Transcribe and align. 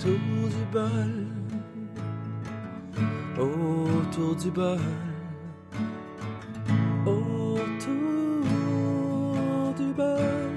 autour 0.00 0.48
du 0.48 0.64
bol, 0.72 1.12
autour 3.38 4.34
du 4.36 4.50
bol, 4.50 4.78
autour 7.06 8.44
du 9.76 9.92
bol. 9.92 10.50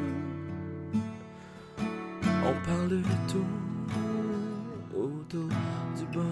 On 2.45 2.53
parle 2.65 2.89
de 2.89 3.01
tout 3.27 3.51
autour 4.95 5.49
du 5.97 6.05
bol, 6.13 6.23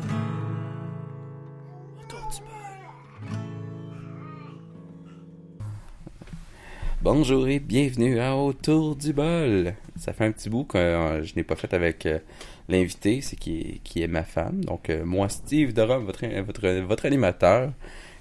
autour 1.99 2.29
du 2.29 2.39
bol. 2.39 2.49
Bonjour 7.01 7.47
et 7.47 7.59
bienvenue 7.59 8.19
à 8.19 8.37
Autour 8.37 8.95
du 8.95 9.11
bol. 9.11 9.73
Ça 10.01 10.13
fait 10.13 10.25
un 10.25 10.31
petit 10.31 10.49
bout 10.49 10.63
que 10.63 10.79
euh, 10.79 11.23
je 11.23 11.35
n'ai 11.35 11.43
pas 11.43 11.55
fait 11.55 11.75
avec 11.75 12.07
euh, 12.07 12.17
l'invité, 12.67 13.21
c'est 13.21 13.35
qui 13.35 13.59
est, 13.59 13.81
qui 13.83 14.01
est 14.01 14.07
ma 14.07 14.23
femme. 14.23 14.65
Donc 14.65 14.89
euh, 14.89 15.05
moi, 15.05 15.29
Steve 15.29 15.73
Dorum, 15.73 16.05
votre, 16.05 16.25
votre, 16.41 16.67
votre 16.79 17.05
animateur. 17.05 17.71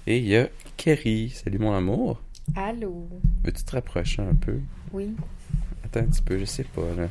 Et 0.05 0.19
il 0.19 0.27
y 0.27 0.37
a 0.37 0.47
Kerry. 0.77 1.31
Salut 1.31 1.57
mon 1.57 1.73
amour. 1.73 2.21
Allô? 2.55 3.07
Veux-tu 3.43 3.63
te 3.63 3.71
rapprocher 3.71 4.21
un 4.21 4.35
peu? 4.35 4.59
Oui, 4.93 5.09
Attends 5.83 6.01
un 6.01 6.03
petit 6.03 6.21
peu, 6.21 6.37
je 6.37 6.45
sais 6.45 6.65
pas 6.65 6.83
là. 6.95 7.07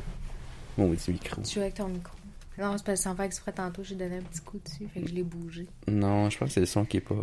Mon 0.77 0.89
petit 0.91 1.11
micro. 1.11 1.41
tu 1.41 1.55
joues 1.55 1.59
avec 1.59 1.73
ton 1.73 1.89
micro. 1.89 2.15
Non, 2.57 2.77
c'est 2.77 2.85
parce 2.85 2.99
que 2.99 3.03
sans 3.03 3.15
faire 3.17 3.25
exprès 3.25 3.51
tantôt, 3.51 3.83
j'ai 3.83 3.95
donné 3.95 4.19
un 4.19 4.21
petit 4.21 4.39
coup 4.39 4.61
dessus, 4.63 4.87
fait 4.93 5.01
que 5.01 5.09
je 5.09 5.13
l'ai 5.13 5.23
bougé. 5.23 5.67
Non, 5.89 6.29
je 6.29 6.37
pense 6.37 6.47
que 6.47 6.53
c'est 6.53 6.59
le 6.61 6.65
son 6.65 6.85
qui 6.85 6.95
est 6.95 7.01
pas. 7.01 7.15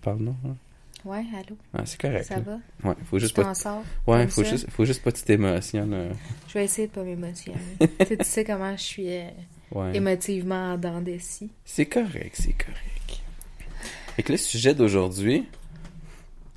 Pardon. 0.00 0.36
Hein? 0.46 0.54
Ouais, 1.04 1.24
allô? 1.34 1.56
Ah, 1.74 1.84
c'est 1.84 2.00
correct. 2.00 2.24
Ça 2.26 2.36
là. 2.36 2.42
va? 2.42 2.88
Ouais, 2.90 2.96
faut 3.04 3.18
juste 3.18 3.34
tu 3.34 3.40
pas. 3.40 3.48
t'en 3.48 3.54
sors? 3.54 3.82
Ouais, 4.06 4.26
faut 4.28 4.44
ça? 4.44 4.50
juste, 4.50 4.70
faut 4.70 4.84
juste 4.84 5.02
pas 5.02 5.10
que 5.12 5.18
tu 5.18 5.24
t'émotionnes. 5.24 5.92
euh. 5.94 6.12
Je 6.48 6.54
vais 6.54 6.64
essayer 6.64 6.86
de 6.88 6.92
pas 6.92 7.02
m'émotionner. 7.02 7.58
tu, 7.80 8.06
sais, 8.06 8.16
tu 8.16 8.24
sais 8.24 8.44
comment 8.44 8.76
je 8.76 8.82
suis 8.82 9.08
euh, 9.08 9.28
Ouais. 9.72 9.96
émotivement 9.96 10.74
en 10.74 10.78
dents 10.78 11.00
de 11.00 11.16
scie. 11.18 11.50
C'est 11.64 11.86
correct, 11.86 12.34
c'est 12.34 12.52
correct. 12.52 13.22
Et 14.18 14.22
que 14.22 14.32
le 14.32 14.38
sujet 14.38 14.74
d'aujourd'hui, 14.74 15.46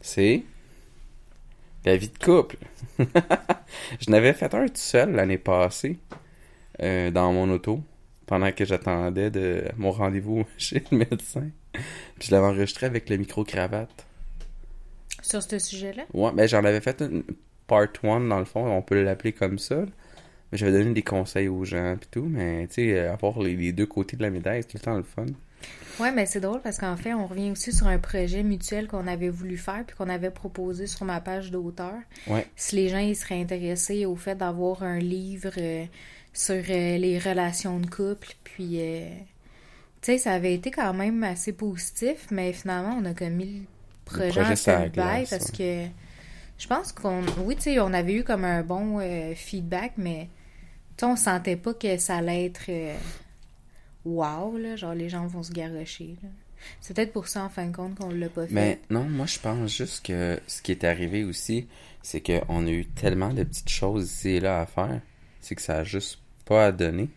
c'est 0.01 0.43
la 1.85 1.95
vie 1.95 2.09
de 2.09 2.17
couple. 2.17 2.57
je 2.99 4.09
n'avais 4.11 4.33
fait 4.33 4.53
un 4.53 4.65
tout 4.67 4.73
seul 4.75 5.11
l'année 5.13 5.37
passée 5.37 5.97
euh, 6.81 7.09
dans 7.09 7.31
mon 7.31 7.49
auto 7.51 7.81
pendant 8.25 8.51
que 8.51 8.65
j'attendais 8.65 9.29
de 9.31 9.63
mon 9.77 9.91
rendez-vous 9.91 10.43
chez 10.57 10.83
le 10.91 10.97
médecin. 10.97 11.49
Puis 12.19 12.27
je 12.27 12.31
l'avais 12.31 12.47
enregistré 12.47 12.85
avec 12.85 13.09
le 13.09 13.17
micro-cravate. 13.17 14.05
Sur 15.25 15.41
ce 15.41 15.59
sujet-là? 15.59 16.03
Ouais, 16.13 16.31
mais 16.33 16.47
j'en 16.47 16.63
avais 16.63 16.81
fait 16.81 17.01
une 17.01 17.23
part 17.67 17.87
one 18.03 18.29
dans 18.29 18.39
le 18.39 18.45
fond, 18.45 18.65
on 18.65 18.81
peut 18.81 19.01
l'appeler 19.01 19.33
comme 19.33 19.57
ça. 19.57 19.85
Mais 20.51 20.57
j'avais 20.57 20.71
donné 20.71 20.93
des 20.93 21.01
conseils 21.01 21.47
aux 21.47 21.65
gens 21.65 21.95
puis 21.99 22.07
tout, 22.11 22.27
mais 22.29 22.67
tu 22.67 22.75
sais, 22.75 22.99
avoir 22.99 23.39
les, 23.39 23.55
les 23.55 23.71
deux 23.71 23.87
côtés 23.87 24.15
de 24.17 24.21
la 24.21 24.29
médaille, 24.29 24.61
c'est 24.61 24.67
tout 24.69 24.77
le 24.77 24.81
temps 24.81 24.97
le 24.97 25.03
fun. 25.03 25.25
Ouais, 25.99 26.11
mais 26.11 26.25
c'est 26.25 26.41
drôle 26.41 26.61
parce 26.61 26.77
qu'en 26.77 26.97
fait, 26.97 27.13
on 27.13 27.25
revient 27.25 27.51
aussi 27.51 27.71
sur 27.71 27.87
un 27.87 27.97
projet 27.97 28.43
mutuel 28.43 28.87
qu'on 28.87 29.07
avait 29.07 29.29
voulu 29.29 29.57
faire 29.57 29.83
puis 29.87 29.95
qu'on 29.95 30.09
avait 30.09 30.29
proposé 30.29 30.87
sur 30.87 31.05
ma 31.05 31.21
page 31.21 31.51
d'auteur. 31.51 31.95
Ouais. 32.27 32.45
Si 32.55 32.75
les 32.75 32.89
gens 32.89 32.99
ils 32.99 33.15
seraient 33.15 33.39
intéressés 33.39 34.05
au 34.05 34.15
fait 34.15 34.35
d'avoir 34.35 34.83
un 34.83 34.99
livre 34.99 35.53
euh, 35.57 35.85
sur 36.33 36.55
euh, 36.55 36.97
les 36.97 37.17
relations 37.17 37.79
de 37.79 37.85
couple, 37.85 38.27
puis 38.43 38.81
euh, 38.81 39.07
tu 40.01 40.11
sais, 40.11 40.17
ça 40.17 40.33
avait 40.33 40.53
été 40.53 40.69
quand 40.69 40.93
même 40.93 41.23
assez 41.23 41.53
positif, 41.53 42.27
mais 42.29 42.51
finalement, 42.51 42.97
on 43.01 43.05
a 43.05 43.13
comme 43.13 43.29
mis 43.33 43.45
le 43.59 43.61
projet, 44.05 44.41
en 44.41 44.55
stand-by 44.55 45.25
parce 45.29 45.51
que 45.51 45.85
je 46.57 46.67
pense 46.67 46.91
qu'on, 46.91 47.21
oui, 47.43 47.55
tu 47.55 47.63
sais, 47.63 47.79
on 47.79 47.93
avait 47.93 48.13
eu 48.13 48.23
comme 48.23 48.45
un 48.45 48.63
bon 48.63 48.99
euh, 48.99 49.33
feedback, 49.35 49.93
mais 49.97 50.29
on 51.01 51.15
sentait 51.15 51.57
pas 51.57 51.73
que 51.73 51.97
ça 51.97 52.17
allait 52.17 52.45
être 52.45 52.65
euh, 52.69 52.95
wow, 54.05 54.57
là, 54.57 54.75
genre 54.75 54.93
les 54.93 55.09
gens 55.09 55.27
vont 55.27 55.43
se 55.43 55.51
garrocher. 55.51 56.15
C'est 56.81 56.95
peut-être 56.95 57.13
pour 57.13 57.27
ça, 57.27 57.43
en 57.43 57.49
fin 57.49 57.67
de 57.67 57.75
compte, 57.75 57.95
qu'on 57.95 58.09
l'a 58.09 58.29
pas 58.29 58.47
fait. 58.47 58.53
Mais 58.53 58.79
non, 58.89 59.03
moi 59.03 59.25
je 59.25 59.39
pense 59.39 59.75
juste 59.75 60.05
que 60.05 60.39
ce 60.47 60.61
qui 60.61 60.71
est 60.71 60.83
arrivé 60.83 61.23
aussi, 61.23 61.67
c'est 62.01 62.21
qu'on 62.21 62.65
a 62.65 62.69
eu 62.69 62.85
tellement 62.85 63.33
de 63.33 63.43
petites 63.43 63.69
choses 63.69 64.11
ici 64.11 64.29
et 64.29 64.39
là 64.39 64.61
à 64.61 64.65
faire, 64.65 65.01
c'est 65.41 65.55
que 65.55 65.61
ça 65.61 65.77
a 65.77 65.83
juste 65.83 66.19
pas 66.45 66.67
à 66.67 66.71
donner. 66.71 67.09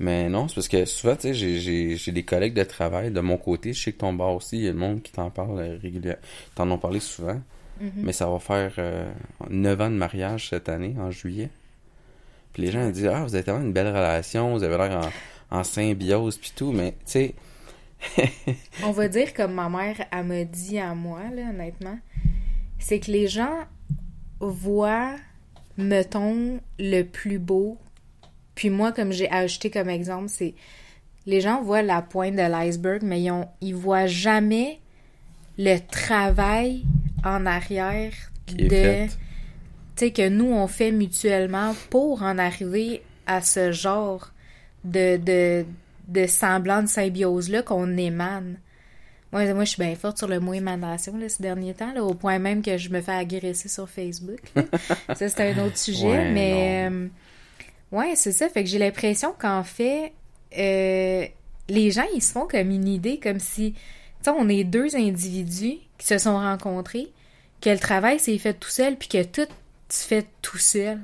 Mais 0.00 0.28
non, 0.28 0.46
c'est 0.46 0.54
parce 0.54 0.68
que 0.68 0.84
souvent, 0.84 1.16
tu 1.16 1.34
sais, 1.34 1.34
j'ai- 1.34 2.12
des 2.12 2.22
collègues 2.24 2.54
de 2.54 2.62
travail 2.62 3.10
de 3.10 3.20
mon 3.20 3.36
côté, 3.36 3.72
je 3.72 3.82
sais 3.82 3.92
que 3.92 3.98
ton 3.98 4.12
bar 4.12 4.34
aussi, 4.34 4.56
il 4.58 4.62
y 4.64 4.68
a 4.68 4.72
le 4.72 4.78
monde 4.78 5.02
qui 5.02 5.10
t'en 5.12 5.30
parle 5.30 5.58
euh, 5.58 5.78
régulièrement, 5.82 6.20
t'en 6.54 6.70
ont 6.70 6.78
parlé 6.78 7.00
souvent, 7.00 7.40
Mhm. 7.80 7.90
mais 7.96 8.12
ça 8.12 8.28
va 8.28 8.38
faire 8.38 8.72
euh, 8.78 9.10
9 9.50 9.80
ans 9.80 9.90
de 9.90 9.96
mariage 9.96 10.50
cette 10.50 10.68
année, 10.68 10.94
en 11.00 11.10
juillet. 11.10 11.48
Puis 12.52 12.62
les 12.62 12.70
gens 12.70 12.86
ils 12.86 12.92
disent, 12.92 13.06
ah, 13.06 13.24
vous 13.24 13.34
avez 13.34 13.42
tellement 13.44 13.60
une 13.62 13.72
belle 13.72 13.88
relation, 13.88 14.52
vous 14.56 14.62
avez 14.62 14.76
l'air 14.78 15.10
en, 15.50 15.58
en 15.58 15.64
symbiose, 15.64 16.38
puis 16.38 16.52
tout, 16.54 16.70
mais 16.72 16.92
tu 16.92 16.96
sais, 17.06 17.34
On 18.84 18.92
va 18.92 19.08
dire 19.08 19.34
comme 19.34 19.54
ma 19.54 19.68
mère 19.68 19.96
elle 20.12 20.24
m'a 20.26 20.44
dit 20.44 20.78
à 20.78 20.94
moi, 20.94 21.22
là, 21.34 21.50
honnêtement, 21.50 21.98
c'est 22.78 23.00
que 23.00 23.10
les 23.10 23.26
gens 23.26 23.64
voient, 24.40 25.16
mettons, 25.76 26.60
le 26.78 27.02
plus 27.02 27.38
beau. 27.40 27.76
Puis 28.58 28.70
moi, 28.70 28.90
comme 28.90 29.12
j'ai 29.12 29.30
ajouté 29.30 29.70
comme 29.70 29.88
exemple, 29.88 30.28
c'est 30.28 30.52
les 31.26 31.40
gens 31.40 31.62
voient 31.62 31.82
la 31.82 32.02
pointe 32.02 32.34
de 32.34 32.42
l'iceberg, 32.42 33.02
mais 33.04 33.22
ils, 33.22 33.30
ont, 33.30 33.46
ils 33.60 33.76
voient 33.76 34.06
jamais 34.06 34.80
le 35.58 35.78
travail 35.78 36.82
en 37.24 37.46
arrière 37.46 38.12
de 38.48 39.06
tu 39.06 39.10
sais, 39.94 40.10
que 40.10 40.28
nous, 40.28 40.46
on 40.46 40.66
fait 40.66 40.90
mutuellement 40.90 41.72
pour 41.88 42.24
en 42.24 42.36
arriver 42.36 43.02
à 43.28 43.42
ce 43.42 43.70
genre 43.70 44.32
de, 44.82 45.18
de, 45.18 45.64
de 46.08 46.26
semblant 46.26 46.82
de 46.82 46.88
symbiose-là 46.88 47.62
qu'on 47.62 47.96
émane. 47.96 48.58
Moi, 49.30 49.54
moi, 49.54 49.62
je 49.62 49.70
suis 49.70 49.82
bien 49.84 49.94
forte 49.94 50.18
sur 50.18 50.26
le 50.26 50.40
mot 50.40 50.52
émanation 50.52 51.16
là, 51.16 51.28
ces 51.28 51.44
derniers 51.44 51.74
temps, 51.74 51.92
là, 51.92 52.02
au 52.02 52.14
point 52.14 52.40
même 52.40 52.62
que 52.62 52.76
je 52.76 52.88
me 52.88 53.02
fais 53.02 53.12
agresser 53.12 53.68
sur 53.68 53.88
Facebook. 53.88 54.40
ça, 55.14 55.28
c'est 55.28 55.52
un 55.52 55.64
autre 55.64 55.78
sujet, 55.78 56.08
Ouais, 56.08 56.32
mais... 56.32 56.90
ouais, 57.92 58.14
c'est 58.16 58.32
ça. 58.32 58.48
Fait 58.48 58.64
que 58.64 58.70
j'ai 58.70 58.78
l'impression 58.78 59.34
qu'en 59.38 59.64
fait, 59.64 60.12
euh, 60.56 61.26
les 61.68 61.90
gens, 61.90 62.06
ils 62.14 62.22
se 62.22 62.32
font 62.32 62.46
comme 62.46 62.70
une 62.70 62.88
idée, 62.88 63.18
comme 63.18 63.40
si... 63.40 63.72
Tu 63.72 63.78
sais, 64.24 64.30
on 64.30 64.48
est 64.48 64.64
deux 64.64 64.96
individus 64.96 65.78
qui 65.96 66.06
se 66.06 66.18
sont 66.18 66.36
rencontrés, 66.36 67.08
que 67.60 67.70
le 67.70 67.78
travail 67.78 68.18
s'est 68.18 68.38
fait 68.38 68.54
tout 68.54 68.70
seul, 68.70 68.96
puis 68.96 69.08
que 69.08 69.22
tout 69.22 69.46
se 69.88 70.06
fait 70.06 70.26
tout 70.42 70.58
seul. 70.58 70.98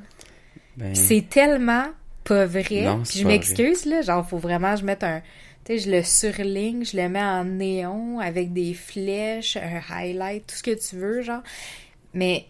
Ben, 0.76 0.94
c'est 0.94 1.28
tellement 1.28 1.86
pas 2.24 2.46
vrai. 2.46 2.82
Non, 2.82 3.02
Puis 3.02 3.20
je 3.20 3.26
m'excuse, 3.26 3.84
là. 3.84 4.02
Genre, 4.02 4.26
faut 4.28 4.38
vraiment 4.38 4.76
je 4.76 4.84
mette 4.84 5.04
un. 5.04 5.20
Tu 5.64 5.78
sais, 5.78 5.78
je 5.78 5.90
le 5.90 6.02
surligne, 6.02 6.84
je 6.84 6.96
le 6.96 7.08
mets 7.08 7.22
en 7.22 7.44
néon 7.44 8.18
avec 8.18 8.52
des 8.52 8.74
flèches, 8.74 9.56
un 9.56 9.80
highlight, 9.88 10.46
tout 10.46 10.56
ce 10.56 10.62
que 10.62 10.88
tu 10.88 10.96
veux, 10.96 11.22
genre. 11.22 11.42
Mais 12.12 12.46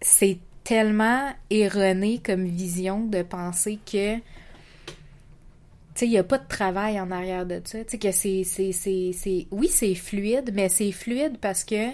c'est 0.00 0.38
tellement 0.66 1.32
erroné 1.48 2.18
comme 2.18 2.44
vision 2.44 3.04
de 3.04 3.22
penser 3.22 3.78
que. 3.86 4.16
Tu 4.16 4.22
sais, 6.00 6.06
il 6.06 6.10
n'y 6.10 6.18
a 6.18 6.24
pas 6.24 6.38
de 6.38 6.48
travail 6.48 7.00
en 7.00 7.12
arrière 7.12 7.46
de 7.46 7.62
ça. 7.64 7.84
Tu 7.84 7.98
que 7.98 8.10
c'est. 8.10 8.42
c'est, 8.42 8.72
c'est, 8.72 9.12
c'est... 9.14 9.46
Oui, 9.52 9.68
c'est 9.68 9.94
fluide, 9.94 10.50
mais 10.52 10.68
c'est 10.68 10.90
fluide 10.90 11.38
parce 11.40 11.62
que 11.62 11.90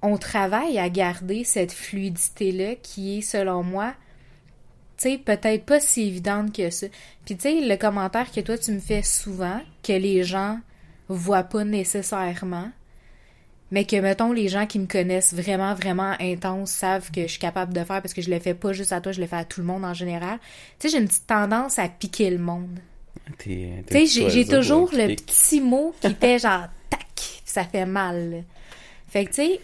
on 0.00 0.16
travaille 0.16 0.78
à 0.78 0.88
garder 0.88 1.44
cette 1.44 1.72
fluidité-là 1.72 2.76
qui 2.76 3.18
est, 3.18 3.20
selon 3.22 3.62
moi, 3.62 3.94
tu 4.96 5.10
sais, 5.10 5.18
peut-être 5.18 5.64
pas 5.64 5.80
si 5.80 6.02
évidente 6.02 6.54
que 6.54 6.70
ça. 6.70 6.86
Puis 7.24 7.36
tu 7.36 7.42
sais, 7.42 7.60
le 7.60 7.76
commentaire 7.76 8.30
que 8.30 8.40
toi 8.40 8.56
tu 8.56 8.72
me 8.72 8.80
fais 8.80 9.02
souvent, 9.02 9.60
que 9.82 9.92
les 9.92 10.22
gens 10.22 10.60
voient 11.08 11.44
pas 11.44 11.64
nécessairement, 11.64 12.70
mais 13.70 13.84
que, 13.84 13.96
mettons, 13.96 14.32
les 14.32 14.48
gens 14.48 14.66
qui 14.66 14.78
me 14.78 14.86
connaissent 14.86 15.34
vraiment, 15.34 15.74
vraiment 15.74 16.14
intense 16.20 16.70
savent 16.70 17.10
que 17.10 17.22
je 17.22 17.28
suis 17.28 17.38
capable 17.38 17.72
de 17.72 17.82
faire 17.82 18.02
parce 18.02 18.14
que 18.14 18.22
je 18.22 18.30
le 18.30 18.38
fais 18.38 18.54
pas 18.54 18.72
juste 18.72 18.92
à 18.92 19.00
toi, 19.00 19.12
je 19.12 19.20
le 19.20 19.26
fais 19.26 19.36
à 19.36 19.44
tout 19.44 19.60
le 19.60 19.66
monde 19.66 19.84
en 19.84 19.94
général. 19.94 20.38
Tu 20.78 20.88
sais, 20.88 20.96
j'ai 20.96 21.02
une 21.02 21.08
petite 21.08 21.26
tendance 21.26 21.78
à 21.78 21.88
piquer 21.88 22.30
le 22.30 22.38
monde. 22.38 22.78
Tu 23.38 23.68
sais, 23.90 24.06
j'ai 24.06 24.46
toujours 24.46 24.90
le 24.92 25.14
petit 25.16 25.60
mot 25.60 25.94
qui 26.00 26.14
fait 26.20 26.38
genre 26.38 26.66
tac, 26.90 27.40
ça 27.44 27.64
fait 27.64 27.86
mal. 27.86 28.44
Fait 29.08 29.24
que 29.24 29.30
tu 29.30 29.36
sais, 29.36 29.60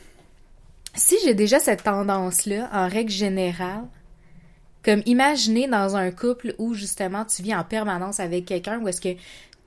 si 0.94 1.16
j'ai 1.24 1.34
déjà 1.34 1.60
cette 1.60 1.82
tendance-là, 1.82 2.70
en 2.72 2.88
règle 2.88 3.10
générale, 3.10 3.84
comme 4.82 5.02
imaginer 5.06 5.68
dans 5.68 5.96
un 5.96 6.10
couple 6.10 6.54
où 6.58 6.74
justement 6.74 7.24
tu 7.24 7.42
vis 7.42 7.54
en 7.54 7.64
permanence 7.64 8.18
avec 8.18 8.46
quelqu'un 8.46 8.80
où 8.80 8.88
est-ce 8.88 9.00
que 9.00 9.12
tu 9.12 9.18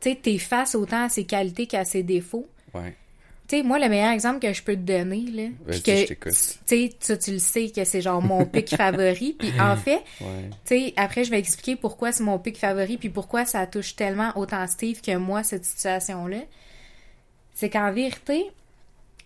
sais, 0.01 0.19
t'es 0.21 0.37
face 0.37 0.75
autant 0.75 1.05
à 1.05 1.09
ses 1.09 1.25
qualités 1.25 1.67
qu'à 1.67 1.85
ses 1.85 2.03
défauts. 2.03 2.47
Ouais. 2.73 2.95
Tu 3.53 3.59
sais, 3.59 3.63
moi, 3.63 3.77
le 3.77 3.87
meilleur 3.87 4.09
exemple 4.09 4.39
que 4.39 4.51
je 4.51 4.63
peux 4.63 4.73
te 4.73 4.79
donner, 4.81 5.25
là, 5.31 5.43
puis 5.69 5.83
que, 5.83 6.05
tu 6.07 6.15
sais, 6.65 7.17
tu 7.17 7.31
le 7.33 7.37
sais 7.37 7.69
que 7.69 7.83
c'est 7.83 8.01
genre 8.01 8.19
mon 8.19 8.45
pic 8.45 8.69
favori, 8.75 9.35
puis 9.37 9.51
en 9.61 9.75
fait, 9.75 10.01
Ouais. 10.21 10.49
tu 10.65 10.75
sais, 10.79 10.93
après, 10.97 11.23
je 11.23 11.29
vais 11.29 11.37
expliquer 11.37 11.75
pourquoi 11.75 12.11
c'est 12.11 12.23
mon 12.23 12.39
pic 12.39 12.57
favori, 12.57 12.97
puis 12.97 13.09
pourquoi 13.09 13.45
ça 13.45 13.67
touche 13.67 13.95
tellement 13.95 14.31
autant 14.37 14.65
Steve 14.65 15.01
que 15.01 15.15
moi, 15.17 15.43
cette 15.43 15.65
situation-là. 15.65 16.39
C'est 17.53 17.69
qu'en 17.69 17.91
vérité, 17.91 18.45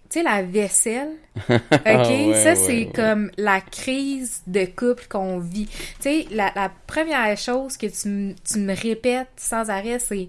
tu 0.09 0.19
sais, 0.19 0.23
la 0.23 0.43
vaisselle, 0.43 1.13
OK? 1.49 1.61
Ah 1.85 2.09
ouais, 2.09 2.43
ça, 2.43 2.55
c'est 2.55 2.67
ouais. 2.85 2.91
comme 2.93 3.31
la 3.37 3.61
crise 3.61 4.41
de 4.45 4.65
couple 4.65 5.05
qu'on 5.07 5.39
vit. 5.39 5.67
Tu 5.67 5.75
sais, 6.01 6.25
la, 6.31 6.51
la 6.53 6.69
première 6.85 7.37
chose 7.37 7.77
que 7.77 7.87
tu 7.87 8.09
me 8.59 8.75
répètes 8.75 9.29
sans 9.37 9.69
arrêt, 9.69 9.99
c'est 9.99 10.27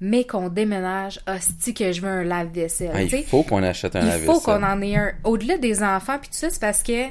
mais 0.00 0.24
qu'on 0.24 0.48
déménage, 0.48 1.20
hostie 1.26 1.74
que 1.74 1.92
je 1.92 2.00
veux 2.00 2.08
un 2.08 2.24
lave-vaisselle. 2.24 2.92
Ah, 2.94 3.02
il 3.02 3.24
faut 3.24 3.42
qu'on 3.42 3.62
achète 3.62 3.96
un 3.96 4.00
Il 4.00 4.06
lave 4.06 4.24
faut 4.24 4.40
qu'on 4.40 4.62
en 4.62 4.80
ait 4.80 4.96
un. 4.96 5.12
Au-delà 5.24 5.58
des 5.58 5.82
enfants, 5.82 6.18
puis 6.18 6.28
tout 6.28 6.36
ça, 6.36 6.50
c'est 6.50 6.60
parce 6.60 6.82
que 6.82 7.08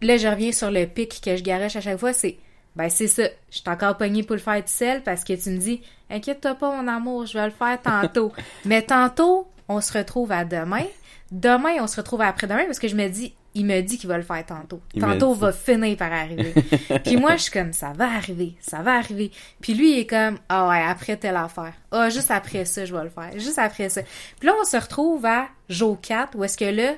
là, 0.00 0.16
je 0.16 0.26
reviens 0.26 0.52
sur 0.52 0.70
le 0.70 0.86
pic 0.86 1.20
que 1.22 1.36
je 1.36 1.42
garoche 1.42 1.76
à 1.76 1.80
chaque 1.80 1.98
fois, 1.98 2.12
c'est 2.12 2.38
ben 2.74 2.88
c'est 2.88 3.06
ça. 3.06 3.24
Je 3.50 3.58
suis 3.58 3.68
encore 3.68 3.98
pognée 3.98 4.22
pour 4.22 4.34
le 4.34 4.40
faire 4.40 4.56
tout 4.56 4.62
seul 4.66 5.02
parce 5.02 5.24
que 5.24 5.34
tu 5.34 5.50
me 5.50 5.58
dis 5.58 5.82
Inquiète-toi 6.10 6.54
pas, 6.54 6.74
mon 6.74 6.88
amour, 6.88 7.26
je 7.26 7.38
vais 7.38 7.44
le 7.44 7.52
faire 7.52 7.80
tantôt. 7.82 8.32
Mais 8.64 8.82
tantôt, 8.82 9.48
on 9.68 9.80
se 9.80 9.96
retrouve 9.96 10.32
à 10.32 10.44
demain. 10.44 10.84
Demain, 11.30 11.76
on 11.80 11.86
se 11.86 11.96
retrouve 11.96 12.22
après-demain 12.22 12.64
parce 12.66 12.78
que 12.78 12.88
je 12.88 12.96
me 12.96 13.08
dis 13.08 13.34
il 13.54 13.66
me 13.66 13.80
dit 13.80 13.98
qu'il 13.98 14.08
va 14.08 14.16
le 14.16 14.22
faire 14.22 14.44
tantôt. 14.46 14.80
Il 14.94 15.00
tantôt 15.00 15.34
va 15.34 15.52
finir 15.52 15.96
par 15.96 16.12
arriver. 16.12 16.54
Puis 17.04 17.16
moi, 17.16 17.36
je 17.36 17.42
suis 17.42 17.52
comme 17.52 17.72
ça 17.72 17.92
va 17.92 18.06
arriver, 18.06 18.54
ça 18.60 18.82
va 18.82 18.94
arriver. 18.94 19.30
Puis 19.60 19.74
lui, 19.74 19.92
il 19.92 19.98
est 20.00 20.06
comme 20.06 20.38
ah 20.48 20.68
ouais, 20.68 20.82
après 20.82 21.16
telle 21.16 21.36
affaire. 21.36 21.74
Ah, 21.90 22.08
juste 22.08 22.30
après 22.30 22.64
ça, 22.64 22.84
je 22.84 22.94
vais 22.94 23.04
le 23.04 23.10
faire. 23.10 23.32
Juste 23.34 23.58
après 23.58 23.88
ça. 23.88 24.02
Puis 24.38 24.46
là, 24.46 24.54
on 24.60 24.64
se 24.64 24.76
retrouve 24.76 25.24
à 25.26 25.48
Joe 25.68 25.98
4 26.00 26.36
où 26.36 26.44
est-ce 26.44 26.56
que 26.56 26.64
là, 26.64 26.94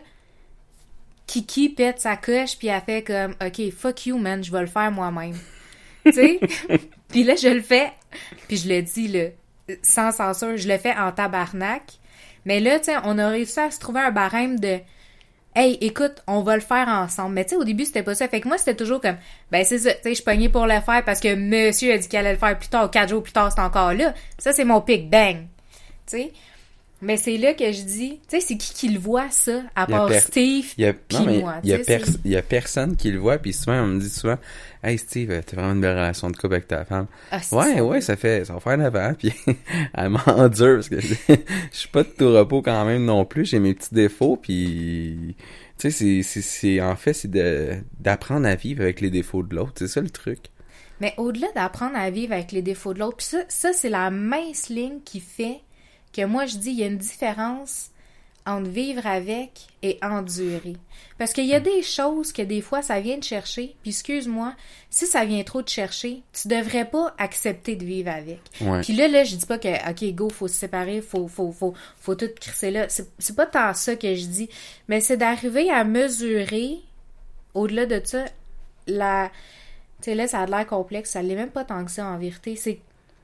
Kiki 1.26 1.70
pète 1.70 2.00
sa 2.00 2.16
coche 2.16 2.56
puis 2.58 2.68
elle 2.68 2.82
fait 2.82 3.02
comme 3.02 3.34
OK, 3.44 3.70
fuck 3.72 4.06
you 4.06 4.18
man, 4.18 4.44
je 4.44 4.52
vais 4.52 4.60
le 4.60 4.66
faire 4.66 4.92
moi-même. 4.92 5.36
tu 6.04 6.12
sais? 6.12 6.40
puis 7.08 7.24
là 7.24 7.34
je 7.34 7.48
le 7.48 7.62
fais 7.62 7.92
puis 8.46 8.58
je 8.58 8.68
le 8.68 8.82
dis 8.82 9.08
là 9.08 9.28
sans 9.82 10.12
censure, 10.12 10.56
je 10.56 10.68
le 10.68 10.78
fais 10.78 10.96
en 10.96 11.12
tabarnak. 11.12 11.82
Mais 12.44 12.60
là, 12.60 12.78
tu 12.78 12.86
sais, 12.86 12.96
on 13.04 13.18
a 13.18 13.28
réussi 13.28 13.58
à 13.60 13.70
se 13.70 13.78
trouver 13.78 14.00
un 14.00 14.10
barème 14.10 14.58
de 14.60 14.78
Hey, 15.56 15.78
écoute, 15.80 16.22
on 16.26 16.42
va 16.42 16.56
le 16.56 16.60
faire 16.60 16.88
ensemble. 16.88 17.34
Mais 17.34 17.44
tu 17.44 17.50
sais, 17.50 17.56
au 17.56 17.62
début, 17.62 17.84
c'était 17.84 18.02
pas 18.02 18.16
ça. 18.16 18.26
Fait 18.26 18.40
que 18.40 18.48
moi, 18.48 18.58
c'était 18.58 18.74
toujours 18.74 19.00
comme, 19.00 19.16
ben 19.52 19.64
c'est 19.64 19.78
ça, 19.78 19.92
tu 19.94 20.02
sais, 20.02 20.14
je 20.16 20.22
pognée 20.22 20.48
pour 20.48 20.66
le 20.66 20.80
faire 20.80 21.04
parce 21.04 21.20
que 21.20 21.34
monsieur 21.36 21.92
a 21.92 21.98
dit 21.98 22.08
qu'il 22.08 22.18
allait 22.18 22.32
le 22.32 22.38
faire 22.38 22.58
plus 22.58 22.68
tard. 22.68 22.90
Quatre 22.90 23.10
jours 23.10 23.22
plus 23.22 23.32
tard, 23.32 23.52
c'est 23.52 23.60
encore 23.60 23.94
là. 23.94 24.14
Ça, 24.36 24.52
c'est 24.52 24.64
mon 24.64 24.80
pic, 24.80 25.08
bang. 25.08 25.46
Tu 26.06 26.18
sais? 26.18 26.32
Mais 27.04 27.18
c'est 27.18 27.36
là 27.36 27.52
que 27.52 27.70
je 27.70 27.82
dis, 27.82 28.20
tu 28.28 28.36
sais, 28.36 28.40
c'est 28.40 28.56
qui 28.56 28.72
qui 28.72 28.88
le 28.88 28.98
voit, 28.98 29.30
ça, 29.30 29.62
à 29.76 29.86
part 29.86 30.10
Steve 30.14 30.72
Il 30.78 30.84
y 30.84 30.86
a, 30.86 30.94
pis 30.94 31.16
non, 31.16 31.24
mais 31.26 31.38
moi, 31.38 31.56
il 31.62 31.68
y 31.70 31.74
a, 31.74 31.98
il 32.24 32.32
y 32.32 32.42
personne 32.42 32.96
qui 32.96 33.10
le 33.10 33.18
voit, 33.18 33.36
puis 33.38 33.52
souvent, 33.52 33.82
on 33.82 33.86
me 33.86 34.00
dit 34.00 34.08
souvent, 34.08 34.38
Hey 34.82 34.96
Steve, 34.98 35.28
t'as 35.44 35.56
vraiment 35.56 35.74
une 35.74 35.80
belle 35.80 35.96
relation 35.96 36.30
de 36.30 36.36
couple 36.36 36.54
avec 36.54 36.68
ta 36.68 36.84
femme. 36.84 37.06
Ah, 37.30 37.40
Ouais, 37.52 37.74
ça. 37.76 37.84
ouais, 37.84 38.00
ça 38.00 38.16
fait, 38.16 38.46
ça 38.46 38.54
va 38.54 38.60
faire 38.60 38.78
9 38.78 38.96
ans, 38.96 39.12
puis 39.18 39.32
elle 39.94 40.08
m'endure, 40.08 40.76
parce 40.76 40.88
que 40.88 41.00
je 41.00 41.14
je 41.28 41.34
suis 41.78 41.88
pas 41.88 42.02
de 42.02 42.08
tout 42.08 42.32
repos 42.32 42.62
quand 42.62 42.84
même 42.86 43.04
non 43.04 43.26
plus, 43.26 43.44
j'ai 43.44 43.58
mes 43.58 43.74
petits 43.74 43.94
défauts, 43.94 44.36
puis 44.36 45.36
tu 45.78 45.90
sais, 45.90 46.22
c'est, 46.22 46.80
en 46.80 46.96
fait, 46.96 47.12
c'est 47.12 47.30
d'apprendre 48.00 48.46
à 48.46 48.54
vivre 48.54 48.82
avec 48.82 49.02
les 49.02 49.10
défauts 49.10 49.42
de 49.42 49.54
l'autre, 49.54 49.72
c'est 49.76 49.88
ça 49.88 50.00
le 50.00 50.10
truc. 50.10 50.38
Mais 51.00 51.12
au-delà 51.18 51.48
d'apprendre 51.54 51.96
à 51.96 52.08
vivre 52.08 52.32
avec 52.32 52.52
les 52.52 52.62
défauts 52.62 52.94
de 52.94 53.00
l'autre, 53.00 53.22
ça, 53.22 53.38
ça 53.48 53.72
c'est 53.74 53.90
la 53.90 54.10
mince 54.10 54.68
ligne 54.70 55.00
qui 55.04 55.20
fait 55.20 55.60
que 56.14 56.25
moi 56.25 56.46
je 56.46 56.56
dis 56.56 56.70
il 56.70 56.78
y 56.78 56.84
a 56.84 56.87
une 56.87 56.99
différence 56.99 57.90
entre 58.46 58.69
vivre 58.69 59.06
avec 59.06 59.69
et 59.82 59.99
endurer. 60.02 60.76
Parce 61.19 61.32
qu'il 61.32 61.46
y 61.46 61.55
a 61.55 61.61
des 61.61 61.82
choses 61.82 62.32
que 62.32 62.43
des 62.43 62.61
fois 62.61 62.82
ça 62.82 63.00
vient 63.00 63.19
te 63.19 63.25
chercher, 63.25 63.75
puis 63.82 63.90
excuse-moi, 63.90 64.55
si 64.90 65.06
ça 65.06 65.25
vient 65.25 65.43
trop 65.44 65.62
te 65.62 65.70
chercher, 65.70 66.22
tu 66.32 66.49
devrais 66.49 66.84
pas 66.84 67.14
accepter 67.19 67.76
de 67.76 67.84
vivre 67.84 68.11
avec. 68.11 68.40
Ouais. 68.61 68.81
Puis 68.82 68.93
là, 68.93 69.08
là, 69.08 69.25
je 69.25 69.37
dis 69.37 69.46
pas 69.46 69.58
que, 69.58 69.90
OK, 69.90 70.14
go, 70.14 70.28
faut 70.28 70.49
se 70.49 70.55
séparer, 70.55 71.00
faut, 71.00 71.26
faut, 71.26 71.52
faut, 71.52 71.72
faut 71.99 72.14
tout 72.14 72.28
crisser 72.38 72.70
là. 72.70 72.87
C'est 72.88 73.37
pas 73.37 73.46
tant 73.46 73.72
ça 73.72 73.96
que 73.96 74.14
je 74.14 74.26
dis. 74.26 74.49
Mais 74.88 75.00
c'est 75.00 75.17
d'arriver 75.17 75.70
à 75.70 75.84
mesurer, 75.84 76.81
au-delà 77.55 77.87
de 77.87 78.00
ça, 78.05 78.25
la. 78.87 79.31
Tu 80.02 80.10
sais, 80.10 80.14
là, 80.14 80.26
ça 80.26 80.40
a 80.40 80.46
l'air 80.46 80.67
complexe. 80.67 81.12
Ça 81.12 81.22
l'est 81.22 81.34
même 81.34 81.50
pas 81.50 81.64
tant 81.64 81.82
que 81.84 81.90
ça, 81.90 82.06
en 82.06 82.19
vérité. 82.19 82.56
C'est 82.56 82.81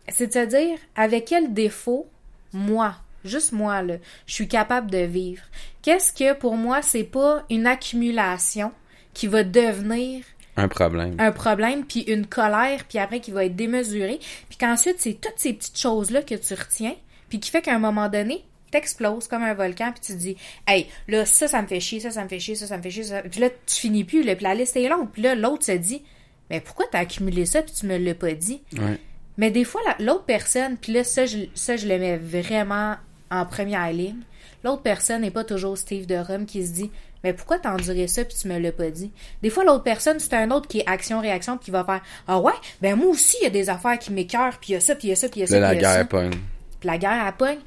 c'est 0.09 0.29
de 0.29 0.33
se 0.33 0.47
dire, 0.47 0.79
avec 0.97 1.27
quel 1.27 1.53
défaut, 1.53 2.07
moi, 2.53 2.95
juste 3.25 3.53
moi, 3.53 3.83
là, 3.83 3.97
je 4.27 4.35
suis 4.35 4.49
capable 4.49 4.91
de 4.91 4.99
vivre. 4.99 5.43
Qu'est-ce 5.83 6.13
que, 6.13 6.35
pour 6.35 6.57
moi, 6.57 6.83
c'est 6.83 7.05
pas 7.05 7.45
une 7.51 7.67
accumulation 7.67 8.73
qui 9.15 9.27
va 9.27 9.45
devenir 9.45 10.25
Un 10.57 10.69
problème. 10.69 11.17
un 11.19 11.33
problème, 11.33 11.85
puis 11.85 12.01
une 12.01 12.27
colère, 12.27 12.85
puis 12.89 12.99
après 12.99 13.21
qui 13.21 13.31
va 13.31 13.45
être 13.45 13.57
démesurée, 13.57 14.21
puis 14.49 14.59
qu'ensuite, 14.59 14.97
c'est 14.99 15.15
toutes 15.15 15.39
ces 15.39 15.53
petites 15.53 15.79
choses-là 15.79 16.23
que 16.23 16.35
tu 16.35 16.55
retiens, 16.55 16.95
puis 17.29 17.41
qui 17.41 17.51
fait 17.51 17.63
qu'à 17.63 17.75
un 17.75 17.79
moment 17.79 18.09
donné, 18.09 18.45
t'exploses 18.71 19.27
comme 19.27 19.43
un 19.43 19.55
volcan, 19.55 19.93
puis 19.93 20.01
tu 20.01 20.13
te 20.13 20.19
dis, 20.19 20.37
hey, 20.69 20.87
là, 21.09 21.27
ça, 21.27 21.49
ça 21.49 21.61
me 21.61 21.67
fait 21.67 21.81
chier, 21.81 22.01
ça, 22.01 22.11
ça 22.11 22.23
me 22.23 22.29
fait 22.29 22.39
chier, 22.39 22.55
ça, 22.55 22.67
ça 22.67 22.77
me 22.77 22.83
fait 22.83 22.91
chier, 22.91 23.03
ça. 23.05 23.23
Puis 23.23 23.41
là, 23.41 23.49
tu 23.67 23.75
finis 23.75 24.05
plus, 24.05 24.23
là, 24.23 24.37
puis 24.37 24.45
la 24.45 24.55
liste 24.55 24.77
est 24.77 24.89
longue, 24.89 25.11
puis 25.11 25.23
là, 25.23 25.35
l'autre 25.35 25.65
se 25.65 25.73
dit, 25.73 26.03
mais 26.51 26.61
pourquoi 26.61 26.87
t'as 26.91 27.01
accumulé 27.01 27.47
ça, 27.47 27.63
puis 27.63 27.73
tu 27.73 27.87
me 27.87 27.97
l'as 27.97 28.15
pas 28.15 28.33
dit? 28.33 28.63
Ouais. 28.77 28.99
Mais 29.41 29.51
des 29.51 29.65
fois, 29.65 29.81
la- 29.87 30.05
l'autre 30.05 30.25
personne, 30.25 30.77
puis 30.77 30.93
là, 30.93 31.03
ça 31.03 31.27
je, 31.27 31.39
ça, 31.55 31.77
je 31.77 31.89
le 31.89 31.99
mets 31.99 32.17
vraiment 32.19 32.95
en 33.31 33.47
première 33.47 33.91
ligne. 33.93 34.21
L'autre 34.63 34.83
personne 34.83 35.23
n'est 35.23 35.31
pas 35.31 35.45
toujours 35.45 35.79
Steve 35.79 36.07
de 36.07 36.17
Rome 36.17 36.45
qui 36.47 36.67
se 36.67 36.73
dit 36.73 36.91
Mais 37.25 37.33
pourquoi 37.33 37.59
enduré 37.65 38.07
ça 38.07 38.25
puis 38.25 38.37
tu 38.39 38.47
me 38.49 38.59
l'as 38.59 38.71
pas 38.73 38.91
dit? 38.91 39.11
Des 39.43 39.49
fois, 39.51 39.65
l'autre 39.65 39.83
personne, 39.83 40.21
c'est 40.21 40.35
un 40.35 40.51
autre 40.51 40.69
qui 40.69 40.81
est 40.81 40.87
action-réaction 40.89 41.57
puis 41.57 41.65
qui 41.67 41.71
va 41.71 41.83
faire 41.85 42.03
Ah 42.29 42.39
ouais, 42.39 42.53
ben 42.83 42.95
moi 42.97 43.09
aussi, 43.09 43.37
il 43.41 43.45
y 43.45 43.47
a 43.47 43.51
des 43.51 43.71
affaires 43.71 43.99
qui 43.99 44.13
m'écœurent, 44.13 44.59
puis 44.61 44.71
il 44.71 44.73
y 44.75 44.77
a 44.77 44.81
ça, 44.81 44.95
puis 44.95 45.09
il 45.09 45.11
y 45.11 45.13
a 45.15 45.17
ça, 45.17 45.29
puis 45.29 45.41
il 45.41 45.43
y 45.43 45.45
a 45.45 45.47
ça, 45.47 45.59
la 45.61 45.75
guerre 45.81 46.09
pogne. 46.09 46.31
Puis 46.79 46.87
la 46.89 46.99
guerre, 46.99 47.25
elle 47.27 47.33
pogne. 47.33 47.59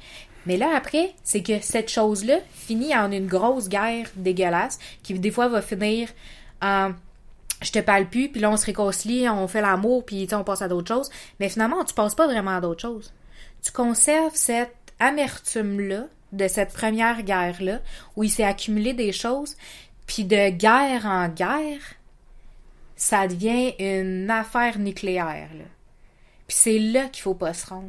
Mais 0.46 0.56
là, 0.56 0.70
après, 0.76 1.12
c'est 1.24 1.42
que 1.42 1.58
cette 1.60 1.90
chose-là 1.90 2.38
finit 2.52 2.94
en 2.94 3.10
une 3.10 3.26
grosse 3.26 3.68
guerre 3.68 4.06
dégueulasse 4.14 4.78
qui, 5.02 5.14
des 5.14 5.30
fois, 5.30 5.48
va 5.48 5.60
finir 5.62 6.08
en 6.62 6.92
je 7.62 7.70
te 7.70 7.78
parle 7.78 8.06
plus, 8.06 8.28
puis 8.28 8.40
là, 8.40 8.50
on 8.50 8.56
se 8.56 8.66
réconcilie, 8.66 9.28
on 9.28 9.48
fait 9.48 9.60
l'amour, 9.60 10.04
puis 10.04 10.28
on 10.32 10.44
passe 10.44 10.62
à 10.62 10.68
d'autres 10.68 10.92
choses. 10.92 11.10
Mais 11.40 11.48
finalement, 11.48 11.84
tu 11.84 11.94
passes 11.94 12.14
pas 12.14 12.26
vraiment 12.26 12.56
à 12.56 12.60
d'autres 12.60 12.82
choses. 12.82 13.12
Tu 13.62 13.72
conserves 13.72 14.34
cette 14.34 14.74
amertume-là 15.00 16.06
de 16.32 16.48
cette 16.48 16.72
première 16.72 17.22
guerre-là, 17.22 17.80
où 18.16 18.24
il 18.24 18.30
s'est 18.30 18.44
accumulé 18.44 18.92
des 18.92 19.12
choses, 19.12 19.56
puis 20.06 20.24
de 20.24 20.50
guerre 20.50 21.06
en 21.06 21.28
guerre, 21.28 21.80
ça 22.96 23.26
devient 23.26 23.74
une 23.78 24.30
affaire 24.30 24.78
nucléaire, 24.78 25.48
là. 25.56 25.64
Puis 26.46 26.56
c'est 26.58 26.78
là 26.78 27.08
qu'il 27.08 27.22
faut 27.22 27.34
pas 27.34 27.54
se 27.54 27.66
rendre. 27.66 27.88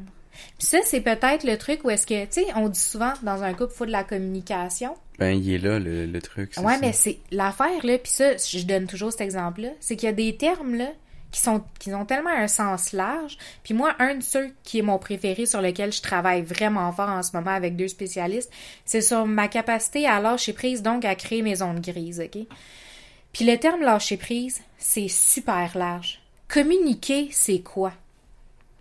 Puis 0.57 0.67
ça, 0.67 0.77
c'est 0.83 1.01
peut-être 1.01 1.43
le 1.43 1.57
truc 1.57 1.83
où 1.83 1.89
est-ce 1.89 2.07
que, 2.07 2.25
tu 2.25 2.43
sais, 2.43 2.45
on 2.55 2.69
dit 2.69 2.79
souvent 2.79 3.13
dans 3.23 3.43
un 3.43 3.53
couple, 3.53 3.71
il 3.73 3.77
faut 3.77 3.85
de 3.85 3.91
la 3.91 4.03
communication. 4.03 4.95
Ben, 5.19 5.31
il 5.31 5.53
est 5.53 5.57
là, 5.57 5.79
le, 5.79 6.05
le 6.05 6.21
truc. 6.21 6.53
Ouais, 6.57 6.73
ça. 6.73 6.79
mais 6.81 6.93
c'est 6.93 7.19
l'affaire, 7.31 7.85
là, 7.85 7.97
puis 7.97 8.11
ça, 8.11 8.35
je 8.37 8.65
donne 8.65 8.87
toujours 8.87 9.11
cet 9.11 9.21
exemple-là, 9.21 9.69
c'est 9.79 9.95
qu'il 9.95 10.07
y 10.07 10.11
a 10.11 10.15
des 10.15 10.35
termes, 10.35 10.75
là, 10.75 10.89
qui 11.35 11.41
sont 11.41 11.63
qui 11.79 11.93
ont 11.93 12.05
tellement 12.05 12.29
un 12.29 12.47
sens 12.47 12.93
large. 12.93 13.37
Puis 13.63 13.73
moi, 13.73 13.93
un 13.99 14.15
de 14.15 14.23
ceux 14.23 14.53
qui 14.63 14.79
est 14.79 14.81
mon 14.81 14.97
préféré 14.97 15.45
sur 15.45 15.61
lequel 15.61 15.91
je 15.91 16.01
travaille 16.01 16.41
vraiment 16.41 16.91
fort 16.93 17.09
en 17.09 17.23
ce 17.23 17.35
moment 17.35 17.51
avec 17.51 17.75
deux 17.75 17.89
spécialistes, 17.89 18.49
c'est 18.85 19.01
sur 19.01 19.25
ma 19.25 19.49
capacité 19.49 20.07
à 20.07 20.21
lâcher 20.21 20.53
prise, 20.53 20.81
donc 20.81 21.03
à 21.03 21.13
créer 21.15 21.41
mes 21.41 21.55
zones 21.55 21.81
grises, 21.81 22.21
OK? 22.21 22.41
Puis 23.33 23.43
le 23.43 23.57
terme 23.57 23.81
lâcher 23.81 24.15
prise, 24.15 24.61
c'est 24.77 25.09
super 25.09 25.77
large. 25.77 26.21
Communiquer, 26.47 27.27
c'est 27.31 27.59
quoi? 27.59 27.91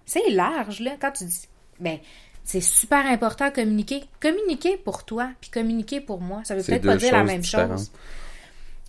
C'est 0.06 0.30
large, 0.30 0.78
là, 0.78 0.92
quand 1.00 1.10
tu 1.10 1.24
dis. 1.24 1.48
Ben, 1.80 1.98
c'est 2.44 2.60
super 2.60 3.06
important 3.06 3.48
de 3.48 3.54
communiquer. 3.54 4.04
Communiquer 4.20 4.76
pour 4.76 5.04
toi, 5.04 5.30
puis 5.40 5.50
communiquer 5.50 6.00
pour 6.00 6.20
moi. 6.20 6.42
Ça 6.44 6.54
veut 6.54 6.62
peut-être 6.62 6.84
pas 6.84 6.96
dire 6.96 7.12
la 7.12 7.24
même 7.24 7.40
différentes. 7.40 7.78
chose. 7.78 7.90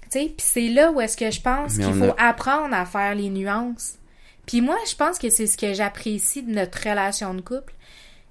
Tu 0.04 0.20
sais, 0.20 0.26
puis 0.26 0.46
c'est 0.46 0.68
là 0.68 0.92
où 0.92 1.02
est-ce 1.02 1.18
que 1.18 1.32
je 1.32 1.42
pense 1.42 1.76
qu'il 1.76 1.94
faut 1.94 2.14
apprendre 2.18 2.76
à 2.76 2.86
faire 2.86 3.16
les 3.16 3.30
nuances. 3.30 3.96
Puis 4.46 4.62
moi, 4.62 4.78
je 4.88 4.96
pense 4.96 5.18
que 5.18 5.30
c'est 5.30 5.48
ce 5.48 5.58
que 5.58 5.74
j'apprécie 5.74 6.44
de 6.44 6.52
notre 6.52 6.78
relation 6.88 7.34
de 7.34 7.42
couple. 7.42 7.74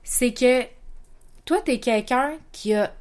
C'est 0.04 0.32
que 0.32 0.62
toi, 1.44 1.60
t'es 1.64 1.80
quelqu'un 1.80 2.34
qui 2.52 2.74
a 2.74 2.94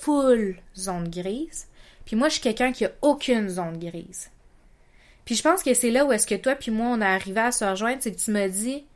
full 0.00 0.56
zone 0.76 1.08
grise. 1.08 1.66
Puis 2.06 2.16
moi, 2.16 2.28
je 2.28 2.34
suis 2.34 2.42
quelqu'un 2.42 2.72
qui 2.72 2.86
a 2.86 2.90
aucune 3.02 3.48
zone 3.48 3.78
grise. 3.78 4.30
Puis 5.26 5.34
je 5.34 5.42
pense 5.42 5.62
que 5.62 5.74
c'est 5.74 5.90
là 5.90 6.06
où 6.06 6.12
est-ce 6.12 6.26
que 6.26 6.34
toi 6.34 6.54
puis 6.54 6.70
moi, 6.70 6.86
on 6.88 7.02
est 7.02 7.04
arrivé 7.04 7.40
à 7.40 7.52
se 7.52 7.62
rejoindre, 7.62 7.98
c'est 8.00 8.12
que 8.12 8.18
tu 8.18 8.30
me 8.30 8.48
dis, 8.48 8.86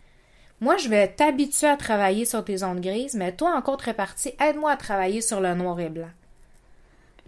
moi, 0.62 0.76
je 0.78 0.88
vais 0.88 1.08
t'habituer 1.08 1.66
à 1.66 1.76
travailler 1.76 2.24
sur 2.24 2.42
tes 2.44 2.58
zones 2.58 2.80
grises, 2.80 3.14
mais 3.14 3.32
toi, 3.32 3.54
en 3.54 3.60
contrepartie, 3.60 4.32
aide-moi 4.40 4.70
à 4.70 4.76
travailler 4.76 5.20
sur 5.20 5.40
le 5.40 5.54
noir 5.54 5.78
et 5.80 5.90
blanc. 5.90 6.08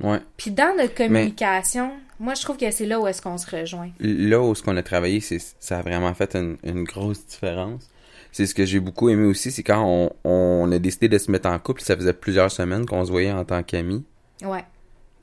Ouais. 0.03 0.21
Puis 0.37 0.51
dans 0.51 0.75
notre 0.77 0.95
communication, 0.95 1.91
moi, 2.19 2.35
je 2.35 2.43
trouve 2.43 2.57
que 2.57 2.71
c'est 2.71 2.87
là 2.87 3.01
où 3.01 3.07
est-ce 3.07 3.21
qu'on 3.21 3.37
se 3.37 3.51
rejoint. 3.55 3.91
Là 4.01 4.41
où 4.41 4.55
ce 4.55 4.63
qu'on 4.63 4.77
a 4.77 4.83
travaillé, 4.83 5.21
c'est 5.21 5.39
ça 5.61 5.79
a 5.79 5.83
vraiment 5.83 6.15
fait 6.15 6.35
une, 6.37 6.57
une 6.65 6.85
grosse 6.85 7.27
différence. 7.27 7.91
C'est 8.33 8.47
ce 8.47 8.55
que 8.55 8.65
j'ai 8.65 8.81
beaucoup 8.81 9.09
aimé 9.09 9.27
aussi, 9.27 9.51
c'est 9.53 9.63
quand 9.63 9.85
on, 9.85 10.11
on 10.25 10.73
a 10.73 10.79
décidé 10.79 11.09
de 11.09 11.19
se 11.19 11.31
mettre 11.31 11.49
en 11.49 11.59
couple, 11.59 11.83
ça 11.83 11.97
faisait 11.97 12.13
plusieurs 12.13 12.51
semaines 12.51 12.87
qu'on 12.87 13.05
se 13.05 13.11
voyait 13.11 13.33
en 13.33 13.45
tant 13.45 13.63
qu'amis, 13.63 14.05
Ouais. 14.43 14.65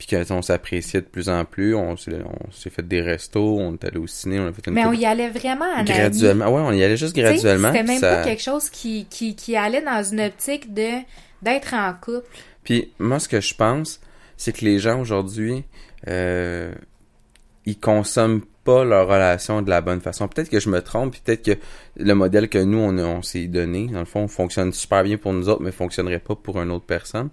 Puis 0.06 0.16
qu'on 0.26 0.42
s'appréciait 0.42 1.00
de 1.00 1.06
plus 1.06 1.28
en 1.28 1.44
plus, 1.44 1.74
on 1.74 1.96
s'est 1.96 2.70
fait 2.70 2.86
des 2.86 3.00
restos, 3.00 3.58
on 3.58 3.74
est 3.74 3.84
allé 3.84 3.98
au 3.98 4.06
ciné, 4.06 4.40
on 4.40 4.46
a 4.46 4.52
fait 4.52 4.66
une 4.66 4.74
Mais 4.74 4.84
on 4.86 4.92
y 4.92 5.04
allait 5.06 5.30
vraiment 5.30 5.64
en 5.66 5.78
ami. 5.78 5.84
graduellement. 5.90 6.46
Ouais, 6.46 6.60
on 6.64 6.72
y 6.72 6.82
allait 6.82 6.96
juste 6.96 7.14
graduellement. 7.14 7.72
C'était 7.72 7.84
même 7.84 7.98
ça- 8.00 8.16
pas 8.16 8.24
quelque 8.24 8.42
chose 8.42 8.68
qui, 8.70 9.06
qui, 9.10 9.36
qui 9.36 9.56
allait 9.56 9.82
dans 9.82 10.02
une 10.02 10.20
optique 10.20 10.72
de 10.74 10.88
d'être 11.42 11.74
en 11.74 11.92
couple. 11.94 12.26
Puis 12.64 12.92
moi, 12.98 13.18
ce 13.18 13.28
que 13.28 13.40
je 13.40 13.54
pense, 13.54 14.00
c'est 14.36 14.52
que 14.56 14.64
les 14.64 14.78
gens 14.78 15.00
aujourd'hui, 15.00 15.64
euh, 16.08 16.72
ils 17.66 17.78
consomment 17.78 18.42
pas 18.64 18.84
leur 18.84 19.08
relation 19.08 19.60
de 19.62 19.70
la 19.70 19.80
bonne 19.80 20.00
façon. 20.00 20.28
Peut-être 20.28 20.48
que 20.48 20.60
je 20.60 20.68
me 20.68 20.80
trompe, 20.82 21.12
puis 21.12 21.20
peut-être 21.24 21.44
que 21.44 21.58
le 21.96 22.14
modèle 22.14 22.48
que 22.48 22.58
nous, 22.58 22.78
on, 22.78 22.96
on 22.98 23.22
s'est 23.22 23.46
donné, 23.46 23.88
dans 23.88 23.98
le 23.98 24.04
fond, 24.04 24.28
fonctionne 24.28 24.72
super 24.72 25.02
bien 25.02 25.16
pour 25.16 25.32
nous 25.32 25.48
autres, 25.48 25.62
mais 25.62 25.72
fonctionnerait 25.72 26.20
pas 26.20 26.36
pour 26.36 26.60
une 26.60 26.70
autre 26.70 26.86
personne. 26.86 27.30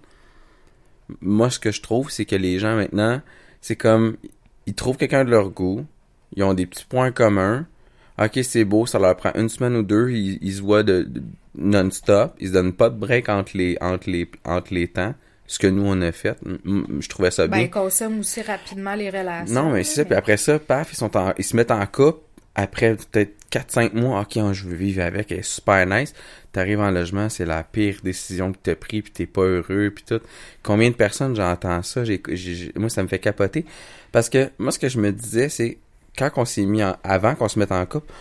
Moi, 1.20 1.50
ce 1.50 1.58
que 1.58 1.72
je 1.72 1.80
trouve, 1.82 2.10
c'est 2.10 2.24
que 2.24 2.36
les 2.36 2.58
gens 2.58 2.76
maintenant, 2.76 3.20
c'est 3.60 3.76
comme, 3.76 4.16
ils 4.66 4.74
trouvent 4.74 4.96
quelqu'un 4.96 5.24
de 5.24 5.30
leur 5.30 5.50
goût, 5.50 5.84
ils 6.36 6.42
ont 6.44 6.54
des 6.54 6.66
petits 6.66 6.84
points 6.86 7.10
communs, 7.12 7.66
ok, 8.20 8.40
c'est 8.42 8.64
beau, 8.64 8.86
ça 8.86 8.98
leur 8.98 9.16
prend 9.16 9.32
une 9.34 9.48
semaine 9.48 9.76
ou 9.76 9.82
deux, 9.82 10.10
ils, 10.10 10.38
ils 10.42 10.54
se 10.54 10.60
voient 10.62 10.82
de, 10.82 11.02
de 11.02 11.22
non-stop, 11.56 12.34
ils 12.40 12.48
se 12.48 12.52
donnent 12.52 12.72
pas 12.72 12.90
de 12.90 12.96
break 12.96 13.28
entre 13.28 13.56
les, 13.56 13.76
entre 13.80 14.08
les, 14.10 14.30
entre 14.44 14.72
les 14.74 14.88
temps, 14.88 15.14
ce 15.46 15.58
que 15.58 15.66
nous 15.66 15.82
on 15.84 16.00
a 16.00 16.12
fait. 16.12 16.38
Je 16.64 17.08
trouvais 17.08 17.30
ça 17.32 17.46
Ben, 17.48 17.56
bien. 17.56 17.66
ils 17.66 17.70
consomment 17.70 18.20
aussi 18.20 18.40
rapidement 18.42 18.94
les 18.94 19.10
relations. 19.10 19.52
Non, 19.54 19.70
mais 19.70 19.82
c'est 19.82 19.96
ça. 19.96 20.04
Puis 20.04 20.14
après 20.14 20.36
ça, 20.36 20.58
paf, 20.60 20.92
ils 20.92 20.96
sont 20.96 21.16
en, 21.16 21.32
ils 21.38 21.44
se 21.44 21.56
mettent 21.56 21.72
en 21.72 21.84
couple. 21.86 22.20
Après 22.54 22.94
peut-être 22.96 23.32
4-5 23.50 23.94
mois, 23.94 24.20
ok, 24.20 24.52
je 24.52 24.64
veux 24.68 24.74
vivre 24.76 25.02
avec, 25.02 25.32
elle 25.32 25.38
est 25.38 25.42
super 25.42 25.84
nice. 25.86 26.14
T'arrives 26.52 26.80
en 26.80 26.90
logement, 26.90 27.28
c'est 27.28 27.44
la 27.46 27.62
pire 27.62 27.98
décision 28.02 28.52
que 28.52 28.58
t'as 28.62 28.74
pris, 28.74 29.02
puis 29.02 29.12
t'es 29.12 29.26
pas 29.26 29.42
heureux, 29.42 29.92
puis 29.94 30.04
tout. 30.04 30.20
Combien 30.62 30.90
de 30.90 30.94
personnes 30.96 31.36
j'entends 31.36 31.82
ça? 31.82 32.02
J'ai- 32.04 32.72
moi, 32.76 32.88
ça 32.88 33.02
me 33.02 33.08
fait 33.08 33.20
capoter. 33.20 33.64
Parce 34.10 34.28
que 34.28 34.50
moi, 34.58 34.72
ce 34.72 34.78
que 34.78 34.88
je 34.88 34.98
me 34.98 35.12
disais, 35.12 35.48
c'est 35.48 35.78
quand 36.18 36.30
on 36.36 36.44
s'est 36.44 36.66
mis 36.66 36.82
en, 36.82 36.96
avant 37.04 37.34
qu'on 37.36 37.48
se 37.48 37.58
mette 37.58 37.70
en 37.70 37.86
couple, 37.86 38.12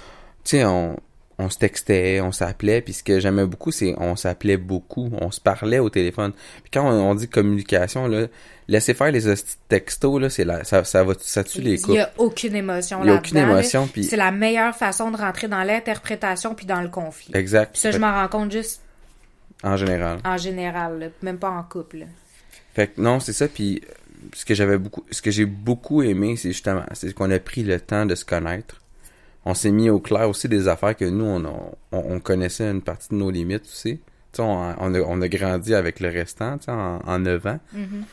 tu 0.43 0.51
sais, 0.57 0.65
on, 0.65 0.97
on 1.41 1.49
se 1.49 1.57
textait, 1.57 2.19
on 2.21 2.31
s'appelait, 2.31 2.81
puis 2.81 2.93
ce 2.93 3.01
que 3.01 3.19
j'aimais 3.19 3.45
beaucoup, 3.45 3.71
c'est 3.71 3.95
on 3.97 4.15
s'appelait 4.15 4.57
beaucoup, 4.57 5.09
on 5.21 5.31
se 5.31 5.39
parlait 5.41 5.79
au 5.79 5.89
téléphone. 5.89 6.33
Puis 6.63 6.69
quand 6.73 6.83
on, 6.85 7.09
on 7.11 7.15
dit 7.15 7.27
communication, 7.29 8.07
là, 8.07 8.27
laissez 8.67 8.93
faire 8.93 9.11
les 9.11 9.21
textos, 9.69 10.21
là, 10.21 10.29
c'est 10.29 10.43
la, 10.43 10.63
ça, 10.65 10.83
ça 10.83 11.03
va, 11.03 11.13
ça 11.19 11.43
tue 11.43 11.61
les 11.61 11.73
Il 11.75 11.81
couples. 11.81 11.93
y 11.97 11.99
a 12.01 12.11
aucune 12.17 12.55
émotion 12.55 12.99
Il 13.01 13.07
là-dedans. 13.07 13.19
aucune 13.19 13.37
émotion, 13.37 13.87
puis- 13.87 14.03
C'est 14.03 14.17
la 14.17 14.31
meilleure 14.31 14.75
façon 14.75 15.11
de 15.11 15.17
rentrer 15.17 15.47
dans 15.47 15.63
l'interprétation 15.63 16.53
puis 16.55 16.65
dans 16.65 16.81
le 16.81 16.89
conflit. 16.89 17.31
Exact. 17.33 17.71
Puis 17.71 17.81
ça, 17.81 17.91
je 17.91 17.97
m'en 17.97 18.11
rends 18.13 18.27
compte 18.27 18.51
juste 18.51 18.81
en 19.63 19.77
général. 19.77 20.19
en 20.25 20.37
général, 20.37 20.99
là, 20.99 21.07
même 21.21 21.37
pas 21.39 21.49
en 21.49 21.63
couple. 21.63 21.99
là. 21.99 22.05
Fait 22.75 22.87
que 22.87 23.01
non, 23.01 23.19
c'est 23.19 23.33
ça. 23.33 23.47
Puis 23.47 23.81
ce 24.33 24.43
que 24.43 24.53
j'avais 24.53 24.77
beaucoup, 24.77 25.05
ce 25.09 25.21
que 25.21 25.31
j'ai 25.31 25.45
beaucoup 25.45 26.03
aimé, 26.03 26.35
c'est 26.37 26.49
justement, 26.51 26.83
c'est 26.93 27.13
qu'on 27.13 27.31
a 27.31 27.39
pris 27.39 27.63
le 27.63 27.79
temps 27.79 28.05
de 28.05 28.13
se 28.15 28.25
connaître. 28.25 28.81
On 29.45 29.53
s'est 29.53 29.71
mis 29.71 29.89
au 29.89 29.99
clair 29.99 30.29
aussi 30.29 30.47
des 30.49 30.67
affaires 30.67 30.95
que 30.95 31.05
nous, 31.05 31.25
on, 31.25 31.43
a- 31.45 31.71
on, 31.91 32.15
on 32.15 32.19
connaissait 32.19 32.69
une 32.69 32.81
partie 32.81 33.09
de 33.09 33.15
nos 33.15 33.31
limites 33.31 33.63
aussi. 33.65 33.99
On, 34.37 34.43
on 34.77 34.93
a, 34.93 34.99
on 35.01 35.21
a 35.21 35.27
grandi 35.27 35.73
avec 35.73 35.99
le 35.99 36.09
restant, 36.09 36.57
en, 36.67 36.99
en 37.05 37.19
9 37.19 37.45
ans. 37.47 37.59
Mhm. 37.73 38.03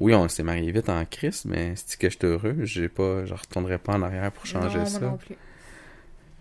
Oui, 0.00 0.14
on 0.14 0.28
s'est 0.28 0.42
marié 0.42 0.72
vite 0.72 0.88
en 0.88 1.04
Christ, 1.04 1.44
mais 1.46 1.74
c'est 1.76 1.98
que 1.98 2.10
je 2.10 2.16
suis 2.18 2.26
heureux? 2.26 2.56
J'ai 2.64 2.88
pas, 2.88 3.24
je 3.24 3.34
retournerai 3.34 3.78
pas 3.78 3.94
en 3.94 4.02
arrière 4.02 4.32
pour 4.32 4.44
changer 4.44 4.78
non, 4.80 4.86
ça. 4.86 5.00
non 5.00 5.16
plus. 5.16 5.36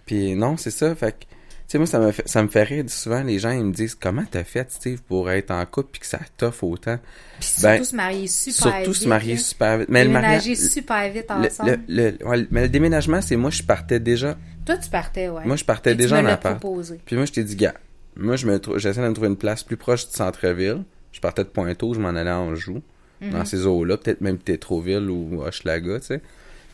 Puis 0.06 0.36
non, 0.36 0.58
c'est 0.58 0.72
ça. 0.72 0.94
Fait 0.96 1.12
que, 1.20 1.26
sais, 1.68 1.78
moi, 1.78 1.88
ça 1.88 2.00
me 2.00 2.12
fait, 2.12 2.28
ça 2.28 2.44
me 2.44 2.48
fait 2.48 2.64
rire. 2.64 2.86
Souvent, 2.88 3.24
les 3.24 3.40
gens, 3.40 3.52
ils 3.52 3.64
me 3.66 3.72
disent, 3.74 3.96
comment 3.96 4.24
t'as 4.30 4.44
fait, 4.44 4.72
Steve, 4.72 5.02
pour 5.04 5.30
être 5.32 5.52
en 5.52 5.66
couple 5.66 5.90
puis 5.94 6.02
que 6.02 6.08
ça 6.08 6.20
t'offre 6.38 6.64
autant? 6.64 7.00
Puis 7.40 7.50
Ben, 7.62 7.76
surtout 7.78 7.90
se 7.92 7.96
marier 7.96 8.28
super 8.28 8.72
Surtout 8.74 8.92
vite. 8.92 9.02
se 9.04 9.08
marier 9.08 9.38
super 9.38 9.78
vite. 9.80 9.90
Mais 9.90 10.04
le 10.06 10.12
mariage, 10.12 10.44
super 10.56 11.10
vite 11.12 11.26
le, 11.30 11.48
ensemble. 11.48 11.80
le, 11.88 12.12
le- 12.20 12.28
ouais, 12.28 12.48
mais 12.52 12.62
le 12.64 12.70
déménagement, 12.70 13.22
c'est 13.22 13.36
moi, 13.36 13.50
je 13.50 13.64
partais 13.64 14.00
déjà. 14.00 14.38
Toi, 14.66 14.78
tu 14.78 14.90
partais, 14.90 15.30
ouais. 15.30 15.44
Moi, 15.46 15.56
je 15.56 15.64
partais 15.66 15.92
Et 15.92 15.96
déjà 15.96 16.18
tu 16.18 16.22
en 16.22 16.24
me 16.28 16.32
appart. 16.32 16.60
proposé. 16.60 17.00
Puis 17.06 17.16
moi, 17.16 17.26
je 17.26 17.32
t'ai 17.34 17.44
dit, 17.44 17.56
gars, 17.56 17.74
moi, 18.16 18.36
je 18.36 18.46
me 18.48 18.60
j'essaie 18.78 19.02
de 19.02 19.08
me 19.08 19.14
trouver 19.14 19.28
une 19.30 19.38
place 19.38 19.64
plus 19.64 19.78
proche 19.78 20.08
du 20.08 20.14
centre-ville. 20.16 20.84
Je 21.12 21.20
partais 21.20 21.44
de 21.44 21.50
Pointeau, 21.50 21.94
je 21.94 22.00
m'en 22.00 22.10
allais 22.10 22.30
à 22.30 22.40
Anjou, 22.40 22.82
Mhm. 23.22 23.30
dans 23.32 23.46
ces 23.46 23.66
eaux-là, 23.66 23.98
peut-être 23.98 24.22
même 24.22 24.38
Tétroville 24.38 25.10
ou 25.10 25.42
Hochelaga, 25.42 26.00
tu 26.00 26.08
sais. 26.08 26.22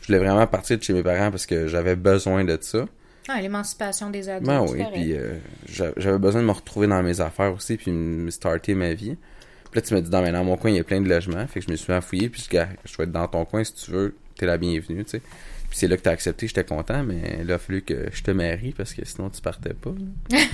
Je 0.00 0.06
voulais 0.08 0.18
vraiment 0.18 0.46
partir 0.48 0.76
de 0.78 0.82
chez 0.82 0.92
mes 0.92 1.02
parents 1.04 1.30
parce 1.30 1.46
que 1.46 1.68
j'avais 1.68 1.94
besoin 1.94 2.42
de 2.44 2.58
ça. 2.60 2.86
Ah, 3.28 3.40
l'émancipation 3.40 4.10
des 4.10 4.28
adultes. 4.28 4.48
Ben 4.48 4.64
oui, 4.68 4.82
puis 4.92 5.12
euh, 5.14 5.34
j'a- 5.68 5.92
j'avais 5.96 6.18
besoin 6.18 6.42
de 6.42 6.46
me 6.46 6.52
retrouver 6.52 6.86
dans 6.86 7.02
mes 7.02 7.20
affaires 7.20 7.52
aussi, 7.54 7.76
puis 7.76 7.90
me 7.92 8.30
starter 8.30 8.74
ma 8.74 8.92
vie. 8.94 9.16
Puis 9.70 9.80
là, 9.80 9.86
tu 9.86 9.94
me 9.94 10.00
dis, 10.02 10.10
dans, 10.10 10.22
dans 10.30 10.44
mon 10.44 10.56
coin, 10.56 10.70
il 10.70 10.76
y 10.76 10.80
a 10.80 10.84
plein 10.84 11.00
de 11.00 11.08
logements, 11.08 11.46
fait 11.46 11.60
que 11.60 11.66
je 11.66 11.70
me 11.70 11.76
suis 11.76 11.92
affouillé, 11.92 12.28
puis 12.28 12.42
je 12.42 12.58
je 12.84 12.96
vais 12.96 13.04
être 13.04 13.12
dans 13.12 13.28
ton 13.28 13.44
coin 13.44 13.64
si 13.64 13.72
tu 13.74 13.90
veux, 13.90 14.16
t'es 14.36 14.46
la 14.46 14.58
bienvenue, 14.58 15.04
tu 15.04 15.12
sais. 15.12 15.20
Puis 15.70 15.78
c'est 15.78 15.88
là 15.88 15.96
que 15.96 16.02
t'as 16.02 16.10
accepté, 16.10 16.46
j'étais 16.48 16.64
content, 16.64 17.02
mais 17.02 17.38
il 17.40 17.50
a 17.50 17.58
fallu 17.58 17.80
que 17.82 18.08
je 18.12 18.22
te 18.22 18.30
marie, 18.32 18.74
parce 18.76 18.92
que 18.92 19.02
sinon 19.06 19.30
tu 19.30 19.40
partais 19.40 19.72
pas. 19.72 19.90
là. 20.30 20.38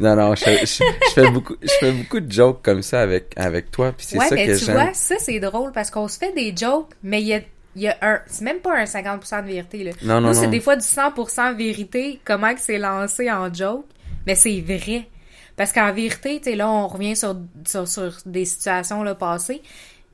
non, 0.00 0.14
non, 0.16 0.34
je, 0.36 0.44
je- 0.44 0.84
je 1.08 1.12
fais 1.12 1.30
beaucoup, 1.30 1.56
je 1.60 1.72
fais 1.80 1.92
beaucoup 1.92 2.20
de 2.20 2.30
jokes 2.30 2.62
comme 2.62 2.82
ça 2.82 3.00
avec, 3.02 3.32
avec 3.36 3.70
toi, 3.70 3.92
puis 3.92 4.06
c'est 4.08 4.18
ouais, 4.18 4.28
ça 4.28 4.34
mais 4.36 4.46
que 4.46 4.58
tu 4.58 4.64
j'aime. 4.66 4.74
vois, 4.76 4.94
ça, 4.94 5.16
c'est 5.18 5.40
drôle 5.40 5.72
parce 5.72 5.90
qu'on 5.90 6.06
se 6.06 6.18
fait 6.18 6.32
des 6.32 6.54
jokes, 6.56 6.90
mais 7.02 7.20
il 7.22 7.26
y 7.28 7.34
a, 7.34 7.40
il 7.74 7.82
y 7.82 7.88
a 7.88 7.96
un. 8.02 8.20
C'est 8.26 8.44
même 8.44 8.58
pas 8.58 8.76
un 8.78 8.84
50% 8.84 9.42
de 9.42 9.46
vérité, 9.46 9.84
là. 9.84 9.92
Non, 10.02 10.20
non, 10.20 10.28
Nous, 10.28 10.34
c'est 10.34 10.48
des 10.48 10.60
fois 10.60 10.76
du 10.76 10.84
100% 10.84 11.56
vérité, 11.56 12.20
comment 12.24 12.54
que 12.54 12.60
c'est 12.60 12.78
lancé 12.78 13.30
en 13.30 13.52
joke, 13.52 13.86
mais 14.26 14.34
c'est 14.34 14.60
vrai. 14.60 15.08
Parce 15.56 15.72
qu'en 15.72 15.92
vérité, 15.92 16.38
tu 16.38 16.50
sais, 16.50 16.56
là, 16.56 16.70
on 16.70 16.88
revient 16.88 17.16
sur, 17.16 17.36
sur, 17.66 17.86
sur 17.86 18.14
des 18.26 18.44
situations 18.44 19.02
là, 19.02 19.14
passées, 19.14 19.62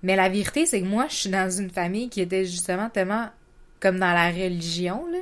mais 0.03 0.17
la 0.17 0.29
vérité, 0.29 0.67
c'est 0.67 0.81
que 0.81 0.87
moi, 0.87 1.07
je 1.09 1.15
suis 1.15 1.31
dans 1.31 1.51
une 1.51 1.71
famille 1.71 2.09
qui 2.09 2.21
était 2.21 2.45
justement 2.45 2.91
tellement 2.91 3.27
comme 3.81 3.99
dans 3.99 4.13
la 4.13 4.31
religion, 4.31 5.05
là. 5.11 5.19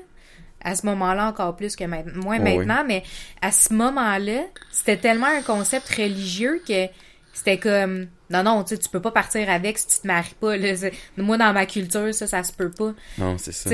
À 0.63 0.75
ce 0.75 0.85
moment-là, 0.87 1.29
encore 1.29 1.55
plus 1.55 1.77
que 1.77 1.85
maintenant. 1.85 2.25
Moins 2.25 2.41
oui. 2.41 2.57
maintenant, 2.57 2.83
mais 2.85 3.05
à 3.41 3.53
ce 3.53 3.73
moment-là, 3.73 4.41
c'était 4.73 4.97
tellement 4.97 5.27
un 5.27 5.43
concept 5.43 5.89
religieux 5.91 6.61
que 6.67 6.89
c'était 7.37 7.59
comme 7.59 8.07
non 8.31 8.43
non 8.43 8.65
tu 8.65 8.79
tu 8.79 8.89
peux 8.89 9.01
pas 9.01 9.11
partir 9.13 9.49
avec 9.51 9.79
si 9.79 9.87
tu 9.87 10.01
te 10.01 10.07
maries 10.07 10.35
pas 10.41 10.57
là. 10.57 10.73
Moi 11.17 11.37
dans 11.39 11.53
ma 11.53 11.67
culture 11.67 12.13
ça 12.15 12.27
ça 12.27 12.43
se 12.43 12.53
peut 12.53 12.71
pas 12.71 12.93
Non, 13.19 13.37
c'est 13.39 13.53
ça. 13.53 13.69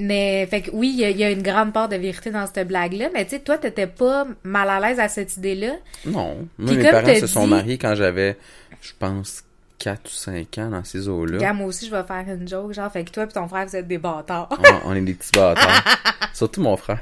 mais 0.00 0.46
fait 0.46 0.62
que 0.62 0.70
oui 0.72 0.90
il 0.94 1.00
y, 1.00 1.04
a- 1.04 1.10
il 1.10 1.16
y 1.18 1.24
a 1.24 1.30
une 1.30 1.42
grande 1.42 1.72
part 1.72 1.88
de 1.88 1.96
vérité 1.96 2.30
dans 2.30 2.46
cette 2.46 2.68
blague 2.68 2.92
là 2.92 3.08
mais 3.12 3.24
tu 3.24 3.30
sais 3.32 3.40
toi 3.40 3.58
t'étais 3.58 3.86
pas 3.88 4.26
mal 4.44 4.70
à 4.70 4.78
l'aise 4.80 5.00
à 5.00 5.08
cette 5.08 5.36
idée 5.36 5.54
là 5.56 5.72
Non. 6.06 6.46
Moi, 6.58 6.68
Puis 6.72 6.76
mes 6.78 6.90
parents 6.90 7.14
se 7.14 7.26
sont 7.26 7.46
mariés 7.46 7.78
quand 7.78 7.94
j'avais, 7.96 8.36
je 8.80 8.92
pense, 8.98 9.42
4 9.78 10.06
ou 10.06 10.08
5 10.12 10.58
ans 10.58 10.70
dans 10.70 10.84
ces 10.84 11.08
eaux-là. 11.08 11.52
Moi 11.52 11.66
aussi 11.66 11.86
je 11.86 11.90
vais 11.94 12.02
faire 12.04 12.24
une 12.28 12.46
joke 12.48 12.72
genre 12.72 12.90
fait 12.92 13.04
que 13.04 13.10
toi 13.10 13.24
et 13.24 13.28
ton 13.28 13.48
frère 13.48 13.66
vous 13.66 13.76
êtes 13.76 13.86
des 13.88 13.98
bâtards 13.98 14.48
on, 14.84 14.90
on 14.90 14.94
est 14.94 15.00
des 15.02 15.14
petits 15.14 15.32
bâtards. 15.34 15.84
Surtout 16.32 16.60
mon 16.62 16.76
frère. 16.76 17.00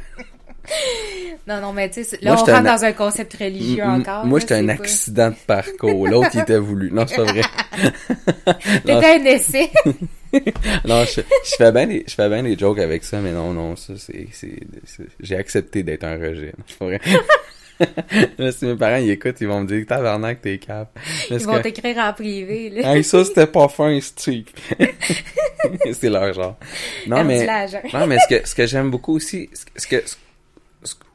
non 1.46 1.60
non 1.60 1.72
mais 1.72 1.88
tu 1.90 2.02
sais 2.04 2.18
là 2.22 2.32
Moi, 2.32 2.42
on 2.42 2.44
rentre 2.44 2.54
un- 2.58 2.62
dans 2.76 2.84
un 2.84 2.92
concept 2.92 3.34
religieux 3.34 3.82
M- 3.82 4.00
encore 4.00 4.24
Moi, 4.26 4.40
j'étais 4.40 4.54
un 4.54 4.66
pas- 4.66 4.72
accident 4.72 5.30
de 5.30 5.36
parcours. 5.46 6.08
L'autre, 6.08 6.30
il 6.34 6.40
était 6.40 6.58
voulu. 6.58 6.90
Non, 6.90 7.06
c'est 7.06 7.16
pas 7.16 7.24
vrai. 7.24 7.42
T'étais 8.84 8.92
un 8.92 9.24
essai 9.24 9.70
non, 10.84 11.04
je, 11.04 11.20
je 11.20 11.54
fais 11.56 11.72
bien 11.72 11.86
des, 11.86 12.04
je 12.06 12.14
fais 12.14 12.28
bien 12.28 12.42
des 12.42 12.58
jokes 12.58 12.78
avec 12.80 13.04
ça, 13.04 13.20
mais 13.20 13.32
non, 13.32 13.52
non, 13.52 13.74
ça, 13.76 13.94
c'est, 13.96 14.26
j'ai 15.20 15.36
accepté 15.36 15.82
d'être 15.82 16.04
un 16.04 16.16
rejet. 16.16 16.52
C'est 16.66 16.78
pas 16.78 16.84
vrai. 16.86 17.00
Là, 18.38 18.52
si 18.52 18.64
mes 18.66 18.74
parents, 18.74 18.96
ils 18.96 19.10
écoutent, 19.10 19.40
ils 19.40 19.46
vont 19.46 19.60
me 19.60 19.66
dire, 19.66 19.84
tabarnak, 19.86 20.40
t'es 20.42 20.58
cap. 20.58 20.98
ils 21.30 21.38
vont 21.38 21.60
t'écrire 21.60 21.98
en 21.98 22.12
privé 22.12 22.70
là 22.70 22.94
Hey, 22.96 23.04
ça, 23.04 23.24
c'était 23.24 23.46
pas 23.46 23.68
fin, 23.68 23.98
Steve. 24.00 24.46
c'est 25.92 26.08
leur 26.10 26.32
genre. 26.34 26.56
Non, 27.06 27.22
mais, 27.24 27.46
non, 27.92 28.06
mais 28.06 28.18
ce 28.18 28.34
que, 28.34 28.46
ce 28.48 28.54
que 28.54 28.66
j'aime 28.66 28.90
beaucoup 28.90 29.16
aussi, 29.16 29.48
ce 29.76 29.86
que, 29.86 30.02
ce- 30.06 30.16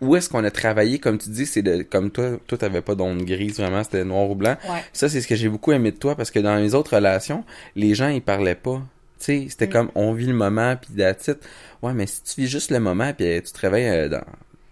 où 0.01 0.15
est-ce 0.15 0.29
qu'on 0.29 0.43
a 0.43 0.51
travaillé, 0.51 0.99
comme 0.99 1.17
tu 1.17 1.29
dis, 1.29 1.45
c'est 1.45 1.61
de, 1.61 1.81
comme 1.83 2.11
toi, 2.11 2.37
toi, 2.47 2.57
t'avais 2.57 2.81
pas 2.81 2.95
d'onde 2.95 3.23
grise, 3.23 3.57
vraiment, 3.57 3.83
c'était 3.83 4.03
noir 4.03 4.29
ou 4.29 4.35
blanc. 4.35 4.57
ouais 4.69 4.83
Ça, 4.93 5.09
c'est 5.09 5.21
ce 5.21 5.27
que 5.27 5.35
j'ai 5.35 5.49
beaucoup 5.49 5.71
aimé 5.71 5.91
de 5.91 5.97
toi, 5.97 6.15
parce 6.15 6.31
que 6.31 6.39
dans 6.39 6.55
les 6.55 6.75
autres 6.75 6.95
relations, 6.95 7.43
les 7.75 7.93
gens, 7.95 8.09
ils 8.09 8.21
parlaient 8.21 8.55
pas. 8.55 8.81
Tu 9.19 9.25
sais, 9.25 9.45
c'était 9.49 9.67
Mm. 9.67 9.71
comme, 9.71 9.91
on 9.95 10.13
vit 10.13 10.25
le 10.25 10.33
moment, 10.33 10.75
puis 10.75 11.01
it. 11.01 11.39
Ouais, 11.81 11.93
mais 11.93 12.07
si 12.07 12.23
tu 12.23 12.41
vis 12.41 12.47
juste 12.47 12.71
le 12.71 12.79
moment, 12.79 13.13
puis 13.13 13.25
euh, 13.27 13.41
tu 13.41 13.51
te 13.51 13.59
réveilles 13.59 13.87
euh, 13.89 14.09
dans 14.09 14.23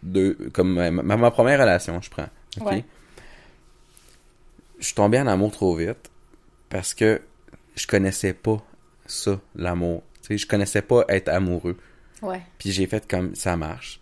deux, 0.04 0.36
comme 0.54 0.78
euh, 0.80 0.90
ma, 0.92 1.18
ma 1.18 1.32
première 1.32 1.60
relation, 1.60 2.02
je 2.02 2.10
prends. 2.10 2.28
OK? 2.60 2.68
Ouais. 2.72 2.84
Je 4.80 4.86
suis 4.86 4.96
tombé 4.96 5.20
en 5.20 5.28
amour 5.28 5.52
trop 5.52 5.76
vite, 5.76 6.10
parce 6.70 6.94
que 6.94 7.22
je 7.76 7.86
connaissais 7.88 8.34
pas 8.34 8.58
ça, 9.06 9.40
l'amour. 9.56 10.04
Tu 10.22 10.28
sais, 10.30 10.38
je 10.38 10.48
connaissais 10.48 10.82
pas 10.82 11.04
être 11.10 11.28
amoureux. 11.30 11.78
ouais 12.22 12.42
Puis 12.58 12.72
j'ai 12.72 12.88
fait 12.88 13.08
comme 13.08 13.36
ça 13.36 13.56
marche. 13.58 14.00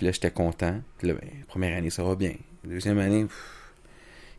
Puis 0.00 0.06
là, 0.06 0.12
j'étais 0.12 0.30
content. 0.30 0.80
Puis 0.96 1.08
là, 1.08 1.12
ben, 1.12 1.28
première 1.46 1.76
année, 1.76 1.90
ça 1.90 2.02
va 2.02 2.14
bien. 2.14 2.32
Deuxième 2.64 2.98
année, 2.98 3.24
pff, 3.24 3.74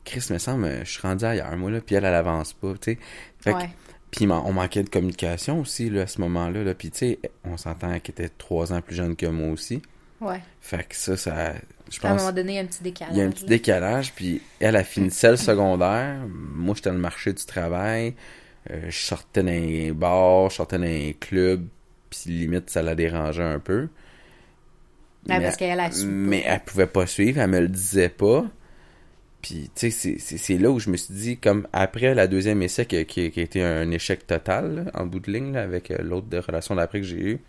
Chris, 0.03 0.25
me 0.33 0.39
semble, 0.39 0.65
euh, 0.65 0.83
je 0.83 0.89
suis 0.89 1.01
rendu 1.01 1.23
ailleurs, 1.23 1.55
moi, 1.55 1.69
là. 1.69 1.81
Puis 1.81 1.93
elle, 1.93 2.03
elle 2.03 2.15
avance 2.15 2.53
pas, 2.53 2.73
tu 2.81 2.97
sais. 3.45 3.53
Ouais 3.53 3.69
Puis 4.09 4.25
on 4.25 4.53
manquait 4.53 4.81
de 4.81 4.89
communication 4.89 5.59
aussi, 5.59 5.91
là, 5.91 6.01
à 6.01 6.07
ce 6.07 6.19
moment-là. 6.21 6.63
Là. 6.63 6.73
Puis 6.73 6.89
tu 6.89 6.97
sais, 6.97 7.19
on 7.43 7.57
s'entend 7.57 7.91
qu'elle 7.99 8.13
était 8.13 8.29
trois 8.29 8.73
ans 8.73 8.81
plus 8.81 8.95
jeune 8.95 9.15
que 9.15 9.27
moi 9.27 9.51
aussi. 9.51 9.83
ouais 10.19 10.41
Fait 10.61 10.83
que 10.83 10.95
ça, 10.95 11.15
ça, 11.15 11.53
je 11.91 11.99
à 12.07 12.09
un 12.09 12.15
moment 12.15 12.31
donné 12.31 12.53
il 12.53 12.55
y 12.55 12.57
a 12.57 12.61
un 12.63 12.65
petit 12.65 12.81
décalage 12.81 13.13
il 13.13 13.19
y 13.19 13.21
a 13.21 13.25
un 13.25 13.29
petit 13.29 13.43
là. 13.43 13.49
décalage. 13.49 14.13
Puis 14.13 14.41
elle 14.59 14.77
a 14.77 14.83
finissait 14.83 15.29
le 15.29 15.37
secondaire. 15.37 16.25
Moi, 16.27 16.73
j'étais 16.73 16.89
dans 16.89 16.95
le 16.95 17.01
marché 17.03 17.33
du 17.33 17.45
travail. 17.45 18.15
Euh, 18.71 18.89
je 18.89 18.97
sortais 18.97 19.43
dans 19.43 19.51
les 19.51 19.91
bars, 19.91 20.49
je 20.49 20.55
sortais 20.55 20.79
dans 20.79 20.85
les 20.85 21.15
clubs. 21.19 21.67
Puis 22.09 22.31
limite, 22.31 22.71
ça 22.71 22.81
la 22.81 22.95
dérangeait 22.95 23.43
un 23.43 23.59
peu. 23.59 23.89
Ouais, 25.29 25.39
parce 25.39 25.55
qu'elle 25.55 25.79
a 25.79 25.91
su. 25.91 26.05
Mais 26.05 26.43
elle 26.45 26.61
pouvait 26.61 26.87
pas 26.87 27.05
suivre, 27.05 27.39
elle 27.39 27.49
me 27.49 27.59
le 27.59 27.67
disait 27.67 28.09
pas. 28.09 28.45
Puis, 29.41 29.71
tu 29.75 29.89
sais, 29.91 30.17
c'est 30.19 30.57
là 30.57 30.69
où 30.69 30.79
je 30.79 30.89
me 30.89 30.97
suis 30.97 31.13
dit, 31.13 31.37
comme 31.37 31.67
après 31.73 32.13
la 32.13 32.27
deuxième 32.27 32.61
essai 32.61 32.85
qui, 32.85 33.03
qui, 33.05 33.39
a 33.39 33.43
été 33.43 33.63
un 33.63 33.89
échec 33.89 34.27
total, 34.27 34.75
là, 34.75 34.91
en 34.93 35.07
bout 35.07 35.19
de 35.19 35.31
ligne, 35.31 35.53
là, 35.53 35.63
avec 35.63 35.89
euh, 35.89 35.97
l'autre 36.01 36.27
de 36.27 36.37
relation 36.37 36.75
d'après 36.75 37.01
que 37.01 37.07
j'ai 37.07 37.19
eu, 37.19 37.39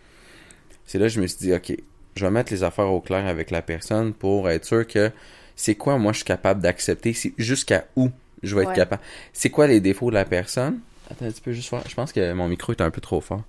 c'est 0.87 0.99
là 0.99 1.07
que 1.07 1.13
je 1.13 1.21
me 1.21 1.27
suis 1.27 1.39
dit, 1.39 1.53
OK, 1.53 1.77
je 2.17 2.25
vais 2.25 2.31
mettre 2.31 2.53
les 2.53 2.63
affaires 2.63 2.91
au 2.91 3.01
clair 3.01 3.27
avec 3.27 3.51
la 3.51 3.61
personne 3.61 4.15
pour 4.15 4.49
être 4.49 4.65
sûr 4.65 4.87
que 4.87 5.11
c'est 5.55 5.75
quoi 5.75 5.99
moi 5.99 6.13
je 6.13 6.19
suis 6.19 6.25
capable 6.25 6.63
d'accepter, 6.63 7.15
jusqu'à 7.37 7.87
où 7.97 8.11
je 8.43 8.57
vais 8.57 8.63
être 8.63 8.73
capable. 8.73 9.03
C'est 9.33 9.51
quoi 9.51 9.67
les 9.67 9.81
défauts 9.81 10.11
de 10.11 10.15
la 10.15 10.25
personne? 10.25 10.81
Attends 11.11 11.27
un 11.27 11.31
petit 11.31 11.41
peu 11.41 11.53
juste 11.53 11.71
voir. 11.71 11.85
Je 11.89 11.95
pense 11.95 12.13
que 12.13 12.33
mon 12.33 12.49
micro 12.49 12.73
est 12.73 12.81
un 12.81 12.91
peu 12.91 13.01
trop 13.01 13.21
fort. 13.21 13.43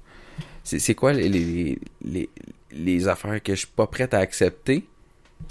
C'est 0.64 0.96
quoi 0.96 1.14
les, 1.14 1.28
les, 1.28 1.80
les, 2.04 2.30
les 2.72 3.08
affaires 3.08 3.42
que 3.44 3.54
je 3.54 3.60
suis 3.60 3.68
pas 3.68 3.88
prête 3.88 4.14
à 4.14 4.20
accepter? 4.20 4.86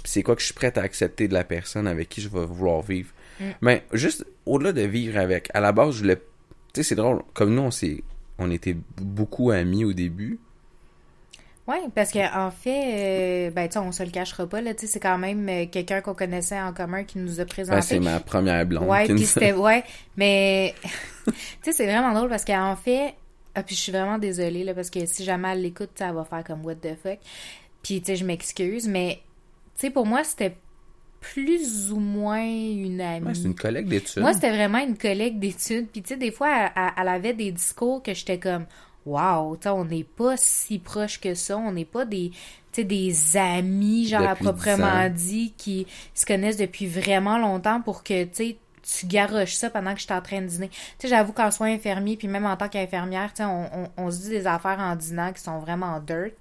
C'est 0.03 0.23
quoi 0.23 0.35
que 0.35 0.41
je 0.41 0.47
suis 0.47 0.55
prête 0.55 0.77
à 0.77 0.81
accepter 0.81 1.27
de 1.27 1.33
la 1.33 1.43
personne 1.43 1.87
avec 1.87 2.09
qui 2.09 2.21
je 2.21 2.29
vais 2.29 2.45
vouloir 2.45 2.81
vivre? 2.81 3.11
Mm. 3.39 3.43
Mais 3.61 3.83
juste 3.93 4.25
au-delà 4.45 4.73
de 4.73 4.81
vivre 4.81 5.19
avec, 5.19 5.49
à 5.53 5.59
la 5.59 5.71
base, 5.71 5.95
je 5.95 5.99
voulais. 5.99 6.17
Tu 6.17 6.23
sais, 6.81 6.83
c'est 6.83 6.95
drôle. 6.95 7.21
Comme 7.33 7.53
nous, 7.53 7.61
on 7.61 7.71
s'est. 7.71 8.03
On 8.39 8.49
était 8.49 8.75
beaucoup 8.97 9.51
amis 9.51 9.85
au 9.85 9.93
début. 9.93 10.39
Oui, 11.65 11.77
parce 11.95 12.11
que 12.11 12.35
en 12.35 12.51
fait, 12.51 13.47
euh, 13.47 13.51
ben 13.51 13.69
tu 13.69 13.77
on 13.77 13.93
se 13.93 14.03
le 14.03 14.09
cachera 14.09 14.45
pas 14.45 14.59
là, 14.59 14.73
tu 14.73 14.85
c'est 14.85 14.99
quand 14.99 15.17
même 15.17 15.47
euh, 15.47 15.65
quelqu'un 15.65 16.01
qu'on 16.01 16.13
connaissait 16.13 16.59
en 16.59 16.73
commun 16.73 17.05
qui 17.05 17.19
nous 17.19 17.39
a 17.39 17.45
présenté. 17.45 17.77
Ben, 17.77 17.81
c'est 17.81 17.99
ma 18.01 18.19
première 18.19 18.65
blonde. 18.65 18.89
Ouais, 18.89 19.05
puis 19.05 19.25
c'était 19.25 19.53
ouais, 19.53 19.83
mais 20.17 20.75
tu 21.25 21.33
sais 21.61 21.71
c'est 21.71 21.85
vraiment 21.85 22.13
drôle 22.13 22.27
parce 22.27 22.43
qu'en 22.43 22.75
fait, 22.75 23.13
ah, 23.55 23.63
puis 23.63 23.75
je 23.75 23.81
suis 23.81 23.91
vraiment 23.91 24.17
désolée 24.17 24.63
là 24.63 24.73
parce 24.73 24.89
que 24.89 25.05
si 25.05 25.23
jamais 25.23 25.51
elle 25.51 25.61
l'écoute, 25.61 25.89
elle 25.99 26.13
va 26.13 26.25
faire 26.25 26.43
comme 26.43 26.65
what 26.65 26.75
the 26.75 26.95
fuck. 27.01 27.19
Puis 27.81 28.01
tu 28.01 28.07
sais 28.07 28.15
je 28.15 28.25
m'excuse, 28.25 28.87
mais 28.87 29.21
tu 29.75 29.87
sais 29.87 29.89
pour 29.89 30.05
moi 30.05 30.23
c'était 30.23 30.55
plus 31.23 31.91
ou 31.91 31.99
moins 31.99 32.43
une 32.43 33.01
amie. 33.01 33.27
Ouais, 33.27 33.33
c'est 33.33 33.43
une 33.43 33.55
collègue 33.55 33.87
d'études. 33.87 34.21
Moi, 34.21 34.33
c'était 34.33 34.51
vraiment 34.51 34.79
une 34.79 34.97
collègue 34.97 35.39
d'études. 35.39 35.87
Puis, 35.87 36.01
tu 36.01 36.09
sais, 36.09 36.17
des 36.17 36.31
fois, 36.31 36.69
elle, 36.97 37.07
avait 37.07 37.33
des 37.33 37.51
discours 37.51 38.03
que 38.03 38.13
j'étais 38.13 38.37
comme, 38.37 38.65
wow, 39.05 39.55
tu 39.55 39.63
sais, 39.63 39.69
on 39.69 39.85
n'est 39.85 40.03
pas 40.03 40.35
si 40.35 40.79
proche 40.79 41.21
que 41.21 41.33
ça. 41.33 41.57
On 41.57 41.71
n'est 41.71 41.85
pas 41.85 42.05
des, 42.05 42.31
tu 42.73 42.81
sais, 42.81 42.83
des 42.83 43.37
amis, 43.37 44.05
genre, 44.05 44.27
à 44.27 44.35
proprement 44.35 45.07
10 45.09 45.09
ans. 45.09 45.09
dit, 45.09 45.53
qui 45.57 45.87
se 46.13 46.25
connaissent 46.25 46.57
depuis 46.57 46.87
vraiment 46.87 47.37
longtemps 47.37 47.81
pour 47.81 48.03
que, 48.03 48.25
tu 48.25 48.29
sais, 48.33 48.57
tu 48.83 49.05
garoches 49.07 49.53
ça 49.53 49.69
pendant 49.69 49.93
que 49.93 49.99
je 49.99 50.05
suis 50.05 50.13
en 50.13 50.21
train 50.21 50.41
de 50.41 50.47
dîner. 50.47 50.67
Tu 50.69 50.77
sais, 50.99 51.07
j'avoue 51.07 51.31
qu'en 51.33 51.51
soit 51.51 51.67
infirmier, 51.67 52.17
puis 52.17 52.27
même 52.27 52.45
en 52.45 52.57
tant 52.57 52.67
qu'infirmière, 52.67 53.29
tu 53.33 53.37
sais, 53.41 53.45
on, 53.45 53.63
on, 53.97 54.05
on 54.05 54.11
se 54.11 54.21
dit 54.23 54.29
des 54.29 54.45
affaires 54.47 54.79
en 54.79 54.95
dînant 54.95 55.31
qui 55.31 55.41
sont 55.41 55.59
vraiment 55.59 55.99
dirt. 55.99 56.31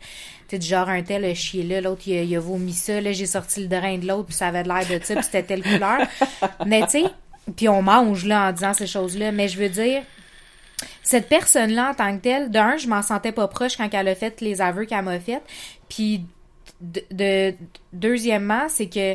Tu 0.48 0.56
sais, 0.56 0.60
genre, 0.60 0.88
un 0.88 1.02
tel 1.02 1.24
a 1.24 1.34
chié 1.34 1.62
là, 1.62 1.80
l'autre, 1.80 2.02
il, 2.06 2.18
a- 2.18 2.22
il 2.22 2.36
a 2.36 2.40
vomi 2.40 2.72
ça, 2.72 3.00
là, 3.00 3.12
j'ai 3.12 3.26
sorti 3.26 3.60
le 3.62 3.68
drain 3.68 3.96
de 3.98 4.06
l'autre, 4.08 4.26
puis 4.26 4.34
ça 4.34 4.48
avait 4.48 4.64
de 4.64 4.68
l'air 4.68 4.86
de 4.86 5.02
ça, 5.04 5.14
puis 5.14 5.22
c'était 5.24 5.42
telle 5.44 5.62
couleur. 5.62 5.98
Mais 6.66 6.82
tu 6.82 6.88
sais, 6.90 7.04
puis 7.56 7.68
on 7.68 7.80
mange, 7.82 8.24
là, 8.24 8.48
en 8.48 8.52
disant 8.52 8.74
ces 8.74 8.86
choses-là. 8.86 9.30
Mais 9.32 9.48
je 9.48 9.58
veux 9.58 9.68
dire, 9.68 10.02
cette 11.02 11.28
personne-là, 11.28 11.90
en 11.90 11.94
tant 11.94 12.16
que 12.16 12.22
telle, 12.22 12.50
d'un, 12.50 12.76
je 12.76 12.88
m'en 12.88 13.02
sentais 13.02 13.32
pas 13.32 13.46
proche 13.48 13.76
quand 13.76 13.88
elle 13.92 14.08
a 14.08 14.14
fait 14.14 14.40
les 14.40 14.60
aveux 14.60 14.84
qu'elle 14.84 15.04
m'a 15.04 15.20
fait. 15.20 15.42
Puis, 15.88 16.24
de, 16.80 17.02
de- 17.12 17.54
deuxièmement, 17.92 18.68
c'est 18.68 18.88
que 18.88 19.14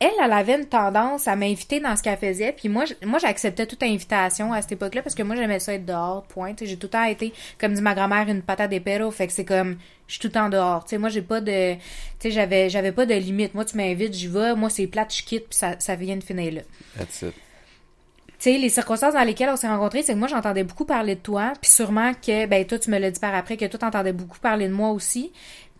elle, 0.00 0.08
elle 0.24 0.32
avait 0.32 0.54
une 0.54 0.64
tendance 0.64 1.28
à 1.28 1.36
m'inviter 1.36 1.78
dans 1.78 1.94
ce 1.94 2.02
qu'elle 2.02 2.16
faisait. 2.16 2.52
Puis 2.52 2.70
moi, 2.70 2.84
moi 3.04 3.18
j'acceptais 3.18 3.66
toute 3.66 3.82
invitation 3.82 4.50
à 4.50 4.62
cette 4.62 4.72
époque-là 4.72 5.02
parce 5.02 5.14
que 5.14 5.22
moi, 5.22 5.36
j'aimais 5.36 5.58
ça 5.60 5.74
être 5.74 5.84
dehors, 5.84 6.22
point. 6.24 6.54
J'ai 6.58 6.78
tout 6.78 6.86
le 6.86 6.90
temps 6.90 7.04
été, 7.04 7.34
comme 7.58 7.74
dit 7.74 7.82
ma 7.82 7.94
grand-mère, 7.94 8.26
une 8.26 8.40
patate 8.40 8.70
des 8.70 8.80
perros. 8.80 9.10
Fait 9.10 9.26
que 9.26 9.32
c'est 9.34 9.44
comme, 9.44 9.76
je 10.06 10.14
suis 10.14 10.20
tout 10.20 10.28
le 10.28 10.32
temps 10.32 10.48
dehors. 10.48 10.84
Tu 10.84 10.90
sais, 10.90 10.98
moi, 10.98 11.10
j'ai 11.10 11.20
pas 11.20 11.42
de, 11.42 11.74
tu 11.74 11.80
sais, 12.18 12.30
j'avais, 12.30 12.70
j'avais 12.70 12.92
pas 12.92 13.04
de 13.04 13.12
limite. 13.12 13.54
Moi, 13.54 13.66
tu 13.66 13.76
m'invites, 13.76 14.14
j'y 14.14 14.28
vais. 14.28 14.54
Moi, 14.54 14.70
c'est 14.70 14.86
plate, 14.86 15.14
je 15.14 15.22
quitte, 15.22 15.48
puis 15.50 15.58
ça, 15.58 15.78
ça 15.78 15.96
vient 15.96 16.16
de 16.16 16.24
finir 16.24 16.54
là 16.54 16.62
That's 16.96 17.20
it. 17.20 17.34
tu 17.34 18.34
sais, 18.38 18.56
les 18.56 18.70
circonstances 18.70 19.12
dans 19.12 19.22
lesquelles 19.22 19.50
on 19.50 19.56
s'est 19.56 19.68
rencontrés, 19.68 20.02
c'est 20.02 20.14
que 20.14 20.18
moi, 20.18 20.28
j'entendais 20.28 20.64
beaucoup 20.64 20.86
parler 20.86 21.14
de 21.14 21.20
toi, 21.20 21.52
puis 21.60 21.70
sûrement 21.70 22.14
que, 22.14 22.46
ben, 22.46 22.64
toi, 22.64 22.78
tu 22.78 22.88
me 22.88 22.98
l'as 22.98 23.10
dit 23.10 23.20
par 23.20 23.34
après, 23.34 23.58
que 23.58 23.66
toi, 23.66 23.78
t'entendais 23.78 24.14
beaucoup 24.14 24.38
parler 24.38 24.66
de 24.66 24.72
moi 24.72 24.92
aussi. 24.92 25.30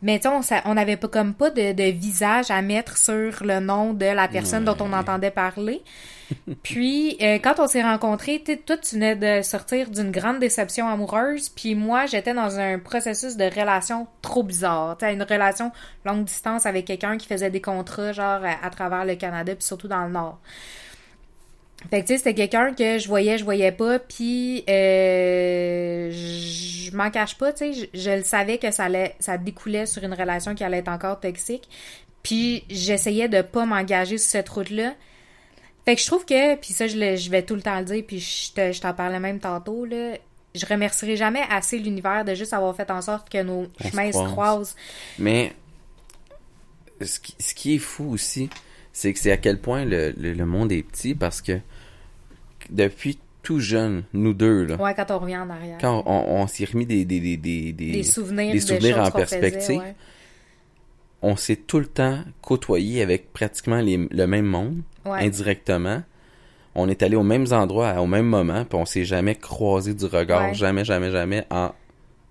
Mais 0.03 0.19
tu 0.19 0.23
sais, 0.23 0.29
on, 0.35 0.43
sa- 0.43 0.63
on 0.65 0.77
avait 0.77 0.97
pas 0.97 1.09
comme 1.09 1.35
pas 1.35 1.51
de, 1.51 1.73
de 1.73 1.91
visage 1.91 2.51
à 2.51 2.63
mettre 2.63 2.97
sur 2.97 3.45
le 3.45 3.61
nom 3.61 3.93
de 3.93 4.07
la 4.07 4.29
personne 4.29 4.65
dont 4.65 4.77
on 4.81 4.93
entendait 4.93 5.31
parler. 5.31 5.83
Puis, 6.63 7.17
euh, 7.21 7.39
quand 7.43 7.59
on 7.59 7.67
s'est 7.67 7.83
rencontrés, 7.83 8.43
tu 8.45 8.57
toi, 8.59 8.77
tu 8.77 8.95
venais 8.95 9.17
de 9.17 9.43
sortir 9.43 9.91
d'une 9.91 10.11
grande 10.13 10.39
déception 10.39 10.89
amoureuse, 10.89 11.49
puis 11.49 11.75
moi, 11.75 12.07
j'étais 12.07 12.35
dans 12.35 12.59
un 12.59 12.79
processus 12.79 13.37
de 13.37 13.45
relation 13.45 14.07
trop 14.23 14.45
bizarre. 14.45 14.97
Tu 14.97 15.07
une 15.07 15.23
relation 15.25 15.73
longue 16.05 16.25
distance 16.25 16.67
avec 16.67 16.85
quelqu'un 16.87 17.17
qui 17.19 17.27
faisait 17.27 17.51
des 17.51 17.61
contrats, 17.61 18.13
genre, 18.13 18.43
à, 18.45 18.65
à 18.65 18.71
travers 18.71 19.05
le 19.05 19.17
Canada, 19.17 19.55
puis 19.57 19.65
surtout 19.65 19.89
dans 19.89 20.05
le 20.05 20.13
Nord. 20.13 20.39
Fait 21.89 22.03
que 22.03 22.07
tu 22.09 22.13
sais, 22.13 22.19
c'était 22.19 22.35
quelqu'un 22.35 22.75
que 22.75 22.99
je 22.99 23.09
voyais, 23.09 23.39
je 23.39 23.45
voyais 23.45 23.73
pas, 23.73 23.99
puis 23.99 24.65
euh, 24.69 26.11
je 26.13 26.95
m'en 26.95 27.11
cache 27.11 27.37
pas, 27.39 27.53
tu 27.53 27.73
sais, 27.73 27.89
je, 27.95 27.99
je 28.01 28.11
le 28.11 28.23
savais 28.23 28.59
que 28.59 28.71
ça 28.71 28.85
allait, 28.85 29.15
ça 29.19 29.39
découlait 29.39 29.87
sur 29.87 30.03
une 30.05 30.13
relation 30.15 30.55
qui 30.55 30.63
allait 30.63 30.79
être 30.79 30.89
encore 30.89 31.21
toxique, 31.21 31.69
puis 32.23 32.65
j'essayais 32.69 33.29
de 33.29 33.41
pas 33.43 33.65
m'engager 33.65 34.19
sur 34.19 34.31
cette 34.31 34.49
route-là. 34.51 34.95
Fait 35.87 35.95
que 35.97 36.03
je 36.03 36.07
trouve 36.07 36.27
que, 36.27 36.57
puis 36.57 36.73
ça 36.75 36.87
je, 36.87 36.97
le- 36.99 37.17
je 37.17 37.31
vais 37.31 37.43
tout 37.43 37.55
le 37.55 37.63
temps 37.63 37.79
le 37.79 37.87
dire, 37.87 38.05
puis 38.07 38.21
je 38.21 38.53
te- 38.53 38.73
je 38.73 38.81
t'en 38.81 38.93
parlais 38.93 39.19
même 39.19 39.41
tantôt 39.41 39.85
là, 39.87 40.13
je 40.55 40.67
remercierai 40.67 41.17
jamais 41.17 41.43
assez 41.49 41.79
l'univers 41.79 42.25
de 42.25 42.35
juste 42.35 42.53
avoir 42.53 42.75
fait 42.77 42.91
en 42.91 43.01
sorte 43.01 43.31
que 43.31 43.43
nos 43.43 43.67
On 43.85 43.89
chemins 43.91 44.07
se 44.13 44.19
croise. 44.19 44.31
croisent. 44.33 44.77
Mais 45.19 45.53
ce 47.01 47.19
qui, 47.21 47.35
ce 47.39 47.55
qui 47.55 47.77
est 47.77 47.79
fou 47.79 48.11
aussi, 48.13 48.51
c'est 48.93 49.13
que 49.13 49.19
c'est 49.19 49.33
à 49.33 49.37
quel 49.37 49.59
point 49.61 49.85
le, 49.85 50.13
le, 50.19 50.33
le 50.33 50.47
monde 50.47 50.73
est 50.73 50.83
petit 50.83 51.15
parce 51.15 51.41
que 51.43 51.61
depuis 52.71 53.19
tout 53.43 53.59
jeune, 53.59 54.05
nous 54.13 54.35
deux, 54.35 54.65
là, 54.65 54.77
Ouais, 54.77 54.95
quand 54.95 55.11
on 55.11 55.19
revient 55.19 55.39
en 55.39 55.49
arrière. 55.51 55.79
quand 55.81 56.03
on, 56.07 56.41
on 56.43 56.47
s'est 56.47 56.67
remis 56.67 56.87
des, 56.87 57.05
des, 57.05 57.21
des, 57.21 57.37
des, 57.37 57.73
des- 57.73 58.03
souvenirs, 58.03 58.53
des 58.53 58.59
de 58.61 58.65
souvenirs 58.65 58.99
en 58.99 59.05
faisait, 59.07 59.17
perspective, 59.41 59.79
ouais. 59.81 59.95
on 61.23 61.37
s'est 61.37 61.57
tout 61.57 61.79
le 61.79 61.87
temps 61.87 62.19
côtoyé 62.43 63.03
avec 63.03 63.33
pratiquement 63.33 63.81
les- 63.81 64.09
le 64.11 64.27
même 64.27 64.45
monde, 64.47 64.83
Ouais. 65.07 65.25
indirectement. 65.25 66.03
On 66.75 66.89
est 66.89 67.03
allé 67.03 67.17
aux 67.17 67.23
mêmes 67.23 67.47
endroits 67.53 68.01
au 68.01 68.07
même 68.07 68.27
moment, 68.27 68.65
puis 68.67 68.79
on 68.79 68.85
s'est 68.85 69.05
jamais 69.07 69.35
croisé 69.35 69.95
du 69.95 70.05
regard, 70.05 70.49
Ouais. 70.49 70.55
jamais, 70.55 70.85
jamais, 70.85 71.11
jamais 71.11 71.45
en 71.51 71.73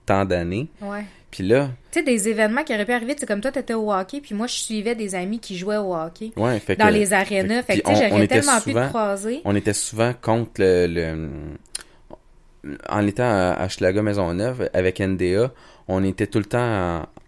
tant 0.06 0.24
d'années. 0.26 0.68
Ouais. 0.82 1.04
Puis 1.32 1.44
là, 1.48 1.70
Tu 1.92 2.00
sais, 2.00 2.04
des 2.06 2.28
événements 2.28 2.64
qui 2.64 2.74
auraient 2.74 2.86
pu 2.86 2.92
arriver, 2.92 3.16
c'est 3.18 3.26
comme 3.28 3.42
toi, 3.42 3.52
t'étais 3.52 3.76
au 3.76 3.92
hockey, 3.94 4.20
puis 4.20 4.34
moi, 4.34 4.48
je 4.48 4.54
suivais 4.56 4.96
des 4.96 5.14
amis 5.14 5.40
qui 5.40 5.58
jouaient 5.58 5.78
au 5.78 5.96
hockey 5.96 6.32
ouais, 6.38 6.60
fait 6.60 6.76
dans 6.76 6.88
que- 6.88 6.94
les 6.94 7.14
arénas. 7.14 7.62
Fait 7.64 7.80
que, 7.80 7.88
tu 7.88 7.96
sais, 7.96 8.10
j'aurais 8.10 8.28
tellement 8.28 8.60
pu 8.62 8.74
te 8.74 8.88
croiser. 8.88 9.42
on 9.46 9.56
était 9.56 9.74
souvent 9.74 10.14
contre 10.20 10.54
le, 10.60 10.88
le- 10.88 11.30
en 12.90 13.06
étant 13.08 13.24
à, 13.58 13.68
Schlager 13.70 14.02
Maisonneuve 14.02 14.70
avec 14.74 15.00
NDA, 15.00 15.52
on 15.88 16.04
était 16.04 16.28
tout 16.28 16.40
le 16.40 16.46
temps 16.46 16.60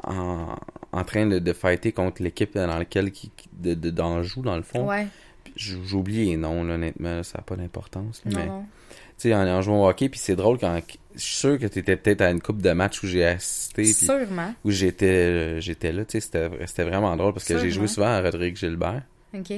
en, 0.04 0.12
en, 0.14 0.56
en 0.92 1.04
train 1.04 1.26
de, 1.26 1.40
de 1.40 1.54
fighter 1.54 1.92
contre 1.92 2.22
l'équipe 2.22 2.54
dans 2.56 2.68
laquelle 2.68 3.12
qui, 3.12 3.32
de, 3.54 3.74
d'Anjou 3.92 4.42
dans 4.42 4.58
le 4.58 4.64
fond. 4.64 4.88
Ouais, 4.88 5.08
J'oublie 5.56 6.26
les 6.32 6.38
noms 6.38 6.64
là, 6.64 6.76
honnêtement, 6.76 7.24
ça 7.24 7.40
n'a 7.40 7.44
pas 7.44 7.56
d'importance. 7.56 8.22
mais 8.26 8.46
non. 8.46 8.66
Tu 9.22 9.30
sais 9.30 9.36
en, 9.36 9.48
en 9.48 9.62
jouant 9.62 9.84
au 9.86 9.90
hockey 9.90 10.10
puis 10.10 10.20
c'est 10.20 10.36
drôle 10.36 10.58
quand 10.58 10.80
je 11.16 11.20
suis 11.22 11.36
sûr 11.36 11.60
que 11.60 11.66
tu 11.68 11.80
étais 11.80 11.96
peut-être 11.98 12.22
à 12.22 12.32
une 12.32 12.42
coupe 12.42 12.62
de 12.62 12.72
matchs 12.72 13.04
où 13.04 13.08
j'ai 13.08 13.26
assisté 13.26 13.84
puis 13.84 13.94
Sûrement. 13.94 14.54
où 14.64 14.72
j'étais 14.72 15.06
euh, 15.06 15.60
j'étais 15.60 15.92
là, 15.92 16.06
tu 16.06 16.20
sais 16.20 16.48
c'était 16.66 16.84
vraiment 16.84 17.16
drôle 17.16 17.34
parce 17.34 17.46
que 17.46 17.58
j'ai 17.58 17.70
joué 17.72 17.88
souvent 17.88 18.08
à 18.08 18.22
Rodrigue 18.22 18.56
Gilbert. 18.58 19.04
OK. 19.34 19.54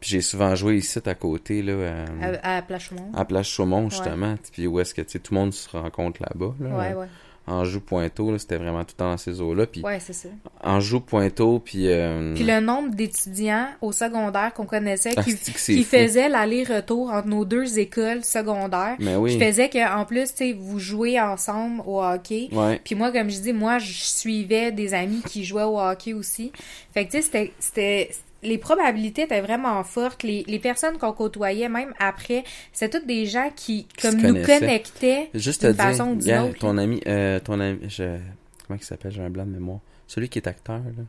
Puis 0.00 0.08
j'ai 0.12 0.20
souvent 0.22 0.54
joué 0.54 0.76
ici 0.78 0.98
à 1.04 1.14
côté 1.14 1.60
là 1.62 1.72
euh, 1.74 2.06
À, 2.42 2.56
à 2.56 2.62
Plachemont. 2.62 3.12
à 3.14 3.24
Place 3.26 3.46
Chaumont, 3.48 3.90
justement. 3.90 4.34
Puis 4.52 4.66
où 4.66 4.80
est-ce 4.80 4.94
que, 4.94 5.02
tu 5.02 5.10
sais, 5.10 5.18
tout 5.18 5.34
le 5.34 5.40
monde 5.40 5.52
se 5.52 5.68
rencontre 5.68 6.22
là-bas. 6.22 6.54
Là. 6.58 6.70
Ouais, 6.78 6.94
ouais. 6.94 7.06
Anjou, 7.50 7.80
Pointeau, 7.80 8.38
c'était 8.38 8.56
vraiment 8.56 8.84
tout 8.84 8.94
dans 8.96 9.16
ces 9.16 9.40
eaux-là. 9.40 9.66
Puis 9.66 9.82
Ouais, 9.82 9.98
c'est 10.00 10.12
ça. 10.12 10.28
Anjou, 10.62 11.00
Pointeau, 11.00 11.58
puis... 11.58 11.88
Euh... 11.88 12.34
Puis 12.34 12.44
le 12.44 12.60
nombre 12.60 12.94
d'étudiants 12.94 13.66
au 13.80 13.92
secondaire 13.92 14.52
qu'on 14.54 14.66
connaissait 14.66 15.12
Ah, 15.16 15.22
qui, 15.22 15.32
fou? 15.32 15.82
faisaient 15.84 16.28
l'aller-retour 16.28 17.10
entre 17.10 17.28
nos 17.28 17.44
deux 17.44 17.78
écoles 17.78 18.24
secondaires. 18.24 18.96
Mais 19.00 19.16
oui. 19.16 19.32
Qui 19.36 19.44
faisait 19.44 19.68
qu'en 19.68 20.04
plus, 20.04 20.30
tu 20.30 20.36
sais, 20.36 20.52
vous 20.52 20.78
jouez 20.78 21.20
ensemble 21.20 21.82
au 21.86 22.02
hockey. 22.02 22.48
Ouais. 22.52 22.80
Puis 22.84 22.94
moi, 22.94 23.10
comme 23.10 23.30
je 23.30 23.40
dis, 23.40 23.52
moi, 23.52 23.78
je 23.78 23.92
suivais 23.92 24.72
des 24.72 24.94
amis 24.94 25.22
qui 25.26 25.44
jouaient 25.44 25.64
au 25.64 25.78
hockey 25.80 26.12
aussi. 26.12 26.52
Fait 26.94 27.04
que, 27.06 27.10
tu 27.12 27.22
sais, 27.22 27.52
c'était... 27.58 28.10
Les 28.42 28.58
probabilités 28.58 29.22
étaient 29.22 29.40
vraiment 29.40 29.82
fortes. 29.84 30.22
Les, 30.22 30.44
les 30.46 30.58
personnes 30.58 30.96
qu'on 30.98 31.12
côtoyait, 31.12 31.68
même 31.68 31.92
après, 31.98 32.44
c'était 32.72 32.98
toutes 32.98 33.06
des 33.06 33.26
gens 33.26 33.50
qui, 33.54 33.86
comme 34.00 34.16
nous 34.16 34.42
connectaient 34.42 35.30
d'une 35.32 35.40
dire, 35.40 35.74
façon 35.76 36.12
ou 36.12 36.16
d'une 36.16 36.26
gars, 36.26 36.44
autre. 36.44 36.58
ton 36.58 36.78
ami, 36.78 37.02
euh, 37.06 37.38
ton 37.40 37.60
ami, 37.60 37.78
je... 37.88 38.18
comment 38.66 38.78
il 38.80 38.84
s'appelle, 38.84 39.12
j'ai 39.12 39.22
un 39.22 39.30
blanc 39.30 39.44
de 39.44 39.52
mémoire. 39.52 39.80
Celui 40.06 40.28
qui 40.28 40.38
est 40.38 40.48
acteur, 40.48 40.78
là. 40.78 41.04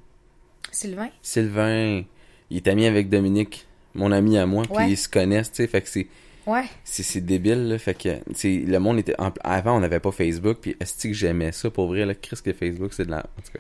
Sylvain? 0.72 1.10
Sylvain, 1.22 2.04
il 2.50 2.58
est 2.58 2.68
ami 2.68 2.86
avec 2.86 3.10
Dominique, 3.10 3.66
mon 3.94 4.12
ami 4.12 4.38
à 4.38 4.46
moi, 4.46 4.64
puis 4.64 4.92
ils 4.92 4.98
se 4.98 5.10
connaissent, 5.10 5.52
tu 5.52 5.58
sais, 5.58 5.68
fait 5.68 5.82
que 5.82 5.90
c'est... 5.90 6.08
Ouais. 6.48 6.64
C'est, 6.84 7.04
c'est 7.04 7.22
débile, 7.22 7.68
là. 7.68 7.78
Fait 7.78 7.94
que, 7.94 8.18
le 8.44 8.78
monde 8.80 8.98
était. 8.98 9.16
avant, 9.44 9.78
on 9.78 9.80
n'avait 9.80 10.00
pas 10.00 10.12
Facebook, 10.12 10.58
puis 10.62 10.76
est-ce 10.80 11.08
que 11.08 11.14
j'aimais 11.14 11.52
ça? 11.52 11.70
Pour 11.70 11.88
vrai, 11.88 12.04
là? 12.04 12.16
Chris 12.16 12.40
que 12.44 12.52
Facebook, 12.52 12.94
c'est 12.94 13.06
de 13.06 13.12
la. 13.12 13.20
En 13.20 13.42
tout 13.46 13.52
cas. 13.54 13.60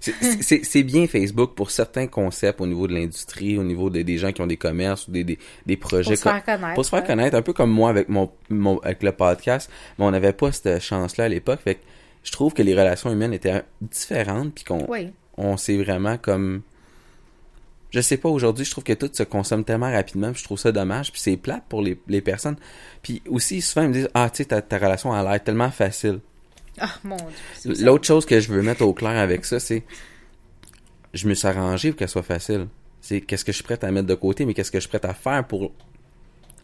C'est- 0.00 0.82
bien 0.82 1.06
Facebook 1.06 1.54
pour 1.54 1.70
certains 1.70 2.06
concepts 2.06 2.60
au 2.60 2.66
niveau 2.66 2.86
de 2.86 2.94
l'industrie, 2.94 3.58
au 3.58 3.64
niveau 3.64 3.90
des- 3.90 4.04
des 4.04 4.16
gens 4.18 4.32
qui 4.32 4.40
ont 4.40 4.46
des 4.46 4.56
commerces 4.56 5.08
ou 5.08 5.10
des, 5.10 5.24
des, 5.24 5.38
des 5.66 5.76
projets. 5.76 6.10
Pour 6.14 6.16
se 6.18 6.22
faire 6.22 6.44
connaître. 6.44 6.74
pour 6.74 6.84
se 6.84 6.90
faire 6.90 7.04
connaître, 7.04 7.36
un 7.36 7.42
peu 7.42 7.52
comme 7.52 7.70
moi 7.70 7.90
avec 7.90 8.08
mon, 8.08 8.30
mon 8.48 8.78
avec 8.80 9.02
le 9.02 9.12
podcast, 9.12 9.70
mais 9.98 10.04
on 10.04 10.10
n'avait 10.10 10.32
pas 10.32 10.52
cette 10.52 10.80
chance-là 10.80 11.24
à 11.24 11.28
l'époque. 11.28 11.60
Fait 11.62 11.74
que 11.76 11.80
je 12.22 12.32
trouve 12.32 12.52
que 12.54 12.62
les 12.62 12.74
relations 12.74 13.10
humaines 13.12 13.32
étaient 13.34 13.62
différentes, 13.80 14.54
puis 14.54 14.64
qu'on 14.64 14.84
Oui. 14.88 15.10
on 15.36 15.56
s'est 15.56 15.76
vraiment 15.76 16.16
comme 16.16 16.62
je 17.90 18.00
sais 18.02 18.18
pas 18.18 18.28
aujourd'hui 18.28 18.66
je 18.66 18.70
trouve 18.70 18.84
que 18.84 18.92
tout 18.92 19.08
se 19.10 19.22
consomme 19.22 19.64
tellement 19.64 19.90
rapidement 19.90 20.30
puis 20.32 20.40
je 20.40 20.44
trouve 20.44 20.58
ça 20.58 20.72
dommage 20.72 21.10
puis 21.10 21.22
c'est 21.22 21.38
plate 21.38 21.62
pour 21.70 21.80
les, 21.80 21.98
les 22.06 22.20
personnes 22.20 22.56
puis 23.00 23.22
aussi 23.26 23.62
souvent 23.62 23.84
ils 23.84 23.88
me 23.88 23.94
disent 23.94 24.10
ah 24.12 24.28
tu 24.28 24.38
sais 24.38 24.44
ta, 24.44 24.60
ta 24.60 24.76
relation 24.76 25.10
a 25.14 25.22
l'air 25.22 25.42
tellement 25.42 25.70
facile 25.70 26.20
Ah, 26.80 26.94
mon 27.04 27.16
Dieu. 27.64 27.74
l'autre 27.84 28.06
chose 28.06 28.24
que 28.26 28.40
je 28.40 28.48
veux 28.52 28.62
mettre 28.62 28.82
au 28.82 28.92
clair 28.92 29.16
avec 29.18 29.44
ça 29.44 29.58
c'est 29.60 29.82
je 31.14 31.26
me 31.28 31.34
suis 31.34 31.46
arrangé 31.48 31.90
pour 31.90 31.98
qu'elle 31.98 32.08
soit 32.08 32.22
facile 32.22 32.66
c'est 33.00 33.20
qu'est-ce 33.20 33.44
que 33.44 33.52
je 33.52 33.56
suis 33.56 33.64
prête 33.64 33.84
à 33.84 33.90
mettre 33.90 34.06
de 34.06 34.14
côté 34.14 34.44
mais 34.44 34.54
qu'est-ce 34.54 34.70
que 34.70 34.78
je 34.78 34.82
suis 34.82 34.88
prête 34.88 35.04
à 35.04 35.14
faire 35.14 35.46
pour 35.46 35.68
que 35.68 35.72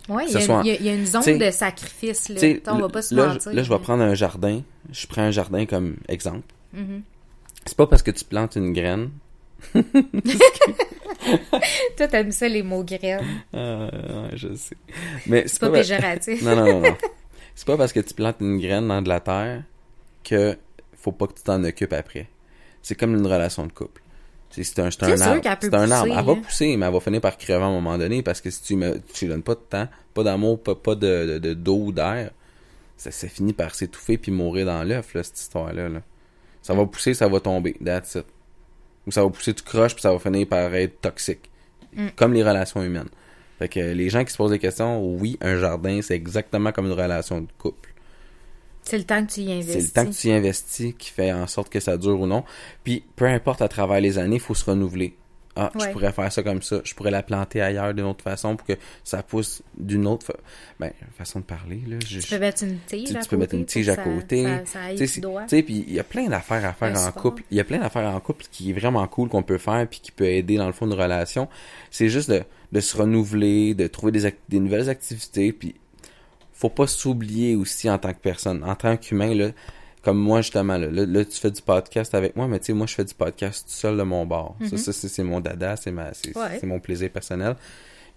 il 0.09 0.33
y, 0.33 0.37
a- 0.37 0.41
soit- 0.41 0.63
y 0.65 0.71
a- 0.71 0.75
il 0.75 0.85
y 0.85 0.89
a 0.91 0.95
une 0.95 1.07
zone 1.07 1.39
de 1.39 1.51
sacrifice, 1.51 2.29
là. 2.29 2.41
on 2.67 2.79
va 2.79 2.89
pas 2.91 3.01
se 3.01 3.15
là, 3.15 3.29
mentir. 3.29 3.51
je- 3.53 3.57
là 3.57 3.63
je 3.63 3.73
vais 3.73 3.79
prendre 3.79 4.03
un 4.03 4.15
jardin 4.15 4.61
je 4.93 5.07
prends 5.07 5.23
un 5.23 5.31
jardin 5.31 5.65
comme 5.65 5.97
exemple 6.09 6.43
Mhm. 6.75 7.03
c'est 7.65 7.77
pas 7.77 7.87
parce 7.87 8.03
que 8.03 8.11
tu 8.11 8.25
plantes 8.25 8.57
une 8.57 8.73
graine 8.75 9.11
Toi, 11.97 12.09
t'aimes 12.09 12.33
ça, 12.33 12.49
les 12.49 12.63
mots 12.63 12.85
graines. 12.85 13.25
euh, 13.55 14.29
je 14.35 14.55
sais 14.55 14.77
mais 15.27 15.45
C'est 15.47 15.59
pas 15.61 15.71
parce- 15.71 15.89
péjoratif. 15.89 16.43
Non, 16.43 16.55
non, 16.57 16.67
non, 16.67 16.81
non. 16.81 16.97
C'est 17.55 17.67
pas 17.67 17.77
parce 17.79 17.93
que 17.93 18.01
tu 18.01 18.13
plantes 18.15 18.37
une 18.41 18.59
graine 18.59 18.89
dans 18.89 19.01
de 19.01 19.09
la 19.09 19.21
terre 19.21 19.63
que 20.25 20.57
faut 20.97 21.13
pas 21.13 21.27
que 21.27 21.35
tu 21.35 21.43
t'en 21.43 21.63
occupes 21.65 21.93
après. 21.93 22.29
C'est 22.83 22.95
comme 22.95 23.15
une 23.15 23.27
relation 23.27 23.67
de 23.67 23.73
couple. 23.73 24.03
C'est 24.51 24.79
un, 24.79 24.85
arbre. 24.85 25.43
C'est 25.61 25.75
un 25.75 25.91
arbre. 25.91 26.17
Elle 26.17 26.25
va 26.25 26.37
pousser, 26.37 26.77
mais 26.77 26.87
elle 26.87 26.93
va 26.93 27.01
finir 27.01 27.21
par 27.21 27.37
crever 27.37 27.63
à 27.63 27.67
un 27.67 27.73
moment 27.73 27.99
donné 27.99 28.23
parce 28.23 28.41
que 28.41 28.51
si 28.51 28.63
tu 28.63 28.77
me, 28.77 29.01
tu 29.13 29.25
lui 29.25 29.33
donnes 29.33 29.43
pas 29.43 29.55
de 29.55 29.61
temps, 29.61 29.89
pas 30.13 30.23
d'amour, 30.23 30.63
pas, 30.63 30.77
pas 30.77 30.95
de, 30.95 31.27
de, 31.27 31.39
de- 31.39 31.55
d'eau 31.55 31.87
ou 31.87 31.93
d'air, 31.93 32.31
ça, 32.97 33.11
ça 33.11 33.29
finit 33.29 33.53
par 33.53 33.75
s'étouffer 33.75 34.17
puis 34.17 34.31
mourir 34.31 34.67
dans 34.67 34.83
l'œuf, 34.85 35.11
cette 35.13 35.39
histoire-là. 35.39 35.89
là. 35.89 36.03
Ça 36.63 36.73
va 36.73 36.87
pousser, 36.87 37.15
ça 37.15 37.27
va 37.29 37.41
tomber. 37.41 37.75
That's 37.85 38.15
it. 38.15 38.27
Ou 39.07 39.11
ça 39.11 39.23
va 39.25 39.29
pousser 39.29 39.55
tout 39.55 39.65
croche 39.65 39.95
puis 39.95 40.03
ça 40.03 40.13
va 40.13 40.19
finir 40.19 40.47
par 40.47 40.73
être 40.75 41.01
toxique. 41.01 41.51
Mm. 41.95 42.09
Comme 42.17 42.33
les 42.33 42.45
relations 42.45 42.83
humaines. 42.83 43.11
Fait 43.59 43.69
que 43.69 43.81
les 43.81 44.09
gens 44.09 44.25
qui 44.25 44.33
se 44.33 44.37
posent 44.37 44.51
des 44.51 44.59
questions, 44.59 45.05
oui, 45.05 45.37
un 45.41 45.59
jardin, 45.59 46.01
c'est 46.03 46.15
exactement 46.15 46.73
comme 46.73 46.87
une 46.87 46.93
relation 46.93 47.41
de 47.41 47.49
couple. 47.59 47.94
C'est 48.85 48.99
le 48.99 49.05
temps 49.05 49.25
que 49.25 49.33
tu 49.33 49.41
y 49.41 49.53
investis. 49.53 49.73
C'est 49.73 49.81
le 50.01 50.05
temps 50.05 50.11
que 50.11 50.17
tu 50.17 50.29
y 50.29 50.33
investis 50.33 50.95
qui 50.99 51.11
fait 51.11 51.33
en 51.33 51.47
sorte 51.47 51.71
que 51.71 51.81
ça 51.81 51.97
dure 51.97 52.21
ou 52.21 52.27
non. 52.27 52.45
Puis, 52.85 53.03
peu 53.17 53.25
importe 53.27 53.63
à 53.63 53.69
travers 53.69 54.01
les 54.01 54.19
années, 54.19 54.37
il 54.37 54.41
faut 54.43 54.55
se 54.55 54.65
renouveler. 54.65 55.17
Ah, 55.57 55.71
je 55.75 55.87
pourrais 55.93 56.11
faire 56.11 56.33
ça 56.33 56.43
comme 56.43 56.63
ça. 56.63 56.81
Je 56.83 56.95
pourrais 56.95 57.13
la 57.13 57.23
planter 57.23 57.61
ailleurs 57.61 57.95
d'une 57.95 58.07
autre 58.07 58.25
façon 58.25 58.57
pour 58.57 58.67
que 58.67 58.73
ça 59.05 59.23
pousse 59.23 59.63
d'une 59.79 60.05
autre 60.09 60.27
fa- 60.27 60.35
ben, 60.81 60.91
façon 61.17 61.39
de 61.39 61.45
parler. 61.45 61.81
Là. 61.87 61.97
Je- 62.05 62.19
Tu 62.19 62.27
peux 62.29 62.39
mettre 62.41 62.65
une 62.65 62.77
tige 62.89 63.09
tu, 63.11 63.17
à 63.17 63.21
tu 63.21 63.29
peux 63.29 63.37
mettre 63.37 63.55
une 63.55 63.61
côté 63.61 63.73
tige 63.73 63.89
à 63.89 63.95
ça- 63.95 64.03
côté. 64.03 64.45
Tu 65.47 65.57
sais, 65.57 65.63
puis 65.63 65.85
il 65.87 65.95
y 65.95 66.01
a 66.01 66.03
plein 66.03 66.27
d'affaires 66.27 66.65
à 66.65 66.73
faire 66.73 66.97
Un 66.99 67.07
en 67.09 67.13
couple. 67.13 67.45
Il 67.53 67.57
y 67.57 67.61
a 67.61 67.65
plein 67.65 67.79
d'affaires 67.79 68.13
en 68.13 68.19
couple 68.19 68.47
qui 68.51 68.71
est 68.71 68.73
vraiment 68.73 69.07
cool 69.07 69.29
qu'on 69.29 69.45
peut 69.45 69.59
faire 69.59 69.87
puis 69.89 70.01
qui 70.03 70.11
peut 70.11 70.27
aider 70.27 70.57
dans 70.57 70.67
le 70.67 70.73
fond 70.73 70.89
de 70.89 70.95
relation. 70.97 71.49
C'est 71.93 72.09
juste 72.09 72.31
de, 72.33 72.43
de 72.73 72.81
se 72.81 72.97
renouveler, 72.97 73.75
de 73.75 73.87
trouver 73.87 74.11
des, 74.11 74.35
des 74.49 74.59
nouvelles 74.59 74.91
activités 74.91 75.53
puis 75.53 75.77
faut 76.69 76.75
pas 76.75 76.87
s'oublier 76.87 77.57
aussi 77.57 77.91
en 77.91 77.99
tant 77.99 78.13
que 78.13 78.19
personne, 78.21 78.65
en 78.65 78.75
tant 78.75 78.97
qu'humain 78.97 79.35
là. 79.35 79.49
Comme 80.03 80.19
moi, 80.19 80.43
justement, 80.43 80.77
là, 80.77 80.87
là, 80.91 81.07
là, 81.07 81.25
tu 81.25 81.39
fais 81.41 81.51
du 81.51 81.63
podcast 81.63 82.15
avec 82.15 82.37
moi, 82.37 82.47
mais 82.47 82.59
tu 82.59 82.67
sais, 82.67 82.73
moi, 82.75 82.87
je 82.87 82.95
fais 82.95 83.05
du 83.07 83.15
podcast 83.15 83.65
tout 83.67 83.73
seul 83.73 83.97
de 83.97 84.03
mon 84.03 84.27
bord. 84.27 84.55
Ça, 84.69 84.77
ça, 84.77 84.93
c'est 84.93 85.23
mon 85.23 85.41
dada, 85.41 85.77
c'est 85.77 85.91
Ouais. 85.93 86.61
mon 86.63 86.79
plaisir 86.79 87.09
personnel. 87.11 87.57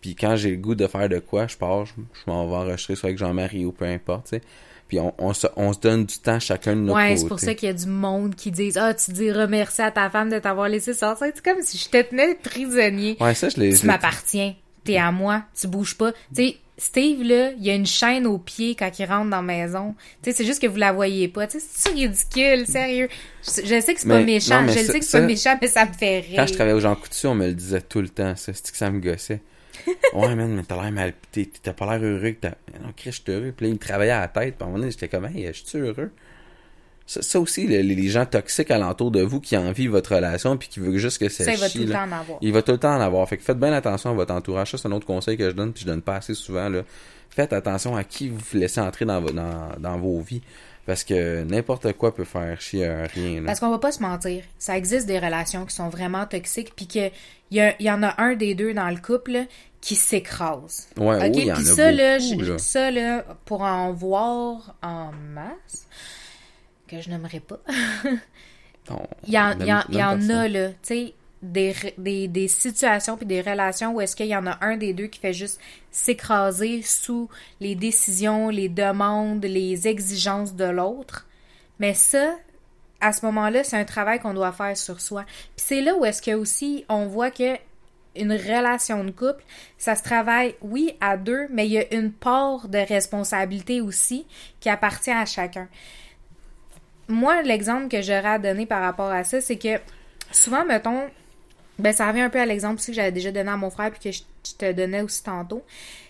Puis 0.02 0.14
quand 0.14 0.36
j'ai 0.36 0.52
le 0.52 0.58
goût 0.58 0.76
de 0.76 0.86
faire 0.86 1.08
de 1.08 1.20
quoi, 1.20 1.48
je 1.48 1.56
pars, 1.56 1.86
je, 1.86 1.94
je 1.96 2.22
m'en 2.30 2.46
vais 2.46 2.56
enregistrer 2.56 2.96
soit 2.96 3.08
avec 3.08 3.18
Jean-Marie 3.18 3.66
ou 3.66 3.72
peu 3.72 3.86
importe, 3.86 4.26
tu 4.26 4.30
sais. 4.32 4.42
Puis 4.90 5.00
on, 5.00 5.14
on, 5.18 5.34
se, 5.34 5.48
on 5.56 5.72
se 5.72 5.80
donne 5.80 6.06
du 6.06 6.18
temps 6.20 6.40
chacun 6.42 6.76
de 6.76 6.82
notre 6.82 6.98
Ouais, 6.98 7.10
côté. 7.10 7.22
c'est 7.22 7.28
pour 7.30 7.40
ça 7.40 7.54
qu'il 7.56 7.68
y 7.68 7.70
a 7.70 7.74
du 7.74 7.88
monde 7.88 8.36
qui 8.36 8.52
disent 8.52 8.78
Ah, 8.78 8.94
tu 8.94 9.12
dis 9.14 9.32
remercie 9.32 9.82
à 9.82 9.92
ta 9.92 10.10
femme 10.10 10.30
de 10.30 10.40
t'avoir 10.40 10.68
laissé 10.70 10.94
sortir. 10.94 11.28
C'est 11.34 11.44
comme 11.44 11.62
si 11.62 11.78
je 11.78 11.88
te 11.90 12.02
tenais 12.02 12.36
prisonnier. 12.36 13.16
Ouais, 13.22 13.34
ça, 13.34 13.48
je 13.50 13.58
l'ai... 13.62 13.74
tu 13.74 13.86
m'appartiens. 13.86 14.56
T'es 14.84 14.98
à 14.98 15.12
moi. 15.12 15.44
Tu 15.60 15.68
bouges 15.68 15.98
pas. 15.98 16.12
Tu 16.14 16.18
sais, 16.36 16.58
Steve, 16.80 17.24
là, 17.24 17.52
il 17.58 17.64
y 17.66 17.72
a 17.72 17.74
une 17.76 17.88
chaîne 17.88 18.28
au 18.28 18.38
pied 18.38 18.76
quand 18.76 19.00
il 19.00 19.06
rentre 19.06 19.30
dans 19.32 19.38
la 19.38 19.42
maison. 19.42 19.96
Tu 20.22 20.30
sais, 20.30 20.38
c'est 20.38 20.46
juste 20.46 20.62
que 20.62 20.68
vous 20.68 20.78
la 20.78 20.92
voyez 20.94 21.28
pas. 21.28 21.48
Tu 21.48 21.60
sais, 21.60 21.66
c'est 21.74 21.90
ridicule, 21.90 22.68
sérieux. 22.68 23.10
Je, 23.44 23.62
je 23.66 23.82
sais 23.82 23.94
que 23.96 24.00
c'est 24.00 24.08
pas 24.08 24.22
méchant. 24.22 24.62
non, 24.62 24.68
je 24.68 24.78
ça- 24.80 24.92
sais 24.92 25.00
que 25.00 25.06
c'est 25.06 25.20
pas 25.20 25.26
méchant, 25.26 25.58
mais 25.60 25.68
ça 25.68 25.86
me 25.86 25.94
fait 25.94 26.20
rire. 26.20 26.36
Quand 26.38 26.46
je 26.48 26.54
travaillais 26.54 26.76
au 26.76 26.80
Jean 26.80 26.96
Coutu, 26.96 27.26
on 27.26 27.34
me 27.36 27.48
le 27.48 27.54
disait 27.54 27.82
tout 27.82 28.00
le 28.02 28.10
temps, 28.10 28.36
ça. 28.36 28.54
C'est 28.54 28.70
que 28.72 28.78
ça 28.78 28.92
me 28.92 29.00
gossait. 29.00 29.42
ouais, 30.14 30.36
man, 30.36 30.54
mais 30.56 30.64
t'as 30.64 30.80
l'air 30.82 30.92
mal... 30.92 31.14
T'as 31.64 31.74
pas 31.74 31.98
l'air 31.98 32.08
heureux 32.08 32.32
que 32.32 32.42
t'as... 32.42 32.50
Non, 32.82 32.92
Chris, 32.96 33.12
je 33.12 33.22
suis 33.22 33.32
heureux. 33.32 33.54
Puis 33.56 33.66
là, 33.66 33.70
il 33.70 33.74
me 33.74 33.80
travaillait 33.80 34.12
à 34.12 34.20
la 34.22 34.28
tête. 34.28 34.56
Puis 34.56 34.62
à 34.62 34.66
un 34.66 34.68
moment 34.68 34.80
donné, 34.80 34.92
j'étais 34.92 35.08
comme, 35.08 35.26
hey, 35.26 35.48
je 35.48 35.64
suis 35.68 35.78
heureux? 35.80 36.12
Ça, 37.08 37.22
ça 37.22 37.40
aussi, 37.40 37.66
le- 37.66 37.80
les, 37.82 38.08
gens 38.10 38.26
toxiques 38.26 38.70
alentour 38.70 39.12
de 39.12 39.22
vous 39.22 39.40
qui 39.40 39.56
envient 39.58 39.88
votre 39.88 40.14
relation 40.16 40.58
puis 40.58 40.68
qui 40.68 40.80
veulent 40.82 40.98
juste 40.98 41.18
que 41.20 41.30
ça, 41.30 41.46
Ça, 41.46 41.54
il 41.54 41.58
va 41.58 41.70
tout 41.70 41.78
le 41.80 41.86
là. 41.86 41.96
temps 41.96 42.02
en 42.04 42.20
avoir. 42.20 42.38
Il 42.42 42.52
va 42.54 42.62
tout 42.62 42.72
le 42.74 42.78
temps 42.78 42.96
en 42.96 43.02
avoir. 43.02 43.28
Fait 43.30 43.38
que 43.38 43.44
faites 43.44 43.58
bien 43.60 43.72
attention 43.74 44.10
à 44.10 44.14
votre 44.14 44.34
entourage. 44.34 44.72
Ça, 44.72 44.78
c'est 44.78 44.88
un 44.88 44.92
autre 44.92 45.06
conseil 45.08 45.38
que 45.38 45.50
je 45.50 45.56
donne, 45.56 45.72
puis 45.74 45.84
je 45.84 45.88
donne 45.88 46.02
pas 46.02 46.18
assez 46.18 46.34
souvent. 46.34 46.68
Là. 46.70 46.82
Faites 47.30 47.54
attention 47.54 47.96
à 47.96 48.04
qui 48.04 48.30
vous 48.30 48.42
laissez 48.54 48.82
entrer 48.82 49.06
dans, 49.06 49.22
dans, 49.22 49.70
dans 49.80 49.98
vos 49.98 50.20
vies. 50.20 50.42
Parce 50.86 51.04
que 51.04 51.44
n'importe 51.44 51.92
quoi 51.94 52.14
peut 52.16 52.24
faire 52.24 52.60
chier 52.62 52.88
à 52.88 53.04
rien. 53.08 53.42
Là. 53.42 53.48
Parce 53.48 53.60
qu'on 53.60 53.70
va 53.70 53.78
pas 53.78 53.92
se 53.92 54.02
mentir, 54.02 54.44
ça 54.58 54.78
existe 54.78 55.06
des 55.06 55.20
relations 55.20 55.66
qui 55.66 55.76
sont 55.76 55.90
vraiment 55.90 56.26
toxiques, 56.26 56.74
puis 56.76 56.88
que 56.88 57.08
il 57.52 57.58
y, 57.58 57.60
a- 57.62 57.82
y 57.82 57.90
en 57.92 58.04
a 58.04 58.22
un 58.22 58.36
des 58.36 58.56
deux 58.56 58.74
dans 58.74 58.90
le 58.90 58.96
couple 58.98 59.32
là, 59.32 59.44
qui 59.82 59.96
s'écrase. 59.96 60.88
Ouais, 60.98 61.16
Ok, 61.18 61.32
oui, 61.36 61.42
il 61.42 61.46
y 61.48 61.52
en 61.52 61.56
a 61.56 61.58
puis 61.58 61.66
ça 61.66 61.92
là, 61.92 62.20
je- 62.20 62.36
là. 62.52 62.58
ça 62.58 62.92
là, 62.92 63.26
pour 63.46 63.62
en 63.64 63.92
voir 63.94 64.76
en 64.82 65.12
masse, 65.34 65.88
que 66.88 67.02
je 67.02 67.10
n'aimerais 67.10 67.40
pas. 67.42 67.60
Il 69.28 69.34
y 69.34 69.38
en, 69.40 69.52
on 69.52 69.60
il 69.60 69.68
y 69.68 69.74
en- 69.74 69.80
aime- 69.80 69.86
il 69.90 69.96
y 69.98 70.04
en 70.04 70.18
on 70.18 70.22
aime 70.22 70.32
a, 70.32 70.48
là, 70.48 70.70
tu 70.70 70.76
sais, 70.84 71.14
des, 71.42 71.76
des, 71.98 72.28
des 72.30 72.48
situations 72.48 73.18
puis 73.18 73.26
des 73.26 73.42
relations 73.42 73.94
où 73.94 74.02
est-ce 74.02 74.16
qu'il 74.16 74.28
y 74.28 74.36
en 74.36 74.48
a 74.48 74.58
un 74.62 74.78
des 74.78 74.94
deux 74.94 75.08
qui 75.08 75.20
fait 75.20 75.34
juste 75.34 75.60
s'écraser 75.92 76.82
sous 76.82 77.30
les 77.60 77.76
décisions, 77.76 78.50
les 78.50 78.70
demandes, 78.70 79.44
les 79.44 79.88
exigences 79.88 80.56
de 80.56 80.64
l'autre. 80.66 81.28
Mais 81.80 81.94
ça, 81.94 82.36
à 83.02 83.12
ce 83.12 83.26
moment-là, 83.26 83.64
c'est 83.66 83.78
un 83.78 83.84
travail 83.86 84.20
qu'on 84.20 84.34
doit 84.34 84.54
faire 84.54 84.76
sur 84.78 85.02
soi. 85.02 85.26
Puis 85.56 85.66
c'est 85.68 85.82
là 85.82 85.96
où 85.98 86.06
est-ce 86.06 86.22
que 86.22 86.32
aussi 86.32 86.86
on 86.90 87.06
voit 87.08 87.30
que 87.30 87.58
une 88.16 88.32
relation 88.32 89.04
de 89.04 89.12
couple, 89.12 89.44
ça 89.78 89.96
se 89.96 90.02
travaille, 90.02 90.56
oui, 90.62 90.96
à 91.02 91.18
deux, 91.18 91.46
mais 91.52 91.68
il 91.68 91.74
y 91.74 91.78
a 91.78 91.94
une 91.94 92.12
part 92.12 92.68
de 92.68 92.80
responsabilité 92.80 93.80
aussi 93.80 94.26
qui 94.60 94.70
appartient 94.70 95.12
à 95.12 95.26
chacun 95.26 95.68
moi, 97.08 97.42
l'exemple 97.42 97.88
que 97.88 98.02
j'aurais 98.02 98.26
à 98.26 98.40
donner 98.40 98.66
par 98.66 98.82
rapport 98.82 99.12
à 99.12 99.24
ça, 99.24 99.42
c'est 99.42 99.58
que 99.58 99.80
souvent, 100.32 100.66
mettons, 100.66 101.04
ben 101.80 101.94
ça 101.94 102.08
revient 102.08 102.22
un 102.22 102.30
peu 102.30 102.40
à 102.40 102.46
l'exemple 102.46 102.76
aussi 102.76 102.92
que 102.92 102.96
j'avais 102.96 103.12
déjà 103.12 103.32
donné 103.32 103.50
à 103.50 103.58
mon 103.58 103.70
frère 103.70 103.92
puis 103.92 104.00
que 104.00 104.12
je, 104.12 104.24
je 104.46 104.54
te 104.56 104.72
donnais 104.72 105.02
aussi 105.02 105.24
tantôt. 105.24 105.64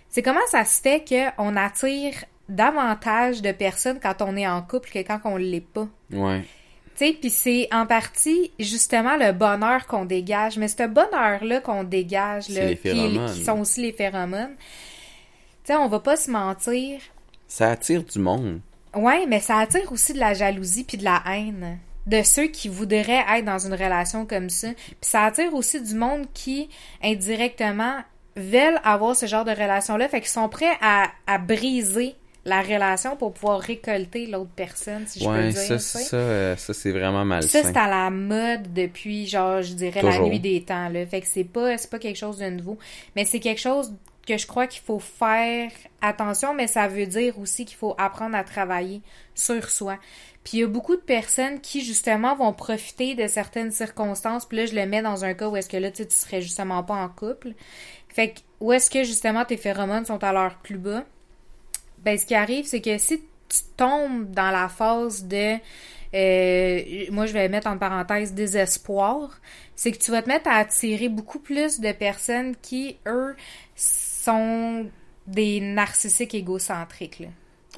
C'est 0.10 0.22
comment 0.22 0.46
ça 0.50 0.64
se 0.66 0.82
fait 0.82 1.04
qu'on 1.38 1.56
attire 1.56 2.14
davantage 2.50 3.42
de 3.42 3.52
personnes 3.52 4.00
quand 4.02 4.22
on 4.22 4.36
est 4.38 4.48
en 4.48 4.62
couple 4.62 4.90
que 4.90 5.00
quand 5.00 5.20
on 5.26 5.38
l'est 5.38 5.62
pas? 5.62 5.88
Ouais. 6.12 6.44
Tu 6.98 7.06
sais, 7.06 7.14
puis 7.14 7.30
c'est 7.30 7.68
en 7.72 7.86
partie 7.86 8.52
justement 8.58 9.18
le 9.18 9.32
bonheur 9.32 9.86
qu'on 9.86 10.06
dégage. 10.06 10.58
Mais 10.58 10.68
ce 10.68 10.88
bonheur-là 10.88 11.62
qu'on 11.62 11.84
dégage, 11.84 12.50
là, 12.50 12.74
qui 12.74 13.44
sont 13.44 13.60
aussi 13.60 13.82
les 13.82 13.92
phéromones, 13.92 14.56
tu 15.64 15.74
sais, 15.74 15.76
on 15.76 15.88
va 15.88 16.00
pas 16.00 16.16
se 16.16 16.32
mentir. 16.32 17.00
Ça 17.48 17.72
attire 17.72 18.04
du 18.04 18.18
monde. 18.18 18.62
Ouais, 18.98 19.26
mais 19.28 19.40
ça 19.40 19.58
attire 19.58 19.92
aussi 19.92 20.14
de 20.14 20.20
la 20.20 20.34
jalousie 20.34 20.84
puis 20.84 20.98
de 20.98 21.04
la 21.04 21.24
haine 21.28 21.80
de 22.08 22.22
ceux 22.24 22.48
qui 22.48 22.70
voudraient 22.70 23.26
être 23.36 23.46
dans 23.46 23.60
une 23.60 23.74
relation 23.74 24.26
comme 24.26 24.50
ça. 24.50 24.70
Puis 24.74 24.96
ça 25.02 25.24
attire 25.24 25.54
aussi 25.54 25.82
du 25.82 25.94
monde 25.94 26.26
qui, 26.34 26.70
indirectement, 27.04 27.98
veulent 28.36 28.80
avoir 28.84 29.16
ce 29.16 29.26
genre 29.26 29.44
de 29.46 29.52
relation-là, 29.52 30.08
fait 30.08 30.22
qu'ils 30.22 30.30
sont 30.30 30.48
prêts 30.48 30.78
à, 30.82 31.08
à 31.26 31.38
briser 31.38 32.16
la 32.46 32.62
relation 32.62 33.18
pour 33.18 33.34
pouvoir 33.34 33.60
récolter 33.60 34.26
l'autre 34.26 34.52
personne, 34.56 35.04
si 35.06 35.20
je 35.20 35.26
peux 35.26 35.32
ouais, 35.32 35.50
dire. 35.50 35.60
ça, 35.62 35.80
ça, 35.80 36.16
euh, 36.16 36.56
ça 36.56 36.74
c'est 36.74 36.92
vraiment 36.92 37.20
Ça, 37.20 37.26
malsain. 37.26 37.62
c'est 37.64 37.78
à 37.78 37.90
la 37.90 38.10
mode 38.10 38.74
depuis, 38.74 39.28
genre, 39.28 39.62
je 39.62 39.74
dirais, 39.74 40.02
la 40.02 40.20
nuit 40.20 40.40
des 40.40 40.62
temps, 40.62 40.88
là. 40.88 41.06
Fait 41.06 41.20
que 41.20 41.28
c'est 41.28 41.44
pas, 41.44 41.78
c'est 41.78 41.90
pas 41.90 42.00
quelque 42.00 42.16
chose 42.16 42.38
de 42.38 42.50
nouveau. 42.50 42.78
Mais 43.18 43.26
c'est 43.26 43.42
quelque 43.42 43.60
chose 43.60 43.94
que 44.28 44.38
je 44.38 44.46
crois 44.46 44.68
qu'il 44.68 44.82
faut 44.82 45.00
faire 45.00 45.72
attention, 46.02 46.54
mais 46.54 46.68
ça 46.68 46.88
veut 46.88 47.06
dire 47.06 47.40
aussi 47.40 47.66
qu'il 47.66 47.78
faut 47.78 47.96
apprendre 47.98 48.36
à 48.36 48.44
travailler 48.44 49.02
sur 49.34 49.70
soi. 49.70 49.98
Puis 50.44 50.58
il 50.58 50.60
y 50.62 50.63
a 50.63 50.68
beaucoup 50.68 50.96
de 50.96 51.02
personnes 51.02 51.60
qui, 51.62 51.84
justement, 51.84 52.36
vont 52.36 52.54
profiter 52.54 53.16
de 53.16 53.28
certaines 53.28 53.72
circonstances. 53.72 54.46
Puis 54.46 54.58
là, 54.58 54.66
je 54.66 54.76
le 54.76 54.86
mets 54.86 55.02
dans 55.02 55.26
un 55.26 55.34
cas 55.34 55.48
où 55.48 55.56
est-ce 55.56 55.70
que 55.70 55.78
là, 55.78 55.92
tu 55.92 56.04
sais, 56.04 56.08
tu 56.08 56.16
serais 56.16 56.42
justement 56.42 56.84
pas 56.84 56.96
en 56.96 57.10
couple. 57.10 57.54
Fait 58.10 58.32
que, 58.32 58.40
où 58.60 58.72
est-ce 58.72 58.90
que, 58.90 59.04
justement, 59.04 59.46
tes 59.46 59.58
phéromones 59.58 60.06
sont 60.06 60.24
à 60.24 60.34
leur 60.34 60.58
plus 60.60 60.78
bas? 60.78 61.04
Ben, 62.00 62.18
ce 62.18 62.26
qui 62.26 62.36
arrive, 62.36 62.66
c'est 62.66 62.82
que 62.82 62.98
si 62.98 63.20
tu 63.20 63.60
tombes 63.76 64.30
dans 64.32 64.52
la 64.52 64.68
phase 64.68 65.26
de 65.26 65.58
euh, 66.13 67.06
moi 67.12 67.26
je 67.26 67.34
vais 67.34 67.50
mettre 67.50 67.68
en 67.68 67.78
parenthèse 67.78 68.34
désespoir, 68.34 69.40
c'est 69.76 69.92
que 69.92 69.98
tu 69.98 70.12
vas 70.12 70.22
te 70.22 70.30
mettre 70.30 70.50
à 70.50 70.56
attirer 70.56 71.10
beaucoup 71.10 71.40
plus 71.40 71.80
de 71.80 71.92
personnes 71.92 72.56
qui, 72.62 72.98
eux, 73.06 73.36
sont 74.28 74.86
des 75.26 75.60
narcissiques 75.60 76.36
égocentriques. 76.36 77.20
Là. 77.20 77.28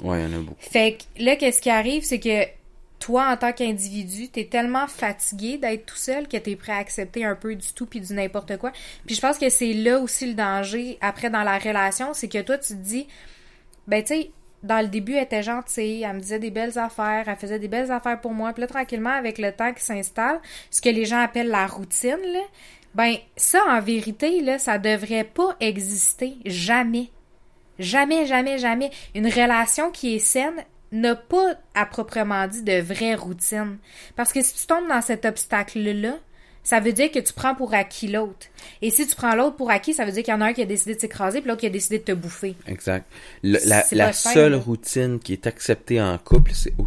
Ouais, 0.04 0.22
il 0.22 0.32
y 0.32 0.36
en 0.36 0.40
a 0.40 0.42
beaucoup. 0.42 0.56
Fait 0.60 0.98
que 0.98 1.24
là, 1.24 1.36
qu'est-ce 1.36 1.62
qui 1.62 1.70
arrive, 1.70 2.04
c'est 2.04 2.20
que 2.20 2.46
toi, 3.00 3.30
en 3.32 3.38
tant 3.38 3.54
qu'individu, 3.54 4.28
t'es 4.28 4.46
tellement 4.46 4.88
fatigué 4.88 5.58
d'être 5.58 5.86
tout 5.86 5.96
seul 5.96 6.28
que 6.28 6.38
t'es 6.38 6.56
prêt 6.56 6.74
à 6.74 6.78
accepter 6.78 7.24
un 7.24 7.36
peu 7.36 7.56
du 7.56 7.74
tout 7.74 7.86
puis 7.86 8.02
du 8.02 8.14
n'importe 8.14 8.58
quoi. 8.58 8.72
Puis 9.06 9.16
je 9.16 9.22
pense 9.22 9.38
que 9.38 9.50
c'est 9.50 9.74
là 9.74 10.00
aussi 10.00 10.28
le 10.28 10.34
danger 10.34 10.98
après 11.02 11.30
dans 11.30 11.44
la 11.44 11.58
relation, 11.58 12.14
c'est 12.14 12.28
que 12.28 12.42
toi, 12.42 12.58
tu 12.58 12.74
te 12.74 12.82
dis, 12.82 13.08
ben 13.88 14.04
tu 14.04 14.16
sais, 14.16 14.32
dans 14.64 14.82
le 14.82 14.90
début, 14.90 15.14
elle 15.14 15.24
était 15.24 15.44
gentille, 15.44 16.04
elle 16.04 16.16
me 16.16 16.20
disait 16.20 16.40
des 16.40 16.52
belles 16.52 16.78
affaires, 16.78 17.24
elle 17.28 17.36
faisait 17.38 17.60
des 17.60 17.70
belles 17.70 17.92
affaires 17.92 18.20
pour 18.20 18.34
moi. 18.34 18.52
Puis 18.52 18.62
là, 18.62 18.68
tranquillement, 18.68 19.12
avec 19.12 19.38
le 19.38 19.54
temps 19.54 19.74
qui 19.74 19.84
s'installe, 19.84 20.40
ce 20.70 20.82
que 20.82 20.90
les 20.90 21.06
gens 21.06 21.22
appellent 21.22 21.48
la 21.48 21.68
routine, 21.68 22.20
là, 22.26 22.42
ben 22.96 23.16
ça, 23.36 23.64
en 23.70 23.82
vérité, 23.82 24.42
là, 24.42 24.60
ça 24.60 24.78
devrait 24.78 25.24
pas 25.24 25.56
exister. 25.60 26.36
Jamais. 26.46 27.10
Jamais, 27.78 28.26
jamais, 28.26 28.58
jamais. 28.58 28.92
Une 29.16 29.28
relation 29.28 29.92
qui 29.92 30.16
est 30.16 30.20
saine 30.20 30.66
n'a 30.92 31.16
pas, 31.16 31.54
à 31.76 31.86
proprement 31.86 32.48
dit, 32.48 32.64
de 32.64 32.82
vraie 32.82 33.16
routine. 33.16 33.78
Parce 34.16 34.34
que 34.34 34.42
si 34.42 34.54
tu 34.56 34.66
tombes 34.68 34.88
dans 34.90 35.02
cet 35.02 35.24
obstacle-là, 35.26 36.18
ça 36.64 36.80
veut 36.82 36.92
dire 36.92 37.10
que 37.10 37.20
tu 37.20 37.32
prends 37.32 37.56
pour 37.56 37.74
acquis 37.74 38.08
l'autre. 38.10 38.48
Et 38.82 38.90
si 38.90 39.08
tu 39.08 39.16
prends 39.16 39.34
l'autre 39.34 39.56
pour 39.56 39.72
acquis, 39.72 39.94
ça 39.94 40.04
veut 40.04 40.12
dire 40.12 40.24
qu'il 40.24 40.34
y 40.34 40.38
en 40.38 40.42
a 40.42 40.48
un 40.48 40.54
qui 40.54 40.62
a 40.62 40.66
décidé 40.66 40.96
de 40.96 41.00
s'écraser, 41.00 41.40
puis 41.40 41.48
l'autre 41.48 41.62
qui 41.62 41.68
a 41.68 41.70
décidé 41.72 42.00
de 42.00 42.04
te 42.04 42.12
bouffer. 42.12 42.56
Exact. 42.68 43.06
Le- 43.44 43.60
la 43.96 44.14
seule 44.14 44.56
routine 44.56 45.20
qui 45.20 45.34
est 45.34 45.48
acceptée 45.48 46.02
en 46.02 46.18
couple, 46.18 46.52
c'est 46.54 46.74
oh, 46.78 46.86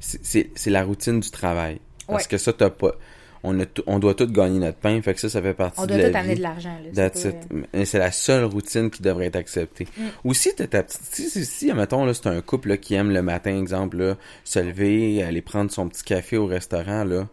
c'est- 0.00 0.66
la 0.70 0.84
routine 0.84 1.20
du 1.20 1.30
travail. 1.30 1.80
Parce 2.06 2.24
Ouais. 2.24 2.28
que 2.30 2.36
ça, 2.38 2.52
t'as 2.52 2.70
pas. 2.70 2.92
On, 3.42 3.58
a 3.58 3.64
on 3.86 3.98
doit 3.98 4.14
tous 4.14 4.26
gagner 4.26 4.58
notre 4.58 4.76
pain, 4.76 5.00
fait 5.00 5.14
que 5.14 5.20
ça, 5.20 5.30
ça 5.30 5.40
fait 5.40 5.54
partie 5.54 5.80
On 5.80 5.84
de 5.86 5.88
doit 5.94 5.96
la 5.98 6.10
tout 6.10 6.16
amener 6.18 6.32
vie. 6.34 6.38
de 6.38 6.42
l'argent. 6.42 6.76
C'est 7.14 7.36
euh, 7.74 7.84
c'est 7.86 7.98
la 7.98 8.12
seule 8.12 8.44
routine 8.44 8.90
qui 8.90 9.00
devrait 9.02 9.26
être 9.26 9.36
acceptée. 9.36 9.86
Mm. 9.96 10.02
Aussi, 10.24 10.50
t'as 10.54 10.66
ta 10.66 10.82
petite... 10.82 11.00
Si, 11.10 11.30
si, 11.30 11.44
si, 11.46 11.72
mettons, 11.72 12.04
là, 12.04 12.12
c'est 12.12 12.26
un 12.26 12.40
couple 12.42 12.68
là, 12.68 12.76
qui 12.76 12.94
aime 12.94 13.10
le 13.10 13.22
matin, 13.22 13.58
exemple, 13.58 13.96
là, 13.96 14.16
se 14.44 14.58
lever, 14.58 15.22
aller 15.22 15.40
prendre 15.40 15.70
son 15.70 15.88
petit 15.88 16.04
café 16.04 16.36
au 16.36 16.44
restaurant, 16.46 17.04
là. 17.04 17.28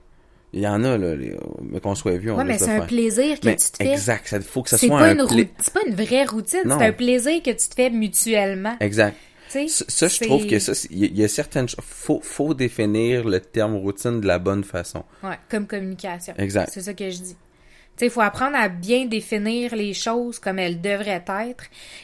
Il 0.53 0.61
y 0.61 0.67
en 0.67 0.81
a, 0.85 0.97
là, 0.97 1.13
les- 1.13 1.35
mais 1.61 1.81
qu'on 1.81 1.93
soit 1.93 2.13
on 2.13 2.37
Ouais, 2.37 2.43
mais 2.45 2.57
c'est 2.57 2.71
un 2.71 2.77
faire. 2.77 2.87
plaisir 2.87 3.37
que 3.41 3.45
Mais 3.47 3.57
tu 3.57 3.69
te 3.69 3.83
fais. 3.83 3.91
exact, 3.91 4.27
ça 4.27 4.39
faut 4.39 4.63
que 4.63 4.69
ça 4.69 4.77
soit 4.77 4.87
pas, 4.97 5.07
un 5.09 5.15
pla- 5.15 5.43
c'est 5.59 5.73
pas 5.73 5.81
une 5.85 5.93
vraie 5.93 6.23
routine, 6.23 6.61
c'est 6.63 6.85
un 6.85 6.93
plaisir 6.93 7.43
que 7.43 7.49
tu 7.51 7.67
te 7.67 7.75
fais 7.75 7.89
mutuellement. 7.89 8.77
Exact. 8.79 9.13
Ça, 9.49 10.07
je 10.07 10.19
trouve 10.21 10.45
que 10.47 10.59
ça, 10.59 10.73
il 10.91 11.17
y, 11.17 11.23
a- 11.23 11.27
certaines 11.27 11.67
choses. 11.69 11.79
Faut, 11.83 12.19
faut 12.21 12.53
définir 12.53 13.23
le 13.27 13.39
terme 13.39 13.75
routine 13.75 14.19
de 14.21 14.27
la 14.27 14.39
bonne 14.39 14.63
façon. 14.63 15.03
Ouais, 15.23 15.37
comme 15.49 15.67
communication. 15.67 16.33
Exact. 16.37 16.69
C'est 16.73 16.81
ça 16.81 16.93
que 16.93 17.09
je 17.09 17.17
dis. 17.17 17.35
Tu 17.35 18.01
sais, 18.01 18.05
il 18.07 18.11
faut 18.11 18.21
apprendre 18.21 18.55
à 18.57 18.69
bien 18.69 19.05
définir 19.05 19.75
les 19.75 19.93
choses 19.95 20.37
comme 20.37 20.59
elles 20.59 20.79
devraient 20.81 21.23
être 21.27 21.63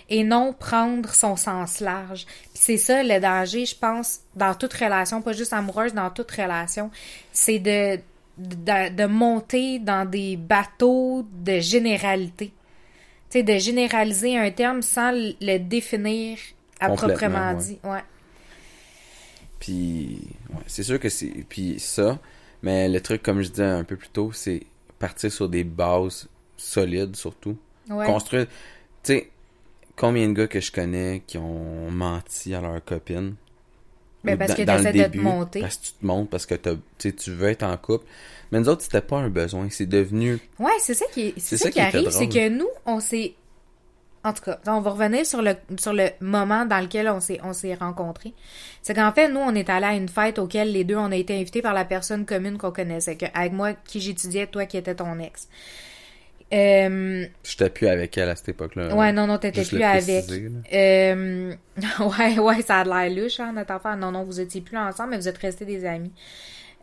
et 0.10 0.24
non 0.24 0.52
prendre 0.52 1.14
son 1.14 1.36
sens 1.36 1.82
large. 1.82 2.26
Puis 2.26 2.50
c'est 2.56 2.78
ça 2.78 3.04
le 3.04 3.20
danger, 3.20 3.66
je 3.68 3.76
pense, 3.76 4.22
dans 4.36 4.56
toute 4.56 4.74
relation, 4.74 5.22
pas 5.22 5.34
juste 5.34 5.54
amoureuse, 5.54 5.94
dans 5.94 6.10
toute 6.10 6.32
relation, 6.32 6.90
c'est 7.32 7.60
de, 7.60 7.98
de, 8.40 8.96
de 8.96 9.06
monter 9.06 9.78
dans 9.78 10.10
des 10.10 10.36
bateaux 10.36 11.28
de 11.32 11.60
généralité. 11.60 12.48
Tu 13.30 13.40
sais, 13.40 13.44
de 13.44 13.58
généraliser 13.60 14.36
un 14.36 14.50
terme 14.50 14.82
sans 14.82 15.12
le 15.14 15.58
définir 15.60 16.40
à 16.86 16.96
proprement 16.96 17.52
ouais. 17.54 17.58
dit. 17.58 17.80
Ouais. 17.84 18.04
Puis, 19.60 20.20
ouais, 20.50 20.62
c'est 20.68 20.84
sûr 20.84 21.00
que 21.00 21.10
c'est. 21.10 21.46
Puis 21.48 21.80
ça, 21.80 22.20
mais 22.62 22.90
le 22.90 23.00
truc, 23.02 23.24
comme 23.24 23.42
je 23.42 23.50
disais 23.50 23.64
un 23.64 23.84
peu 23.84 23.96
plus 23.96 24.10
tôt, 24.10 24.32
c'est 24.34 24.64
partir 25.00 25.32
sur 25.32 25.50
des 25.50 25.64
bases 25.64 26.28
solides, 26.58 27.16
surtout. 27.16 27.58
Ouais. 27.90 28.06
Construire. 28.06 28.48
Tu 29.04 29.14
sais, 29.14 29.30
combien 29.96 30.28
de 30.28 30.34
gars 30.34 30.48
que 30.48 30.60
je 30.60 30.72
connais 30.72 31.24
qui 31.26 31.38
ont 31.38 31.90
menti 31.92 32.54
à 32.54 32.62
leur 32.62 32.84
copine? 32.84 33.36
Ben, 34.24 34.38
parce 34.38 34.54
que 34.54 34.62
t'essaies 34.64 34.94
de 34.94 35.04
te 35.14 35.18
monter. 35.18 35.60
Parce 35.60 35.76
que 35.78 35.86
tu 35.88 35.92
te 35.94 36.06
montes, 36.06 36.30
parce 36.30 36.46
que 36.46 36.56
t'as- 36.56 36.78
tu 36.98 37.32
veux 37.32 37.50
être 37.50 37.64
en 37.64 37.76
couple. 37.76 38.06
Mais 38.52 38.60
nous 38.62 38.70
autres, 38.70 38.82
c'était 38.84 39.02
pas 39.02 39.18
un 39.18 39.30
besoin. 39.30 39.68
C'est 39.70 39.86
devenu. 39.86 40.40
Ouais, 40.60 40.72
c'est 40.80 40.94
ça 40.94 41.06
qui, 41.14 41.22
est- 41.28 41.34
C'est 41.40 41.58
ça 41.58 41.66
ça 41.66 41.72
qui 41.72 41.80
arrive, 41.82 42.10
c'est 42.10 42.30
que 42.30 42.48
nous, 42.50 42.70
on 42.86 43.02
s'est. 43.02 43.34
En 44.26 44.32
tout 44.32 44.44
cas, 44.44 44.58
on 44.68 44.80
va 44.80 44.92
revenir 44.92 45.26
sur 45.26 45.42
le, 45.42 45.54
sur 45.78 45.92
le 45.94 46.08
moment 46.22 46.66
dans 46.66 46.80
lequel 46.80 47.10
on 47.10 47.20
s'est, 47.20 47.40
on 47.44 47.52
s'est 47.52 47.74
rencontrés. 47.74 48.34
C'est 48.82 48.94
qu'en 48.94 49.12
fait, 49.12 49.30
nous, 49.30 49.40
on 49.42 49.54
est 49.54 49.70
allés 49.70 49.86
à 49.86 49.94
une 49.96 50.08
fête 50.08 50.40
auquel 50.40 50.72
les 50.72 50.86
deux, 50.86 50.96
on 50.96 51.12
a 51.12 51.16
été 51.16 51.36
invités 51.36 51.62
par 51.62 51.74
la 51.74 51.84
personne 51.84 52.26
commune 52.26 52.58
qu'on 52.58 52.72
connaissait, 52.72 53.18
que, 53.18 53.26
avec 53.34 53.52
moi, 53.52 53.74
qui 53.74 54.00
j'étudiais, 54.00 54.48
toi 54.48 54.66
qui 54.66 54.78
étais 54.78 54.96
ton 54.96 55.20
ex. 55.20 55.50
Euh, 56.54 57.26
J'étais 57.44 57.70
plus 57.70 57.88
avec 57.88 58.18
elle 58.18 58.30
à 58.30 58.36
cette 58.36 58.50
époque-là. 58.50 58.96
ouais, 58.96 59.12
non, 59.12 59.26
non, 59.28 59.40
t'étais 59.40 59.66
plus 59.66 59.82
avec. 59.82 60.26
Euh, 60.74 61.54
ouais, 62.00 62.40
ouais, 62.40 62.62
ça 62.62 62.82
a 62.82 62.84
l'air 62.84 63.24
louche, 63.24 63.40
hein, 63.40 63.54
notre 63.54 63.72
affaire. 63.72 63.98
Non, 63.98 64.12
non, 64.12 64.24
vous 64.24 64.40
étiez 64.40 64.62
plus 64.62 64.78
ensemble, 64.78 65.12
mais 65.12 65.18
vous 65.18 65.28
êtes 65.28 65.38
restés 65.40 65.66
des 65.66 65.84
amis. 65.84 66.12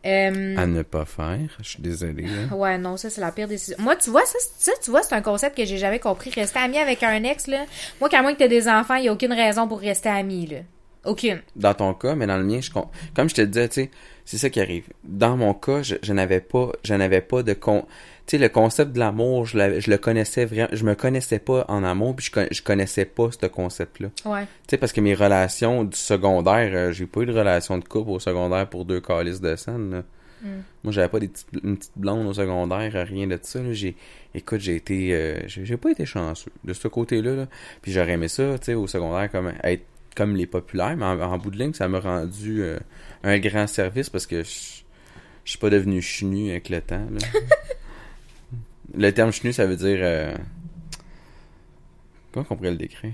Euh, 0.06 0.56
À 0.56 0.66
ne 0.66 0.82
pas 0.82 1.04
faire. 1.04 1.38
Je 1.62 1.68
suis 1.68 1.82
désolé. 1.82 2.22
là. 2.24 2.56
Ouais, 2.56 2.78
non, 2.78 2.96
ça, 2.96 3.10
c'est 3.10 3.20
la 3.20 3.32
pire 3.32 3.48
décision. 3.48 3.76
Moi, 3.80 3.96
tu 3.96 4.08
vois, 4.10 4.24
ça, 4.24 4.38
c'est- 4.40 4.70
ça 4.70 4.72
tu 4.82 4.90
vois, 4.90 5.02
c'est 5.02 5.14
un 5.14 5.20
concept 5.22 5.56
que 5.56 5.64
j'ai 5.66 5.76
jamais 5.76 5.98
compris. 5.98 6.30
Rester 6.30 6.58
ami 6.58 6.78
avec 6.78 7.02
un 7.02 7.22
ex, 7.24 7.46
là. 7.48 7.66
Moi, 8.00 8.08
qu'à 8.08 8.22
moins 8.22 8.32
que 8.32 8.38
t'aies 8.38 8.48
des 8.48 8.66
enfants, 8.68 8.94
il 8.94 9.04
y 9.04 9.08
a 9.08 9.12
aucune 9.12 9.32
raison 9.32 9.68
pour 9.68 9.80
rester 9.80 10.08
ami, 10.08 10.46
là. 10.46 10.58
Aucune. 11.04 11.40
Dans 11.56 11.72
ton 11.74 11.94
cas, 11.94 12.14
mais 12.14 12.26
dans 12.26 12.36
le 12.36 12.44
mien, 12.44 12.60
je 12.60 12.70
com- 12.70 12.86
comme 13.14 13.28
je 13.28 13.34
te 13.34 13.40
disais, 13.42 13.68
tu 13.68 13.74
sais, 13.82 13.90
c'est 14.26 14.36
ça 14.38 14.50
qui 14.50 14.60
arrive. 14.60 14.84
Dans 15.04 15.36
mon 15.36 15.54
cas, 15.54 15.82
je, 15.82 15.96
je 16.02 16.12
n'avais 16.12 16.40
pas, 16.40 16.72
je 16.84 16.94
n'avais 16.94 17.20
pas 17.22 17.42
de 17.42 17.54
con. 17.54 17.86
Tu 18.30 18.36
sais, 18.36 18.42
le 18.42 18.48
concept 18.48 18.92
de 18.92 19.00
l'amour, 19.00 19.44
je, 19.44 19.80
je 19.80 19.90
le 19.90 19.98
connaissais 19.98 20.44
vraiment, 20.44 20.68
je 20.70 20.84
me 20.84 20.94
connaissais 20.94 21.40
pas 21.40 21.64
en 21.66 21.82
amour, 21.82 22.14
puis 22.14 22.26
je, 22.26 22.30
con- 22.30 22.46
je 22.48 22.62
connaissais 22.62 23.04
pas 23.04 23.28
ce 23.32 23.46
concept-là. 23.46 24.08
Tu 24.22 24.28
Ouais. 24.28 24.44
sais, 24.68 24.76
parce 24.78 24.92
que 24.92 25.00
mes 25.00 25.14
relations 25.14 25.82
du 25.82 25.96
secondaire, 25.96 26.70
euh, 26.72 26.92
j'ai 26.92 27.06
pas 27.06 27.22
eu 27.22 27.26
de 27.26 27.32
relation 27.32 27.76
de 27.76 27.82
couple 27.82 28.10
au 28.12 28.20
secondaire 28.20 28.68
pour 28.68 28.84
deux 28.84 29.00
calices 29.00 29.40
de 29.40 29.56
scène. 29.56 29.90
là. 29.90 30.02
Mm. 30.42 30.46
Moi, 30.84 30.92
j'avais 30.92 31.08
pas 31.08 31.18
des 31.18 31.26
petites, 31.26 31.48
une 31.64 31.76
petite 31.76 31.90
blonde 31.96 32.24
au 32.28 32.32
secondaire, 32.32 32.92
euh, 32.94 33.02
rien 33.02 33.26
de 33.26 33.36
ça. 33.42 33.60
là. 33.60 33.72
J'ai, 33.72 33.96
écoute, 34.32 34.60
j'ai 34.60 34.76
été, 34.76 35.12
euh, 35.12 35.40
j'ai 35.48 35.76
pas 35.76 35.90
été 35.90 36.06
chanceux 36.06 36.52
de 36.62 36.72
ce 36.72 36.86
côté-là. 36.86 37.34
Là. 37.34 37.46
Puis 37.82 37.90
j'aurais 37.90 38.12
aimé 38.12 38.28
ça, 38.28 38.44
tu 38.60 38.66
sais, 38.66 38.74
au 38.74 38.86
secondaire, 38.86 39.28
comme 39.32 39.52
être 39.64 39.82
comme 40.16 40.36
les 40.36 40.46
populaires, 40.46 40.96
mais 40.96 41.04
en, 41.06 41.20
en 41.20 41.36
bout 41.38 41.50
de 41.50 41.58
ligne, 41.58 41.72
ça 41.74 41.88
m'a 41.88 41.98
rendu 41.98 42.62
euh, 42.62 42.78
un 43.24 43.38
grand 43.40 43.66
service 43.66 44.08
parce 44.08 44.26
que 44.28 44.44
je 44.44 44.50
je 45.44 45.50
suis 45.52 45.58
pas 45.58 45.70
devenu 45.70 46.00
chenu 46.02 46.50
avec 46.50 46.68
le 46.68 46.80
temps. 46.80 47.06
là. 47.10 47.18
le 48.96 49.12
terme 49.12 49.33
chenu, 49.33 49.53
ça 49.53 49.66
veut 49.66 49.76
dire. 49.76 49.98
Euh... 50.03 50.35
Comment 52.33 52.44
qu'on 52.44 52.57
pourrait 52.57 52.70
le 52.70 52.76
décrire? 52.76 53.12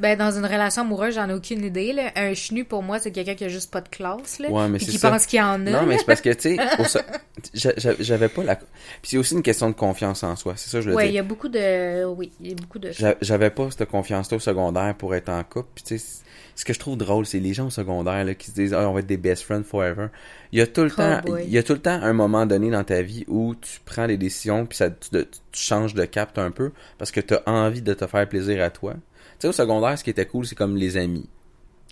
Ben, 0.00 0.18
dans 0.18 0.32
une 0.36 0.44
relation 0.44 0.82
amoureuse, 0.82 1.14
j'en 1.14 1.28
ai 1.28 1.32
aucune 1.32 1.64
idée, 1.64 1.92
là. 1.92 2.10
Un 2.16 2.34
chenu, 2.34 2.64
pour 2.64 2.82
moi, 2.82 2.98
c'est 2.98 3.12
quelqu'un 3.12 3.36
qui 3.36 3.44
a 3.44 3.48
juste 3.48 3.70
pas 3.70 3.80
de 3.80 3.88
classe, 3.88 4.40
là. 4.40 4.50
Ouais, 4.50 4.68
mais 4.68 4.78
Puis 4.78 4.86
c'est 4.86 4.92
qui 4.92 4.98
ça. 4.98 5.08
pense 5.10 5.24
qu'il 5.24 5.38
y 5.38 5.42
en 5.42 5.66
a. 5.66 5.70
Non, 5.70 5.86
mais 5.86 5.98
c'est 5.98 6.04
parce 6.04 6.20
que, 6.20 6.30
tu 6.30 6.56
sais, 6.56 7.94
j'avais 8.00 8.28
pas 8.28 8.42
la. 8.42 8.56
Puis 8.56 8.66
c'est 9.02 9.16
aussi 9.18 9.34
une 9.34 9.42
question 9.42 9.68
de 9.68 9.74
confiance 9.74 10.24
en 10.24 10.34
soi, 10.34 10.54
c'est 10.56 10.68
ça 10.68 10.78
que 10.78 10.84
je 10.84 10.90
le 10.90 10.96
Ouais, 10.96 11.04
dis. 11.04 11.10
il 11.10 11.14
y 11.14 11.18
a 11.18 11.22
beaucoup 11.22 11.48
de. 11.48 12.04
Oui, 12.06 12.32
il 12.40 12.48
y 12.48 12.52
a 12.52 12.56
beaucoup 12.56 12.80
de. 12.80 12.90
J'a- 12.90 13.14
J'avais 13.20 13.50
pas 13.50 13.70
cette 13.70 13.88
confiance-là 13.88 14.36
au 14.36 14.40
secondaire 14.40 14.94
pour 14.96 15.14
être 15.14 15.28
en 15.28 15.42
couple. 15.44 15.68
Puis 15.76 15.84
tu 15.84 15.98
sais, 15.98 16.23
ce 16.56 16.64
que 16.64 16.72
je 16.72 16.78
trouve 16.78 16.96
drôle, 16.96 17.26
c'est 17.26 17.40
les 17.40 17.52
gens 17.54 17.66
au 17.66 17.70
secondère 17.70 18.24
là, 18.24 18.34
qui 18.34 18.46
se 18.50 18.54
disent 18.54 18.74
ah, 18.74 18.88
on 18.88 18.92
va 18.92 19.00
être 19.00 19.06
des 19.06 19.16
best 19.16 19.42
friends 19.42 19.64
forever. 19.64 20.06
Il 20.52 20.58
y 20.58 20.62
a 20.62 20.66
tout 20.66 20.82
le 20.82 20.90
Oh 20.92 20.96
temps, 20.96 21.20
boy. 21.24 21.42
il 21.44 21.50
y 21.52 21.58
a 21.58 21.62
tout 21.62 21.72
le 21.72 21.80
temps 21.80 21.98
un 22.02 22.12
moment 22.12 22.46
donné 22.46 22.70
dans 22.70 22.84
ta 22.84 23.02
vie 23.02 23.24
où 23.28 23.54
tu 23.56 23.80
prends 23.84 24.06
des 24.06 24.16
décisions 24.16 24.64
puis 24.66 24.76
ça, 24.76 24.90
tu, 24.90 25.08
tu 25.10 25.26
changes 25.62 25.94
de 25.94 26.04
cap 26.04 26.36
un 26.38 26.50
peu 26.50 26.70
parce 26.98 27.10
que 27.10 27.20
tu 27.20 27.34
as 27.34 27.42
envie 27.46 27.82
de 27.82 27.92
te 27.94 28.06
faire 28.06 28.28
plaisir 28.28 28.62
à 28.62 28.70
toi. 28.70 28.92
Tu 28.94 29.00
sais, 29.40 29.48
au 29.48 29.52
secondaire, 29.52 29.98
ce 29.98 30.04
qui 30.04 30.10
était 30.10 30.26
cool, 30.26 30.46
c'est 30.46 30.54
comme 30.54 30.76
les 30.76 30.96
amis. 30.96 31.28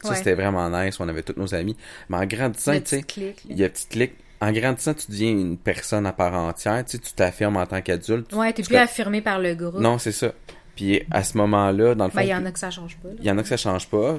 Ça, 0.02 0.10
Ouais. 0.10 0.16
c'était 0.16 0.34
vraiment 0.34 0.68
nice. 0.70 0.98
On 1.00 1.08
avait 1.08 1.22
tous 1.22 1.38
nos 1.38 1.54
amis. 1.54 1.76
Mais 2.08 2.16
en 2.18 2.26
grandissant, 2.26 2.72
tu 2.72 2.78
sais, 2.86 2.96
petit 3.02 3.04
clic, 3.04 3.42
il 3.48 3.58
y 3.58 3.64
a 3.64 3.68
petite 3.68 3.88
clique. 3.88 4.12
En 4.40 4.50
grandissant, 4.50 4.94
tu 4.94 5.08
deviens 5.12 5.30
une 5.30 5.56
personne 5.56 6.04
à 6.06 6.12
part 6.12 6.34
entière. 6.34 6.84
Tu 6.84 6.92
sais, 6.92 6.98
tu 6.98 7.12
t'affirmes 7.12 7.56
en 7.56 7.66
tant 7.66 7.80
qu'adulte. 7.80 8.32
Ouais, 8.32 8.52
t'es 8.52 8.64
plus 8.64 8.74
affirmé 8.76 9.20
par 9.20 9.38
le 9.38 9.54
groupe. 9.54 9.78
Non, 9.80 9.98
c'est 9.98 10.10
ça. 10.10 10.32
Puis 10.74 11.02
à 11.12 11.22
ce 11.22 11.36
moment-là, 11.38 11.94
dans 11.94 12.06
le 12.06 12.10
fond, 12.10 12.16
Ben, 12.16 12.22
il 12.24 12.30
y 12.30 12.34
en 12.34 12.44
a 12.46 12.50
que 12.50 12.58
ça 12.58 12.70
change 12.70 12.96
pas, 12.96 13.08
là. 13.10 13.14
il 13.20 13.24
y 13.24 13.30
en 13.30 13.38
a 13.38 13.42
que 13.42 13.48
ça 13.48 13.56
change 13.56 13.88
pas. 13.88 14.16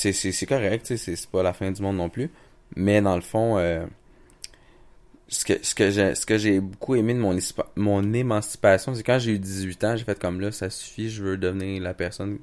C'est, 0.00 0.12
c'est, 0.14 0.32
c'est 0.32 0.46
correct, 0.46 0.86
c'est, 0.86 0.96
c'est 0.96 1.26
pas 1.30 1.42
la 1.42 1.52
fin 1.52 1.70
du 1.70 1.82
monde 1.82 1.96
non 1.96 2.08
plus. 2.08 2.30
Mais 2.76 3.02
dans 3.02 3.16
le 3.16 3.20
fond, 3.20 3.58
euh, 3.58 3.84
ce 5.28 5.44
que, 5.44 5.52
ce 5.62 5.74
que 5.74 5.90
j'ai, 5.90 6.14
ce 6.14 6.26
que 6.26 6.38
j'ai 6.38 6.60
beaucoup 6.60 6.94
aimé 6.96 7.14
de 7.14 7.18
mon, 7.18 7.36
mon 7.76 8.12
émancipation, 8.12 8.94
c'est 8.94 9.02
quand 9.02 9.18
j'ai 9.18 9.32
eu 9.32 9.38
18 9.38 9.84
ans, 9.84 9.96
j'ai 9.96 10.04
fait 10.04 10.18
comme 10.18 10.40
là, 10.40 10.50
ça 10.52 10.70
suffit, 10.70 11.10
je 11.10 11.22
veux 11.22 11.36
devenir 11.36 11.82
la 11.82 11.94
personne 11.94 12.38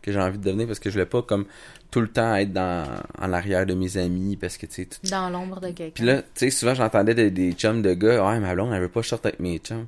que 0.00 0.12
j'ai 0.12 0.20
envie 0.20 0.38
de 0.38 0.42
devenir 0.44 0.66
parce 0.66 0.78
que 0.78 0.90
je 0.90 0.94
voulais 0.94 1.06
pas 1.06 1.22
comme 1.22 1.44
tout 1.90 2.00
le 2.00 2.08
temps 2.08 2.34
être 2.36 2.52
dans, 2.52 2.84
en 3.20 3.32
arrière 3.32 3.66
de 3.66 3.74
mes 3.74 3.96
amis 3.98 4.36
parce 4.36 4.56
que 4.56 4.66
tu 4.66 4.74
sais, 4.74 4.86
tout- 4.86 4.98
Dans 5.10 5.28
l'ombre 5.30 5.60
de 5.60 5.70
quelqu'un. 5.70 5.92
puis 5.94 6.04
là, 6.04 6.22
tu 6.22 6.28
sais, 6.34 6.50
souvent 6.50 6.74
j'entendais 6.74 7.14
des, 7.14 7.30
des 7.30 7.52
chums 7.52 7.82
de 7.82 7.94
gars, 7.94 8.24
ouais, 8.28 8.40
ma 8.40 8.54
blonde, 8.54 8.72
elle 8.72 8.80
veut 8.80 8.88
pas 8.88 9.02
sorte 9.02 9.26
avec 9.26 9.38
mes 9.40 9.58
chums. 9.58 9.86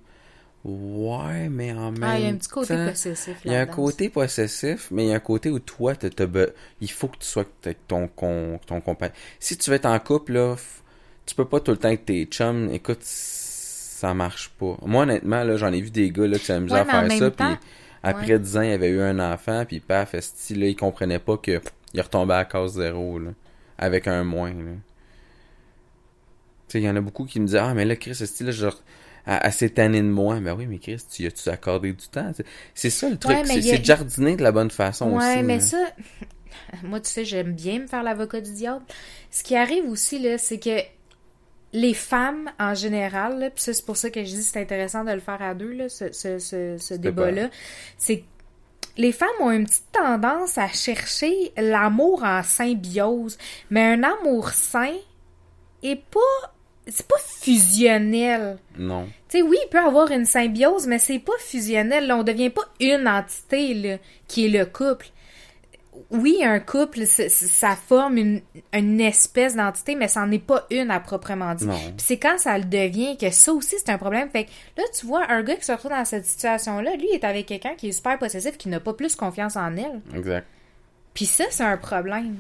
Ouais, 0.64 1.48
mais 1.50 1.72
en 1.72 1.90
même 1.92 2.00
temps. 2.00 2.07
Ah, 2.07 2.18
il 2.18 2.24
y 2.24 2.27
a 2.27 2.31
un 2.31 2.37
petit 2.37 2.48
côté 2.48 2.74
possessif 2.87 3.40
Il 3.44 3.53
y 3.53 3.55
a 3.55 3.61
un 3.61 3.66
côté 3.66 4.09
possessif, 4.09 4.88
mais 4.90 5.05
il 5.05 5.09
y 5.11 5.12
a 5.12 5.16
un 5.16 5.20
côté 5.20 5.50
où 5.50 5.59
toi, 5.59 5.92
be- 5.92 6.53
il 6.81 6.90
faut 6.90 7.09
que 7.09 7.18
tu 7.18 7.27
sois 7.27 7.44
avec 7.64 7.87
ton, 7.87 8.09
con, 8.09 8.59
ton 8.66 8.81
compagnon. 8.81 9.12
Si 9.40 9.59
tu 9.59 9.68
veux 9.70 9.77
être 9.77 9.85
en 9.87 9.98
couple, 9.98 10.33
là, 10.33 10.55
f- 10.55 10.81
tu 11.27 11.35
peux 11.35 11.44
pas 11.44 11.61
tout 11.61 11.70
le 11.72 11.77
temps 11.77 11.88
avec 11.88 12.07
tes 12.07 12.24
chums. 12.24 12.70
Écoute, 12.72 13.03
ça 13.03 14.14
marche 14.14 14.50
pas. 14.59 14.77
Moi, 14.87 15.03
honnêtement, 15.03 15.44
là, 15.44 15.57
j'en 15.59 15.72
ai 15.72 15.81
vu 15.83 15.90
des 15.90 16.11
gars 16.11 16.27
là, 16.27 16.38
qui 16.38 16.46
s'amusaient 16.46 16.77
Ouais, 16.77 16.81
à 16.81 16.85
faire 16.87 17.12
ça, 17.12 17.31
temps- 17.31 17.37
puis 17.37 17.59
après 18.03 18.38
10 18.38 18.57
ans, 18.57 18.62
il 18.62 18.72
avait 18.72 18.88
eu 18.90 19.00
un 19.03 19.18
enfant, 19.20 19.64
puis 19.66 19.81
paf, 19.81 20.14
esti, 20.14 20.55
là, 20.55 20.66
il 20.66 20.77
comprenait 20.77 21.18
pas 21.18 21.37
que 21.37 21.61
il 21.92 22.00
retombait 22.00 22.35
à 22.35 22.44
case 22.46 22.72
zéro, 22.74 23.18
là, 23.18 23.31
avec 23.79 24.09
un 24.09 24.24
moins, 24.24 24.50
là. 24.53 24.72
Tu 26.68 26.72
sais, 26.72 26.81
il 26.81 26.85
y 26.85 26.90
en 26.90 26.96
a 26.96 27.00
beaucoup 27.00 27.24
qui 27.24 27.40
me 27.40 27.46
disent, 27.46 27.57
ah, 27.57 27.74
mais 27.74 27.85
là, 27.85 27.96
Chris, 27.96 28.12
esti, 28.20 28.44
là, 28.44 28.50
genre, 28.50 28.81
à, 29.26 29.46
à 29.46 29.50
cette 29.50 29.78
année 29.78 30.02
de 30.02 30.08
moi. 30.08 30.40
Ben 30.40 30.54
oui, 30.54 30.66
mais 30.66 30.78
Chris, 30.78 30.98
tu 31.10 31.26
as-tu 31.26 31.48
accordé 31.48 31.92
du 31.92 32.08
temps? 32.08 32.30
C'est- 32.74 32.90
ça 32.90 33.08
le 33.08 33.16
truc, 33.16 33.34
Ouais, 33.37 33.42
mais 33.46 33.62
c'est 33.62 33.74
a- 33.74 33.78
de 33.78 33.84
jardiner 33.84 34.37
de 34.37 34.42
la 34.42 34.52
bonne 34.52 34.70
façon 34.70 35.10
Ouais, 35.12 35.34
aussi. 35.37 35.42
mais 35.42 35.54
là. 35.56 35.60
ça, 35.60 35.78
moi, 36.82 37.00
tu 37.00 37.10
sais, 37.10 37.24
j'aime 37.24 37.52
bien 37.52 37.80
me 37.80 37.87
faire 37.87 38.02
l'avocat 38.02 38.40
du 38.40 38.52
diable. 38.52 38.84
Ce 39.30 39.42
qui 39.42 39.56
arrive 39.56 39.88
aussi, 39.88 40.18
là, 40.18 40.38
c'est 40.38 40.58
que 40.58 40.78
les 41.72 41.94
femmes, 41.94 42.50
en 42.60 42.74
général, 42.74 43.40
là, 43.40 43.50
puis 43.50 43.62
ça, 43.62 43.72
c'est 43.72 43.84
pour 43.84 43.96
ça 43.96 44.08
que 44.10 44.20
je 44.22 44.30
dis 44.30 44.37
que 44.37 44.42
c'est 44.42 44.60
intéressant 44.60 45.02
de 45.04 45.10
le 45.10 45.18
faire 45.20 45.42
à 45.42 45.54
deux, 45.54 45.72
là, 45.72 45.88
ce, 45.88 46.12
ce, 46.12 46.38
ce, 46.38 46.76
ce 46.78 46.94
débat-là, 46.94 47.48
c'est 47.98 48.18
que 48.20 48.24
les 48.96 49.10
femmes 49.10 49.26
ont 49.40 49.50
une 49.50 49.64
petite 49.64 49.90
tendance 49.90 50.56
à 50.56 50.68
chercher 50.68 51.52
l'amour 51.56 52.22
en 52.22 52.44
symbiose, 52.44 53.37
mais 53.70 53.82
un 53.94 54.04
amour 54.04 54.50
sain 54.50 54.94
est 55.82 55.96
pas... 55.96 56.53
C'est 56.87 57.07
pas 57.07 57.16
fusionnel. 57.40 58.59
Non. 58.79 59.07
Tu 59.29 59.38
sais, 59.38 59.42
oui, 59.42 59.57
il 59.64 59.68
peut 59.70 59.79
avoir 59.79 60.11
une 60.11 60.27
symbiose, 60.27 60.87
mais 60.87 60.99
c'est 60.99 61.18
pas 61.18 61.33
fusionnel. 61.38 62.07
Là. 62.07 62.16
On 62.16 62.23
devient 62.23 62.51
pas 62.51 62.64
une 62.81 63.09
entité 63.09 63.75
là, 63.75 63.97
qui 64.29 64.47
est 64.47 64.49
le 64.49 64.66
couple. 64.66 65.07
Oui, 66.11 66.42
un 66.42 66.59
couple, 66.59 67.07
ça 67.07 67.77
forme 67.77 68.18
une, 68.18 68.40
une 68.73 69.01
espèce 69.01 69.55
d'entité, 69.55 69.94
mais 69.94 70.09
ça 70.09 70.27
n'en 70.27 70.33
est 70.33 70.44
pas 70.44 70.66
une 70.70 70.90
à 70.90 70.99
proprement 70.99 71.55
dit. 71.55 71.66
Non. 71.66 71.75
Puis 71.75 72.05
c'est 72.05 72.18
quand 72.18 72.37
ça 72.37 72.59
le 72.59 72.64
devient 72.64 73.16
que 73.16 73.31
ça 73.31 73.53
aussi, 73.53 73.77
c'est 73.79 73.90
un 73.90 73.99
problème. 73.99 74.29
Fait 74.29 74.44
que 74.44 74.51
là, 74.77 74.83
tu 74.99 75.07
vois, 75.07 75.25
un 75.31 75.42
gars 75.42 75.55
qui 75.55 75.64
se 75.64 75.73
retrouve 75.73 75.92
dans 75.92 76.05
cette 76.05 76.27
situation-là, 76.27 76.97
lui, 76.97 77.07
il 77.11 77.14
est 77.14 77.25
avec 77.25 77.47
quelqu'un 77.47 77.75
qui 77.77 77.88
est 77.88 77.92
super 77.92 78.18
possessif, 78.18 78.59
qui 78.59 78.68
n'a 78.68 78.81
pas 78.81 78.92
plus 78.92 79.14
confiance 79.14 79.57
en 79.57 79.77
elle. 79.77 80.01
Exact. 80.14 80.47
Puis 81.14 81.27
ça, 81.27 81.44
c'est 81.51 81.64
un 81.64 81.77
problème. 81.77 82.38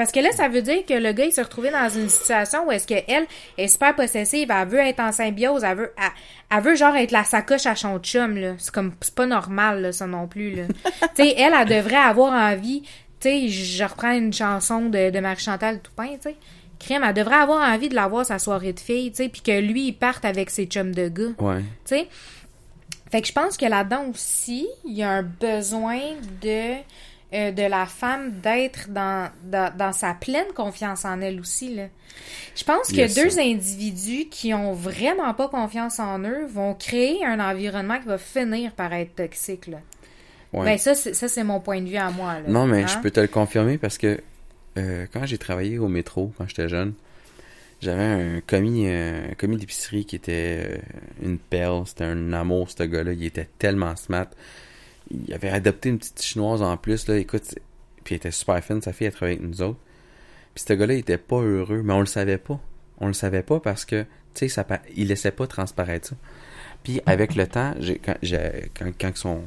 Parce 0.00 0.12
que 0.12 0.20
là, 0.20 0.32
ça 0.32 0.48
veut 0.48 0.62
dire 0.62 0.86
que 0.86 0.94
le 0.94 1.12
gars, 1.12 1.26
il 1.26 1.30
s'est 1.30 1.42
retrouvé 1.42 1.70
dans 1.70 1.90
une 1.90 2.08
situation 2.08 2.66
où 2.66 2.72
est-ce 2.72 2.86
qu'elle 2.86 3.26
est 3.58 3.68
super 3.68 3.94
possessive, 3.94 4.50
elle 4.50 4.66
veut 4.66 4.78
être 4.78 4.98
en 4.98 5.12
symbiose, 5.12 5.62
elle 5.62 5.76
veut, 5.76 5.92
elle, 5.98 6.56
elle 6.56 6.62
veut 6.62 6.74
genre 6.74 6.96
être 6.96 7.10
la 7.10 7.22
sacoche 7.22 7.66
à 7.66 7.76
son 7.76 7.98
chum, 7.98 8.38
là. 8.38 8.54
C'est 8.56 8.72
comme, 8.72 8.94
c'est 9.02 9.14
pas 9.14 9.26
normal, 9.26 9.82
là, 9.82 9.92
ça 9.92 10.06
non 10.06 10.26
plus, 10.26 10.52
là. 10.52 10.62
tu 11.14 11.22
sais, 11.22 11.34
elle, 11.36 11.52
elle 11.52 11.68
devrait 11.68 11.96
avoir 11.96 12.32
envie, 12.32 12.80
tu 13.20 13.28
sais, 13.28 13.48
je 13.48 13.84
reprends 13.84 14.12
une 14.12 14.32
chanson 14.32 14.86
de, 14.86 15.10
de 15.10 15.20
Marie-Chantal 15.20 15.80
Toupin, 15.80 16.14
tu 16.14 16.30
sais. 16.30 16.36
Crème, 16.78 17.04
elle 17.04 17.12
devrait 17.12 17.34
avoir 17.34 17.70
envie 17.70 17.90
de 17.90 17.94
l'avoir 17.94 18.24
sa 18.24 18.38
soirée 18.38 18.72
de 18.72 18.80
filles, 18.80 19.10
tu 19.10 19.18
sais, 19.18 19.28
puis 19.28 19.42
que 19.42 19.60
lui, 19.60 19.88
il 19.88 19.92
parte 19.92 20.24
avec 20.24 20.48
ses 20.48 20.64
chums 20.64 20.94
de 20.94 21.08
gars. 21.08 21.34
Ouais. 21.40 21.60
Tu 21.84 21.96
sais? 21.96 22.08
Fait 23.10 23.20
que 23.20 23.26
je 23.26 23.32
pense 23.34 23.58
que 23.58 23.66
là-dedans 23.66 24.06
aussi, 24.06 24.66
il 24.86 24.94
y 24.94 25.02
a 25.02 25.10
un 25.10 25.22
besoin 25.22 26.00
de, 26.40 26.76
euh, 27.32 27.52
de 27.52 27.62
la 27.62 27.86
femme 27.86 28.32
d'être 28.40 28.88
dans, 28.90 29.30
dans, 29.44 29.72
dans 29.76 29.92
sa 29.92 30.14
pleine 30.14 30.52
confiance 30.54 31.04
en 31.04 31.20
elle 31.20 31.38
aussi. 31.40 31.74
Là. 31.74 31.84
Je 32.56 32.64
pense 32.64 32.88
que 32.88 32.96
Yes, 32.96 33.14
deux 33.14 33.38
individus 33.38 34.26
qui 34.30 34.52
ont 34.52 34.72
vraiment 34.72 35.32
pas 35.34 35.48
confiance 35.48 36.00
en 36.00 36.18
eux 36.20 36.46
vont 36.46 36.74
créer 36.74 37.24
un 37.24 37.38
environnement 37.40 37.98
qui 38.00 38.06
va 38.08 38.18
finir 38.18 38.72
par 38.72 38.92
être 38.92 39.14
toxique. 39.14 39.68
Là. 39.68 39.78
Ouais. 40.52 40.64
Ben 40.64 40.78
ça, 40.78 40.94
c'est, 40.96 41.14
ça, 41.14 41.28
c'est 41.28 41.44
mon 41.44 41.60
point 41.60 41.80
de 41.80 41.88
vue 41.88 41.96
à 41.96 42.10
moi. 42.10 42.34
Là. 42.40 42.48
Non, 42.48 42.66
mais 42.66 42.82
Hein? 42.82 42.86
je 42.88 42.98
peux 42.98 43.10
te 43.12 43.20
le 43.20 43.28
confirmer 43.28 43.78
parce 43.78 43.96
que 43.98 44.20
euh, 44.78 45.06
quand 45.12 45.24
j'ai 45.26 45.38
travaillé 45.38 45.78
au 45.78 45.86
métro, 45.88 46.32
quand 46.36 46.48
j'étais 46.48 46.68
jeune, 46.68 46.94
j'avais 47.80 48.02
un 48.02 48.40
commis, 48.46 48.88
euh, 48.88 49.30
un 49.30 49.34
commis 49.34 49.56
d'épicerie 49.56 50.04
qui 50.04 50.16
était 50.16 50.80
une 51.22 51.38
perle. 51.38 51.84
C'était 51.86 52.04
un 52.04 52.32
amour, 52.32 52.68
ce 52.70 52.82
gars-là. 52.82 53.12
Il 53.12 53.24
était 53.24 53.48
tellement 53.58 53.94
smart. 53.96 54.26
Il 55.10 55.32
avait 55.34 55.50
adopté 55.50 55.88
une 55.88 55.98
petite 55.98 56.22
chinoise 56.22 56.62
en 56.62 56.76
plus. 56.76 57.08
Là. 57.08 57.18
Écoute, 57.18 57.54
puis 58.04 58.14
il 58.14 58.16
était 58.16 58.30
super 58.30 58.62
fine. 58.62 58.80
Sa 58.80 58.92
fille, 58.92 59.06
elle 59.08 59.12
travaillait 59.12 59.38
avec 59.40 59.48
nous 59.50 59.62
autres. 59.62 59.78
Puis 60.54 60.64
ce 60.66 60.72
gars-là, 60.72 60.94
il 60.94 61.00
était 61.00 61.18
pas 61.18 61.40
heureux, 61.40 61.82
mais 61.82 61.92
on 61.92 62.00
le 62.00 62.06
savait 62.06 62.38
pas. 62.38 62.60
On 62.98 63.06
le 63.06 63.12
savait 63.12 63.42
pas 63.42 63.60
parce 63.60 63.84
que, 63.84 64.04
tu 64.34 64.48
sais, 64.48 64.64
il 64.96 65.08
laissait 65.08 65.30
pas 65.30 65.46
transparaître 65.46 66.08
ça. 66.08 66.16
Puis 66.82 67.00
avec 67.06 67.34
le 67.34 67.46
temps, 67.46 67.74
quand, 68.04 68.14
quand, 68.22 68.92
quand 68.98 69.16
son, 69.16 69.42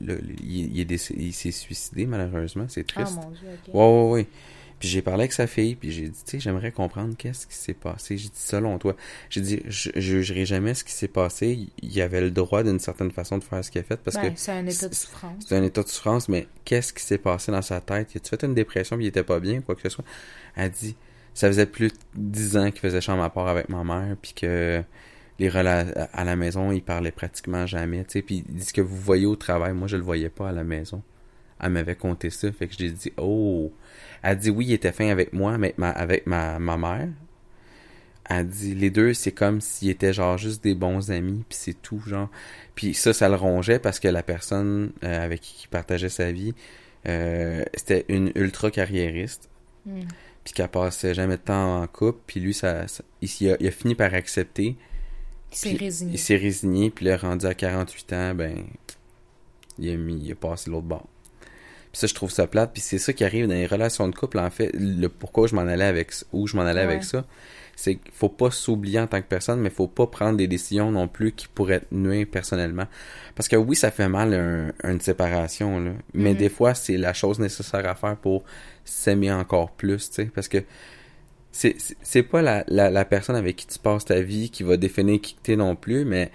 le- 0.00 0.14
le- 0.16 0.42
il, 0.42 0.98
s'est 0.98 1.50
suicidé 1.50 2.06
malheureusement, 2.06 2.66
c'est 2.68 2.84
Ah 2.90 3.02
triste. 3.02 3.16
mon 3.16 3.30
dieu, 3.30 3.48
ok. 3.68 3.74
Ouais, 3.74 3.80
ouais, 3.80 4.10
ouais. 4.10 4.26
Puis 4.78 4.88
j'ai 4.88 5.02
parlé 5.02 5.22
avec 5.22 5.32
sa 5.32 5.46
fille, 5.48 5.74
puis 5.74 5.90
j'ai 5.90 6.08
dit, 6.08 6.22
tu 6.24 6.30
sais, 6.32 6.40
j'aimerais 6.40 6.70
comprendre 6.70 7.14
qu'est-ce 7.16 7.46
qui 7.48 7.54
s'est 7.56 7.74
passé. 7.74 8.16
J'ai 8.16 8.28
dit, 8.28 8.34
selon 8.38 8.78
toi, 8.78 8.94
j'ai 9.28 9.40
dit, 9.40 9.60
je 9.66 9.90
je 9.94 10.00
jugerai 10.00 10.46
jamais 10.46 10.74
ce 10.74 10.84
qui 10.84 10.92
s'est 10.92 11.08
passé. 11.08 11.68
Il 11.82 12.00
avait 12.00 12.20
le 12.20 12.30
droit 12.30 12.62
d'une 12.62 12.78
certaine 12.78 13.10
façon 13.10 13.38
de 13.38 13.44
faire 13.44 13.64
ce 13.64 13.70
qu'il 13.72 13.80
a 13.80 13.84
fait 13.84 13.96
parce 14.00 14.16
Ben, 14.16 14.32
que 14.32 14.38
c'est 14.40 14.52
un 14.52 14.66
état 14.66 14.88
de 14.88 14.94
souffrance. 14.94 15.44
c'est 15.48 15.56
un 15.56 15.62
état 15.64 15.82
de 15.82 15.88
souffrance, 15.88 16.28
mais 16.28 16.46
qu'est-ce 16.64 16.92
qui 16.92 17.02
s'est 17.02 17.18
passé 17.18 17.50
dans 17.50 17.62
sa 17.62 17.80
tête? 17.80 18.14
Il 18.14 18.18
a-tu 18.18 18.28
fait 18.30 18.42
une 18.44 18.54
dépression 18.54 18.96
puis 18.96 19.06
il 19.06 19.08
était 19.08 19.24
pas 19.24 19.40
bien, 19.40 19.60
quoi 19.62 19.74
que 19.74 19.82
ce 19.82 19.88
soit? 19.88 20.04
Elle 20.54 20.70
dit, 20.70 20.94
ça 21.34 21.48
faisait 21.48 21.66
plus 21.66 21.88
de 21.88 21.94
dix 22.14 22.56
ans 22.56 22.70
qu'il 22.70 22.80
faisait 22.80 23.00
chambre 23.00 23.22
à 23.24 23.30
part 23.30 23.48
avec 23.48 23.68
ma 23.68 23.82
mère, 23.84 24.16
puis 24.22 24.32
que 24.32 24.82
les 25.40 25.48
rela- 25.48 26.08
à 26.12 26.24
la 26.24 26.34
maison, 26.36 26.72
il 26.72 26.82
parlait 26.82 27.12
pratiquement 27.12 27.64
jamais, 27.66 28.04
tu 28.04 28.12
sais, 28.14 28.22
puis 28.22 28.44
il 28.48 28.54
dit 28.56 28.64
ce 28.64 28.72
que 28.72 28.80
vous 28.80 28.96
voyez 28.96 29.26
au 29.26 29.36
travail, 29.36 29.72
moi 29.72 29.86
je 29.88 29.96
le 29.96 30.02
voyais 30.02 30.30
pas 30.30 30.48
à 30.48 30.52
la 30.52 30.64
maison. 30.64 31.02
Elle 31.60 31.70
m'avait 31.70 31.96
compté 31.96 32.30
ça, 32.30 32.50
fait 32.52 32.66
que 32.68 32.74
j'ai 32.78 32.90
dit, 32.90 33.12
oh! 33.16 33.72
Elle 34.22 34.38
dit, 34.38 34.50
oui, 34.50 34.66
il 34.66 34.72
était 34.72 34.92
fin 34.92 35.08
avec 35.08 35.32
moi, 35.32 35.58
mais 35.58 35.74
ma- 35.76 35.90
avec 35.90 36.26
ma, 36.26 36.58
ma 36.58 36.76
mère. 36.76 37.08
Elle 38.30 38.46
dit, 38.46 38.74
les 38.74 38.90
deux, 38.90 39.14
c'est 39.14 39.32
comme 39.32 39.60
s'ils 39.60 39.88
étaient 39.90 40.12
genre 40.12 40.36
juste 40.36 40.62
des 40.62 40.74
bons 40.74 41.10
amis, 41.10 41.44
puis 41.48 41.58
c'est 41.58 41.80
tout, 41.80 42.00
genre. 42.06 42.28
Puis 42.74 42.92
ça, 42.94 43.12
ça 43.14 43.28
le 43.28 43.36
rongeait 43.36 43.78
parce 43.78 43.98
que 44.00 44.08
la 44.08 44.22
personne 44.22 44.92
euh, 45.02 45.24
avec 45.24 45.40
qui 45.40 45.64
il 45.64 45.68
partageait 45.68 46.10
sa 46.10 46.30
vie, 46.30 46.54
euh, 47.06 47.64
c'était 47.74 48.04
une 48.08 48.32
ultra 48.34 48.70
carriériste, 48.70 49.48
Hmm. 49.86 50.00
puis 50.44 50.52
qu'elle 50.52 50.68
passait 50.68 51.14
jamais 51.14 51.36
de 51.38 51.42
temps 51.42 51.80
en 51.80 51.86
couple, 51.86 52.18
puis 52.26 52.40
lui, 52.40 52.52
ça, 52.52 52.86
ça- 52.88 53.04
il, 53.22 53.30
il 53.40 53.52
a, 53.52 53.56
il 53.60 53.66
a 53.68 53.70
fini 53.70 53.94
par 53.94 54.12
accepter. 54.12 54.76
Il 55.50 55.56
s'est 55.56 55.72
résigné. 55.76 56.12
Il 56.14 56.18
s'est 56.18 56.36
résigné, 56.36 56.90
puis 56.90 57.06
là, 57.06 57.16
rendu 57.16 57.46
à 57.46 57.54
48 57.54 58.12
ans, 58.12 58.34
ben, 58.34 58.64
il 59.78 59.90
a 59.90 59.96
mis, 59.96 60.20
il 60.22 60.32
a 60.32 60.34
passé 60.34 60.68
l'autre 60.70 60.86
bord. 60.86 61.08
Puis 61.92 62.00
ça, 62.00 62.06
je 62.06 62.14
trouve 62.14 62.30
ça 62.30 62.46
plate, 62.46 62.72
puis 62.72 62.82
c'est 62.82 62.98
ça 62.98 63.12
qui 63.12 63.24
arrive 63.24 63.46
dans 63.46 63.54
les 63.54 63.66
relations 63.66 64.06
de 64.08 64.14
couple, 64.14 64.38
en 64.38 64.50
fait. 64.50 64.70
Le 64.74 65.08
pourquoi 65.08 65.46
je 65.46 65.54
m'en 65.54 65.62
allais 65.62 65.84
avec, 65.84 66.12
où 66.32 66.46
je 66.46 66.56
m'en 66.56 66.62
allais 66.62 66.80
avec 66.82 67.02
ça, 67.04 67.24
c'est 67.76 67.94
qu'il 67.94 68.12
faut 68.12 68.28
pas 68.28 68.50
s'oublier 68.50 68.98
en 69.00 69.06
tant 69.06 69.20
que 69.22 69.26
personne, 69.28 69.60
mais 69.60 69.70
faut 69.70 69.86
pas 69.86 70.06
prendre 70.06 70.36
des 70.36 70.48
décisions 70.48 70.90
non 70.90 71.06
plus 71.08 71.32
qui 71.32 71.46
pourraient 71.48 71.80
te 71.80 71.94
nuire 71.94 72.26
personnellement. 72.30 72.86
Parce 73.36 73.48
que 73.48 73.56
oui, 73.56 73.76
ça 73.76 73.90
fait 73.90 74.08
mal 74.08 74.34
un- 74.34 74.90
une 74.90 75.00
séparation, 75.00 75.78
là. 75.80 75.92
Mais 76.12 76.32
Mhm. 76.32 76.38
des 76.38 76.48
fois, 76.48 76.74
c'est 76.74 76.96
la 76.96 77.12
chose 77.14 77.38
nécessaire 77.38 77.86
à 77.88 77.94
faire 77.94 78.16
pour 78.16 78.42
s'aimer 78.84 79.32
encore 79.32 79.70
plus, 79.70 80.08
tu 80.10 80.14
sais. 80.16 80.24
Parce 80.26 80.48
que 80.48 80.58
c'est 81.52 82.22
pas 82.22 82.42
la, 82.42 82.64
la, 82.68 82.90
la 82.90 83.04
personne 83.04 83.34
avec 83.36 83.56
qui 83.56 83.66
tu 83.66 83.78
passes 83.78 84.04
ta 84.04 84.20
vie 84.20 84.50
qui 84.50 84.62
va 84.62 84.76
définir 84.76 85.20
qui 85.20 85.34
que 85.34 85.40
t'es 85.42 85.56
non 85.56 85.74
plus, 85.76 86.04
mais 86.04 86.30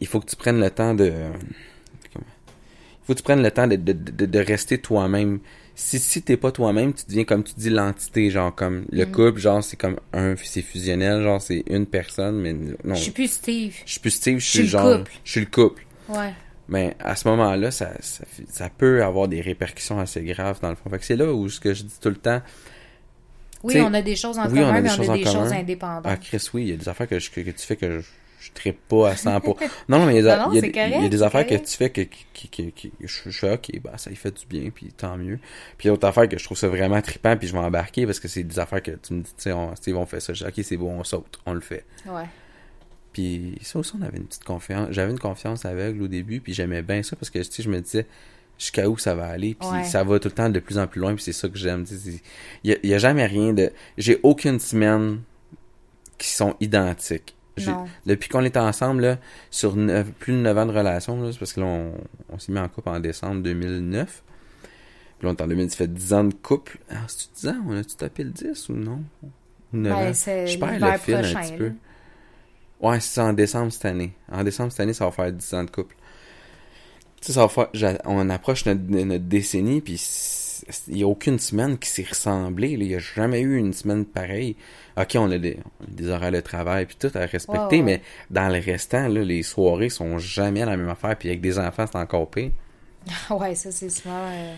il 0.00 0.06
faut 0.06 0.20
que 0.20 0.26
tu 0.26 0.36
prennes 0.36 0.60
le 0.60 0.70
temps 0.70 0.94
de... 0.94 1.12
faut 3.06 3.12
que 3.14 3.18
tu 3.18 3.22
prennes 3.22 3.42
le 3.42 3.50
temps 3.50 3.66
de, 3.66 3.76
de, 3.76 3.92
de, 3.92 4.26
de 4.26 4.38
rester 4.38 4.78
toi-même. 4.78 5.38
Si, 5.74 5.98
si 5.98 6.22
t'es 6.22 6.36
pas 6.38 6.52
toi-même, 6.52 6.94
tu 6.94 7.04
deviens, 7.06 7.24
comme 7.24 7.44
tu 7.44 7.52
dis, 7.56 7.68
l'entité, 7.70 8.30
genre, 8.30 8.54
comme 8.54 8.86
le 8.90 9.04
Mhm. 9.04 9.12
couple, 9.12 9.38
genre, 9.40 9.62
c'est 9.62 9.76
comme 9.76 9.96
un... 10.14 10.34
C'est 10.42 10.62
fusionnel, 10.62 11.22
genre, 11.22 11.40
c'est 11.40 11.62
une 11.68 11.84
personne, 11.86 12.40
mais 12.40 12.52
non. 12.54 12.94
Je 12.94 13.00
suis 13.02 13.10
plus 13.12 13.30
Steve. 13.30 13.74
Je 13.84 13.90
suis 13.92 14.00
plus 14.00 14.10
Steve, 14.10 14.38
je 14.38 14.46
suis 14.46 14.66
genre... 14.66 14.98
couple. 14.98 15.12
Je 15.24 15.30
suis 15.32 15.40
le 15.40 15.46
couple. 15.46 15.84
Ouais. 16.08 16.32
Mais 16.68 16.96
à 16.98 17.14
ce 17.14 17.28
moment-là, 17.28 17.70
ça, 17.70 17.92
ça, 18.00 18.70
peut 18.70 19.04
avoir 19.04 19.28
des 19.28 19.40
répercussions 19.42 20.00
assez 20.00 20.22
graves, 20.24 20.58
dans 20.62 20.70
le 20.70 20.76
fond. 20.76 20.88
Fait 20.90 20.98
que 20.98 21.04
c'est 21.04 21.14
là 21.16 21.32
où 21.32 21.48
ce 21.48 21.60
que 21.60 21.74
je 21.74 21.82
dis 21.84 21.94
tout 22.00 22.08
le 22.08 22.16
temps... 22.16 22.40
Oui, 23.62 23.80
on 23.80 23.92
a 23.94 24.02
des 24.02 24.16
choses 24.16 24.38
en 24.38 24.48
oui, 24.50 24.60
on 24.60 24.64
a 24.64 24.66
commun, 24.66 24.76
des 24.76 24.82
mais 24.82 24.90
on 25.08 25.12
a 25.12 25.16
des 25.16 25.24
commun. 25.24 25.42
choses 25.44 25.52
indépendantes. 25.52 26.02
Ah, 26.06 26.16
Chris, 26.16 26.48
oui, 26.54 26.62
il 26.62 26.68
y 26.68 26.72
a 26.72 26.76
des 26.76 26.88
affaires 26.88 27.08
que, 27.08 27.18
je- 27.18 27.30
que, 27.30 27.40
que 27.40 27.50
tu 27.50 27.66
fais 27.66 27.76
que 27.76 28.00
je, 28.00 28.06
je 28.40 28.52
trippe 28.52 28.78
pas 28.88 29.10
à 29.10 29.16
100 29.16 29.40
pour... 29.40 29.58
Non, 29.88 29.98
non, 29.98 30.06
mais 30.06 30.16
il 30.18 30.24
y 30.24 30.28
a, 30.28 30.36
Non, 30.36 30.46
non, 30.46 30.52
il 30.52 30.56
y 30.56 30.58
a- 30.58 30.60
c'est 30.62 30.68
il 30.68 30.76
y 30.76 30.80
a 30.80 30.90
correct, 30.90 31.10
des 31.10 31.22
affaires 31.22 31.46
que 31.46 31.54
tu 31.54 31.76
fais 31.76 31.90
que, 31.90 32.00
qui, 32.02 32.48
qui, 32.48 32.72
qui- 32.72 32.92
je, 33.00 33.30
fais, 33.30 33.54
ok, 33.54 33.80
bah, 33.82 33.92
ça 33.98 34.10
y 34.10 34.16
fait 34.16 34.30
du 34.38 34.46
bien, 34.46 34.70
puis 34.70 34.92
tant 34.96 35.16
mieux. 35.16 35.38
Puis 35.78 35.84
il 35.84 35.86
y 35.86 35.88
a 35.88 35.92
d'autres 35.92 36.08
affaires 36.08 36.28
que 36.28 36.38
je 36.38 36.44
trouve 36.44 36.56
ça 36.58 36.68
vraiment 36.68 37.00
trippant, 37.02 37.36
puis 37.36 37.48
je 37.48 37.52
vais 37.52 37.58
embarquer 37.58 38.06
parce 38.06 38.20
que 38.20 38.28
c'est 38.28 38.42
des 38.44 38.58
affaires 38.58 38.82
que 38.82 38.92
tu 38.92 39.14
me 39.14 39.22
dis, 39.22 39.30
tu 39.36 39.42
sais, 39.42 39.52
on, 39.52 39.74
Steve, 39.76 39.96
on 39.96 40.06
fait 40.06 40.20
ça. 40.20 40.32
Je 40.32 40.44
dis, 40.44 40.50
ok, 40.60 40.64
c'est 40.64 40.76
bon, 40.76 40.98
on 41.00 41.04
saute, 41.04 41.38
on 41.46 41.52
le 41.54 41.60
fait. 41.60 41.84
Ouais. 42.06 42.24
Puis 43.12 43.56
ça 43.62 43.78
aussi, 43.78 43.92
on 43.98 44.02
avait 44.02 44.18
une 44.18 44.26
petite 44.26 44.44
confiance. 44.44 44.88
J'avais 44.90 45.10
une 45.10 45.18
confiance 45.18 45.64
aveugle 45.64 46.02
au 46.02 46.08
début, 46.08 46.40
puis 46.40 46.52
j'aimais 46.52 46.82
bien 46.82 47.02
ça 47.02 47.16
parce 47.16 47.30
que, 47.30 47.38
tu 47.38 47.44
sais, 47.50 47.62
je 47.62 47.70
me 47.70 47.80
disais 47.80 48.06
jusqu'à 48.58 48.88
où 48.88 48.96
ça 48.98 49.14
va 49.14 49.26
aller, 49.26 49.54
puis 49.54 49.68
Ouais. 49.68 49.84
ça 49.84 50.02
va 50.04 50.18
tout 50.18 50.28
le 50.28 50.34
temps 50.34 50.48
de 50.50 50.58
plus 50.60 50.78
en 50.78 50.86
plus 50.86 51.00
loin, 51.00 51.14
puis 51.14 51.22
c'est 51.24 51.32
ça 51.32 51.48
que 51.48 51.56
j'aime. 51.58 51.84
Il 52.64 52.78
y 52.82 52.88
y 52.88 52.94
a 52.94 52.98
jamais 52.98 53.24
rien 53.26 53.52
de... 53.52 53.70
J'ai 53.98 54.18
aucune 54.22 54.60
semaine 54.60 55.20
qui 56.18 56.28
sont 56.30 56.56
identiques. 56.60 57.35
Depuis 58.06 58.28
qu'on 58.28 58.42
est 58.44 58.56
ensemble, 58.56 59.02
là, 59.02 59.18
sur 59.50 59.72
plus 60.18 60.32
de 60.32 60.38
9 60.38 60.58
ans 60.58 60.66
de 60.66 60.72
relation, 60.72 61.20
là, 61.22 61.32
c'est 61.32 61.38
parce 61.38 61.52
que 61.52 61.60
là, 61.60 61.66
on, 61.66 61.92
on 62.30 62.38
s'est 62.38 62.52
mis 62.52 62.58
en 62.58 62.68
couple 62.68 62.88
en 62.90 63.00
décembre 63.00 63.42
2009. 63.42 64.22
Puis 65.18 65.26
là, 65.26 65.32
on 65.32 65.36
est 65.36 65.42
en 65.42 65.46
2000, 65.46 65.70
ça 65.70 65.76
fait 65.76 65.92
10 65.92 66.12
ans 66.12 66.24
de 66.24 66.34
couple. 66.34 66.78
Ah, 66.90 66.96
c'est-tu 67.08 67.28
10 67.46 67.48
ans? 67.48 67.56
On 67.68 67.76
a-tu 67.76 67.96
tapé 67.96 68.24
le 68.24 68.30
10 68.30 68.68
ou 68.68 68.74
non? 68.74 69.02
9 69.72 69.92
Ben, 69.92 70.10
ans? 70.10 70.14
c'est 70.14 70.46
Je 70.46 70.58
perds 70.58 70.72
le 70.80 70.98
fil 70.98 71.14
un 71.14 71.20
prochain, 71.22 71.40
petit 71.40 71.52
là. 71.52 71.58
peu. 71.58 71.72
Ouais, 72.80 73.00
c'est 73.00 73.14
ça, 73.14 73.24
en 73.24 73.32
décembre 73.32 73.72
cette 73.72 73.86
année. 73.86 74.12
En 74.30 74.44
décembre 74.44 74.70
cette 74.70 74.80
année, 74.80 74.92
ça 74.92 75.06
va 75.06 75.10
faire 75.12 75.32
10 75.32 75.54
ans 75.54 75.64
de 75.64 75.70
couple. 75.70 75.96
Tu 77.22 77.28
sais, 77.28 77.32
ça 77.32 77.46
va 77.46 77.48
faire... 77.48 77.68
On 78.04 78.28
approche 78.28 78.66
notre, 78.66 78.82
notre 78.82 79.24
décennie, 79.24 79.80
puis 79.80 79.96
il 80.88 80.94
n'y 80.94 81.02
a 81.02 81.06
aucune 81.06 81.38
semaine 81.38 81.78
qui 81.78 81.88
s'est 81.88 82.06
ressemblée. 82.08 82.70
Il 82.70 82.80
n'y 82.80 82.94
a 82.94 82.98
jamais 82.98 83.40
eu 83.40 83.56
une 83.56 83.72
semaine 83.72 84.04
pareille. 84.04 84.56
OK, 84.96 85.16
on 85.16 85.30
a 85.30 85.38
des, 85.38 85.58
horaires 86.08 86.32
de 86.32 86.40
travail, 86.40 86.86
puis 86.86 86.96
tout 86.98 87.10
à 87.14 87.20
respecter, 87.26 87.60
Ouais, 87.60 87.66
ouais. 87.76 87.82
mais 87.82 88.02
dans 88.30 88.48
le 88.48 88.58
restant, 88.60 89.08
là, 89.08 89.22
les 89.22 89.42
soirées 89.42 89.90
sont 89.90 90.18
jamais 90.18 90.64
la 90.64 90.76
même 90.76 90.88
affaire, 90.88 91.16
puis 91.16 91.28
avec 91.28 91.40
des 91.40 91.58
enfants, 91.58 91.84
c'est 91.90 91.98
encore 91.98 92.30
pire. 92.30 92.50
Ouais, 93.30 93.54
ça, 93.54 93.70
c'est 93.70 93.90
souvent... 93.90 94.28
euh, 94.32 94.54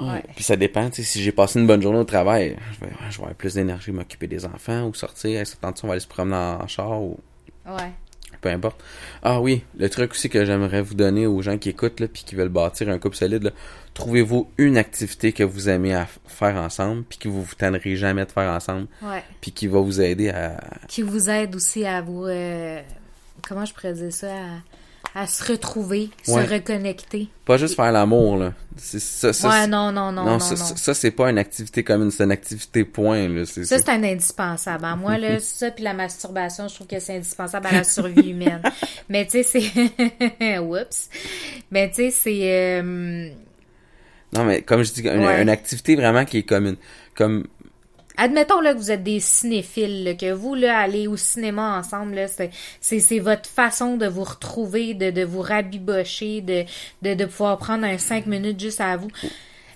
Ouais. 0.00 0.24
Puis 0.34 0.42
ça 0.42 0.56
dépend, 0.56 0.90
tu 0.90 0.96
sais, 0.96 1.02
si 1.04 1.22
j'ai 1.22 1.30
passé 1.30 1.60
une 1.60 1.68
bonne 1.68 1.80
journée 1.80 2.00
au 2.00 2.04
travail, 2.04 2.56
je 2.72 2.84
vais, 2.84 2.92
je 3.10 3.16
vais 3.16 3.22
avoir 3.22 3.34
plus 3.36 3.54
d'énergie 3.54 3.90
à 3.90 3.94
m'occuper 3.94 4.26
des 4.26 4.44
enfants, 4.44 4.86
ou 4.88 4.92
sortir, 4.94 5.38
hey, 5.38 5.46
ça 5.46 5.54
te 5.54 5.60
tente, 5.60 5.80
on 5.84 5.86
va 5.86 5.92
aller 5.92 6.00
se 6.00 6.08
promener 6.08 6.34
en, 6.36 6.62
en 6.62 6.66
char, 6.66 7.00
ou 7.00 7.18
Ouais. 7.64 7.92
Peu 8.44 8.50
importe. 8.50 8.78
Ah 9.22 9.40
oui, 9.40 9.62
le 9.78 9.88
truc 9.88 10.12
aussi 10.12 10.28
que 10.28 10.44
j'aimerais 10.44 10.82
vous 10.82 10.94
donner 10.94 11.26
aux 11.26 11.40
gens 11.40 11.56
qui 11.56 11.70
écoutent, 11.70 11.98
là, 12.00 12.08
puis 12.08 12.24
qui 12.24 12.34
veulent 12.34 12.50
bâtir 12.50 12.90
un 12.90 12.98
couple 12.98 13.16
solide, 13.16 13.52
trouvez-vous 13.94 14.50
une 14.58 14.76
activité 14.76 15.32
que 15.32 15.42
vous 15.42 15.68
aimez 15.70 15.94
à 15.94 16.06
faire 16.26 16.56
ensemble, 16.56 17.04
puis 17.04 17.16
que 17.18 17.28
vous 17.28 17.42
vous 17.42 17.54
tannerez 17.54 17.96
jamais 17.96 18.26
de 18.26 18.30
faire 18.30 18.50
ensemble, 18.50 18.86
Ouais. 19.02 19.22
puis 19.40 19.50
qui 19.52 19.66
va 19.66 19.80
vous 19.80 20.00
aider 20.00 20.28
à... 20.28 20.60
Qui 20.88 21.00
vous 21.02 21.30
aide 21.30 21.56
aussi 21.56 21.86
à 21.86 22.02
vous... 22.02 22.26
euh, 22.26 22.80
comment 23.48 23.64
je 23.64 23.72
pourrais 23.72 23.94
dire 23.94 24.12
ça? 24.12 24.28
À, 24.30 24.38
à 25.14 25.26
se 25.28 25.44
retrouver, 25.52 26.10
Ouais. 26.26 26.44
se 26.46 26.52
reconnecter. 26.52 27.28
Pas 27.44 27.56
juste 27.56 27.76
faire 27.76 27.92
l'amour, 27.92 28.36
là. 28.36 28.52
C'est 28.76 28.98
ça, 29.00 29.32
ça, 29.32 29.48
ouais, 29.48 29.66
non, 29.68 29.92
non, 29.92 30.10
non, 30.10 30.24
non, 30.24 30.38
ça, 30.40 30.56
non. 30.56 30.64
ça, 30.64 30.76
ça, 30.76 30.94
c'est 30.94 31.12
pas 31.12 31.30
une 31.30 31.38
activité 31.38 31.84
commune, 31.84 32.10
c'est 32.10 32.24
une 32.24 32.32
activité 32.32 32.82
point, 32.84 33.28
là. 33.28 33.44
C'est, 33.46 33.64
Ça, 33.64 33.78
c'est- 33.78 33.84
c'est 33.84 33.90
un 33.92 34.02
indispensable. 34.02 34.84
hein. 34.84 34.96
Moi, 34.96 35.16
là, 35.18 35.38
ça 35.40 35.70
puis 35.70 35.84
la 35.84 35.94
masturbation, 35.94 36.66
je 36.66 36.74
trouve 36.74 36.88
que 36.88 36.98
c'est 36.98 37.14
indispensable 37.16 37.68
à 37.68 37.72
la 37.72 37.84
survie 37.84 38.30
humaine. 38.30 38.60
Mais 39.08 39.24
tu 39.26 39.42
sais, 39.44 39.60
c'est... 39.60 40.58
Oups. 40.58 41.08
Mais 41.70 41.88
tu 41.90 41.94
sais, 41.96 42.10
c'est... 42.10 42.40
euh, 42.82 43.28
Non, 44.32 44.44
mais 44.44 44.62
comme 44.62 44.82
je 44.82 44.92
dis, 44.92 45.02
une, 45.02 45.24
Ouais. 45.24 45.42
une 45.42 45.48
activité 45.48 45.94
vraiment 45.94 46.24
qui 46.24 46.38
est 46.38 46.42
commune. 46.42 46.76
Comme, 47.16 47.46
Admettons 48.16 48.60
là, 48.60 48.74
que 48.74 48.78
vous 48.78 48.90
êtes 48.90 49.02
des 49.02 49.20
cinéphiles, 49.20 50.16
que 50.18 50.32
vous, 50.32 50.54
là, 50.54 50.78
allez 50.78 51.06
au 51.08 51.16
cinéma 51.16 51.78
ensemble, 51.78 52.14
là, 52.14 52.28
c'est, 52.28 52.50
c'est, 52.80 53.00
c'est 53.00 53.18
votre 53.18 53.48
façon 53.48 53.96
de 53.96 54.06
vous 54.06 54.24
retrouver, 54.24 54.94
de, 54.94 55.10
de 55.10 55.24
vous 55.24 55.40
rabibocher, 55.42 56.40
de, 56.40 56.64
de, 57.02 57.14
de 57.14 57.24
pouvoir 57.24 57.58
prendre 57.58 57.84
un 57.84 57.98
cinq 57.98 58.26
minutes 58.26 58.60
juste 58.60 58.80
à 58.80 58.96
vous. 58.96 59.08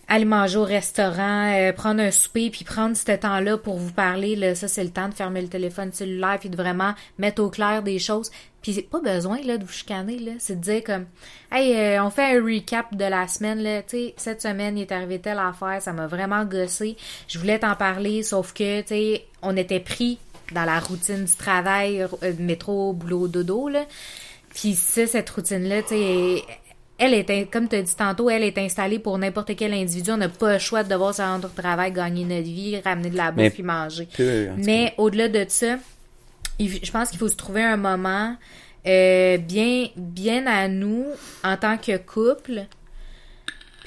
Aller 0.09 0.25
manger 0.25 0.57
au 0.57 0.65
restaurant, 0.65 1.53
euh, 1.53 1.73
prendre 1.73 2.01
un 2.01 2.11
souper, 2.11 2.49
puis 2.49 2.65
prendre 2.65 2.97
ce 2.97 3.13
temps-là 3.13 3.59
pour 3.59 3.77
vous 3.77 3.93
parler. 3.93 4.37
Là, 4.37 4.55
ça, 4.55 4.67
c'est 4.67 4.83
le 4.83 4.91
temps 4.91 5.09
de 5.09 5.15
fermer 5.15 5.43
le 5.43 5.49
téléphone 5.49 5.93
cellulaire, 5.93 6.39
puis 6.41 6.49
de 6.49 6.57
vraiment 6.57 6.95
mettre 7.19 7.43
au 7.43 7.51
clair 7.51 7.83
des 7.83 7.99
choses. 7.99 8.31
Puis 8.63 8.73
c'est 8.73 8.83
pas 8.83 9.01
besoin 9.01 9.41
là, 9.43 9.57
de 9.59 9.65
vous 9.65 9.73
chicaner, 9.73 10.19
là. 10.19 10.33
C'est 10.39 10.57
de 10.57 10.61
dire 10.61 10.83
comme 10.83 11.07
Hey, 11.53 11.77
euh, 11.77 12.03
on 12.03 12.11
fait 12.11 12.37
un 12.37 12.45
recap 12.45 12.95
de 12.95 13.05
la 13.05 13.29
semaine, 13.29 13.63
là. 13.63 13.83
Tu 13.83 14.13
cette 14.17 14.43
semaine, 14.43 14.77
il 14.79 14.83
est 14.83 14.93
arrivé 14.93 15.19
telle 15.19 15.39
affaire, 15.39 15.81
ça 15.81 15.93
m'a 15.93 16.07
vraiment 16.07 16.45
gossé. 16.45 16.97
Je 17.29 17.39
voulais 17.39 17.59
t'en 17.59 17.77
parler, 17.77 18.23
sauf 18.23 18.53
que, 18.53 18.81
tu 18.81 18.89
sais, 18.89 19.25
on 19.43 19.57
était 19.57 19.81
pris 19.81 20.19
dans 20.53 20.65
la 20.65 20.81
routine 20.81 21.25
du 21.25 21.35
travail, 21.35 22.03
euh, 22.03 22.33
métro, 22.39 22.93
boulot, 22.93 23.29
dodo, 23.29 23.69
là. 23.69 23.85
Puis 24.55 24.75
ça, 24.75 25.07
cette 25.07 25.31
routine-là, 25.31 25.83
tu 25.83 25.89
sais, 25.89 26.43
elle 26.99 27.15
est, 27.15 27.51
comme 27.51 27.69
tu 27.69 27.77
as 27.77 27.83
dit 27.83 27.95
tantôt, 27.95 28.29
elle 28.29 28.43
est 28.43 28.59
installée 28.59 28.99
pour 28.99 29.17
n'importe 29.19 29.55
quel 29.57 29.73
individu. 29.73 30.11
On 30.11 30.17
n'a 30.17 30.29
pas 30.29 30.55
le 30.55 30.59
choix 30.59 30.83
de 30.83 30.89
devoir 30.89 31.15
se 31.15 31.23
rendre 31.23 31.49
au 31.49 31.61
travail, 31.61 31.93
gagner 31.93 32.25
notre 32.25 32.43
vie, 32.43 32.79
ramener 32.81 33.11
de 33.11 33.17
la 33.17 33.31
bouffe 33.31 33.55
puis 33.55 33.63
manger. 33.63 34.09
Mais 34.57 34.95
au-delà 34.99 35.29
de 35.29 35.45
ça, 35.49 35.79
je 36.59 36.91
pense 36.91 37.11
qu'il 37.11 37.19
faut 37.19 37.29
se 37.29 37.37
trouver 37.37 37.63
un 37.63 37.77
moment 37.77 38.37
euh, 38.87 39.39
bien, 39.39 39.89
bien 39.97 40.47
à 40.47 40.69
nous 40.69 41.05
en 41.45 41.57
tant 41.57 41.79
que 41.79 41.97
couple. 41.99 42.63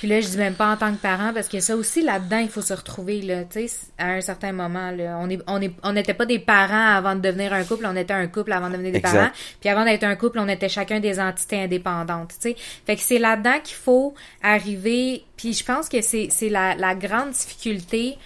Puis 0.01 0.07
là, 0.09 0.19
je 0.19 0.29
dis 0.29 0.37
même 0.37 0.55
pas 0.55 0.65
en 0.73 0.77
tant 0.77 0.91
que 0.91 0.97
parent 0.99 1.31
parce 1.31 1.47
que 1.47 1.59
ça 1.59 1.75
aussi 1.75 2.01
là-dedans, 2.01 2.39
il 2.39 2.49
faut 2.49 2.63
se 2.63 2.73
retrouver 2.73 3.21
là, 3.21 3.43
tu 3.43 3.67
sais, 3.67 3.77
à 3.99 4.13
un 4.13 4.21
certain 4.21 4.51
moment 4.51 4.89
là. 4.89 5.15
On 5.19 5.29
est, 5.29 5.39
on 5.45 5.61
est, 5.61 5.71
on 5.83 5.93
n'était 5.93 6.15
pas 6.15 6.25
des 6.25 6.39
parents 6.39 6.95
avant 6.95 7.13
de 7.13 7.19
devenir 7.21 7.53
un 7.53 7.63
couple, 7.63 7.85
on 7.87 7.95
était 7.95 8.15
un 8.15 8.25
couple 8.25 8.51
avant 8.51 8.65
de 8.69 8.71
devenir 8.73 8.93
des 8.93 8.97
Exact. 8.97 9.13
parents. 9.13 9.29
Puis 9.59 9.69
avant 9.69 9.85
d'être 9.85 10.03
un 10.03 10.15
couple, 10.15 10.39
on 10.39 10.47
était 10.47 10.69
chacun 10.69 10.99
des 10.99 11.19
entités 11.19 11.61
indépendantes, 11.61 12.29
tu 12.29 12.49
sais. 12.49 12.55
Fait 12.87 12.95
que 12.95 13.01
c'est 13.03 13.19
là-dedans 13.19 13.59
qu'il 13.63 13.75
faut 13.75 14.15
arriver. 14.41 15.23
Puis 15.37 15.53
je 15.53 15.63
pense 15.63 15.87
que 15.87 16.01
c'est, 16.01 16.29
c'est 16.31 16.49
la, 16.49 16.73
la 16.73 16.95
grande 16.95 17.29
difficulté 17.29 18.17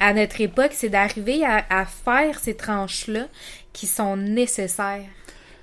à 0.00 0.14
notre 0.14 0.40
époque, 0.40 0.70
c'est 0.72 0.88
d'arriver 0.88 1.44
à, 1.44 1.62
à 1.68 1.84
faire 1.84 2.38
ces 2.38 2.56
tranches-là 2.56 3.26
qui 3.74 3.86
sont 3.86 4.16
nécessaires 4.16 5.04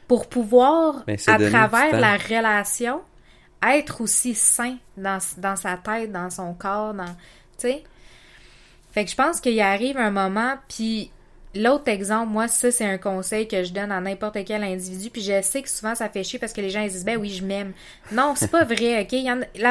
pour 0.07 0.29
pouvoir, 0.29 1.03
Ben, 1.07 1.17
à 1.25 1.39
travers 1.39 1.99
la 1.99 2.17
relation, 2.17 3.01
être 3.73 4.01
aussi 4.01 4.35
sain 4.35 4.77
dans, 4.97 5.19
dans 5.37 5.55
sa 5.55 5.77
tête, 5.77 6.11
dans 6.11 6.29
son 6.29 6.53
corps, 6.53 6.93
dans, 6.93 7.05
tu 7.05 7.69
sais. 7.69 7.83
Fait 8.91 9.05
que 9.05 9.11
je 9.11 9.15
pense 9.15 9.41
qu'il 9.41 9.59
arrive 9.59 9.97
un 9.97 10.11
moment, 10.11 10.55
puis 10.69 11.11
l'autre 11.53 11.89
exemple, 11.89 12.31
moi, 12.31 12.47
ça, 12.47 12.71
c'est 12.71 12.85
un 12.85 12.97
conseil 12.97 13.47
que 13.47 13.63
je 13.63 13.73
donne 13.73 13.91
à 13.91 13.99
n'importe 13.99 14.37
quel 14.45 14.63
individu, 14.63 15.09
puis 15.09 15.21
je 15.21 15.41
sais 15.41 15.61
que 15.61 15.69
souvent, 15.69 15.95
ça 15.95 16.09
fait 16.09 16.23
chier 16.23 16.39
parce 16.39 16.53
que 16.53 16.61
les 16.61 16.69
gens, 16.69 16.81
ils 16.81 16.91
disent, 16.91 17.05
ben 17.05 17.17
oui, 17.17 17.29
je 17.29 17.43
m'aime. 17.43 17.73
Non, 18.11 18.33
c'est 18.35 18.51
pas 18.51 18.63
vrai, 18.63 19.01
OK? 19.01 19.13
Il 19.13 19.25
y 19.25 19.69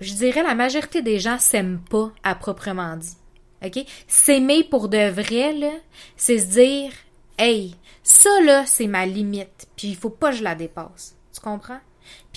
je 0.00 0.14
dirais 0.14 0.42
la 0.42 0.54
majorité 0.54 1.02
des 1.02 1.18
gens 1.18 1.38
s'aiment 1.38 1.80
pas 1.90 2.12
à 2.22 2.34
proprement 2.34 2.96
dit. 2.96 3.16
OK? 3.64 3.84
S'aimer 4.06 4.62
pour 4.64 4.88
de 4.88 5.08
vrai, 5.08 5.52
là, 5.52 5.72
c'est 6.16 6.38
se 6.38 6.46
dire, 6.46 6.92
hey, 7.38 7.74
ça, 8.02 8.30
là, 8.44 8.64
c'est 8.66 8.86
ma 8.86 9.06
limite, 9.06 9.66
puis 9.76 9.88
il 9.88 9.96
faut 9.96 10.10
pas 10.10 10.30
que 10.30 10.36
je 10.36 10.44
la 10.44 10.54
dépasse. 10.54 11.16
Tu 11.34 11.40
comprends? 11.40 11.80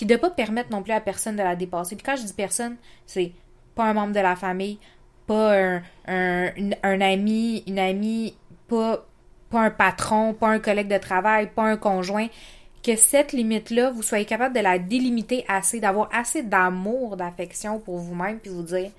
Puis 0.02 0.08
de 0.08 0.16
pas 0.16 0.32
permettre 0.32 0.72
non 0.72 0.82
plus 0.82 0.93
à 0.93 0.99
personne 0.99 1.36
de 1.36 1.43
la 1.43 1.56
dépasser. 1.56 1.95
Puis 1.95 2.04
quand 2.04 2.16
je 2.16 2.24
dis 2.24 2.34
personne, 2.34 2.76
c'est 3.06 3.34
pas 3.76 3.84
un 3.84 3.93
membre 3.93 4.14
de 4.16 4.20
la 4.20 4.36
famille, 4.36 4.80
pas 5.28 5.56
un, 5.56 5.84
un, 6.08 6.52
une- 6.56 6.76
un 6.82 7.02
ami, 7.02 7.64
une 7.68 7.78
amie, 7.78 8.36
pas, 8.68 9.06
pas 9.52 9.60
un 9.62 9.70
patron, 9.70 10.34
pas 10.34 10.47
un 10.47 10.58
collègue 10.58 10.88
de 10.88 10.97
travail, 10.97 11.52
pas 11.54 11.62
un 11.66 11.78
conjoint. 11.78 12.28
Que 12.82 12.95
cette 12.95 13.32
limite-là, 13.32 13.91
vous 13.91 14.02
soyez 14.02 14.26
capable 14.26 14.56
de 14.56 14.60
la 14.62 14.80
délimiter 14.80 15.45
assez, 15.47 15.80
d'avoir 15.80 16.10
assez 16.12 16.41
d'amour, 16.41 17.16
d'affection 17.16 17.78
pour 17.80 17.99
vous-même, 17.99 18.39
puis 18.39 18.49
vous 18.49 18.64
dire, 18.64 18.89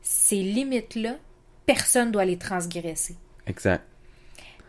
ces 0.00 0.36
limites-là, 0.42 1.16
personne 1.66 2.12
doit 2.12 2.24
les 2.24 2.38
transgresser. 2.38 3.14
Exact. 3.46 3.84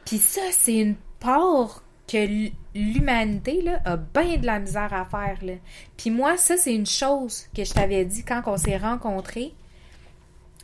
Puis 0.04 0.18
ça, 0.18 0.42
c'est 0.52 0.76
une 0.76 0.96
part 1.22 1.82
que 2.10 2.50
l'humanité 2.78 3.62
là, 3.62 3.80
a 3.86 3.98
bien 3.98 4.38
de 4.38 4.46
la 4.46 4.60
misère 4.60 4.94
à 4.94 5.06
faire. 5.06 5.38
Là. 5.44 5.54
Puis 5.98 6.12
moi, 6.12 6.38
ça, 6.38 6.58
c'est 6.58 6.74
une 6.74 6.86
chose 6.86 7.46
que 7.56 7.64
je 7.64 7.74
t'avais 7.74 8.06
dit 8.06 8.24
quand 8.24 8.42
on 8.46 8.58
s'est 8.58 8.78
rencontrés. 8.78 9.54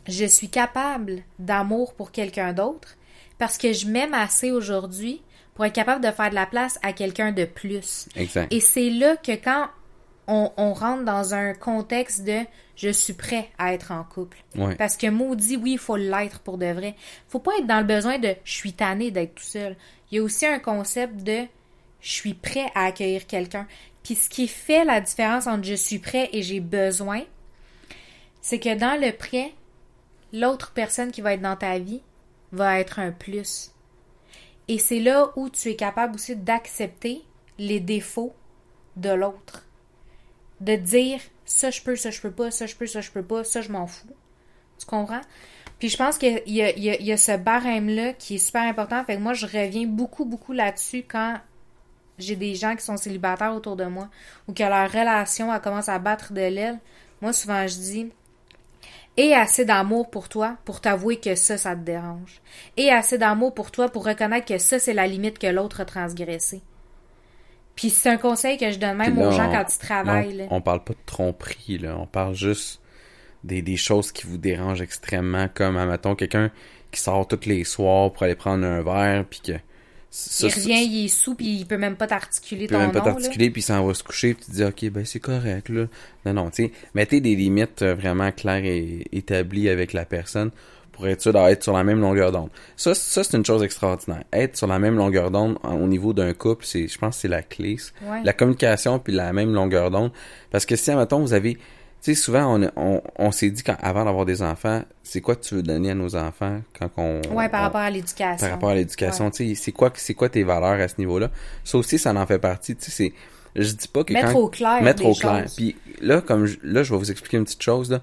Je 0.08 0.26
suis 0.26 0.50
capable 0.50 1.24
d'amour 1.40 1.94
pour 1.94 2.12
quelqu'un 2.12 2.54
d'autre 2.54 2.98
parce 3.38 3.58
que 3.58 3.74
je 3.74 3.88
m'aime 3.88 4.14
assez 4.14 4.52
aujourd'hui 4.52 5.22
pour 5.56 5.66
être 5.66 5.74
capable 5.74 6.04
de 6.04 6.12
faire 6.12 6.30
de 6.30 6.36
la 6.36 6.46
place 6.46 6.78
à 6.82 6.94
quelqu'un 6.94 7.32
de 7.32 7.46
plus. 7.46 8.08
Exact. 8.16 8.52
Et 8.52 8.60
c'est 8.60 8.90
là 8.90 9.16
que 9.16 9.32
quand 9.32 9.68
on, 10.28 10.52
on 10.58 10.74
rentre 10.74 11.06
dans 11.06 11.34
un 11.34 11.54
contexte 11.54 12.24
de 12.24 12.40
je 12.76 12.90
suis 12.90 13.14
prêt 13.14 13.50
à 13.58 13.74
être 13.74 13.92
en 13.92 14.04
couple. 14.04 14.38
Ouais. 14.56 14.76
Parce 14.76 14.98
que 14.98 15.08
maudit, 15.08 15.58
oui, 15.58 15.74
il 15.74 15.78
faut 15.78 15.96
l'être 15.96 16.40
pour 16.40 16.58
de 16.58 16.66
vrai. 16.66 16.96
Faut 17.30 17.40
pas 17.40 17.52
être 17.60 17.68
dans 17.68 17.80
le 17.80 17.86
besoin 17.86 18.20
de 18.20 18.36
je 18.44 18.54
suis 18.54 18.74
tanné 18.74 19.12
d'être 19.12 19.36
tout 19.36 19.44
seul. 19.44 19.76
Il 20.12 20.18
y 20.18 20.20
a 20.20 20.24
aussi 20.24 20.46
un 20.46 20.60
concept 20.60 21.24
de 21.24 21.46
je 22.04 22.12
suis 22.12 22.34
prêt 22.34 22.70
à 22.76 22.86
accueillir 22.86 23.26
quelqu'un. 23.26 23.66
Puis 24.04 24.16
ce 24.16 24.30
qui 24.30 24.48
fait 24.48 24.84
la 24.84 25.00
différence 25.00 25.48
entre 25.48 25.64
je 25.64 25.74
suis 25.74 26.00
prêt 26.00 26.30
et 26.34 26.44
j'ai 26.44 26.60
besoin, 26.60 27.22
c'est 28.42 28.60
que 28.60 28.76
dans 28.76 29.00
le 29.00 29.12
prêt, 29.14 29.54
l'autre 30.34 30.74
personne 30.74 31.12
qui 31.12 31.22
va 31.22 31.34
être 31.34 31.42
dans 31.42 31.56
ta 31.56 31.80
vie 31.80 32.02
va 32.52 32.80
être 32.80 33.00
un 33.00 33.12
plus. 33.12 33.72
Et 34.68 34.78
c'est 34.78 35.00
là 35.00 35.32
où 35.38 35.50
tu 35.50 35.70
es 35.70 35.76
capable 35.76 36.16
aussi 36.16 36.36
d'accepter 36.36 37.22
les 37.58 37.80
défauts 37.80 38.36
de 38.98 39.10
l'autre. 39.10 39.66
De 40.60 40.76
dire 40.76 41.22
ça 41.46 41.72
je 41.72 41.82
peux, 41.82 41.96
ça 41.96 42.12
je 42.12 42.20
peux 42.20 42.32
pas, 42.32 42.52
ça 42.52 42.66
je 42.66 42.76
peux, 42.76 42.86
ça 42.86 43.00
je 43.00 43.12
peux 43.12 43.24
pas, 43.24 43.46
ça 43.46 43.62
je 43.62 43.72
m'en 43.72 43.88
fous. 43.88 44.08
Tu 44.78 44.86
comprends? 44.86 45.22
Puis 45.80 45.88
je 45.88 45.98
pense 45.98 46.18
qu'il 46.18 46.42
y 46.46 46.58
y 46.58 47.12
a 47.12 47.18
ce 47.18 47.38
barème-là 47.38 48.14
qui 48.14 48.36
est 48.36 48.40
super 48.40 48.64
important. 48.64 49.04
Fait 49.06 49.16
que 49.16 49.22
moi, 49.22 49.34
je 49.34 49.46
reviens 49.46 49.86
beaucoup, 49.88 50.26
beaucoup 50.26 50.54
là-dessus 50.54 51.04
quand 51.08 51.40
j'ai 52.20 52.36
des 52.36 52.56
gens 52.56 52.76
qui 52.76 52.84
sont 52.84 52.98
célibataires 52.98 53.54
autour 53.54 53.76
de 53.76 53.86
moi 53.86 54.10
ou 54.48 54.54
que 54.54 54.64
leur 54.64 54.92
relation 54.92 55.54
elle 55.54 55.62
commence 55.62 55.90
à 55.90 56.00
battre 56.00 56.34
de 56.34 56.42
l'aile. 56.42 56.80
Moi, 57.22 57.34
souvent, 57.34 57.66
je 57.68 57.76
dis 57.76 58.12
et 59.16 59.34
assez 59.36 59.64
d'amour 59.66 60.10
pour 60.10 60.28
toi 60.28 60.58
pour 60.66 60.82
t'avouer 60.82 61.18
que 61.20 61.36
ça, 61.36 61.58
ça 61.58 61.76
te 61.76 61.82
dérange. 61.82 62.42
Et 62.78 62.90
assez 62.90 63.18
d'amour 63.18 63.54
pour 63.54 63.70
toi 63.72 63.88
pour 63.90 64.06
reconnaître 64.06 64.48
que 64.48 64.58
ça, 64.58 64.80
c'est 64.80 64.94
la 64.94 65.08
limite 65.08 65.38
que 65.40 65.48
l'autre 65.48 65.82
a 65.82 65.86
transgressée. 65.86 66.62
Puis 67.76 67.90
c'est 67.90 68.10
un 68.10 68.18
conseil 68.18 68.58
que 68.58 68.72
je 68.72 68.78
donne 68.80 68.98
même 68.98 69.18
là, 69.18 69.28
aux 69.28 69.32
gens 69.32 69.50
on- 69.50 69.54
quand 69.54 69.66
ils 69.74 69.80
travaillent. 69.80 70.34
là, 70.34 70.44
là. 70.44 70.50
on, 70.52 70.58
on 70.58 70.62
parle 70.62 70.84
pas 70.84 70.94
de 70.94 71.00
tromperie, 71.06 71.78
là. 71.80 71.96
On 71.98 72.06
parle 72.06 72.36
juste 72.36 72.82
des, 73.44 73.62
des 73.62 73.78
choses 73.78 74.12
qui 74.12 74.28
vous 74.28 74.38
dérangent 74.38 74.82
extrêmement, 74.82 75.48
comme, 75.54 75.78
admettons, 75.78 76.16
quelqu'un 76.16 76.52
qui 76.92 77.02
sort 77.02 77.28
tous 77.28 77.46
les 77.48 77.64
soirs 77.64 78.12
pour 78.14 78.24
aller 78.24 78.36
prendre 78.36 78.66
un 78.66 78.82
verre, 78.84 79.26
puis 79.26 79.42
que... 79.42 79.54
il 80.42 80.46
revient, 80.48 80.86
il 80.86 81.06
est 81.06 81.08
sous, 81.08 81.34
puis 81.34 81.48
il 81.48 81.66
peut 81.66 81.78
même 81.78 81.96
pas 81.96 82.06
t'articuler 82.08 82.68
ton 82.68 82.76
Il 82.76 82.78
peut 82.78 82.84
même 82.84 82.92
pas 82.92 83.00
nom, 83.00 83.06
t'articuler, 83.06 83.50
puis 83.50 83.62
il 83.62 83.66
s'en 83.66 83.86
va 83.86 83.94
se 83.94 84.04
coucher, 84.04 84.36
puis 84.36 84.46
tu 84.46 84.52
te 84.52 84.56
dis, 84.56 84.64
OK, 84.64 84.92
ben 84.92 85.06
c'est 85.06 85.20
correct, 85.20 85.70
là. 85.70 85.86
Non, 86.26 86.34
non, 86.34 86.50
tu 86.52 86.66
sais, 86.66 86.72
mettez 86.94 87.20
des 87.20 87.36
limites 87.36 87.82
euh, 87.82 87.96
vraiment 87.96 88.32
claires 88.32 88.64
et 88.64 89.08
établies 89.12 89.70
avec 89.70 89.92
la 89.92 90.06
personne 90.06 90.52
pour 90.92 91.08
être 91.08 91.22
sûr 91.22 91.34
d'être 91.34 91.64
sur 91.64 91.74
la 91.74 91.84
même 91.84 92.00
longueur 92.00 92.32
d'onde. 92.32 92.50
Ça, 92.78 92.94
ça 92.94 93.24
c'est 93.24 93.36
une 93.36 93.46
chose 93.46 93.64
extraordinaire. 93.64 94.24
Être 94.32 94.56
sur 94.56 94.68
la 94.68 94.78
même 94.78 94.96
longueur 94.96 95.32
d'onde 95.32 95.58
au 95.64 95.88
niveau 95.88 96.14
d'un 96.14 96.34
couple, 96.34 96.64
c'est, 96.66 96.88
je 96.88 96.98
pense, 97.00 97.16
que 97.16 97.22
c'est 97.22 97.28
la 97.28 97.42
clé. 97.42 97.78
Ouais. 98.04 98.22
La 98.24 98.34
communication 98.34 99.00
puis 99.00 99.12
la 99.12 99.34
même 99.34 99.52
longueur 99.52 99.90
d'onde. 99.90 100.12
Parce 100.52 100.68
que 100.68 100.76
si, 100.76 100.92
admettons, 100.92 101.20
vous 101.20 101.34
avez, 101.34 101.58
sais, 102.04 102.16
souvent, 102.16 102.60
on, 102.60 102.70
on, 102.76 103.02
on 103.18 103.32
s'est 103.32 103.50
dit 103.50 103.64
quand, 103.64 103.78
avant 103.82 104.06
d'avoir 104.06 104.26
des 104.26 104.42
enfants, 104.42 104.84
c'est 105.04 105.22
quoi 105.22 105.36
que 105.36 105.42
tu 105.44 105.56
veux 105.56 105.64
donner 105.64 105.92
à 105.92 105.96
nos 105.96 106.16
enfants 106.16 106.62
quand 106.78 106.90
on... 106.98 107.22
Ouais, 107.34 107.50
par 107.50 107.62
on- 107.62 107.64
rapport 107.64 107.82
à 107.82 107.90
l'éducation. 107.90 108.38
par 108.46 108.50
rapport 108.52 108.70
à 108.70 108.76
l'éducation, 108.76 109.30
tu 109.32 109.50
sais, 109.50 109.56
c'est 109.56 109.72
quoi, 109.72 109.92
c'est 109.96 110.14
quoi 110.14 110.30
tes 110.30 110.44
valeurs 110.44 110.80
à 110.82 110.88
ce 110.88 110.96
niveau-là? 110.98 111.30
Ça 111.64 111.78
aussi, 111.78 111.98
ça 111.98 112.14
en 112.14 112.26
fait 112.26 112.40
partie, 112.40 112.76
tu 112.76 112.86
sais, 112.86 112.92
c'est, 112.92 113.14
je 113.56 113.72
dis 113.72 113.88
pas 113.88 114.04
que 114.04 114.14
Mettre 114.14 114.34
quand... 114.34 114.40
au 114.40 114.50
clair 114.50 114.82
Mettre 114.82 115.04
des 115.04 115.10
au 115.10 115.14
clair. 115.14 115.44
choses. 115.44 115.56
Puis 115.56 115.76
là, 116.02 116.22
comme 116.22 116.46
je, 116.46 116.58
là, 116.64 116.84
je 116.84 116.92
vais 116.92 116.98
vous 117.00 117.12
expliquer 117.12 117.38
une 117.38 117.46
petite 117.46 117.62
chose, 117.64 117.90
là. 117.92 118.02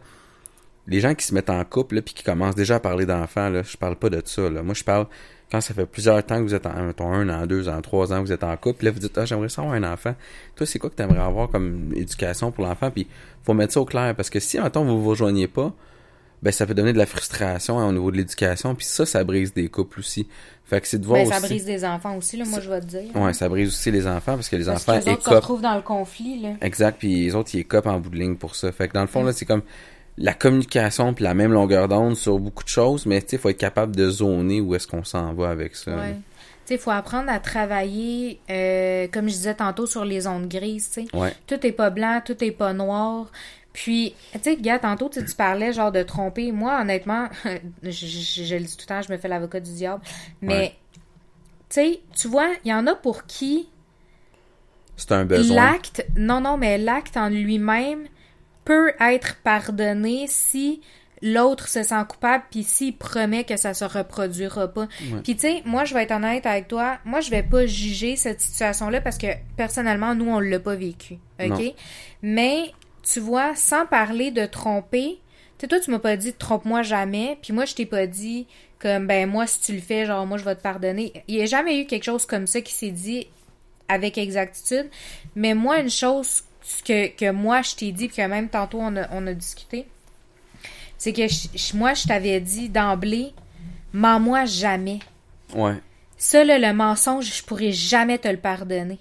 Les 0.86 1.00
gens 1.00 1.14
qui 1.14 1.24
se 1.26 1.34
mettent 1.34 1.50
en 1.50 1.62
couple, 1.64 1.96
là, 1.96 2.02
puis 2.02 2.14
qui 2.14 2.24
commencent 2.24 2.54
déjà 2.56 2.76
à 2.76 2.80
parler 2.80 3.06
d'enfants, 3.06 3.48
là, 3.50 3.62
je 3.62 3.76
parle 3.76 3.96
pas 3.96 4.08
de 4.10 4.22
ça, 4.24 4.48
là. 4.48 4.62
Moi, 4.62 4.74
je 4.74 4.82
parle 4.82 5.06
quand 5.50 5.60
ça 5.60 5.74
fait 5.74 5.86
plusieurs 5.86 6.24
temps 6.24 6.36
que 6.38 6.42
vous 6.42 6.54
êtes 6.54 6.66
en, 6.66 6.74
mettons, 6.84 7.12
un 7.12 7.28
an, 7.28 7.46
deux 7.46 7.68
ans, 7.68 7.80
trois 7.82 8.12
ans, 8.12 8.20
vous 8.22 8.32
êtes 8.32 8.44
en 8.44 8.56
couple, 8.56 8.84
là, 8.84 8.90
vous 8.92 9.00
dites, 9.00 9.16
ah, 9.18 9.24
j'aimerais 9.24 9.48
ça 9.48 9.62
avoir 9.62 9.76
un 9.76 9.82
enfant. 9.92 10.14
Toi, 10.56 10.66
c'est 10.66 10.78
quoi 10.78 10.90
que 10.90 10.94
t'aimerais 10.94 11.18
avoir 11.20 11.48
comme 11.48 11.92
éducation 11.96 12.52
pour 12.52 12.64
l'enfant? 12.64 12.90
Puis, 12.90 13.06
faut 13.42 13.54
mettre 13.54 13.72
ça 13.72 13.80
au 13.80 13.84
clair, 13.84 14.14
parce 14.14 14.30
que 14.30 14.38
si, 14.40 14.60
mettons, 14.60 14.84
vous 14.84 15.02
vous 15.02 15.10
rejoignez 15.10 15.48
pas, 15.48 15.72
ben, 16.42 16.52
ça 16.52 16.64
peut 16.66 16.72
donner 16.74 16.92
de 16.94 16.98
la 16.98 17.04
frustration 17.06 17.78
hein, 17.78 17.86
au 17.88 17.92
niveau 17.92 18.10
de 18.10 18.16
l'éducation, 18.16 18.74
puis 18.74 18.86
ça, 18.86 19.04
ça 19.04 19.24
brise 19.24 19.52
des 19.52 19.68
couples 19.68 20.00
aussi. 20.00 20.26
Fait 20.64 20.80
que 20.80 20.86
c'est 20.88 20.98
de 20.98 21.04
voir 21.04 21.20
Ben, 21.20 21.28
ça 21.28 21.38
aussi... 21.38 21.46
brise 21.48 21.64
des 21.66 21.84
enfants 21.84 22.16
aussi, 22.16 22.36
là, 22.36 22.44
moi, 22.46 22.60
je 22.60 22.70
vais 22.70 22.80
te 22.80 22.86
dire. 22.86 23.14
Ouais, 23.16 23.32
ça 23.34 23.48
brise 23.48 23.68
aussi 23.68 23.90
les 23.90 24.06
enfants, 24.06 24.36
parce 24.36 24.48
que 24.48 24.56
les 24.56 24.64
Parce 24.64 24.82
enfants 24.88 24.98
que 25.00 25.04
les 25.04 25.12
autres 25.12 25.22
se 25.22 25.28
écopent 25.28 25.42
retrouvent 25.42 25.62
dans 25.62 25.74
le 25.74 25.82
conflit, 25.82 26.40
là. 26.40 26.50
Exact, 26.62 26.96
puis 26.98 27.24
les 27.24 27.34
autres, 27.34 27.50
ils 27.54 27.60
écopent 27.60 27.88
en 27.88 27.98
bout 28.00 28.08
de 28.10 28.16
ligne 28.16 28.36
pour 28.36 28.54
ça. 28.54 28.70
Fait 28.72 28.88
que 28.88 28.94
dans 28.94 29.00
le 29.00 29.06
Mm. 29.06 29.10
fond, 29.10 29.22
là, 29.24 29.32
c'est 29.32 29.44
comme 29.44 29.62
la 30.20 30.34
communication 30.34 31.14
puis 31.14 31.24
la 31.24 31.34
même 31.34 31.52
longueur 31.52 31.88
d'onde 31.88 32.14
sur 32.16 32.38
beaucoup 32.38 32.62
de 32.62 32.68
choses, 32.68 33.06
mais 33.06 33.20
tu 33.22 33.30
sais, 33.30 33.38
faut 33.38 33.48
être 33.48 33.56
capable 33.58 33.96
de 33.96 34.08
zoner 34.08 34.60
où 34.60 34.74
est-ce 34.74 34.86
qu'on 34.86 35.02
s'en 35.02 35.32
va 35.34 35.48
avec 35.50 35.74
ça. 35.74 35.96
Ouais. 35.96 36.12
Tu 36.14 36.20
sais, 36.66 36.74
il 36.74 36.78
faut 36.78 36.90
apprendre 36.90 37.30
à 37.30 37.40
travailler, 37.40 38.38
euh, 38.50 39.08
comme 39.12 39.28
je 39.28 39.34
disais 39.34 39.54
tantôt, 39.54 39.86
sur 39.86 40.04
les 40.04 40.26
ondes 40.26 40.46
grises, 40.46 40.90
tu 40.92 41.06
sais. 41.06 41.16
Ouais. 41.16 41.34
Tout 41.46 41.66
est 41.66 41.72
pas 41.72 41.90
blanc, 41.90 42.20
tout 42.24 42.44
est 42.44 42.52
pas 42.52 42.72
noir. 42.72 43.32
Puis, 43.72 44.14
tu 44.32 44.38
sais, 44.42 44.56
gars, 44.56 44.78
tantôt, 44.78 45.08
tu 45.08 45.22
parlais 45.36 45.72
genre 45.72 45.92
de 45.92 46.02
tromper. 46.02 46.52
Moi, 46.52 46.78
honnêtement, 46.80 47.28
je, 47.82 47.90
je- 47.90 48.42
je 48.44 48.54
le 48.56 48.62
dis 48.64 48.76
tout 48.76 48.82
le 48.82 48.86
temps, 48.94 49.00
je 49.02 49.10
me 49.12 49.16
fais 49.16 49.28
l'avocat 49.28 49.60
du 49.60 49.72
diable. 49.72 50.02
Mais, 50.42 50.54
Ouais. 50.54 50.74
tu 51.70 51.74
sais, 51.80 52.00
tu 52.16 52.28
vois, 52.28 52.50
il 52.64 52.70
y 52.70 52.74
en 52.74 52.86
a 52.88 52.94
pour 52.94 53.24
qui 53.26 53.68
C'est 54.96 55.12
un 55.12 55.24
besoin. 55.24 55.56
l'acte, 55.56 56.04
non, 56.16 56.40
non, 56.40 56.56
mais 56.58 56.78
l'acte 56.78 57.16
en 57.16 57.28
lui-même 57.28 58.06
peut 58.64 58.92
être 59.00 59.36
pardonné 59.42 60.26
si 60.28 60.80
l'autre 61.22 61.68
se 61.68 61.82
sent 61.82 62.02
coupable 62.08 62.44
puis 62.50 62.62
s'il 62.62 62.96
promet 62.96 63.44
que 63.44 63.56
ça 63.56 63.74
se 63.74 63.84
reproduira 63.84 64.68
pas. 64.68 64.88
Puis 65.22 65.34
tu 65.34 65.40
sais, 65.40 65.62
moi 65.64 65.84
je 65.84 65.94
vais 65.94 66.04
être 66.04 66.12
honnête 66.12 66.46
avec 66.46 66.68
toi, 66.68 66.98
moi 67.04 67.20
je 67.20 67.30
vais 67.30 67.42
pas 67.42 67.66
juger 67.66 68.16
cette 68.16 68.40
situation-là 68.40 69.00
parce 69.00 69.18
que 69.18 69.26
personnellement 69.56 70.14
nous 70.14 70.30
on 70.30 70.40
l'a 70.40 70.58
pas 70.58 70.76
vécu, 70.76 71.18
OK? 71.38 71.48
Non. 71.48 71.72
Mais 72.22 72.72
tu 73.02 73.20
vois, 73.20 73.54
sans 73.54 73.86
parler 73.86 74.30
de 74.30 74.46
tromper, 74.46 75.20
tu 75.58 75.62
sais 75.62 75.68
toi 75.68 75.80
tu 75.80 75.90
m'as 75.90 75.98
pas 75.98 76.16
dit 76.16 76.32
trompe-moi 76.32 76.82
jamais, 76.82 77.38
puis 77.42 77.52
moi 77.52 77.66
je 77.66 77.74
t'ai 77.74 77.86
pas 77.86 78.06
dit 78.06 78.46
comme 78.78 79.06
ben 79.06 79.28
moi 79.28 79.46
si 79.46 79.60
tu 79.60 79.74
le 79.74 79.80
fais 79.80 80.06
genre 80.06 80.26
moi 80.26 80.38
je 80.38 80.44
vais 80.44 80.56
te 80.56 80.62
pardonner. 80.62 81.12
Il 81.28 81.34
y 81.34 81.42
a 81.42 81.46
jamais 81.46 81.80
eu 81.80 81.86
quelque 81.86 82.04
chose 82.04 82.24
comme 82.24 82.46
ça 82.46 82.62
qui 82.62 82.72
s'est 82.72 82.92
dit 82.92 83.26
avec 83.90 84.16
exactitude. 84.16 84.88
Mais 85.34 85.52
moi, 85.54 85.80
une 85.80 85.90
chose 85.90 86.44
que, 86.84 87.08
que 87.08 87.30
moi, 87.30 87.62
je 87.62 87.74
t'ai 87.74 87.92
dit, 87.92 88.08
puis 88.08 88.16
que 88.18 88.22
même 88.26 88.48
tantôt, 88.48 88.78
on 88.80 88.96
a, 88.96 89.08
on 89.12 89.26
a 89.26 89.32
discuté, 89.34 89.86
c'est 90.98 91.12
que 91.12 91.26
je- 91.28 91.76
moi, 91.76 91.94
je 91.94 92.06
t'avais 92.06 92.40
dit 92.40 92.68
d'emblée, 92.68 93.32
mens-moi 93.92 94.44
jamais. 94.44 94.98
Ouais. 95.54 95.74
Ça, 96.16 96.44
là, 96.44 96.58
le 96.58 96.72
mensonge, 96.74 97.24
je 97.34 97.42
pourrais 97.42 97.72
jamais 97.72 98.18
te 98.18 98.28
le 98.28 98.36
pardonner. 98.36 98.98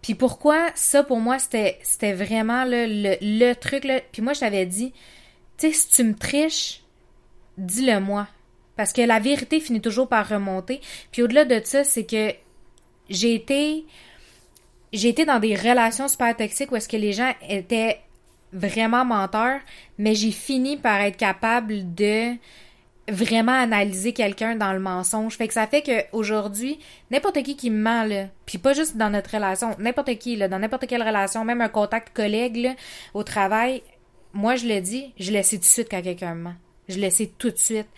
Puis 0.00 0.14
pourquoi 0.14 0.70
ça, 0.74 1.02
pour 1.04 1.20
moi, 1.20 1.38
c'était 1.38 1.78
c'était 1.82 2.12
vraiment 2.14 2.64
là, 2.64 2.86
le, 2.88 3.16
le 3.20 3.52
truc. 3.54 3.84
Là. 3.84 4.00
Puis 4.10 4.20
moi, 4.22 4.32
je 4.32 4.40
t'avais 4.40 4.66
dit, 4.66 4.92
tu 5.58 5.68
sais, 5.68 5.72
si 5.72 5.88
tu 5.90 6.02
me 6.04 6.14
triches, 6.14 6.82
dis-le 7.58 8.00
moi. 8.00 8.26
Parce 8.74 8.92
que 8.92 9.02
la 9.02 9.20
vérité 9.20 9.60
finit 9.60 9.80
toujours 9.82 10.08
par 10.08 10.28
remonter. 10.28 10.80
Puis 11.12 11.22
au-delà 11.22 11.44
de 11.44 11.60
ça, 11.62 11.84
c'est 11.84 12.04
que 12.06 12.32
j'ai 13.10 13.34
été 13.34 13.84
j'ai 14.92 15.08
été 15.08 15.24
dans 15.24 15.38
des 15.38 15.54
relations 15.54 16.08
super 16.08 16.36
toxiques 16.36 16.70
où 16.70 16.76
est-ce 16.76 16.88
que 16.88 16.96
les 16.96 17.12
gens 17.12 17.32
étaient 17.48 18.00
vraiment 18.52 19.04
menteurs, 19.04 19.60
mais 19.98 20.14
j'ai 20.14 20.30
fini 20.30 20.76
par 20.76 21.00
être 21.00 21.16
capable 21.16 21.94
de 21.94 22.34
vraiment 23.08 23.52
analyser 23.52 24.12
quelqu'un 24.12 24.54
dans 24.54 24.72
le 24.72 24.78
mensonge. 24.78 25.36
Fait 25.36 25.48
que 25.48 25.54
ça 25.54 25.66
fait 25.66 25.82
que 25.82 26.04
aujourd'hui, 26.12 26.78
n'importe 27.10 27.42
qui 27.42 27.56
qui 27.56 27.70
me 27.70 27.82
ment 27.82 28.04
là, 28.04 28.26
puis 28.46 28.58
pas 28.58 28.74
juste 28.74 28.96
dans 28.96 29.10
notre 29.10 29.30
relation, 29.30 29.74
n'importe 29.78 30.16
qui 30.18 30.36
là, 30.36 30.48
dans 30.48 30.58
n'importe 30.58 30.86
quelle 30.86 31.02
relation, 31.02 31.44
même 31.44 31.60
un 31.60 31.68
contact 31.68 32.14
collègue 32.14 32.56
là, 32.56 32.74
au 33.14 33.24
travail, 33.24 33.82
moi 34.32 34.56
je 34.56 34.66
le 34.66 34.80
dis, 34.80 35.12
je 35.18 35.32
le 35.32 35.42
sais 35.42 35.56
tout 35.56 35.62
de 35.62 35.66
suite 35.66 35.88
quand 35.90 36.02
quelqu'un 36.02 36.34
me 36.34 36.42
ment. 36.42 36.54
Je 36.88 37.00
le 37.00 37.10
sais 37.10 37.30
tout 37.38 37.50
de 37.50 37.58
suite. 37.58 37.88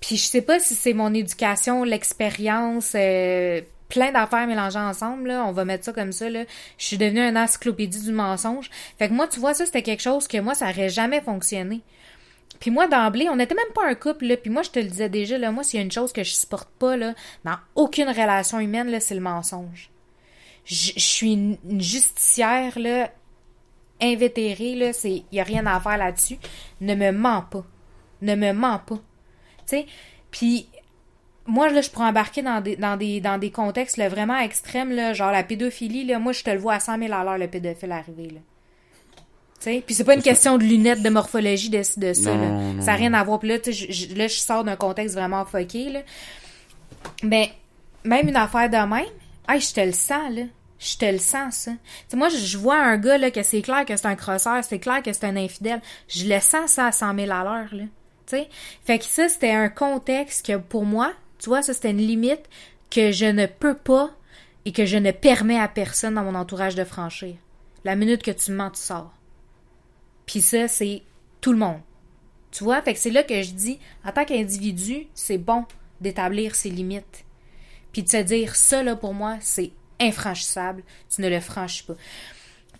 Puis 0.00 0.16
je 0.16 0.22
sais 0.22 0.42
pas 0.42 0.60
si 0.60 0.74
c'est 0.74 0.92
mon 0.92 1.14
éducation, 1.14 1.84
l'expérience, 1.84 2.92
euh, 2.94 3.60
plein 3.88 4.12
d'affaires 4.12 4.46
mélangées 4.46 4.78
ensemble, 4.78 5.28
là. 5.28 5.44
On 5.46 5.52
va 5.52 5.64
mettre 5.64 5.84
ça 5.84 5.92
comme 5.92 6.12
ça, 6.12 6.28
là. 6.28 6.44
Je 6.78 6.84
suis 6.84 6.98
devenue 6.98 7.20
une 7.20 7.38
encyclopédie 7.38 8.02
du 8.02 8.12
mensonge. 8.12 8.70
Fait 8.98 9.08
que 9.08 9.12
moi, 9.12 9.28
tu 9.28 9.40
vois, 9.40 9.54
ça, 9.54 9.66
c'était 9.66 9.82
quelque 9.82 10.02
chose 10.02 10.28
que 10.28 10.38
moi, 10.38 10.54
ça 10.54 10.70
aurait 10.70 10.88
jamais 10.88 11.20
fonctionné. 11.20 11.82
Puis 12.60 12.70
moi, 12.70 12.88
d'emblée, 12.88 13.28
on 13.28 13.36
n'était 13.36 13.54
même 13.54 13.72
pas 13.74 13.86
un 13.86 13.94
couple, 13.94 14.26
là. 14.26 14.36
Puis 14.36 14.50
moi, 14.50 14.62
je 14.62 14.70
te 14.70 14.78
le 14.78 14.86
disais 14.86 15.08
déjà, 15.08 15.38
là, 15.38 15.50
moi, 15.52 15.62
s'il 15.62 15.78
y 15.78 15.82
a 15.82 15.84
une 15.84 15.92
chose 15.92 16.12
que 16.12 16.24
je 16.24 16.32
supporte 16.32 16.70
pas, 16.78 16.96
là, 16.96 17.14
dans 17.44 17.56
aucune 17.74 18.08
relation 18.08 18.60
humaine, 18.60 18.88
là, 18.88 19.00
c'est 19.00 19.14
le 19.14 19.20
mensonge. 19.20 19.90
Je 20.64 20.92
suis 20.96 21.32
une 21.32 21.58
une 21.68 21.80
justicière, 21.80 22.78
là, 22.78 23.10
invétérée, 24.00 24.74
là, 24.74 24.92
c'est... 24.92 25.22
Y 25.30 25.40
a 25.40 25.44
rien 25.44 25.64
à 25.66 25.78
faire 25.80 25.96
là-dessus. 25.96 26.38
Ne 26.80 26.94
me 26.94 27.12
mens 27.12 27.42
pas. 27.42 27.64
Ne 28.22 28.34
me 28.34 28.52
mens 28.52 28.78
pas. 28.78 28.96
Tu 28.96 29.02
sais, 29.66 29.86
puis 30.30 30.68
moi 31.46 31.68
là 31.70 31.80
je 31.80 31.90
pourrais 31.90 32.06
embarquer 32.06 32.42
dans 32.42 32.60
des 32.60 32.76
dans 32.76 32.96
des 32.96 33.20
dans 33.20 33.38
des 33.38 33.50
contextes 33.50 33.96
là, 33.96 34.08
vraiment 34.08 34.38
extrêmes 34.38 34.90
là, 34.92 35.12
genre 35.12 35.30
la 35.32 35.42
pédophilie 35.42 36.04
là, 36.04 36.18
moi 36.18 36.32
je 36.32 36.42
te 36.42 36.50
le 36.50 36.58
vois 36.58 36.74
à 36.74 36.80
100 36.80 36.98
000 36.98 37.12
à 37.12 37.24
l'heure 37.24 37.38
le 37.38 37.48
pédophile 37.48 37.92
arriver 37.92 38.30
là. 38.30 38.40
Tu 39.58 39.72
sais, 39.72 39.82
puis 39.84 39.94
c'est 39.94 40.04
pas 40.04 40.14
une 40.14 40.22
question 40.22 40.58
de 40.58 40.64
lunettes 40.64 41.02
de 41.02 41.08
morphologie 41.08 41.70
de, 41.70 41.78
de 41.78 42.12
ça 42.12 42.34
Non, 42.34 42.40
là. 42.40 42.48
non, 42.48 42.80
ça 42.80 42.88
n'a 42.92 42.94
rien 42.94 43.14
à 43.14 43.24
voir. 43.24 43.38
Puis 43.40 43.48
là, 43.48 43.56
je- 43.64 44.14
là 44.14 44.26
je 44.28 44.34
sors 44.38 44.64
d'un 44.64 44.76
contexte 44.76 45.14
vraiment 45.14 45.44
fucké 45.46 45.88
là. 45.90 46.00
Ben 47.22 47.46
même 48.04 48.28
une 48.28 48.36
affaire 48.36 48.68
de 48.70 48.76
même, 48.76 49.06
hey, 49.48 49.60
je 49.60 49.72
te 49.72 49.80
le 49.80 49.92
sens 49.92 50.30
là. 50.30 50.42
Je 50.78 50.96
te 50.98 51.06
le 51.10 51.16
sens, 51.18 51.54
ça. 51.54 51.70
Tu 51.70 51.78
sais, 52.08 52.16
moi, 52.18 52.28
je 52.28 52.58
vois 52.58 52.76
un 52.76 52.98
gars, 52.98 53.16
là, 53.16 53.30
que 53.30 53.42
c'est 53.42 53.62
clair 53.62 53.86
que 53.86 53.96
c'est 53.96 54.04
un 54.06 54.14
crosseur, 54.14 54.62
c'est 54.62 54.78
clair 54.78 55.02
que 55.02 55.10
c'est 55.14 55.24
un 55.24 55.34
infidèle. 55.34 55.80
Je 56.06 56.26
le 56.26 56.38
sens, 56.38 56.72
ça, 56.72 56.88
à 56.88 56.92
100 56.92 57.14
000 57.14 57.30
à 57.32 57.42
l'heure, 57.44 57.68
là. 57.72 57.84
Tu 58.26 58.36
sais? 58.36 58.48
Fait 58.84 58.98
que 58.98 59.06
ça, 59.06 59.26
c'était 59.30 59.52
un 59.52 59.70
contexte 59.70 60.44
que, 60.44 60.58
pour 60.58 60.84
moi, 60.84 61.14
tu 61.38 61.48
vois, 61.48 61.62
ça, 61.62 61.74
c'était 61.74 61.90
une 61.90 61.98
limite 61.98 62.48
que 62.90 63.12
je 63.12 63.26
ne 63.26 63.46
peux 63.46 63.76
pas 63.76 64.10
et 64.64 64.72
que 64.72 64.86
je 64.86 64.96
ne 64.96 65.10
permets 65.10 65.58
à 65.58 65.68
personne 65.68 66.14
dans 66.14 66.24
mon 66.24 66.34
entourage 66.34 66.74
de 66.74 66.84
franchir. 66.84 67.36
La 67.84 67.96
minute 67.96 68.22
que 68.22 68.30
tu 68.30 68.52
mens, 68.52 68.70
tu 68.70 68.80
sors. 68.80 69.12
Puis 70.26 70.40
ça, 70.40 70.66
c'est 70.68 71.02
tout 71.40 71.52
le 71.52 71.58
monde. 71.58 71.80
Tu 72.50 72.64
vois? 72.64 72.82
Fait 72.82 72.94
que 72.94 72.98
c'est 72.98 73.10
là 73.10 73.22
que 73.22 73.42
je 73.42 73.52
dis, 73.52 73.78
en 74.04 74.12
tant 74.12 74.24
qu'individu, 74.24 75.06
c'est 75.14 75.38
bon 75.38 75.64
d'établir 76.00 76.54
ses 76.54 76.70
limites. 76.70 77.24
Puis 77.92 78.02
de 78.02 78.08
se 78.08 78.16
dire, 78.16 78.56
ça, 78.56 78.82
là, 78.82 78.96
pour 78.96 79.14
moi, 79.14 79.36
c'est 79.40 79.72
infranchissable. 80.00 80.82
Tu 81.14 81.22
ne 81.22 81.28
le 81.28 81.40
franchis 81.40 81.84
pas. 81.84 81.94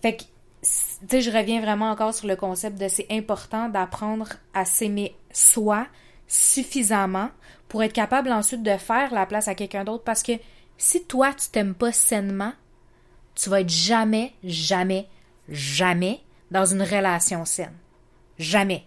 Fait 0.01 0.17
que, 0.17 0.23
tu 0.23 0.27
sais, 1.09 1.21
je 1.21 1.31
reviens 1.31 1.61
vraiment 1.61 1.89
encore 1.89 2.13
sur 2.13 2.27
le 2.27 2.35
concept 2.35 2.79
de 2.79 2.87
c'est 2.87 3.07
important 3.09 3.69
d'apprendre 3.69 4.29
à 4.53 4.65
s'aimer 4.65 5.15
soi 5.31 5.87
suffisamment 6.27 7.29
pour 7.67 7.83
être 7.83 7.93
capable 7.93 8.31
ensuite 8.31 8.63
de 8.63 8.77
faire 8.77 9.13
la 9.13 9.25
place 9.25 9.47
à 9.47 9.55
quelqu'un 9.55 9.83
d'autre. 9.83 10.03
Parce 10.03 10.23
que 10.23 10.33
si 10.77 11.03
toi, 11.05 11.33
tu 11.33 11.49
t'aimes 11.49 11.73
pas 11.73 11.91
sainement, 11.91 12.53
tu 13.35 13.49
vas 13.49 13.61
être 13.61 13.69
jamais, 13.69 14.33
jamais, 14.43 15.07
jamais 15.49 16.21
dans 16.51 16.65
une 16.65 16.81
relation 16.81 17.45
saine. 17.45 17.73
Jamais. 18.39 18.85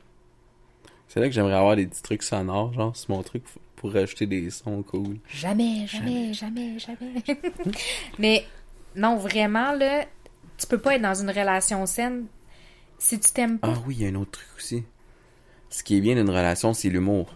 C'est 1.08 1.20
là 1.20 1.26
que 1.26 1.34
j'aimerais 1.34 1.54
avoir 1.54 1.76
des 1.76 1.86
petits 1.86 2.02
trucs 2.02 2.22
sonores, 2.22 2.72
genre, 2.72 2.94
c'est 2.94 3.08
mon 3.08 3.22
truc 3.22 3.42
pour 3.76 3.92
rajouter 3.92 4.26
des 4.26 4.50
sons 4.50 4.82
cool. 4.82 5.18
Jamais, 5.28 5.86
jamais, 5.86 6.32
jamais, 6.32 6.78
jamais. 6.78 7.22
Mais 8.18 8.44
non, 8.94 9.16
vraiment, 9.16 9.72
là, 9.72 10.04
tu 10.58 10.66
peux 10.66 10.78
pas 10.78 10.94
être 10.96 11.02
dans 11.02 11.14
une 11.14 11.30
relation 11.30 11.84
saine 11.86 12.26
si 12.98 13.18
tu 13.18 13.32
t'aimes 13.32 13.58
pas. 13.58 13.72
Ah 13.74 13.82
oui, 13.86 13.96
il 13.98 14.02
y 14.02 14.06
a 14.06 14.10
un 14.10 14.20
autre 14.20 14.32
truc 14.32 14.48
aussi. 14.56 14.84
Ce 15.70 15.82
qui 15.82 15.96
est 15.96 16.00
bien 16.00 16.14
d'une 16.14 16.30
relation, 16.30 16.74
c'est 16.74 16.90
l'humour. 16.90 17.34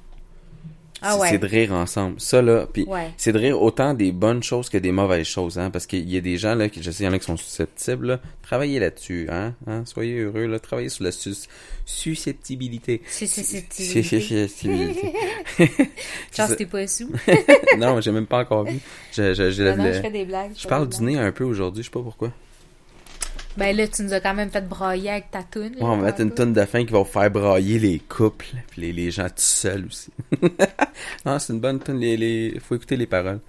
Ah 1.03 1.13
c'est 1.15 1.21
ouais. 1.21 1.29
c'est 1.31 1.39
de 1.39 1.47
rire 1.47 1.73
ensemble. 1.73 2.21
Ça, 2.21 2.41
là, 2.41 2.67
puis 2.73 2.85
Ouais. 2.87 3.11
c'est 3.17 3.33
de 3.33 3.39
rire 3.39 3.61
autant 3.61 3.93
des 3.95 4.11
bonnes 4.13 4.43
choses 4.43 4.69
que 4.71 4.79
des 4.79 4.93
mauvaises 4.93 5.27
choses, 5.27 5.59
hein, 5.59 5.71
parce 5.71 5.87
qu'il 5.87 6.09
y 6.09 6.17
a 6.17 6.21
des 6.21 6.39
gens, 6.39 6.55
là, 6.55 6.69
qui, 6.69 6.83
je 6.83 6.91
sais, 6.91 7.03
il 7.05 7.07
y 7.07 7.09
en 7.09 7.13
a 7.13 7.19
qui 7.19 7.27
sont 7.27 7.37
susceptibles, 7.37 8.07
là. 8.07 8.21
Travaillez 8.43 8.79
là-dessus, 8.79 9.27
hein, 9.31 9.55
hein, 9.67 9.83
soyez 9.87 10.19
heureux, 10.21 10.47
là, 10.47 10.59
travaillez 10.59 10.89
sur 10.89 11.05
la 11.05 11.13
sus- 11.13 11.49
susceptibilité. 11.85 13.03
Susceptibilité. 13.11 14.33
Genre, 16.37 16.49
C'est 16.49 16.57
t'es 16.57 16.67
pas 16.67 16.87
sous. 16.87 17.11
non, 17.79 18.01
j'ai 18.01 18.13
même 18.13 18.27
pas 18.27 18.39
encore 18.41 18.65
vu. 18.65 18.79
Je, 19.13 19.35
je, 19.35 19.51
je, 19.51 19.63
Non, 19.63 19.77
non, 19.77 19.85
le- 19.85 19.93
je 19.95 20.01
fais 20.01 20.11
des 20.11 20.25
blagues. 20.25 20.53
je 20.57 20.63
fais 20.63 20.69
parle 20.69 20.89
des 20.89 20.97
du 20.99 21.03
nez 21.05 21.19
un 21.19 21.33
peu 21.33 21.45
aujourd'hui, 21.45 21.83
je 21.83 21.89
sais 21.89 21.93
pas 21.93 22.03
pourquoi. 22.03 22.33
Ben 23.57 23.77
là, 23.77 23.87
tu 23.87 24.03
nous 24.03 24.13
as 24.13 24.21
quand 24.21 24.35
même 24.35 24.51
fait 24.51 24.67
brailler 24.69 25.11
avec 25.11 25.31
ta 25.31 25.43
toune. 25.45 25.75
Ouais, 25.77 25.83
on 25.83 25.97
va 25.99 26.07
mettre 26.07 26.21
une 26.21 26.33
tonne 26.33 26.53
de 26.53 26.65
fin 26.65 26.85
qui 26.85 26.93
va 26.93 27.05
faire 27.05 27.31
brailler 27.31 27.79
les 27.79 27.99
couples, 28.01 28.47
puis 28.71 28.83
les, 28.83 28.93
les 28.93 29.11
gens 29.13 29.27
tout 29.29 29.35
seuls 29.37 29.87
aussi. 29.87 30.11
non, 31.25 31.39
c'est 31.39 31.53
une 31.53 31.61
bonne 31.61 31.79
tonne, 31.79 32.01
les, 32.01 32.17
les... 32.17 32.59
faut 32.61 32.75
écouter 32.75 32.97
les 32.97 33.07
paroles. 33.07 33.41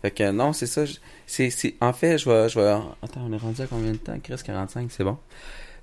Fait 0.00 0.10
que 0.10 0.30
non, 0.30 0.52
c'est 0.54 0.66
ça. 0.66 0.84
je- 0.86 0.96
C'est, 1.26 1.50
c'est... 1.50 1.74
En 1.80 1.92
fait, 1.92 2.16
je 2.18 2.28
vais, 2.30 2.48
je 2.48 2.58
vais... 2.58 2.70
Attends, 3.02 3.20
on 3.28 3.32
est 3.32 3.36
rendu 3.38 3.60
à 3.60 3.66
combien 3.66 3.92
de 3.92 3.96
temps? 3.98 4.18
Chris, 4.22 4.36
45, 4.44 4.90
c'est 4.90 5.04
bon. 5.04 5.18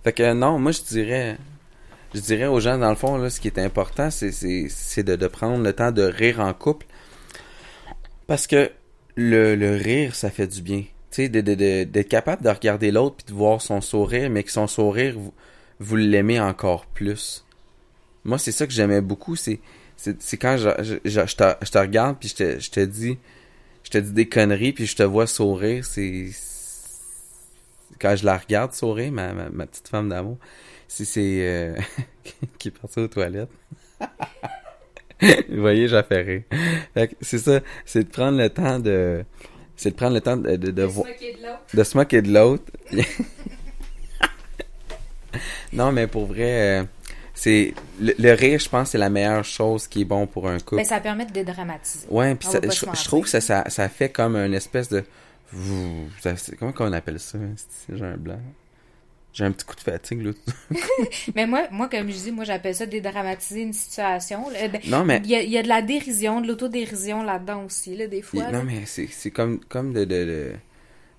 Fait 0.03 0.13
que 0.13 0.33
non, 0.33 0.57
moi 0.59 0.71
je 0.71 0.81
dirais... 0.81 1.37
Je 2.13 2.19
dirais 2.19 2.47
aux 2.47 2.59
gens, 2.59 2.77
dans 2.77 2.89
le 2.89 2.95
fond, 2.95 3.17
là, 3.17 3.29
ce 3.29 3.39
qui 3.39 3.47
est 3.47 3.57
important, 3.59 4.11
c'est, 4.11 4.31
c'est, 4.31 4.67
c'est 4.69 5.03
de, 5.03 5.15
de 5.15 5.27
prendre 5.27 5.63
le 5.63 5.71
temps 5.73 5.91
de 5.91 6.01
rire 6.03 6.39
en 6.41 6.53
couple. 6.53 6.85
Parce 8.27 8.47
que 8.47 8.69
le, 9.15 9.55
le 9.55 9.75
rire, 9.75 10.13
ça 10.15 10.29
fait 10.29 10.47
du 10.47 10.61
bien. 10.61 10.83
Tu 11.11 11.23
sais, 11.23 11.29
de, 11.29 11.41
de, 11.41 11.55
de- 11.55 11.83
d'être 11.83 12.07
capable 12.07 12.41
de 12.43 12.49
regarder 12.49 12.89
l'autre 12.91 13.17
puis 13.17 13.25
de 13.33 13.37
voir 13.37 13.61
son 13.61 13.81
sourire, 13.81 14.29
mais 14.29 14.43
que 14.43 14.51
son 14.51 14.67
sourire, 14.67 15.19
vous, 15.19 15.33
vous 15.79 15.95
l'aimez 15.97 16.39
encore 16.39 16.85
plus. 16.85 17.45
Moi, 18.23 18.37
c'est 18.37 18.51
ça 18.53 18.65
que 18.65 18.71
j'aimais 18.73 19.01
beaucoup, 19.01 19.35
c'est, 19.35 19.59
c'est, 19.97 20.37
quand 20.37 20.57
je, 20.57 20.69
je, 21.03 21.25
je, 21.25 21.35
te, 21.35 21.65
je 21.65 21.71
te 21.71 21.77
regarde 21.77 22.17
puis 22.19 22.29
je 22.29 22.35
te, 22.35 22.59
je 22.59 22.71
te 22.71 22.79
dis, 22.79 23.17
je 23.83 23.89
te 23.89 23.97
dis 23.97 24.11
des 24.11 24.29
conneries 24.29 24.73
puis 24.73 24.85
je 24.85 24.95
te 24.95 25.03
vois 25.03 25.27
sourire, 25.27 25.83
c'est, 25.83 26.29
quand 27.99 28.15
je 28.15 28.25
la 28.25 28.37
regarde 28.37 28.73
sourire, 28.73 29.11
ma, 29.11 29.33
ma, 29.33 29.65
petite 29.67 29.87
femme 29.87 30.09
d'amour, 30.09 30.37
c'est, 30.87 31.05
c'est, 31.05 31.41
euh, 31.41 31.75
qui 32.57 32.69
est 32.69 32.71
partie 32.71 32.99
aux 32.99 33.07
toilettes. 33.07 33.51
Vous 35.49 35.61
voyez, 35.61 35.87
que 35.87 37.15
c'est 37.21 37.37
ça, 37.37 37.59
c'est 37.85 38.03
de 38.05 38.09
prendre 38.09 38.39
le 38.39 38.49
temps 38.49 38.79
de, 38.79 39.23
c'est 39.81 39.89
de 39.89 39.95
prendre 39.95 40.13
le 40.13 40.21
temps 40.21 40.37
de, 40.37 40.55
de, 40.57 40.69
de 40.69 40.83
voir 40.83 41.07
de 41.73 41.83
se 41.83 41.97
moquer 41.97 42.21
de 42.21 42.31
l'autre. 42.31 42.63
non, 45.73 45.91
mais 45.91 46.05
pour 46.07 46.25
vrai, 46.27 46.81
euh, 46.81 46.83
c'est 47.33 47.73
le, 47.99 48.13
le 48.19 48.33
rire, 48.33 48.59
je 48.59 48.69
pense, 48.69 48.91
c'est 48.91 48.97
la 48.99 49.09
meilleure 49.09 49.43
chose 49.43 49.87
qui 49.87 50.01
est 50.01 50.05
bon 50.05 50.27
pour 50.27 50.47
un 50.47 50.59
couple. 50.59 50.77
Ben, 50.77 50.85
ça 50.85 50.99
permet 50.99 51.25
de 51.25 51.31
dédramatiser. 51.31 52.05
ouais, 52.09 52.35
puis 52.35 52.47
je, 52.51 53.03
trouve 53.05 53.23
que 53.23 53.29
ça, 53.29 53.41
ça, 53.41 53.63
ça 53.69 53.89
fait 53.89 54.09
comme 54.09 54.35
une 54.35 54.53
espèce 54.53 54.89
de, 54.89 55.03
ça- 56.19 56.35
c'est- 56.37 56.55
comment 56.57 56.73
qu'on 56.73 56.93
appelle 56.93 57.19
ça 57.19 57.39
C'est- 57.55 57.95
J'ai 57.97 58.05
un 58.05 58.17
blanc? 58.17 58.39
J'ai 59.33 59.45
un 59.45 59.51
petit 59.51 59.65
coup 59.65 59.75
de 59.75 59.81
fatigue 59.81 60.21
là. 60.23 60.31
Mais 61.35 61.47
moi, 61.47 61.63
moi, 61.71 61.87
comme 61.87 62.09
je 62.09 62.17
dis, 62.17 62.31
moi, 62.31 62.43
j'appelle 62.43 62.75
ça 62.75 62.85
dédramatiser 62.85 63.61
une 63.61 63.71
situation. 63.73 64.49
là. 64.49 64.67
Ben, 64.67 64.81
Non, 64.87 65.05
mais 65.05 65.21
Il 65.23 65.29
y, 65.29 65.35
a, 65.35 65.41
il 65.41 65.49
y 65.49 65.57
a 65.57 65.63
de 65.63 65.69
la 65.69 65.81
dérision, 65.81 66.41
de 66.41 66.47
l'autodérision 66.47 67.23
là-dedans 67.23 67.63
aussi, 67.63 67.95
là, 67.95 68.07
des 68.07 68.17
Il- 68.17 68.23
fois. 68.23 68.43
là. 68.43 68.51
non, 68.51 68.63
mais 68.65 68.81
c'est, 68.85 69.31
comme, 69.31 69.59
comme 69.69 69.93
de, 69.93 70.03
de, 70.03 70.25
de, 70.25 70.51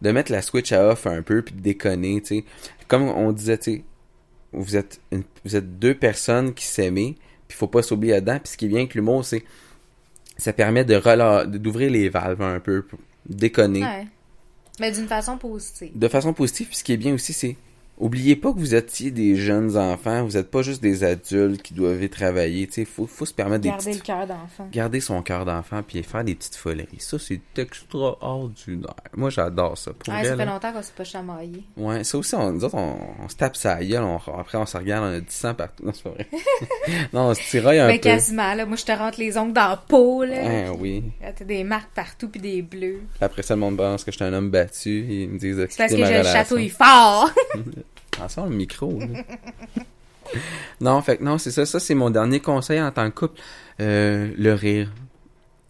de 0.03 0.11
mettre 0.11 0.31
la 0.31 0.43
switch 0.43 0.73
à 0.73 0.89
off 0.89 1.07
un 1.07 1.23
peu 1.23 1.41
puis 1.43 1.55
de 1.55 1.61
déconner, 1.63 2.21
tu 2.21 2.41
sais. 2.41 2.45
Comme 2.87 3.05
on 3.05 3.33
disait, 3.33 3.57
tu 3.57 3.73
sais, 3.77 3.85
vous 4.53 4.77
êtes, 4.77 5.01
une- 5.11 5.25
vous 5.47 5.57
êtes 5.57 5.79
deux 5.79 5.95
personnes 5.95 6.53
qui 6.53 6.67
s'aimaient, 6.67 7.15
puis 7.49 7.57
faut 7.57 7.67
pas 7.69 7.83
s'oublier 7.83 8.13
là-dedans. 8.15 8.39
Puis 8.41 8.53
ce 8.53 8.57
qui 8.59 8.67
est 8.67 8.69
bien 8.69 8.81
avec 8.81 8.95
l'humour, 8.95 9.25
c'est 9.25 9.43
ça 10.37 10.53
permet 10.53 10.85
de 10.85 11.47
d'ouvrir 11.57 11.91
les 11.91 12.09
valves 12.11 12.43
un 12.43 12.61
peu, 12.61 12.83
pour 12.83 12.99
déconner. 13.27 13.83
Ouais. 13.83 14.07
Mais 14.81 14.91
d'une 14.93 15.07
façon 15.07 15.39
positive. 15.39 15.93
De 15.95 16.09
façon 16.09 16.35
positive, 16.35 16.67
puis 16.69 16.77
ce 16.77 16.85
qui 16.85 16.93
est 16.93 16.97
bien 16.99 17.15
aussi, 17.15 17.33
c'est 17.33 17.57
oubliez 17.99 18.35
pas 18.37 18.53
que 18.53 18.59
vous 18.59 18.75
étiez 18.75 19.11
des 19.11 19.37
jeunes 19.37 19.77
enfants, 19.77 20.25
vous 20.25 20.37
êtes 20.37 20.51
pas 20.51 20.63
juste 20.63 20.83
des 20.83 21.05
adultes 21.05 21.63
qui 21.63 21.75
doivent 21.75 22.09
travailler, 22.09 22.69
sais, 22.71 22.85
faut, 22.85 23.07
faut 23.07 23.25
se 23.27 23.33
permettre 23.35 23.63
des 23.63 23.69
Garder 23.69 23.85
petites 23.91 24.03
le 24.03 24.07
cœur 24.15 24.27
d'enfant. 24.27 24.69
garder 24.73 25.01
son 25.01 25.23
cœur 25.23 25.45
d'enfant 25.45 25.83
puis 25.87 26.03
faire 26.03 26.25
des 26.25 26.35
petites 26.35 26.57
foleries. 26.57 26.89
Ça, 26.99 27.19
c'est 27.19 27.41
extraordinaire. 27.57 28.95
Moi, 29.17 29.31
j'adore 29.31 29.79
ça. 29.79 29.93
Pour 29.93 30.13
Ouais, 30.13 30.25
ça 30.25 30.37
fait 30.37 30.45
longtemps 30.47 30.73
qu'on 30.73 30.83
s'est 30.83 30.93
pas 30.97 31.05
chamaillé. 31.05 31.63
Ouais, 31.77 32.03
ça 32.05 32.19
aussi, 32.19 32.35
on, 32.35 32.53
nous 32.53 32.65
autres, 32.65 32.75
on, 32.77 32.97
on 33.25 33.29
se 33.29 33.37
tape 33.37 33.57
sa 33.57 33.83
gueule, 33.85 34.03
on- 34.03 34.17
après 34.39 34.59
on 34.59 34.67
se 34.67 34.77
regarde, 34.77 35.05
on 35.05 35.17
a 35.17 35.21
du 35.21 35.27
sang 35.31 35.55
partout. 35.55 35.85
Non, 35.85 35.93
c'est 35.93 36.03
pas 36.05 36.11
vrai. 36.11 36.29
non, 37.13 37.21
on 37.29 37.35
se 37.35 37.51
tiraille 37.51 37.79
un 37.81 37.89
Ben, 37.89 37.95
peu. 38.01 38.09
quasiment, 38.09 38.55
là. 38.55 38.67
Moi, 38.67 38.77
je 38.77 38.85
te 38.85 38.93
rentre 38.93 39.19
les 39.21 39.37
ongles 39.39 39.53
dans 39.53 39.69
la 39.69 39.77
peau, 39.77 40.25
là. 40.25 40.69
Ah 40.69 40.73
oui. 40.79 41.05
T'as 41.37 41.45
des 41.45 41.63
marques 41.65 41.93
partout 41.95 42.29
puis 42.29 42.41
des 42.41 42.63
bleus. 42.63 43.03
Après 43.21 43.43
ça, 43.43 43.55
le 43.55 43.61
monde 43.61 43.77
pense 43.77 44.05
que 44.05 44.11
je 44.11 44.17
suis 44.17 44.25
un 44.25 44.33
homme 44.33 44.51
battu. 44.51 45.05
Ils 45.09 45.29
me 45.29 45.39
disent 45.39 45.67
C'est 45.71 45.77
parce 45.79 45.93
que 45.93 45.99
je 45.99 46.03
le 46.03 46.09
relation. 46.09 46.33
chatouille 46.33 46.69
fort. 46.69 47.31
Attention, 48.23 48.49
le 48.49 48.57
micro. 48.57 48.99
non, 50.81 51.03
fait 51.03 51.19
que 51.19 51.25
non, 51.25 51.39
c'est 51.39 51.51
ça. 51.51 51.67
Ça, 51.67 51.81
c'est 51.81 51.95
mon 51.95 52.11
dernier 52.11 52.41
conseil 52.41 52.81
en 52.81 52.91
tant 52.91 53.11
que 53.11 53.15
couple. 53.19 53.41
Euh, 53.81 54.33
le 54.37 54.53
rire. 54.55 54.93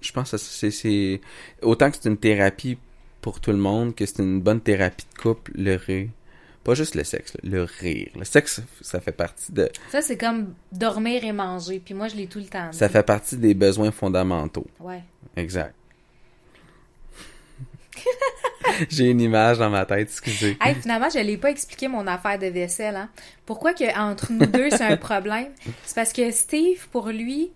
Je 0.00 0.12
pense 0.12 0.32
que 0.32 0.36
c'est. 0.36 1.20
Autant 1.62 1.90
que 1.90 1.96
c'est 2.00 2.08
une 2.08 2.18
thérapie 2.18 2.78
pour 3.20 3.40
tout 3.40 3.52
le 3.52 3.58
monde, 3.58 3.94
que 3.94 4.04
c'est 4.04 4.18
une 4.18 4.40
bonne 4.40 4.60
thérapie 4.60 5.06
de 5.14 5.20
couple, 5.20 5.52
le 5.54 5.76
rire. 5.76 6.08
Pas 6.64 6.74
juste 6.74 6.94
le 6.94 7.02
sexe, 7.02 7.36
le 7.42 7.64
rire. 7.64 8.10
Le 8.16 8.24
sexe, 8.24 8.62
ça 8.82 9.00
fait 9.00 9.12
partie 9.12 9.50
de... 9.50 9.68
Ça, 9.90 10.00
c'est 10.00 10.16
comme 10.16 10.54
dormir 10.70 11.24
et 11.24 11.32
manger. 11.32 11.82
Puis 11.84 11.92
moi, 11.92 12.06
je 12.06 12.14
l'ai 12.14 12.28
tout 12.28 12.38
le 12.38 12.44
temps. 12.44 12.70
Ça 12.70 12.88
fait 12.88 13.02
partie 13.02 13.36
des 13.36 13.54
besoins 13.54 13.90
fondamentaux. 13.90 14.66
Ouais. 14.78 15.02
Exact. 15.36 15.74
J'ai 18.90 19.10
une 19.10 19.20
image 19.20 19.58
dans 19.58 19.70
ma 19.70 19.84
tête, 19.84 20.08
excusez. 20.08 20.56
Hey, 20.60 20.74
finalement, 20.74 21.08
je 21.10 21.18
l'ai 21.18 21.36
pas 21.36 21.50
expliqué 21.50 21.88
mon 21.88 22.06
affaire 22.06 22.38
de 22.38 22.46
vaisselle. 22.46 22.96
Hein. 22.96 23.10
Pourquoi 23.46 23.74
que 23.74 23.98
entre 23.98 24.32
nous 24.32 24.46
deux, 24.46 24.70
c'est 24.70 24.84
un 24.84 24.96
problème? 24.96 25.52
C'est 25.84 25.94
parce 25.94 26.12
que 26.12 26.30
Steve, 26.30 26.88
pour 26.90 27.08
lui, 27.08 27.52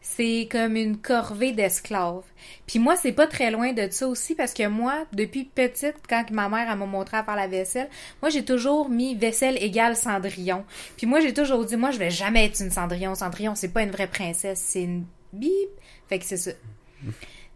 c'est 0.00 0.48
comme 0.50 0.76
une 0.76 0.96
corvée 0.96 1.52
d'esclaves. 1.52 2.24
Puis 2.66 2.78
moi, 2.78 2.96
c'est 2.96 3.12
pas 3.12 3.26
très 3.26 3.50
loin 3.50 3.72
de 3.72 3.88
ça 3.90 4.08
aussi 4.08 4.34
parce 4.34 4.54
que 4.54 4.66
moi, 4.66 5.04
depuis 5.12 5.44
petite, 5.44 5.96
quand 6.08 6.30
ma 6.30 6.48
mère 6.48 6.74
m'a 6.76 6.86
montré 6.86 7.18
à 7.18 7.24
faire 7.24 7.36
la 7.36 7.46
vaisselle, 7.46 7.88
moi, 8.22 8.30
j'ai 8.30 8.44
toujours 8.44 8.88
mis 8.88 9.14
vaisselle 9.14 9.62
égale 9.62 9.96
Cendrillon. 9.96 10.64
Puis 10.96 11.06
moi, 11.06 11.20
j'ai 11.20 11.34
toujours 11.34 11.64
dit, 11.64 11.76
moi, 11.76 11.90
je 11.90 11.98
vais 11.98 12.10
jamais 12.10 12.46
être 12.46 12.60
une 12.60 12.70
Cendrillon. 12.70 13.14
Cendrillon, 13.14 13.54
c'est 13.54 13.72
pas 13.72 13.82
une 13.82 13.90
vraie 13.90 14.06
princesse, 14.06 14.62
c'est 14.64 14.82
une 14.82 15.04
bip. 15.32 15.68
Fait 16.08 16.18
que 16.18 16.24
c'est 16.24 16.38
ça. 16.38 16.52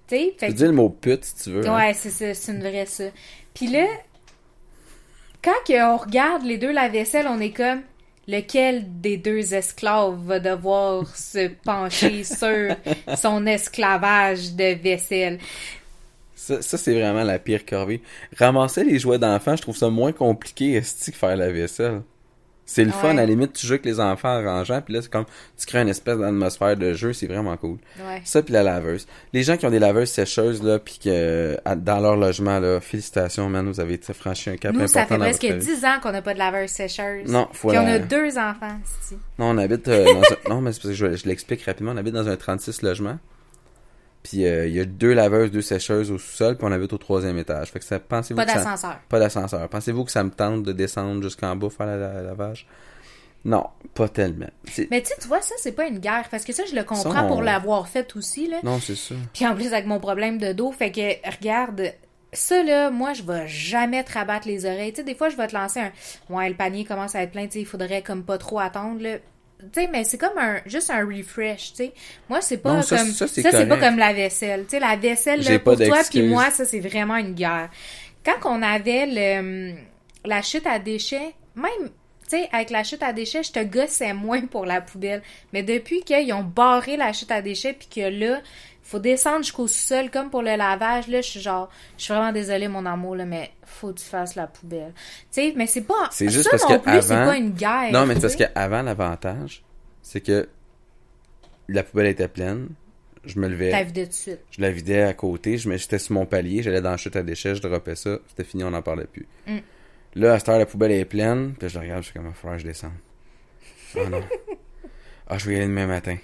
Tu 0.08 0.32
fait 0.38 0.52
dis 0.52 0.64
le 0.64 0.72
mot 0.72 0.90
pute 0.90 1.24
si 1.24 1.34
tu 1.36 1.50
veux. 1.50 1.66
hein. 1.66 1.76
Ouais, 1.76 1.94
c'est 1.94 2.10
ça, 2.10 2.34
c'est 2.34 2.52
une 2.52 2.60
vraie 2.60 2.86
ça. 2.86 3.04
Puis 3.54 3.68
là, 3.68 3.86
quand 5.42 5.52
on 5.70 5.96
regarde 5.96 6.44
les 6.44 6.58
deux 6.58 6.72
la 6.72 6.88
vaisselle, 6.88 7.26
on 7.28 7.40
est 7.40 7.52
comme 7.52 7.82
lequel 8.26 9.00
des 9.00 9.16
deux 9.16 9.54
esclaves 9.54 10.18
va 10.24 10.40
devoir 10.40 11.06
se 11.16 11.48
pencher 11.48 12.24
sur 12.24 12.76
son 13.16 13.46
esclavage 13.46 14.52
de 14.54 14.74
vaisselle? 14.74 15.38
Ça, 16.34 16.60
ça, 16.60 16.76
c'est 16.76 16.92
vraiment 16.92 17.22
la 17.22 17.38
pire 17.38 17.64
corvée. 17.64 18.02
Ramasser 18.36 18.84
les 18.84 18.98
jouets 18.98 19.18
d'enfants, 19.18 19.56
je 19.56 19.62
trouve 19.62 19.76
ça 19.76 19.88
moins 19.88 20.12
compliqué 20.12 20.74
esti, 20.74 21.12
que 21.12 21.16
faire 21.16 21.36
la 21.36 21.50
vaisselle. 21.50 22.02
C'est 22.66 22.84
le 22.84 22.92
fun, 22.92 23.10
à 23.10 23.14
la 23.14 23.26
limite, 23.26 23.52
tu 23.52 23.66
joues 23.66 23.74
avec 23.74 23.84
les 23.84 24.00
enfants 24.00 24.40
en 24.40 24.42
rangeant, 24.42 24.80
puis 24.80 24.94
là, 24.94 25.02
c'est 25.02 25.10
comme, 25.10 25.26
tu 25.58 25.66
crées 25.66 25.82
une 25.82 25.88
espèce 25.88 26.18
d'atmosphère 26.18 26.76
de 26.76 26.94
jeu, 26.94 27.12
c'est 27.12 27.26
vraiment 27.26 27.56
cool. 27.58 27.76
Ouais. 27.98 28.22
Ça, 28.24 28.42
puis 28.42 28.54
la 28.54 28.62
laveuse. 28.62 29.06
Les 29.34 29.42
gens 29.42 29.56
qui 29.58 29.66
ont 29.66 29.70
des 29.70 29.78
laveuses 29.78 30.08
sécheuses, 30.10 30.62
là, 30.62 30.78
puis 30.78 30.98
que, 31.04 31.58
à- 31.64 31.76
dans 31.76 32.00
leur 32.00 32.16
logement, 32.16 32.58
là, 32.60 32.80
félicitations, 32.80 33.48
man, 33.50 33.68
vous 33.68 33.80
avez 33.80 33.98
franchi 34.14 34.48
un 34.50 34.56
cap 34.56 34.72
Nous, 34.72 34.80
important 34.80 34.92
ça 35.00 35.06
fait 35.06 35.18
presque 35.18 35.42
votre 35.44 35.54
vie. 35.56 35.66
10 35.76 35.84
ans 35.84 35.98
qu'on 36.02 36.12
n'a 36.12 36.22
pas 36.22 36.32
de 36.32 36.38
laveuse 36.38 36.70
sécheuse. 36.70 37.30
Non, 37.30 37.48
faut 37.52 37.68
Puis 37.68 37.78
on 37.78 37.86
a 37.86 37.98
deux 37.98 38.38
enfants, 38.38 38.78
ici. 39.02 39.16
Non, 39.38 39.50
on 39.50 39.58
habite 39.58 39.86
euh, 39.88 40.04
dans 40.06 40.20
un... 40.22 40.48
Non, 40.54 40.60
mais 40.62 40.72
c'est 40.72 40.80
parce 40.82 40.94
que 40.94 41.10
je, 41.10 41.16
je 41.16 41.26
l'explique 41.28 41.62
rapidement. 41.64 41.92
On 41.92 41.96
habite 41.98 42.14
dans 42.14 42.28
un 42.28 42.36
36 42.36 42.80
logements. 42.82 43.18
Puis 44.24 44.46
euh, 44.46 44.66
il 44.66 44.74
y 44.74 44.80
a 44.80 44.84
deux 44.86 45.12
laveuses, 45.12 45.50
deux 45.52 45.60
sécheuses 45.62 46.10
au 46.10 46.16
sous-sol, 46.18 46.56
puis 46.56 46.66
on 46.66 46.72
habite 46.72 46.92
au 46.92 46.98
troisième 46.98 47.38
étage. 47.38 47.70
Fait 47.70 47.78
que 47.78 47.84
ça, 47.84 48.00
pensez-vous 48.00 48.40
Pas 48.40 48.46
ça... 48.48 48.54
d'ascenseur. 48.54 48.98
Pas 49.08 49.18
d'ascenseur. 49.20 49.68
Pensez-vous 49.68 50.04
que 50.04 50.10
ça 50.10 50.24
me 50.24 50.30
tente 50.30 50.62
de 50.62 50.72
descendre 50.72 51.22
jusqu'en 51.22 51.54
bas 51.56 51.68
faire 51.70 51.86
la, 51.86 51.96
la- 51.98 52.22
lavage? 52.22 52.66
Non, 53.44 53.66
pas 53.92 54.08
tellement. 54.08 54.48
C'est- 54.72 54.88
Mais 54.90 55.02
tu 55.02 55.08
sais, 55.08 55.14
tu 55.20 55.28
vois, 55.28 55.42
ça, 55.42 55.54
c'est 55.58 55.72
pas 55.72 55.86
une 55.86 55.98
guerre. 55.98 56.24
Parce 56.30 56.44
que 56.44 56.54
ça, 56.54 56.62
je 56.68 56.74
le 56.74 56.82
comprends 56.84 57.12
Ça, 57.12 57.24
on- 57.24 57.28
pour 57.28 57.42
l'avoir 57.42 57.86
fait 57.86 58.16
aussi, 58.16 58.48
là. 58.48 58.56
Non, 58.64 58.80
c'est 58.80 58.96
ça. 58.96 59.14
Puis 59.34 59.46
en 59.46 59.54
plus, 59.54 59.66
avec 59.74 59.84
mon 59.86 60.00
problème 60.00 60.38
de 60.38 60.54
dos, 60.54 60.72
fait 60.72 60.90
que, 60.90 61.30
regarde, 61.30 61.92
ça 62.32 62.62
là, 62.62 62.90
moi, 62.90 63.12
je 63.12 63.22
vais 63.22 63.46
jamais 63.46 64.02
te 64.02 64.14
rabattre 64.14 64.48
les 64.48 64.64
oreilles. 64.64 64.92
Tu 64.94 65.00
sais, 65.00 65.04
des 65.04 65.14
fois, 65.14 65.28
je 65.28 65.36
vais 65.36 65.46
te 65.46 65.54
lancer 65.54 65.80
un. 65.80 65.92
Ouais, 66.30 66.48
le 66.48 66.54
panier 66.54 66.86
commence 66.86 67.14
à 67.14 67.22
être 67.22 67.32
plein, 67.32 67.44
tu 67.44 67.52
sais, 67.52 67.60
il 67.60 67.66
faudrait 67.66 68.00
comme 68.00 68.24
pas 68.24 68.38
trop 68.38 68.58
attendre, 68.58 69.02
là. 69.02 69.18
Tu 69.60 69.80
sais, 69.80 69.88
mais 69.88 70.04
c'est 70.04 70.18
comme 70.18 70.36
un 70.36 70.60
juste 70.66 70.90
un 70.90 71.06
refresh, 71.06 71.70
tu 71.70 71.76
sais. 71.76 71.92
Moi, 72.28 72.40
c'est 72.40 72.58
pas 72.58 72.74
Non, 72.74 72.82
ça, 72.82 72.98
comme. 72.98 73.10
ça, 73.12 73.26
c'est 73.28 73.42
pas 73.42 73.78
comme 73.78 73.98
la 73.98 74.12
vaisselle. 74.12 74.64
Tu 74.64 74.70
sais, 74.70 74.80
la 74.80 74.96
vaisselle, 74.96 75.42
là, 75.42 75.58
pour 75.58 75.76
toi, 75.76 75.98
puis 76.08 76.22
moi, 76.22 76.50
ça, 76.50 76.64
c'est 76.64 76.80
vraiment 76.80 77.16
une 77.16 77.34
guerre. 77.34 77.70
Quand 78.24 78.50
on 78.50 78.62
avait 78.62 79.06
le, 79.06 79.74
la 80.24 80.42
chute 80.42 80.66
à 80.66 80.78
déchets, 80.78 81.34
même 81.54 81.90
tu 82.28 82.38
sais, 82.38 82.48
avec 82.52 82.70
la 82.70 82.84
chute 82.84 83.02
à 83.02 83.12
déchets, 83.12 83.42
je 83.42 83.52
te 83.52 83.62
gossais 83.62 84.14
moins 84.14 84.46
pour 84.46 84.64
la 84.64 84.80
poubelle. 84.80 85.22
Mais 85.52 85.62
depuis 85.62 86.00
qu'ils 86.00 86.32
ont 86.32 86.42
barré 86.42 86.96
la 86.96 87.12
chute 87.12 87.30
à 87.30 87.42
déchets, 87.42 87.74
puis 87.74 87.88
que 87.94 88.08
là, 88.08 88.40
faut 88.84 88.98
descendre 88.98 89.38
jusqu'au 89.38 89.66
sous-sol, 89.66 90.10
comme 90.10 90.30
pour 90.30 90.42
le 90.42 90.54
lavage, 90.56 91.08
là, 91.08 91.20
je 91.22 91.28
suis 91.28 91.40
genre, 91.40 91.70
je 91.98 92.04
suis 92.04 92.12
vraiment 92.14 92.32
désolée, 92.32 92.68
mon 92.68 92.84
amour, 92.86 93.16
là, 93.16 93.24
mais 93.24 93.50
faut 93.64 93.92
que 93.92 93.98
tu 93.98 94.04
fasses 94.04 94.34
la 94.36 94.46
poubelle. 94.46 94.92
Tu 94.94 95.02
sais, 95.30 95.54
mais 95.56 95.66
c'est 95.66 95.80
pas, 95.82 96.08
C'est 96.12 96.28
juste 96.28 96.44
ça 96.44 96.50
parce 96.50 96.62
non 96.70 96.78
que 96.78 96.82
plus, 96.82 97.02
c'est 97.02 97.14
avant- 97.14 97.30
pas 97.32 97.36
une 97.36 97.50
guerre. 97.50 97.90
Non, 97.92 98.06
mais 98.06 98.14
c'est 98.14 98.20
parce 98.20 98.36
qu'avant, 98.36 98.82
l'avantage, 98.82 99.64
c'est 100.02 100.20
que 100.20 100.48
la 101.68 101.82
poubelle 101.82 102.06
était 102.08 102.28
pleine. 102.28 102.68
Je 103.24 103.38
me 103.40 103.48
levais, 103.48 103.70
T'as 103.70 103.84
vidé 103.84 104.02
tout 104.04 104.10
de 104.10 104.14
suite. 104.14 104.40
je 104.50 104.60
la 104.60 104.70
vidais 104.70 105.00
à 105.02 105.14
côté, 105.14 105.56
je 105.56 105.74
j'étais 105.78 105.98
sur 105.98 106.12
mon 106.12 106.26
palier, 106.26 106.62
j'allais 106.62 106.82
dans 106.82 106.90
la 106.90 106.98
chute 106.98 107.16
à 107.16 107.22
déchets, 107.22 107.54
je 107.54 107.62
dropais 107.62 107.94
ça, 107.96 108.18
c'était 108.28 108.44
fini, 108.44 108.64
on 108.64 108.70
n'en 108.70 108.82
parlait 108.82 109.06
plus. 109.06 109.26
Mm. 109.46 109.58
Là, 110.16 110.34
à 110.34 110.38
cette 110.38 110.50
heure, 110.50 110.58
la 110.58 110.66
poubelle 110.66 110.92
est 110.92 111.06
pleine, 111.06 111.54
puis 111.58 111.70
je 111.70 111.74
la 111.76 111.80
regarde, 111.80 112.02
je 112.02 112.08
suis 112.10 112.12
comme, 112.12 112.26
il 112.26 112.28
va 112.28 112.34
falloir 112.34 112.56
que 112.58 112.62
je 112.62 112.66
descende. 112.68 112.92
Oh 113.96 114.06
non. 114.10 114.20
Ah, 115.26 115.38
je 115.38 115.46
vais 115.48 115.54
y 115.54 115.56
aller 115.56 115.66
demain 115.68 115.86
matin. 115.86 116.18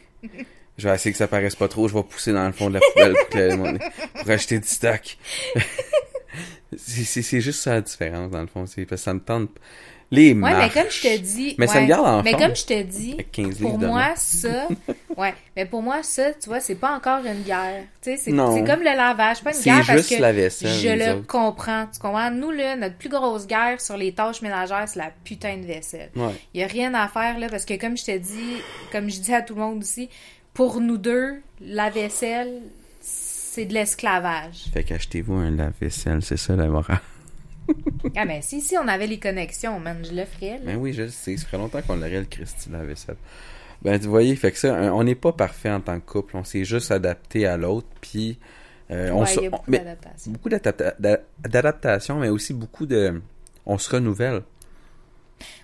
Je 0.81 0.89
vais 0.89 0.95
essayer 0.95 1.13
que 1.13 1.19
ça 1.19 1.29
paraisse 1.29 1.55
pas 1.57 1.69
trop, 1.69 1.87
je 1.89 1.95
vais 1.95 2.03
pousser 2.03 2.33
dans 2.33 2.47
le 2.47 2.53
fond 2.53 2.69
de 2.69 2.75
la 2.75 2.81
poubelle 2.81 3.15
pour, 3.15 3.29
que 3.29 4.19
pour 4.23 4.31
acheter 4.31 4.59
du 4.59 4.67
stock. 4.67 5.17
c'est, 6.77 7.41
juste 7.41 7.61
ça 7.61 7.75
la 7.75 7.81
différence, 7.81 8.31
dans 8.31 8.41
le 8.41 8.47
fond. 8.47 8.67
C'est 8.67 8.85
parce 8.87 9.01
que 9.01 9.05
ça 9.05 9.15
me 9.15 9.21
tente. 9.21 9.51
Les 10.13 10.31
Ouais, 10.31 10.35
marches. 10.35 10.75
mais 10.75 10.83
comme 10.83 10.91
je 10.91 11.03
te 11.03 11.17
dis. 11.19 11.55
Mais 11.57 11.69
ça 11.69 11.81
me 11.81 11.87
garde 11.87 12.05
en 12.05 12.21
Mais 12.25 12.33
forme. 12.33 12.43
comme 12.43 12.57
je 12.57 12.65
te 12.65 12.83
dis, 12.83 13.13
Avec 13.13 13.31
15 13.31 13.47
livres 13.61 13.69
pour 13.71 13.79
moi, 13.79 14.13
ça. 14.17 14.67
ouais, 15.17 15.35
mais 15.55 15.67
pour 15.67 15.83
moi, 15.83 16.03
ça, 16.03 16.33
tu 16.33 16.49
vois, 16.49 16.59
c'est 16.59 16.75
pas 16.75 16.97
encore 16.97 17.25
une 17.25 17.43
guerre. 17.45 17.85
Tu 18.03 18.11
sais, 18.11 18.17
c'est 18.17 18.33
comme 18.33 18.81
le 18.81 18.97
lavage, 18.97 19.41
pas 19.45 19.55
une 19.57 19.63
guerre 19.63 19.85
parce 19.87 20.09
que 20.09 20.21
la 20.21 20.33
vaisselle, 20.33 20.71
je 20.81 20.89
le 20.89 21.19
autres. 21.19 21.27
comprends. 21.29 21.87
Tu 21.93 22.01
comprends? 22.01 22.29
Nous, 22.33 22.51
là, 22.51 22.75
notre 22.75 22.97
plus 22.97 23.09
grosse 23.09 23.47
guerre 23.47 23.81
sur 23.81 23.97
les 23.97 24.13
tâches 24.13 24.43
ménagères, 24.43 24.89
c'est 24.89 24.99
la 24.99 25.13
putain 25.23 25.59
de 25.59 25.65
vaisselle. 25.67 26.11
Ouais. 26.17 26.33
Il 26.55 26.61
y 26.61 26.65
a 26.65 26.67
rien 26.67 26.93
à 26.95 27.07
faire, 27.07 27.39
là, 27.39 27.47
parce 27.49 27.65
que 27.65 27.75
comme 27.79 27.97
je 27.97 28.07
te 28.07 28.17
dis, 28.19 28.57
comme 28.91 29.09
je 29.09 29.21
dis 29.21 29.33
à 29.33 29.43
tout 29.43 29.55
le 29.55 29.61
monde 29.61 29.79
aussi, 29.79 30.09
pour 30.61 30.79
nous 30.83 30.99
deux, 30.99 31.41
la 31.63 31.89
vaisselle, 31.89 32.61
c'est 33.01 33.65
de 33.65 33.73
l'esclavage. 33.73 34.65
Fait 34.75 34.85
qu'achetez-vous 34.85 35.33
un 35.33 35.51
lave-vaisselle, 35.53 36.23
c'est 36.23 36.37
ça 36.37 36.55
la 36.55 36.67
morale. 36.67 37.01
Ah, 38.15 38.27
mais 38.27 38.43
si, 38.43 38.61
si 38.61 38.77
on 38.77 38.87
avait 38.87 39.07
les 39.07 39.19
connexions, 39.19 39.81
man, 39.81 40.05
je 40.05 40.15
le 40.15 40.27
ferais, 40.27 40.59
là. 40.59 40.65
Ben 40.67 40.77
oui, 40.77 40.93
je 40.93 41.07
sais, 41.09 41.35
ça 41.39 41.47
ferait 41.47 41.57
longtemps 41.57 41.81
qu'on 41.81 41.95
l'aurait 41.97 42.19
le 42.19 42.25
Christy 42.27 42.69
lave-vaisselle. 42.69 43.17
Ben, 43.81 43.99
vous 43.99 44.11
voyez, 44.11 44.37
fait 44.37 44.53
que 44.53 44.59
ça, 44.59 44.75
on 44.95 45.03
n'est 45.03 45.15
pas 45.15 45.33
parfait 45.33 45.71
en 45.71 45.81
tant 45.81 45.99
que 45.99 46.05
couple, 46.05 46.37
on 46.37 46.45
s'est 46.45 46.65
juste 46.65 46.91
adapté 46.91 47.47
à 47.47 47.57
l'autre, 47.57 47.87
puis 48.03 48.39
euh, 48.91 49.13
on 49.13 49.21
Ouais, 49.21 49.27
se- 49.29 49.41
il 49.41 49.45
y 49.45 49.47
a 49.47 49.49
on- 49.49 49.57
beaucoup 49.57 49.71
d'adaptation. 49.71 50.33
beaucoup 50.33 52.21
mais 52.21 52.29
aussi 52.29 52.53
beaucoup 52.53 52.85
de... 52.85 53.23
On 53.65 53.79
se 53.79 53.89
renouvelle. 53.89 54.43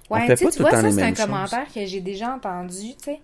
on 0.08 0.14
Ouais, 0.14 0.26
fait 0.26 0.36
tu 0.36 0.38
sais, 0.38 0.44
pas 0.46 0.50
tu 0.52 0.56
tout 0.56 0.62
le 0.62 0.68
vois, 0.70 0.70
temps 0.70 0.80
ça, 0.80 0.90
c'est 0.90 1.02
un 1.02 1.14
choses. 1.14 1.26
commentaire 1.26 1.66
que 1.74 1.84
j'ai 1.84 2.00
déjà 2.00 2.32
entendu, 2.34 2.94
tu 2.96 3.04
sais. 3.04 3.20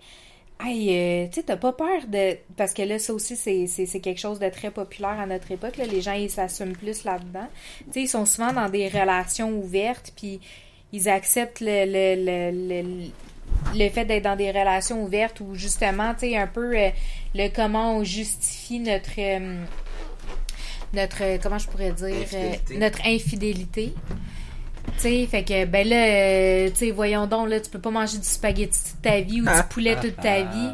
Hey, 0.64 0.88
euh, 0.90 1.26
tu 1.28 1.34
sais, 1.40 1.42
t'as 1.42 1.56
pas 1.56 1.72
peur 1.72 2.06
de... 2.08 2.36
Parce 2.56 2.72
que 2.72 2.82
là, 2.82 2.98
ça 2.98 3.12
aussi, 3.12 3.36
c'est- 3.36 4.00
quelque 4.00 4.20
chose 4.20 4.38
de 4.38 4.48
très 4.48 4.70
populaire 4.70 5.18
à 5.18 5.26
notre 5.26 5.50
époque. 5.50 5.76
Là. 5.76 5.86
Les 5.86 6.00
gens, 6.00 6.12
ils 6.12 6.30
s'assument 6.30 6.76
plus 6.76 7.04
là-dedans. 7.04 7.48
Tu 7.86 7.92
sais, 7.92 8.02
ils 8.02 8.08
sont 8.08 8.26
souvent 8.26 8.52
dans 8.52 8.68
des 8.68 8.88
relations 8.88 9.50
ouvertes, 9.58 10.12
puis 10.16 10.40
ils 10.92 11.08
acceptent 11.08 11.60
le, 11.60 11.84
le, 11.86 12.14
le, 12.24 12.82
le, 12.82 13.08
le 13.78 13.90
fait 13.90 14.04
d'être 14.04 14.22
dans 14.24 14.36
des 14.36 14.50
relations 14.50 15.02
ouvertes 15.02 15.40
où, 15.40 15.54
justement, 15.54 16.12
tu 16.14 16.20
sais, 16.30 16.36
un 16.36 16.46
peu 16.46 16.76
euh, 16.78 16.90
le 17.34 17.48
comment 17.48 17.96
on 17.96 18.04
justifie 18.04 18.78
notre... 18.78 19.10
euh, 19.18 19.64
notre... 20.92 21.22
euh, 21.22 21.38
Comment 21.42 21.58
je 21.58 21.66
pourrais 21.68 21.92
dire? 21.92 22.26
euh, 22.34 22.52
notre 22.78 23.04
infidélité. 23.06 23.94
Tu 24.96 25.02
sais, 25.08 25.26
fait 25.30 25.42
que, 25.44 25.64
ben 25.64 25.86
là, 25.88 25.96
euh, 26.06 26.68
tu 26.70 26.76
sais, 26.76 26.90
voyons 26.90 27.26
donc, 27.26 27.48
là, 27.48 27.60
tu 27.60 27.70
peux 27.70 27.78
pas 27.80 27.90
manger 27.90 28.18
du 28.18 28.24
spaghetti 28.26 28.78
toute 28.92 29.02
ta 29.02 29.20
vie 29.20 29.40
ou 29.40 29.44
du 29.44 29.62
poulet 29.70 29.96
toute 30.00 30.16
ta 30.16 30.42
vie. 30.42 30.70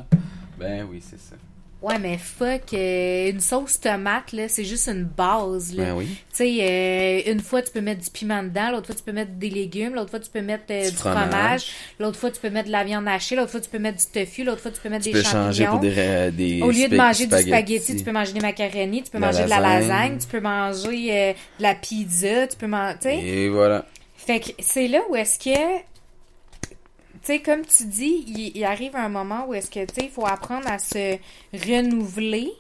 Ben 0.59 0.87
oui, 0.91 1.03
c'est 1.09 1.19
ça. 1.21 1.35
Ouais, 1.81 1.97
mais 2.01 2.19
fuck, 2.19 2.75
euh, 2.75 3.31
une 3.31 3.39
sauce 3.39 3.79
tomate, 3.79 4.33
là, 4.33 4.49
c'est 4.49 4.65
juste 4.65 4.89
une 4.89 5.05
base, 5.05 5.73
là. 5.77 5.85
Ben 5.85 5.93
oui. 5.95 6.07
Tu 6.09 6.17
sais, 6.39 6.59
euh, 6.61 7.33
une 7.33 7.39
fois, 7.39 7.63
tu 7.63 7.71
peux 7.71 7.81
mettre 7.81 8.03
du 8.03 8.11
piment 8.11 8.43
dedans, 8.43 8.73
l'autre 8.73 8.87
fois, 8.87 8.97
tu 8.97 9.05
peux 9.05 9.13
mettre 9.13 9.31
des 9.35 9.49
légumes, 9.49 9.95
l'autre 9.95 10.11
fois, 10.11 10.19
tu 10.19 10.29
peux 10.29 10.41
mettre 10.41 10.65
euh, 10.73 10.87
Du 10.87 10.91
du 10.91 10.97
fromage, 10.97 11.29
fromage. 11.31 11.67
l'autre 12.01 12.19
fois, 12.19 12.33
tu 12.33 12.41
peux 12.41 12.51
mettre 12.51 12.67
de 12.67 12.73
la 12.73 12.83
viande 12.83 13.07
hachée, 13.07 13.37
l'autre 13.37 13.53
fois, 13.53 13.61
tu 13.61 13.71
peux 13.71 13.79
mettre 13.79 13.99
du 13.99 14.07
tofu, 14.13 14.43
l'autre 14.43 14.61
fois, 14.61 14.73
tu 14.73 14.81
peux 14.81 14.89
mettre 14.89 15.05
Tu 15.05 15.13
des 15.13 15.19
peux 15.19 15.25
changer 15.25 15.67
champignons. 15.67 15.89
pour 15.89 16.33
des, 16.33 16.33
des 16.33 16.63
Au 16.63 16.71
lieu 16.73 16.89
de 16.89 16.97
manger 16.97 17.27
du 17.27 17.37
spaghetti, 17.37 17.95
tu 17.97 18.03
peux 18.03 18.11
manger 18.13 18.33
des 18.33 18.41
macaronis, 18.41 19.05
tu 19.05 19.11
peux 19.13 19.21
la 19.21 19.27
manger 19.29 19.45
de 19.45 19.49
la 19.51 19.61
lasagne, 19.61 20.19
tu 20.19 20.27
peux 20.27 20.41
manger 20.41 21.09
euh, 21.17 21.33
de 21.59 21.63
la 21.63 21.75
pizza, 21.77 22.49
tu 22.49 22.57
peux 22.57 22.67
manger, 22.67 22.95
tu 23.01 23.09
sais. 23.09 23.19
Et 23.25 23.49
voilà. 23.51 23.87
Fait 24.29 24.41
que 24.41 24.51
c'est 24.59 24.89
là 24.89 25.01
où 25.09 25.17
est-ce 25.17 25.39
que, 25.39 25.79
tu 25.79 26.77
sais, 27.23 27.39
comme 27.41 27.65
tu 27.65 27.87
dis, 27.87 28.25
il, 28.27 28.53
il 28.59 28.65
arrive 28.65 28.95
un 28.95 29.09
moment 29.09 29.47
où 29.47 29.55
est-ce 29.55 29.71
que, 29.71 29.83
tu 29.87 29.95
sais, 29.95 30.05
il 30.05 30.11
faut 30.11 30.27
apprendre 30.27 30.69
à 30.71 30.79
se 30.79 31.17
renouveler 31.55 32.53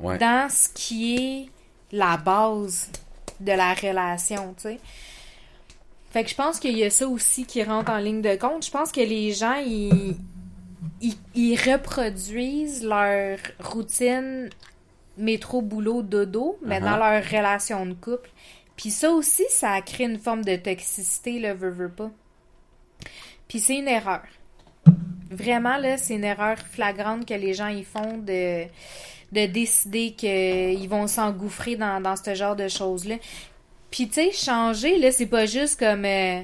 Ouais. 0.00 0.18
dans 0.18 0.50
ce 0.50 0.68
qui 0.74 1.16
est 1.16 1.48
la 1.96 2.16
base 2.18 2.90
de 3.40 3.52
la 3.52 3.72
relation, 3.72 4.52
tu 4.56 4.62
sais. 4.64 4.80
Fait 6.10 6.24
que 6.24 6.28
je 6.30 6.34
pense 6.34 6.58
qu'il 6.60 6.76
y 6.76 6.84
a 6.84 6.90
ça 6.90 7.08
aussi 7.08 7.46
qui 7.46 7.62
rentre 7.62 7.90
en 7.90 7.98
ligne 7.98 8.20
de 8.20 8.34
compte. 8.36 8.66
Je 8.66 8.70
pense 8.70 8.92
que 8.92 9.00
les 9.00 9.32
gens, 9.32 9.54
ils, 9.64 10.16
ils, 11.00 11.16
ils 11.34 11.56
reproduisent 11.56 12.84
leur 12.84 13.38
routine 13.62 14.50
métro, 15.16 15.62
boulot, 15.62 16.02
dodo, 16.02 16.58
mais 16.62 16.80
Uh-huh. 16.80 16.84
dans 16.84 16.96
leur 16.98 17.24
relation 17.24 17.86
de 17.86 17.94
couple. 17.94 18.28
Puis 18.76 18.90
ça 18.90 19.10
aussi, 19.10 19.44
ça 19.50 19.80
crée 19.82 20.04
une 20.04 20.18
forme 20.18 20.44
de 20.44 20.56
toxicité, 20.56 21.38
là, 21.38 21.54
veut, 21.54 21.70
veut 21.70 21.90
pas. 21.90 22.10
Puis 23.48 23.60
c'est 23.60 23.76
une 23.76 23.88
erreur. 23.88 24.24
Vraiment, 25.30 25.76
là, 25.78 25.96
c'est 25.96 26.14
une 26.14 26.24
erreur 26.24 26.58
flagrante 26.58 27.26
que 27.26 27.34
les 27.34 27.54
gens 27.54 27.68
y 27.68 27.84
font 27.84 28.18
de, 28.18 28.64
de 29.32 29.46
décider 29.46 30.12
qu'ils 30.12 30.88
vont 30.88 31.06
s'engouffrer 31.06 31.76
dans, 31.76 32.14
ce 32.16 32.34
genre 32.34 32.56
de 32.56 32.68
choses-là. 32.68 33.16
Puis, 33.90 34.08
tu 34.08 34.14
sais, 34.14 34.32
changer, 34.32 34.98
là, 34.98 35.12
c'est 35.12 35.26
pas 35.26 35.46
juste 35.46 35.78
comme... 35.78 36.04
euh, 36.04 36.40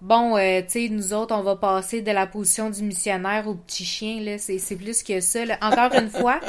bon, 0.00 0.36
euh, 0.36 0.60
tu 0.62 0.86
sais, 0.86 0.88
nous 0.88 1.12
autres, 1.12 1.34
on 1.34 1.42
va 1.42 1.56
passer 1.56 2.00
de 2.00 2.12
la 2.12 2.26
position 2.26 2.70
du 2.70 2.82
missionnaire 2.82 3.48
au 3.48 3.54
petit 3.54 3.84
chien, 3.84 4.20
là. 4.20 4.38
C'est 4.38 4.76
plus 4.76 5.02
que 5.02 5.20
ça. 5.20 5.40
Encore 5.60 5.92
une 5.94 6.10
fois, 6.10 6.40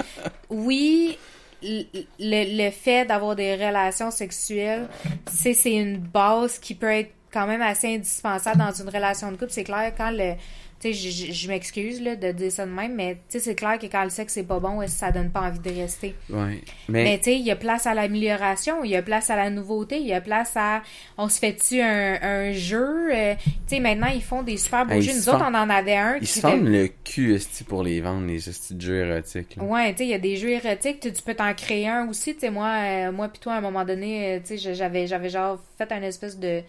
oui, 0.50 1.18
le, 1.66 2.66
le- 2.66 2.72
fait 2.72 3.06
d'avoir 3.06 3.36
des 3.36 3.56
relations 3.56 4.12
sexuelles, 4.12 4.88
c'est 5.30 5.54
c'est 5.54 5.74
une 5.74 5.98
base 5.98 6.60
qui 6.60 6.76
peut 6.76 6.92
être 6.92 7.12
quand 7.32 7.48
même 7.48 7.62
assez 7.62 7.96
indispensable 7.96 8.60
dans 8.60 8.72
une 8.72 8.90
relation 8.90 9.32
de 9.32 9.38
couple. 9.38 9.52
C'est 9.52 9.64
clair, 9.66 9.94
quand 9.98 10.12
le... 10.12 10.34
Tu 10.80 10.94
sais, 10.94 11.32
je, 11.32 11.48
m'excuse 11.48 12.02
là, 12.02 12.16
de 12.16 12.32
dire 12.32 12.52
ça 12.52 12.66
de 12.66 12.72
même, 12.72 12.96
mais 12.96 13.16
tu 13.16 13.20
sais, 13.30 13.40
c'est 13.40 13.56
clair 13.56 13.80
que 13.80 13.86
quand 13.88 14.04
le 14.04 14.10
sexe 14.10 14.34
c'est 14.34 14.44
pas 14.44 14.60
bon, 14.60 14.86
ça 14.88 15.12
donne 15.12 15.32
pas 15.32 15.42
envie 15.42 15.60
de 15.60 15.70
rester? 15.70 16.16
Ouais. 16.30 16.62
Mais 16.90 17.04
Mais, 17.04 17.18
tu 17.18 17.24
sais, 17.26 17.36
il 17.36 17.46
y 17.46 17.52
a 17.52 17.56
place 17.56 17.88
à 17.88 17.94
l'amélioration, 17.94 18.84
il 18.84 18.92
y 18.92 18.96
a 18.96 19.02
place 19.02 19.30
à 19.30 19.36
la 19.36 19.50
nouveauté, 19.50 20.00
il 20.00 20.08
y 20.08 20.14
a 20.14 20.22
place 20.22 20.52
à 20.56 20.82
on 21.18 21.30
se 21.30 21.40
fait-tu 21.40 21.82
un, 21.82 22.20
un 22.22 22.52
jeu? 22.52 23.14
euh, 23.14 23.36
tu 23.68 23.76
sais, 23.76 23.80
maintenant 23.80 24.08
ils 24.14 24.22
font 24.22 24.44
des 24.44 24.58
super 24.58 24.86
beaux 24.86 25.02
jeux. 25.02 25.14
Nous 25.14 25.30
autres, 25.30 25.44
on 25.44 25.54
en 25.54 25.70
avait 25.70 25.96
un 25.96 26.16
ils 26.16 26.22
qui 26.22 26.28
se 26.28 26.40
fendent 26.40 26.68
le 26.68 26.90
cul, 27.04 27.40
pour 27.68 27.84
les 27.84 28.02
vendre, 28.02 28.28
les 28.28 28.38
de 28.38 28.82
jeux 28.82 29.10
érotiques. 29.10 29.56
là. 29.56 29.64
Ouais, 29.64 29.92
tu 29.92 30.00
sais, 30.00 30.06
il 30.06 30.10
y 30.10 30.14
a 30.14 30.20
des 30.20 30.36
jeux 30.36 30.50
érotiques, 30.50 31.00
tu 31.00 31.22
peux 31.24 31.34
t'en 31.34 31.54
créer 31.54 31.88
un 31.88 32.08
aussi, 32.08 32.34
tu 32.34 32.42
sais, 32.42 32.50
moi, 32.50 32.68
euh, 32.68 33.12
moi 33.12 33.30
pis 33.30 33.40
toi, 33.40 33.54
à 33.54 33.58
un 33.58 33.62
moment 33.62 33.86
donné, 33.86 34.36
euh, 34.36 34.40
tu 34.40 34.58
sais, 34.58 34.74
j'avais, 34.74 35.08
j'avais 35.08 35.30
genre 35.30 35.60
fait 35.78 35.92
un 35.92 36.02
espèce 36.02 36.38
de, 36.38 36.62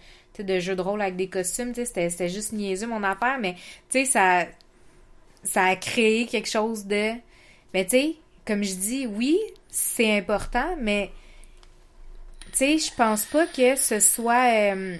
de 0.43 0.59
jeu 0.59 0.77
de 0.77 0.83
rôle 0.83 1.03
avec 1.03 1.17
des 1.17 1.29
costumes, 1.29 1.75
c'était, 1.75 2.29
juste 2.29 2.53
niaiseux 2.53 2.87
mon 2.87 3.03
affaire, 3.03 3.39
mais, 3.41 3.55
tu 3.89 4.01
sais, 4.01 4.05
ça, 4.05 4.47
ça 5.43 5.65
a 5.65 5.77
créé 5.77 6.27
quelque 6.27 6.49
chose 6.49 6.87
de, 6.87 7.13
mais 7.75 7.85
tu 7.85 7.91
sais, 7.91 8.17
comme 8.47 8.63
je 8.63 8.75
dis, 8.75 9.07
oui, 9.07 9.39
c'est 9.69 10.17
important, 10.17 10.77
mais, 10.81 11.11
tu 12.53 12.59
sais, 12.59 12.79
je 12.79 12.95
pense 12.95 13.25
pas 13.25 13.47
que 13.47 13.77
ce 13.77 14.01
soit 14.01 14.75
euh, 14.75 14.97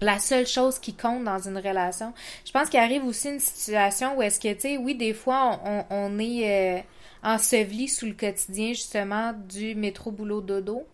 la 0.00 0.18
seule 0.18 0.46
chose 0.46 0.78
qui 0.78 0.94
compte 0.94 1.24
dans 1.24 1.38
une 1.38 1.58
relation. 1.58 2.12
Je 2.44 2.52
pense 2.52 2.68
qu'il 2.68 2.80
arrive 2.80 3.04
aussi 3.04 3.28
une 3.30 3.40
situation 3.40 4.16
où 4.16 4.22
est-ce 4.22 4.38
que, 4.38 4.52
tu 4.52 4.60
sais, 4.60 4.76
oui, 4.76 4.94
des 4.94 5.14
fois, 5.14 5.60
on, 5.90 6.18
est 6.18 6.78
euh, 6.78 6.80
enseveli 7.22 7.88
sous 7.88 8.06
le 8.06 8.12
quotidien, 8.12 8.68
justement, 8.68 9.32
du 9.32 9.74
métro, 9.74 10.10
boulot, 10.10 10.40
dodo. 10.40 10.86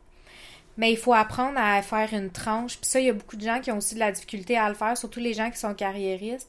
Mais 0.77 0.93
il 0.93 0.97
faut 0.97 1.13
apprendre 1.15 1.59
à 1.59 1.83
faire 1.83 2.13
une 2.15 2.31
tranche. 2.31 2.79
Puis 2.79 2.89
ça, 2.89 3.01
il 3.01 3.07
y 3.07 3.11
a 3.11 3.13
beaucoup 3.13 3.37
de 3.37 3.43
gens 3.45 3.61
qui 3.61 3.71
ont 3.71 3.79
aussi 3.79 3.95
de 3.95 4.01
la 4.01 4.13
difficulté 4.13 4.57
à 4.57 4.69
le 4.69 4.75
faire, 4.75 4.97
surtout 4.97 5.21
les 5.21 5.35
gens 5.35 5.51
qui 5.51 5.59
sont 5.59 5.75
carriéristes. 5.75 6.49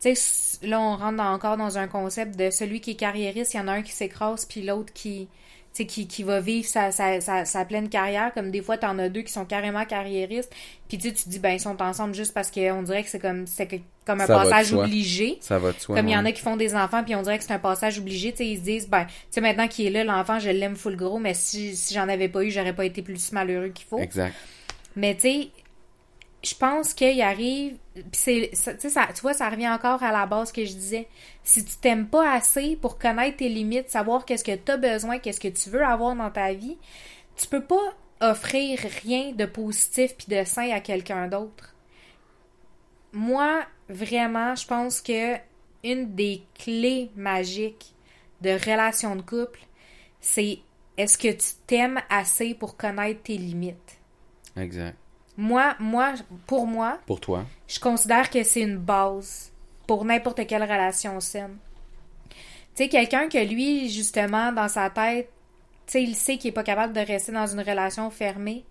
Tu 0.00 0.14
sais, 0.14 0.66
là, 0.66 0.80
on 0.80 0.96
rentre 0.96 1.20
encore 1.20 1.56
dans 1.56 1.76
un 1.76 1.88
concept 1.88 2.36
de 2.36 2.50
celui 2.50 2.80
qui 2.80 2.92
est 2.92 2.94
carriériste, 2.94 3.54
il 3.54 3.56
y 3.56 3.60
en 3.60 3.66
a 3.66 3.72
un 3.72 3.82
qui 3.82 3.90
s'écrase, 3.90 4.44
puis 4.44 4.62
l'autre 4.62 4.92
qui, 4.92 5.28
tu 5.72 5.82
sais, 5.82 5.86
qui, 5.86 6.06
qui 6.06 6.22
va 6.22 6.40
vivre 6.40 6.66
sa, 6.66 6.90
sa, 6.90 7.20
sa, 7.20 7.44
sa 7.44 7.64
pleine 7.64 7.88
carrière. 7.88 8.32
Comme 8.34 8.50
des 8.50 8.62
fois, 8.62 8.78
t'en 8.78 8.98
as 8.98 9.08
deux 9.08 9.22
qui 9.22 9.32
sont 9.32 9.44
carrément 9.44 9.84
carriéristes, 9.84 10.52
puis 10.88 10.98
tu 10.98 11.12
te 11.12 11.28
dis, 11.28 11.38
ben, 11.38 11.50
ils 11.50 11.60
sont 11.60 11.80
ensemble 11.82 12.14
juste 12.14 12.34
parce 12.34 12.50
qu'on 12.50 12.82
dirait 12.82 13.02
que 13.02 13.10
c'est 13.10 13.18
comme, 13.18 13.46
c'est 13.46 13.68
comme 14.04 14.20
un 14.20 14.26
Ça 14.26 14.34
passage 14.34 14.72
obligé. 14.72 15.38
Ça 15.40 15.58
va 15.58 15.72
de 15.72 15.78
soi. 15.78 15.96
Comme 15.96 16.08
il 16.08 16.12
y 16.12 16.16
en 16.16 16.24
a 16.24 16.32
qui 16.32 16.40
font 16.40 16.56
des 16.56 16.74
enfants, 16.74 17.04
puis 17.04 17.14
on 17.14 17.22
dirait 17.22 17.38
que 17.38 17.44
c'est 17.44 17.52
un 17.52 17.58
passage 17.58 17.98
obligé. 17.98 18.32
Tu 18.32 18.38
sais, 18.38 18.46
ils 18.46 18.58
se 18.58 18.62
disent, 18.62 18.88
ben, 18.88 19.04
tu 19.04 19.12
sais, 19.30 19.40
maintenant 19.40 19.68
qu'il 19.68 19.86
est 19.86 19.90
là, 19.90 20.04
l'enfant, 20.04 20.38
je 20.38 20.50
l'aime 20.50 20.76
full 20.76 20.96
gros, 20.96 21.18
mais 21.18 21.34
si, 21.34 21.76
si 21.76 21.94
j'en 21.94 22.08
avais 22.08 22.28
pas 22.28 22.42
eu, 22.42 22.50
j'aurais 22.50 22.74
pas 22.74 22.84
été 22.84 23.02
plus 23.02 23.32
malheureux 23.32 23.68
qu'il 23.68 23.86
faut. 23.86 23.98
Exact. 23.98 24.34
Mais 24.96 25.14
tu 25.14 25.20
sais, 25.20 25.48
je 26.42 26.54
pense 26.54 26.94
qu'il 26.94 27.20
arrive. 27.20 27.76
C'est, 28.12 28.50
ça- 28.54 28.74
tu 28.74 29.20
vois, 29.22 29.34
ça 29.34 29.48
revient 29.48 29.68
encore 29.68 30.02
à 30.02 30.12
la 30.12 30.26
base 30.26 30.52
que 30.52 30.64
je 30.64 30.72
disais. 30.72 31.08
Si 31.42 31.64
tu 31.64 31.76
t'aimes 31.76 32.06
pas 32.06 32.32
assez 32.32 32.76
pour 32.76 32.98
connaître 32.98 33.38
tes 33.38 33.48
limites, 33.48 33.90
savoir 33.90 34.24
qu'est-ce 34.24 34.44
que 34.44 34.54
tu 34.54 34.70
as 34.72 34.76
besoin, 34.76 35.18
qu'est-ce 35.18 35.40
que 35.40 35.48
tu 35.48 35.70
veux 35.70 35.84
avoir 35.84 36.14
dans 36.14 36.30
ta 36.30 36.52
vie, 36.52 36.76
tu 37.36 37.46
peux 37.48 37.64
pas 37.64 37.94
offrir 38.20 38.78
rien 39.02 39.32
de 39.32 39.46
positif 39.46 40.14
puis 40.16 40.26
de 40.28 40.44
sain 40.44 40.70
à 40.70 40.80
quelqu'un 40.80 41.28
d'autre. 41.28 41.74
Moi, 43.12 43.64
vraiment, 43.88 44.54
je 44.54 44.66
pense 44.66 45.00
que 45.00 45.36
une 45.84 46.14
des 46.14 46.42
clés 46.58 47.10
magiques 47.16 47.94
de 48.40 48.50
relation 48.50 49.16
de 49.16 49.22
couple, 49.22 49.60
c'est 50.20 50.58
est-ce 50.96 51.16
que 51.16 51.28
tu 51.32 51.48
t'aimes 51.66 52.00
assez 52.10 52.54
pour 52.54 52.76
connaître 52.76 53.22
tes 53.22 53.36
limites? 53.38 53.98
Exact. 54.56 54.96
Moi, 55.38 55.76
moi, 55.78 56.14
pour 56.46 56.66
moi, 56.66 56.98
Pour 57.06 57.20
toi. 57.20 57.46
je 57.68 57.78
considère 57.78 58.28
que 58.28 58.42
c'est 58.42 58.60
une 58.62 58.76
base 58.76 59.52
pour 59.86 60.04
n'importe 60.04 60.44
quelle 60.48 60.64
relation 60.64 61.20
saine. 61.20 61.56
Tu 62.74 62.84
sais, 62.84 62.88
quelqu'un 62.88 63.28
que 63.28 63.38
lui, 63.38 63.88
justement, 63.88 64.50
dans 64.52 64.68
sa 64.68 64.90
tête, 64.90 65.30
tu 65.86 65.92
sais, 65.92 66.02
il 66.02 66.16
sait 66.16 66.38
qu'il 66.38 66.48
est 66.48 66.52
pas 66.52 66.64
capable 66.64 66.92
de 66.92 67.00
rester 67.00 67.30
dans 67.30 67.46
une 67.46 67.60
relation 67.60 68.10
fermée, 68.10 68.64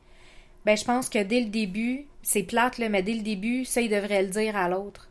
ben 0.66 0.76
je 0.76 0.84
pense 0.84 1.08
que 1.08 1.24
dès 1.24 1.40
le 1.40 1.48
début, 1.48 2.06
c'est 2.22 2.44
plate, 2.44 2.78
là, 2.78 2.90
mais 2.90 3.02
dès 3.02 3.14
le 3.14 3.22
début, 3.22 3.64
ça, 3.64 3.80
il 3.80 3.90
devrait 3.90 4.24
le 4.24 4.30
dire 4.30 4.58
à 4.58 4.68
l'autre. 4.68 5.08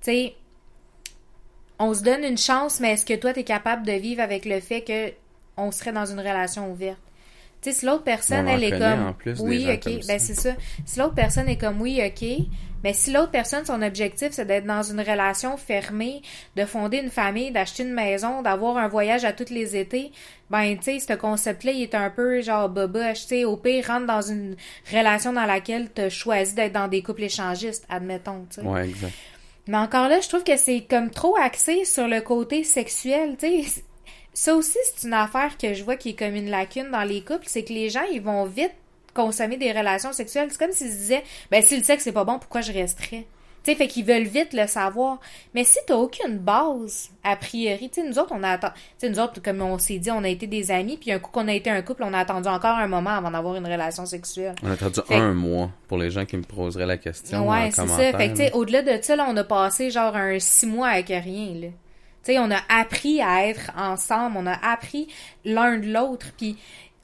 Tu 0.00 0.12
sais, 0.12 0.34
on 1.80 1.92
se 1.92 2.02
donne 2.04 2.22
une 2.22 2.38
chance, 2.38 2.78
mais 2.78 2.92
est-ce 2.92 3.04
que 3.04 3.14
toi, 3.14 3.32
tu 3.32 3.40
es 3.40 3.44
capable 3.44 3.84
de 3.84 3.92
vivre 3.92 4.22
avec 4.22 4.44
le 4.44 4.60
fait 4.60 4.82
que 4.82 5.12
on 5.56 5.72
serait 5.72 5.92
dans 5.92 6.06
une 6.06 6.20
relation 6.20 6.70
ouverte? 6.70 7.00
Tu 7.62 7.70
sais, 7.70 7.80
si 7.80 7.86
l'autre 7.86 8.04
personne, 8.04 8.48
elle 8.48 8.64
est 8.64 8.78
comme. 8.78 9.08
en 9.08 9.12
plus, 9.12 9.34
des 9.34 9.42
oui, 9.42 9.66
ok, 9.70 9.82
comme 9.82 10.06
ben 10.06 10.18
c'est 10.18 10.34
ça. 10.34 10.52
Si 10.84 10.98
l'autre 10.98 11.14
personne 11.14 11.48
est 11.48 11.58
comme 11.58 11.80
oui, 11.80 12.00
ok, 12.02 12.48
mais 12.82 12.94
si 12.94 13.12
l'autre 13.12 13.30
personne, 13.30 13.64
son 13.64 13.82
objectif, 13.82 14.28
c'est 14.32 14.46
d'être 14.46 14.64
dans 14.64 14.82
une 14.82 15.00
relation 15.00 15.56
fermée, 15.56 16.22
de 16.56 16.64
fonder 16.64 16.98
une 16.98 17.10
famille, 17.10 17.50
d'acheter 17.50 17.82
une 17.82 17.92
maison, 17.92 18.42
d'avoir 18.42 18.78
un 18.78 18.88
voyage 18.88 19.24
à 19.24 19.32
tous 19.32 19.50
les 19.50 19.76
étés, 19.76 20.12
ben, 20.48 20.76
tu 20.78 20.84
sais, 20.84 20.98
ce 21.00 21.12
concept-là, 21.12 21.72
il 21.72 21.82
est 21.82 21.94
un 21.94 22.08
peu 22.10 22.40
genre 22.40 22.68
boboche, 22.68 23.22
tu 23.22 23.26
sais, 23.28 23.44
au 23.44 23.56
pire, 23.56 23.86
rentre 23.86 24.06
dans 24.06 24.22
une 24.22 24.56
relation 24.90 25.32
dans 25.32 25.44
laquelle 25.44 25.90
tu 25.94 26.02
as 26.02 26.08
choisi 26.08 26.54
d'être 26.54 26.72
dans 26.72 26.88
des 26.88 27.02
couples 27.02 27.24
échangistes, 27.24 27.84
admettons, 27.90 28.46
tu 28.48 28.62
sais. 28.62 28.66
Ouais, 28.66 28.88
exact. 28.88 29.12
Mais 29.68 29.76
encore 29.76 30.08
là, 30.08 30.20
je 30.20 30.28
trouve 30.28 30.42
que 30.42 30.56
c'est 30.56 30.86
comme 30.88 31.10
trop 31.10 31.36
axé 31.36 31.84
sur 31.84 32.08
le 32.08 32.22
côté 32.22 32.64
sexuel, 32.64 33.36
tu 33.38 33.64
sais. 33.64 33.84
Ça 34.32 34.54
aussi, 34.54 34.78
c'est 34.94 35.06
une 35.06 35.14
affaire 35.14 35.58
que 35.58 35.74
je 35.74 35.82
vois 35.82 35.96
qui 35.96 36.10
est 36.10 36.18
comme 36.18 36.34
une 36.36 36.50
lacune 36.50 36.90
dans 36.90 37.02
les 37.02 37.22
couples, 37.22 37.46
c'est 37.46 37.64
que 37.64 37.72
les 37.72 37.90
gens, 37.90 38.04
ils 38.12 38.22
vont 38.22 38.44
vite 38.44 38.72
consommer 39.12 39.56
des 39.56 39.72
relations 39.72 40.12
sexuelles. 40.12 40.48
C'est 40.50 40.58
comme 40.58 40.72
s'ils 40.72 40.90
se 40.92 40.96
disaient, 40.96 41.24
ben 41.50 41.62
si 41.62 41.76
le 41.76 41.82
sexe 41.82 42.04
c'est 42.04 42.12
pas 42.12 42.24
bon, 42.24 42.38
pourquoi 42.38 42.60
je 42.60 42.72
resterais? 42.72 43.26
Tu 43.62 43.72
sais, 43.72 43.76
fait 43.76 43.88
qu'ils 43.88 44.06
veulent 44.06 44.22
vite 44.22 44.54
le 44.54 44.66
savoir. 44.66 45.18
Mais 45.54 45.64
si 45.64 45.78
t'as 45.86 45.96
aucune 45.96 46.38
base, 46.38 47.10
a 47.22 47.36
priori, 47.36 47.90
tu 47.90 48.00
sais, 48.00 48.08
nous 48.08 48.18
autres, 48.18 48.32
on 48.34 48.42
a 48.42 48.52
attendu, 48.52 48.72
tu 48.74 48.80
sais, 48.98 49.10
nous 49.10 49.20
autres, 49.20 49.42
comme 49.42 49.60
on 49.60 49.76
s'est 49.78 49.98
dit, 49.98 50.10
on 50.10 50.24
a 50.24 50.28
été 50.28 50.46
des 50.46 50.70
amis, 50.70 50.96
puis 50.96 51.12
un 51.12 51.18
coup 51.18 51.30
qu'on 51.30 51.46
a 51.46 51.52
été 51.52 51.68
un 51.68 51.82
couple, 51.82 52.04
on 52.04 52.14
a 52.14 52.20
attendu 52.20 52.48
encore 52.48 52.78
un 52.78 52.86
moment 52.86 53.10
avant 53.10 53.30
d'avoir 53.30 53.56
une 53.56 53.66
relation 53.66 54.06
sexuelle. 54.06 54.54
On 54.62 54.70
a 54.70 54.72
attendu 54.72 55.00
Fait- 55.06 55.14
un 55.16 55.34
mois 55.34 55.70
pour 55.88 55.98
les 55.98 56.10
gens 56.10 56.24
qui 56.24 56.38
me 56.38 56.42
poseraient 56.42 56.86
la 56.86 56.96
question. 56.96 57.46
Ouais, 57.50 57.70
c'est 57.70 57.86
ça. 57.86 57.96
Fait 57.96 58.12
que, 58.12 58.30
tu 58.30 58.36
sais, 58.36 58.48
là. 58.50 58.56
au-delà 58.56 58.80
de 58.80 59.02
ça, 59.02 59.14
là, 59.16 59.26
on 59.28 59.36
a 59.36 59.44
passé 59.44 59.90
genre 59.90 60.16
un 60.16 60.38
six 60.38 60.66
mois 60.66 60.88
avec 60.88 61.08
rien, 61.08 61.54
là. 61.60 61.68
Tu 62.24 62.38
on 62.38 62.50
a 62.50 62.60
appris 62.68 63.22
à 63.22 63.46
être 63.46 63.72
ensemble, 63.76 64.36
on 64.36 64.46
a 64.46 64.54
appris 64.54 65.08
l'un 65.44 65.78
de 65.78 65.92
l'autre, 65.92 66.26
puis 66.36 66.56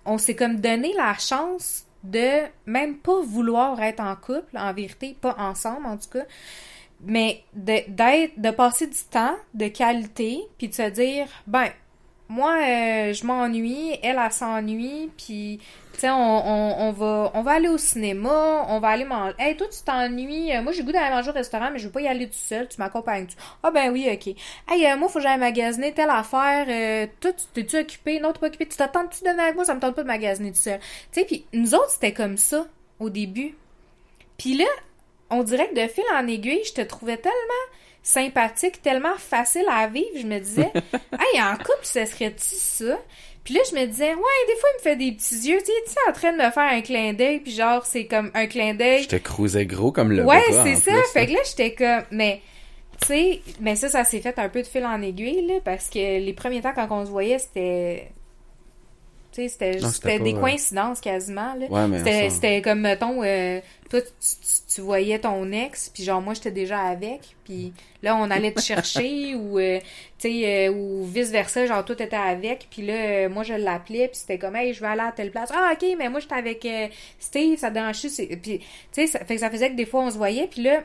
on 0.04 0.18
s'est 0.18 0.36
comme 0.36 0.56
donné 0.56 0.92
la 0.94 1.14
chance 1.14 1.84
de 2.04 2.42
même 2.66 2.98
pas 2.98 3.20
vouloir 3.22 3.82
être 3.82 4.00
en 4.00 4.14
couple, 4.14 4.56
en 4.56 4.72
vérité, 4.72 5.16
pas 5.20 5.34
ensemble 5.38 5.86
en 5.86 5.96
tout 5.96 6.10
cas, 6.10 6.24
mais 7.00 7.42
de, 7.54 7.80
d'être, 7.88 8.38
de 8.40 8.50
passer 8.50 8.86
du 8.86 8.98
temps 9.10 9.36
de 9.54 9.68
qualité, 9.68 10.40
puis 10.58 10.68
de 10.68 10.74
se 10.74 10.88
dire, 10.90 11.26
ben, 11.46 11.68
moi, 12.28 12.54
euh, 12.54 13.12
je 13.12 13.24
m'ennuie, 13.24 13.92
elle, 14.02 14.20
elle 14.22 14.32
s'ennuie, 14.32 15.10
puis, 15.16 15.60
tu 15.92 16.00
sais, 16.00 16.10
on, 16.10 16.14
on, 16.14 16.88
on, 16.88 16.92
va, 16.92 17.30
on 17.34 17.42
va 17.42 17.52
aller 17.52 17.68
au 17.68 17.78
cinéma, 17.78 18.66
on 18.68 18.80
va 18.80 18.88
aller 18.88 19.04
manger. 19.04 19.34
Hey, 19.38 19.56
toi, 19.56 19.66
tu 19.68 19.82
t'ennuies, 19.84 20.54
euh, 20.54 20.62
moi, 20.62 20.72
j'ai 20.72 20.82
goût 20.82 20.92
d'aller 20.92 21.14
manger 21.14 21.30
au 21.30 21.34
restaurant, 21.34 21.70
mais 21.72 21.78
je 21.78 21.86
veux 21.86 21.92
pas 21.92 22.00
y 22.00 22.08
aller 22.08 22.26
tout 22.26 22.34
seul, 22.34 22.68
tu 22.68 22.78
m'accompagnes-tu? 22.78 23.36
Ah, 23.62 23.70
ben 23.70 23.92
oui, 23.92 24.08
ok. 24.12 24.34
Hey, 24.68 24.86
euh, 24.86 24.96
moi, 24.96 25.08
faut 25.08 25.18
que 25.18 25.22
j'aille 25.22 25.38
magasiner 25.38 25.92
telle 25.92 26.10
affaire, 26.10 26.66
euh, 26.68 27.06
toi, 27.20 27.32
tu 27.32 27.44
t'es-tu 27.54 27.78
occupé? 27.78 28.18
Non, 28.18 28.32
t'es 28.32 28.40
pas 28.40 28.48
occupé, 28.48 28.66
tu 28.66 28.76
t'attends-tu 28.76 29.22
de 29.22 29.28
venir 29.28 29.44
avec 29.44 29.54
moi? 29.54 29.64
Ça 29.64 29.74
me 29.74 29.80
tente 29.80 29.94
pas 29.94 30.02
de 30.02 30.08
magasiner 30.08 30.50
tout 30.50 30.58
seul. 30.58 30.80
Tu 31.12 31.20
sais, 31.20 31.24
puis 31.24 31.46
nous 31.52 31.74
autres, 31.74 31.90
c'était 31.90 32.12
comme 32.12 32.36
ça, 32.36 32.66
au 32.98 33.08
début. 33.08 33.54
Puis 34.36 34.54
là, 34.54 34.66
on 35.30 35.42
dirait 35.42 35.68
que 35.68 35.74
de 35.74 35.88
fil 35.88 36.04
en 36.12 36.26
aiguille, 36.26 36.64
je 36.66 36.72
te 36.72 36.80
trouvais 36.80 37.16
tellement 37.16 37.36
sympathique, 38.06 38.80
tellement 38.82 39.16
facile 39.18 39.66
à 39.68 39.88
vivre, 39.88 40.06
je 40.16 40.26
me 40.26 40.38
disais, 40.38 40.70
hey, 41.12 41.42
en 41.42 41.56
couple, 41.56 41.82
ce 41.82 42.04
serait-tu 42.04 42.54
ça? 42.54 42.98
Puis 43.42 43.54
là, 43.54 43.60
je 43.68 43.74
me 43.74 43.84
disais, 43.84 44.14
ouais, 44.14 44.46
des 44.46 44.56
fois, 44.60 44.68
il 44.72 44.78
me 44.78 44.82
fait 44.82 44.96
des 44.96 45.12
petits 45.12 45.48
yeux, 45.48 45.58
tu 45.58 45.66
sais, 45.66 45.98
en 46.08 46.12
train 46.12 46.30
de 46.32 46.36
me 46.36 46.50
faire 46.50 46.72
un 46.72 46.80
clin 46.82 47.14
d'œil, 47.14 47.40
puis 47.40 47.52
genre, 47.52 47.84
c'est 47.84 48.06
comme 48.06 48.30
un 48.34 48.46
clin 48.46 48.74
d'œil. 48.74 49.02
Je 49.02 49.08
te 49.08 49.16
cruisais 49.16 49.66
gros 49.66 49.90
comme 49.90 50.12
le 50.12 50.24
Ouais, 50.24 50.40
c'est 50.50 50.76
ça. 50.76 50.92
plus, 50.92 51.02
fait 51.12 51.26
que 51.26 51.32
là, 51.32 51.40
j'étais 51.44 51.74
comme, 51.74 52.04
mais, 52.12 52.42
tu 53.00 53.08
sais, 53.08 53.40
mais 53.60 53.74
ça, 53.74 53.88
ça 53.88 54.04
s'est 54.04 54.20
fait 54.20 54.38
un 54.38 54.48
peu 54.48 54.62
de 54.62 54.68
fil 54.68 54.86
en 54.86 55.02
aiguille, 55.02 55.44
là, 55.44 55.54
parce 55.64 55.88
que 55.90 55.98
les 55.98 56.32
premiers 56.32 56.60
temps, 56.60 56.72
quand 56.74 56.86
on 56.92 57.04
se 57.04 57.10
voyait, 57.10 57.40
c'était. 57.40 58.12
C'était 59.92 60.18
des 60.24 60.34
euh, 60.34 60.40
coïncidences 60.40 61.00
quasiment. 61.00 61.54
Ouais, 61.68 61.68
C'était 61.98 62.10
ça- 62.30 62.34
c'était 62.34 62.62
comme, 62.62 62.80
mettons, 62.80 63.22
euh, 63.22 63.60
toi, 63.90 64.00
tu, 64.00 64.08
tu- 64.18 64.74
tu 64.74 64.80
voyais 64.80 65.18
ton 65.18 65.50
ex, 65.52 65.88
puis 65.88 66.02
genre, 66.04 66.20
moi, 66.20 66.34
j'étais 66.34 66.50
déjà 66.50 66.80
avec, 66.80 67.36
puis 67.44 67.72
là, 68.02 68.16
on 68.16 68.30
allait 68.30 68.52
te 68.52 68.60
chercher, 68.60 69.34
ou, 69.36 69.58
euh, 69.58 69.78
tu 70.18 70.30
sais, 70.30 70.68
euh, 70.68 70.72
ou 70.72 71.04
vice-versa, 71.04 71.66
genre, 71.66 71.84
toi, 71.84 71.96
t'étais 71.96 72.16
avec, 72.16 72.66
puis 72.70 72.82
là, 72.82 73.28
moi, 73.28 73.42
je 73.42 73.54
l'appelais, 73.54 74.08
puis 74.08 74.18
c'était 74.18 74.38
comme, 74.38 74.56
hey, 74.56 74.72
je 74.74 74.80
vais 74.80 74.88
aller 74.88 75.00
à 75.02 75.12
telle 75.12 75.30
place. 75.30 75.50
Ah, 75.54 75.72
OK, 75.72 75.86
mais 75.98 76.08
moi, 76.08 76.20
j'étais 76.20 76.34
avec 76.34 76.64
euh, 76.64 76.88
Steve, 77.18 77.58
ça 77.58 77.68
te 77.68 77.74
dérange 77.74 78.00
Puis, 78.00 78.58
tu 78.58 78.60
sais, 78.92 79.06
ça 79.06 79.20
fait 79.24 79.34
que 79.36 79.40
ça 79.40 79.50
faisait 79.50 79.70
que 79.70 79.76
des 79.76 79.86
fois, 79.86 80.02
on 80.02 80.10
se 80.10 80.16
voyait, 80.18 80.46
puis 80.46 80.62
là, 80.62 80.82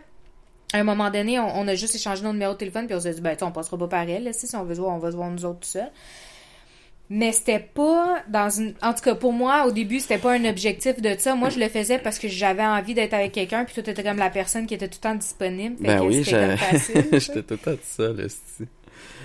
à 0.73 0.77
un 0.77 0.83
moment 0.83 1.09
donné, 1.11 1.37
on, 1.37 1.53
on 1.57 1.67
a 1.67 1.75
juste 1.75 1.95
échangé 1.95 2.23
nos 2.23 2.31
numéros 2.31 2.53
de 2.53 2.57
téléphone, 2.59 2.85
puis 2.87 2.95
on 2.95 2.99
s'est 3.01 3.13
dit, 3.13 3.19
ben, 3.21 3.31
tu 3.33 3.39
sais, 3.39 3.43
on 3.45 3.51
passera 3.51 3.77
pas 3.77 3.87
par 3.87 4.09
elle, 4.09 4.23
là, 4.23 4.31
si 4.33 4.55
on 4.55 4.63
veut 4.63 4.75
se 4.75 4.79
voir, 4.79 4.95
on 4.95 4.99
va 4.99 5.11
se 5.11 5.15
voir 5.17 5.29
nous 5.29 5.43
autres 5.43 5.59
tout 5.59 5.67
seuls. 5.67 5.91
Mais 7.13 7.33
c'était 7.33 7.59
pas 7.59 8.23
dans 8.29 8.49
une. 8.49 8.73
En 8.81 8.93
tout 8.93 9.01
cas, 9.03 9.15
pour 9.15 9.33
moi, 9.33 9.65
au 9.67 9.71
début, 9.71 9.99
c'était 9.99 10.17
pas 10.17 10.31
un 10.31 10.45
objectif 10.45 11.01
de 11.01 11.13
ça. 11.19 11.35
Moi, 11.35 11.49
je 11.49 11.59
le 11.59 11.67
faisais 11.67 11.99
parce 11.99 12.17
que 12.19 12.29
j'avais 12.29 12.63
envie 12.65 12.93
d'être 12.93 13.13
avec 13.13 13.33
quelqu'un, 13.33 13.65
puis 13.65 13.73
toi, 13.73 13.83
t'étais 13.83 14.01
comme 14.01 14.17
la 14.17 14.29
personne 14.29 14.65
qui 14.65 14.75
était 14.75 14.87
tout 14.87 14.97
le 15.03 15.09
temps 15.09 15.15
disponible. 15.15 15.75
Fait 15.75 15.83
Ben 15.87 15.99
que 15.99 16.05
oui, 16.05 16.23
j'étais 17.19 17.43
tout 17.43 17.53
le 17.55 17.57
temps 17.57 17.71
tout 17.73 17.79
seul, 17.83 18.17
esti. 18.21 18.63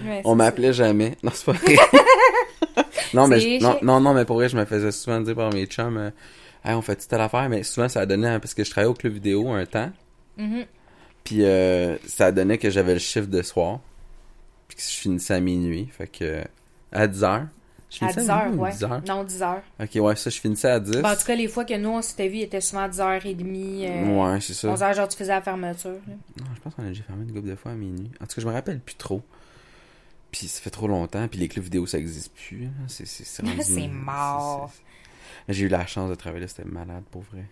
Ouais, 0.05 0.21
On 0.25 0.35
m'appelait 0.35 0.73
jamais. 0.73 1.13
Non, 1.23 1.31
c'est 1.33 1.45
pas 1.47 1.53
vrai. 1.53 1.77
non, 3.15 3.29
mais 3.29 3.39
je- 3.39 3.63
non, 3.63 3.79
non, 3.83 4.01
non, 4.01 4.15
mais 4.15 4.25
pour 4.25 4.35
vrai, 4.37 4.49
je 4.49 4.57
me 4.57 4.65
faisais 4.65 4.91
souvent 4.91 5.21
dire 5.21 5.37
par 5.37 5.53
mes 5.53 5.67
chums, 5.67 5.97
euh, 5.97 6.11
hey, 6.65 6.75
on 6.75 6.83
fait 6.83 6.97
telle 6.97 7.21
affaire, 7.21 7.49
mais 7.49 7.63
souvent 7.63 7.89
ça 7.89 8.05
donnait, 8.05 8.39
parce 8.41 8.53
que 8.55 8.65
je 8.65 8.71
travaillais 8.71 8.91
au 8.91 8.95
club 8.95 9.13
vidéo 9.13 9.49
un 9.51 9.65
temps. 9.65 9.91
Mhm. 10.39 10.65
puis 11.25 11.45
euh, 11.45 11.97
ça 12.07 12.31
donnait 12.33 12.59
que 12.59 12.69
j'avais 12.69 12.93
le 12.95 12.99
chiffre 12.99 13.29
de 13.29 13.43
soir, 13.43 13.79
puis 14.69 14.77
que 14.77 14.83
je 14.83 14.89
finissais 14.97 15.35
à 15.35 15.41
minuit, 15.41 15.89
fait 15.97 16.09
que 16.09 16.43
à 16.93 17.07
10 17.07 17.23
heures. 17.25 17.47
Je 17.89 18.05
À 18.05 18.09
finissais 18.09 18.21
10 18.23 18.31
heures, 18.31 18.59
ouais. 18.59 18.71
10 18.73 18.83
heures? 18.85 19.03
Non, 19.07 19.23
10 19.25 19.43
heures. 19.43 19.63
Ok, 19.81 19.91
ouais, 19.95 20.17
ça, 20.17 20.29
je 20.31 20.41
finissais 20.41 20.69
à 20.69 20.81
10. 20.81 20.91
Ben, 21.03 21.13
en 21.13 21.17
tout 21.17 21.25
cas, 21.25 21.35
les 21.37 21.47
fois 21.49 21.65
que 21.65 21.75
nous, 21.77 21.89
on 21.91 22.03
s'était 22.03 22.29
vu, 22.29 22.39
il 22.39 22.43
était 22.43 22.61
souvent 22.61 22.89
10h30, 22.89 23.85
euh, 23.85 24.33
ouais, 24.35 24.41
c'est 24.41 24.55
ça. 24.55 24.69
11h, 24.75 24.95
genre, 24.97 25.09
tu 25.09 25.17
faisais 25.17 25.33
la 25.33 25.41
fermeture. 25.43 25.91
là. 25.91 26.15
Non, 26.41 26.47
je 26.55 26.61
pense 26.61 26.75
qu'on 26.75 26.83
a 26.85 26.89
déjà 26.89 27.05
fermé 27.05 27.23
une 27.25 27.33
couple 27.33 27.49
de 27.49 27.55
fois 27.55 27.73
à 27.73 27.75
minuit. 27.75 28.11
En 28.21 28.27
tout 28.27 28.35
cas, 28.35 28.43
je 28.43 28.47
me 28.47 28.53
rappelle 28.53 28.81
plus 28.81 28.97
trop. 28.97 29.23
Puis 30.33 30.49
ça 30.49 30.61
fait 30.61 30.71
trop 30.71 30.89
longtemps, 30.89 31.29
puis 31.29 31.39
les 31.39 31.49
clubs 31.49 31.65
vidéo, 31.65 31.87
ça 31.87 31.99
existe 31.99 32.35
plus. 32.35 32.69
C'est 32.89 33.89
mort. 33.89 34.73
J'ai 35.49 35.67
eu 35.67 35.69
la 35.69 35.87
chance 35.87 36.11
de 36.11 36.15
travailler 36.17 36.43
là, 36.43 36.49
c'était 36.49 36.65
malade 36.69 37.05
pour 37.11 37.23
vrai. 37.23 37.45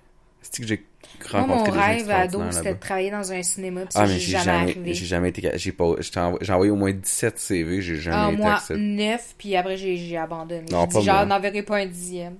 C'est 0.50 0.62
que 0.62 0.68
j'ai 0.68 0.84
Moi, 1.32 1.42
rencontré 1.42 1.56
mon 1.56 1.64
des 1.64 1.78
gens 1.78 1.86
rêve 1.86 2.10
ado, 2.10 2.22
extraordinaires 2.24 2.52
c'était 2.52 2.74
de 2.74 2.78
travailler 2.80 3.10
dans 3.10 3.32
un 3.32 3.42
cinéma, 3.42 3.80
puis 3.82 3.90
Ah, 3.94 4.06
mais 4.06 4.18
j'ai 4.18 4.32
jamais, 4.38 4.50
arrivé. 4.50 4.94
j'ai 4.94 5.06
jamais 5.06 5.28
été, 5.30 5.50
j'ai 5.54 5.72
pas, 5.72 5.94
j'ai 5.98 6.10
envo- 6.20 6.38
j'ai 6.40 6.52
envoyé 6.52 6.70
au 6.70 6.76
moins 6.76 6.92
17 6.92 7.38
CV, 7.38 7.82
j'ai 7.82 7.96
jamais 7.96 8.16
Ah, 8.28 8.32
été 8.32 8.42
moi, 8.42 8.52
accepté. 8.54 8.80
9, 8.82 9.34
puis 9.38 9.56
après, 9.56 9.76
j'ai 9.76 9.96
j'ai 9.96 10.16
abandonné. 10.16 10.64
Non, 10.70 10.86
pas 10.86 11.00
dit, 11.00 11.04
genre, 11.06 11.26
moi. 11.26 11.40
pas 11.62 11.76
un 11.78 11.86
dixième. 11.86 12.36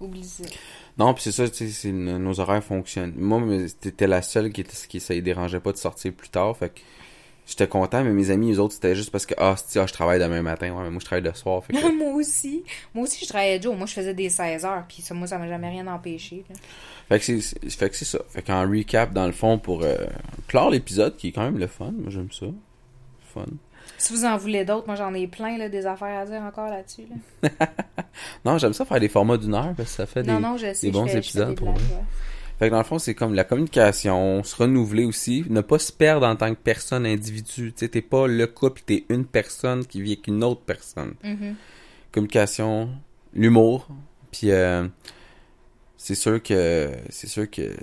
Oublie 0.00 0.24
ça. 0.24 0.44
Non, 0.98 1.14
puis 1.14 1.22
c'est 1.22 1.32
ça, 1.32 1.48
tu 1.48 1.56
sais, 1.56 1.68
c'est- 1.68 1.92
nos 1.92 2.40
horaires 2.40 2.62
fonctionnent. 2.62 3.14
Moi, 3.16 3.40
mais 3.40 3.66
t'étais 3.68 4.06
la 4.06 4.20
seule 4.22 4.52
qui, 4.52 4.60
était, 4.60 4.76
qui 4.88 5.00
ça 5.00 5.14
les 5.14 5.22
dérangeait 5.22 5.60
pas 5.60 5.72
de 5.72 5.78
sortir 5.78 6.12
plus 6.12 6.28
tard, 6.28 6.56
fait 6.56 6.70
que 6.70 6.80
j'étais 7.46 7.66
content, 7.66 8.02
mais 8.04 8.10
mes 8.12 8.30
amis, 8.30 8.52
eux 8.52 8.60
autres, 8.60 8.74
c'était 8.74 8.94
juste 8.94 9.10
parce 9.10 9.26
que, 9.26 9.34
ah, 9.38 9.54
ah, 9.56 9.86
je 9.86 9.92
travaille 9.92 10.20
demain 10.20 10.42
matin, 10.42 10.70
ouais, 10.70 10.82
mais 10.84 10.90
moi, 10.90 11.00
je 11.00 11.04
travaille 11.04 11.24
le 11.24 11.34
soir, 11.34 11.64
fait 11.64 11.72
que... 11.72 11.98
moi 11.98 12.14
aussi. 12.14 12.62
Moi 12.94 13.04
aussi, 13.04 13.24
je 13.24 13.28
travaillais 13.28 13.60
Joe. 13.60 13.76
Moi, 13.76 13.86
je 13.86 13.94
faisais 13.94 14.14
des 14.14 14.28
16 14.28 14.64
heures, 14.64 14.84
puis 14.88 15.02
ça, 15.02 15.14
moi, 15.14 15.26
ça 15.26 15.38
m'a 15.38 15.48
jamais 15.48 15.68
rien 15.68 15.86
empêché. 15.86 16.44
là. 16.48 16.56
Fait 17.08 17.18
que 17.18 17.96
c'est 17.96 18.04
ça. 18.04 18.18
Fait 18.28 18.42
qu'en 18.42 18.62
recap, 18.62 19.12
dans 19.12 19.26
le 19.26 19.32
fond, 19.32 19.58
pour 19.58 19.82
euh, 19.82 19.96
clore 20.48 20.70
l'épisode, 20.70 21.16
qui 21.16 21.28
est 21.28 21.32
quand 21.32 21.44
même 21.44 21.58
le 21.58 21.66
fun, 21.66 21.92
moi 21.92 22.10
j'aime 22.10 22.32
ça. 22.32 22.46
Fun. 23.34 23.44
Si 23.98 24.12
vous 24.12 24.24
en 24.24 24.36
voulez 24.36 24.64
d'autres, 24.64 24.86
moi, 24.86 24.96
j'en 24.96 25.12
ai 25.14 25.26
plein, 25.26 25.58
là, 25.58 25.68
des 25.68 25.86
affaires 25.86 26.18
à 26.18 26.24
dire 26.26 26.40
encore 26.42 26.68
là-dessus. 26.68 27.04
Là. 27.42 27.48
Non, 28.44 28.58
j'aime 28.58 28.72
ça 28.72 28.84
faire 28.84 29.00
des 29.00 29.08
formats 29.08 29.36
d'une 29.36 29.54
heure 29.54 29.72
parce 29.76 29.90
que 29.90 29.96
ça 29.96 30.06
fait 30.06 30.22
des. 30.22 30.30
non, 30.30 30.40
non, 30.40 30.56
je 30.56 30.72
sais. 30.74 30.86
des 30.86 30.92
bons 30.92 31.06
je 31.06 31.12
fais, 31.12 31.22
je 31.22 31.30
fais 31.30 31.38
épisodes 31.38 31.48
des 31.50 31.54
pour 31.54 31.72
blagues, 31.72 31.82
ouais. 31.90 32.04
Fait 32.62 32.68
que 32.68 32.74
dans 32.74 32.78
le 32.78 32.84
fond, 32.84 33.00
c'est 33.00 33.16
comme 33.16 33.34
la 33.34 33.42
communication, 33.42 34.44
se 34.44 34.54
renouveler 34.54 35.04
aussi, 35.04 35.44
ne 35.50 35.62
pas 35.62 35.80
se 35.80 35.90
perdre 35.92 36.28
en 36.28 36.36
tant 36.36 36.54
que 36.54 36.60
personne 36.60 37.04
individu. 37.04 37.72
Tu 37.72 37.74
sais, 37.74 37.88
t'es 37.88 38.02
pas 38.02 38.28
le 38.28 38.46
couple, 38.46 38.82
t'es 38.86 39.04
une 39.08 39.24
personne 39.24 39.84
qui 39.84 40.00
vit 40.00 40.12
avec 40.12 40.28
une 40.28 40.44
autre 40.44 40.60
personne. 40.60 41.14
Mhm. 41.24 41.56
Communication, 42.12 42.90
l'humour, 43.34 43.88
puis 44.30 44.52
euh, 44.52 44.86
c'est 45.96 46.14
sûr 46.14 46.40
que 46.40 46.92
c'est 47.10 47.26
sûr 47.26 47.50
que 47.50 47.74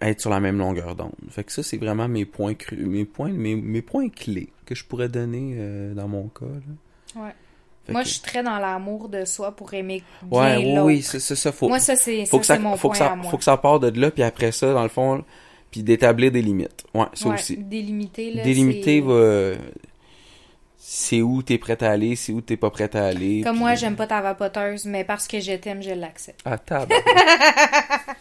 être 0.00 0.20
sur 0.20 0.30
la 0.30 0.38
même 0.38 0.58
longueur 0.58 0.94
d'onde. 0.94 1.10
Fait 1.30 1.42
que 1.42 1.50
ça, 1.50 1.64
c'est 1.64 1.76
vraiment 1.76 2.06
mes 2.06 2.26
points 2.26 2.54
cru 2.54 2.76
mes 2.76 3.04
points, 3.04 3.32
mes, 3.32 3.56
mes 3.56 3.82
points 3.82 4.10
clés 4.10 4.52
que 4.64 4.76
je 4.76 4.84
pourrais 4.84 5.08
donner 5.08 5.56
euh, 5.56 5.92
dans 5.92 6.06
mon 6.06 6.28
cas. 6.28 6.46
là. 6.46 7.20
Ouais. 7.24 7.34
Moi, 7.90 8.02
je 8.02 8.08
suis 8.08 8.20
très 8.20 8.42
dans 8.42 8.58
l'amour 8.58 9.08
de 9.08 9.24
soi 9.24 9.52
pour 9.52 9.72
aimer 9.74 10.02
bien 10.22 10.40
Ouais, 10.40 10.56
oui, 10.58 10.74
l'autre. 10.74 10.86
oui, 10.86 11.02
c'est 11.02 11.20
ça. 11.20 11.52
Faut, 11.52 11.68
Moi, 11.68 11.78
ça, 11.80 11.96
c'est 11.96 12.24
faut 12.26 12.38
que 12.38 12.46
ça, 12.46 12.58
mon 12.58 12.76
faut 12.76 12.88
point 12.88 12.92
que 12.92 12.98
ça, 12.98 13.12
à 13.12 13.16
moi. 13.16 13.30
faut 13.30 13.38
que 13.38 13.44
ça 13.44 13.56
parte 13.56 13.82
de 13.82 14.00
là, 14.00 14.10
puis 14.10 14.22
après 14.22 14.52
ça, 14.52 14.72
dans 14.72 14.82
le 14.82 14.88
fond, 14.88 15.24
puis 15.70 15.82
d'établir 15.82 16.30
des 16.32 16.42
limites. 16.42 16.84
Ouais, 16.94 17.06
ça 17.14 17.28
Ouais, 17.28 17.34
aussi. 17.34 17.56
Délimiter, 17.56 18.32
là, 18.34 18.42
Délimiter, 18.42 19.02
c'est- 20.76 21.22
où 21.22 21.42
t'es 21.42 21.58
prêt 21.58 21.82
à 21.84 21.90
aller, 21.90 22.16
c'est 22.16 22.32
où 22.32 22.40
t'es 22.40 22.56
pas 22.56 22.70
prêt 22.70 22.94
à 22.96 23.04
aller. 23.06 23.42
Comme 23.42 23.52
puis- 23.52 23.60
moi, 23.60 23.74
j'aime 23.74 23.96
pas 23.96 24.06
ta 24.06 24.20
vapoteuse, 24.20 24.86
mais 24.86 25.04
parce 25.04 25.28
que 25.28 25.38
je 25.40 25.52
t'aime, 25.52 25.82
je 25.82 25.90
l'accepte. 25.90 26.40
Ah, 26.44 26.58
tabac. 26.58 26.94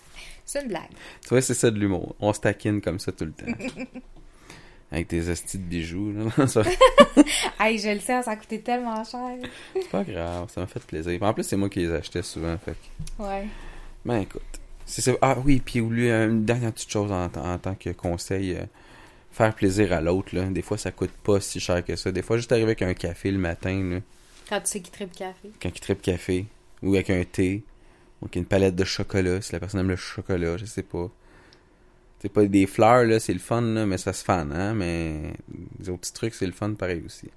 C'est 0.45 0.61
une 0.63 0.67
blague. 0.69 0.81
tu 1.21 1.29
vois, 1.29 1.41
c'est 1.43 1.53
ça 1.53 1.69
de 1.69 1.77
l'humour. 1.77 2.15
On 2.19 2.33
se 2.33 2.39
taquine 2.39 2.81
comme 2.81 2.97
ça 2.97 3.11
tout 3.11 3.25
le 3.25 3.31
temps. 3.33 3.45
Avec 4.91 5.07
des 5.09 5.29
hosties 5.29 5.57
de 5.59 5.63
bijoux, 5.63 6.11
là. 6.13 6.47
Ça- 6.47 6.63
Hey, 7.59 7.77
je 7.77 7.89
le 7.89 7.99
sais, 7.99 8.21
ça 8.23 8.31
a 8.31 8.35
coûté 8.35 8.61
tellement 8.61 9.03
cher. 9.03 9.35
c'est 9.73 9.89
pas 9.89 10.03
grave, 10.03 10.49
ça 10.53 10.61
m'a 10.61 10.67
fait 10.67 10.81
plaisir. 10.83 11.21
En 11.21 11.33
plus, 11.33 11.43
c'est 11.43 11.57
moi 11.57 11.69
qui 11.69 11.79
les 11.79 11.91
achetais 11.91 12.23
souvent, 12.23 12.57
fait 12.57 12.71
que... 12.73 13.23
Ouais. 13.23 13.45
Ben 14.05 14.21
écoute, 14.21 14.41
c'est 14.85 15.01
ça. 15.01 15.11
Ah 15.21 15.37
oui, 15.45 15.61
puis 15.63 15.81
oublie 15.81 16.09
euh, 16.09 16.29
une 16.29 16.45
dernière 16.45 16.71
petite 16.71 16.89
chose 16.91 17.11
en, 17.11 17.25
en 17.25 17.57
tant 17.59 17.75
que 17.75 17.89
conseil. 17.91 18.55
euh, 18.55 18.63
faire 19.31 19.53
plaisir 19.53 19.93
à 19.93 20.01
l'autre, 20.01 20.35
là. 20.35 20.45
Des 20.45 20.61
fois, 20.63 20.77
ça 20.77 20.91
coûte 20.91 21.11
pas 21.23 21.39
si 21.39 21.59
cher 21.59 21.83
que 21.85 21.95
ça. 21.95 22.11
Des 22.11 22.21
fois, 22.23 22.37
juste 22.37 22.51
arriver 22.51 22.65
avec 22.67 22.81
un 22.81 22.93
café 22.95 23.29
le 23.29 23.37
matin, 23.37 23.79
là, 23.93 23.99
Quand 24.49 24.59
tu 24.61 24.67
sais 24.71 24.79
qu'il 24.79 24.91
tripe 24.91 25.13
café. 25.13 25.51
quand 25.61 25.69
il 25.69 25.79
tripe 25.79 26.01
café, 26.01 26.45
ou 26.81 26.95
avec 26.95 27.09
un 27.11 27.23
thé, 27.25 27.63
ou 28.21 28.25
avec 28.25 28.37
une 28.37 28.45
palette 28.45 28.75
de 28.75 28.85
chocolat, 28.85 29.41
si 29.41 29.51
la 29.53 29.59
personne 29.59 29.81
aime 29.81 29.89
le 29.89 29.95
chocolat, 29.97 30.57
je 30.57 30.65
sais 30.65 30.81
pas. 30.83 31.09
C'est 32.19 32.29
pas 32.29 32.45
des 32.45 32.67
fleurs, 32.67 33.05
là, 33.05 33.19
c'est 33.19 33.33
le 33.33 33.39
fun, 33.39 33.61
là, 33.61 33.85
mais 33.85 33.97
ça 33.97 34.11
se 34.11 34.23
fan, 34.23 34.51
hein, 34.51 34.73
mais 34.73 35.33
les 35.79 35.89
autres 35.89 36.01
petits 36.01 36.13
trucs, 36.13 36.33
c'est 36.33 36.45
le 36.45 36.51
fun 36.51 36.73
pareil 36.73 37.01
aussi. 37.05 37.29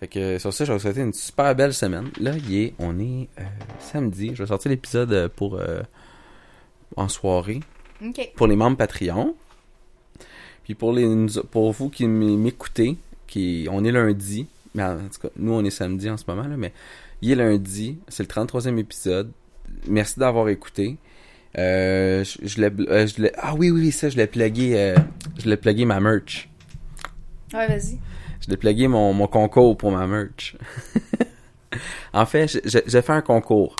Fait 0.00 0.08
que 0.08 0.38
sur 0.38 0.52
ça, 0.52 0.64
je 0.64 0.72
vais 0.72 0.78
vous 0.78 0.82
souhaiter 0.82 1.02
une 1.02 1.12
super 1.12 1.54
belle 1.54 1.74
semaine. 1.74 2.10
Là, 2.18 2.32
il 2.34 2.56
est, 2.56 2.74
on 2.78 2.98
est 2.98 3.28
euh, 3.38 3.42
samedi. 3.80 4.30
Je 4.34 4.42
vais 4.42 4.48
sortir 4.48 4.70
l'épisode 4.70 5.12
euh, 5.12 5.28
pour 5.28 5.56
euh, 5.56 5.82
en 6.96 7.08
soirée 7.08 7.60
OK. 8.02 8.32
pour 8.34 8.46
les 8.46 8.56
membres 8.56 8.78
Patreon. 8.78 9.34
Puis 10.64 10.74
pour 10.74 10.94
les 10.94 11.06
pour 11.50 11.72
vous 11.72 11.90
qui 11.90 12.06
m'écoutez, 12.06 12.96
qui 13.26 13.68
on 13.70 13.84
est 13.84 13.92
lundi, 13.92 14.46
mais 14.74 14.84
en 14.84 14.96
tout 14.96 15.20
cas, 15.20 15.28
nous 15.36 15.52
on 15.52 15.64
est 15.64 15.70
samedi 15.70 16.08
en 16.08 16.16
ce 16.16 16.24
moment 16.28 16.46
là, 16.46 16.56
mais 16.56 16.72
il 17.22 17.32
est 17.32 17.34
lundi, 17.34 17.98
c'est 18.08 18.22
le 18.22 18.28
33e 18.28 18.78
épisode. 18.78 19.30
Merci 19.86 20.18
d'avoir 20.18 20.48
écouté. 20.48 20.96
Euh, 21.58 22.22
je, 22.24 22.38
je 22.46 22.60
l'ai 22.60 22.70
euh, 22.88 23.06
je 23.06 23.22
l'ai- 23.22 23.32
ah 23.36 23.54
oui 23.54 23.70
oui 23.70 23.80
oui, 23.80 23.92
ça 23.92 24.08
je 24.08 24.16
l'ai 24.16 24.26
plugué 24.28 24.74
euh, 24.78 24.94
je 25.38 25.48
l'ai 25.48 25.56
plugué 25.56 25.84
ma 25.84 25.98
merch. 26.00 26.48
Ouais, 27.52 27.66
vas-y. 27.66 27.98
Je 28.40 28.48
l'ai 28.50 28.56
plugué 28.56 28.86
mon, 28.88 29.12
mon 29.12 29.26
concours 29.26 29.76
pour 29.76 29.90
ma 29.90 30.06
merch. 30.06 30.56
en 32.12 32.24
fait, 32.26 32.60
j'ai 32.64 33.02
fait 33.02 33.12
un 33.12 33.22
concours. 33.22 33.74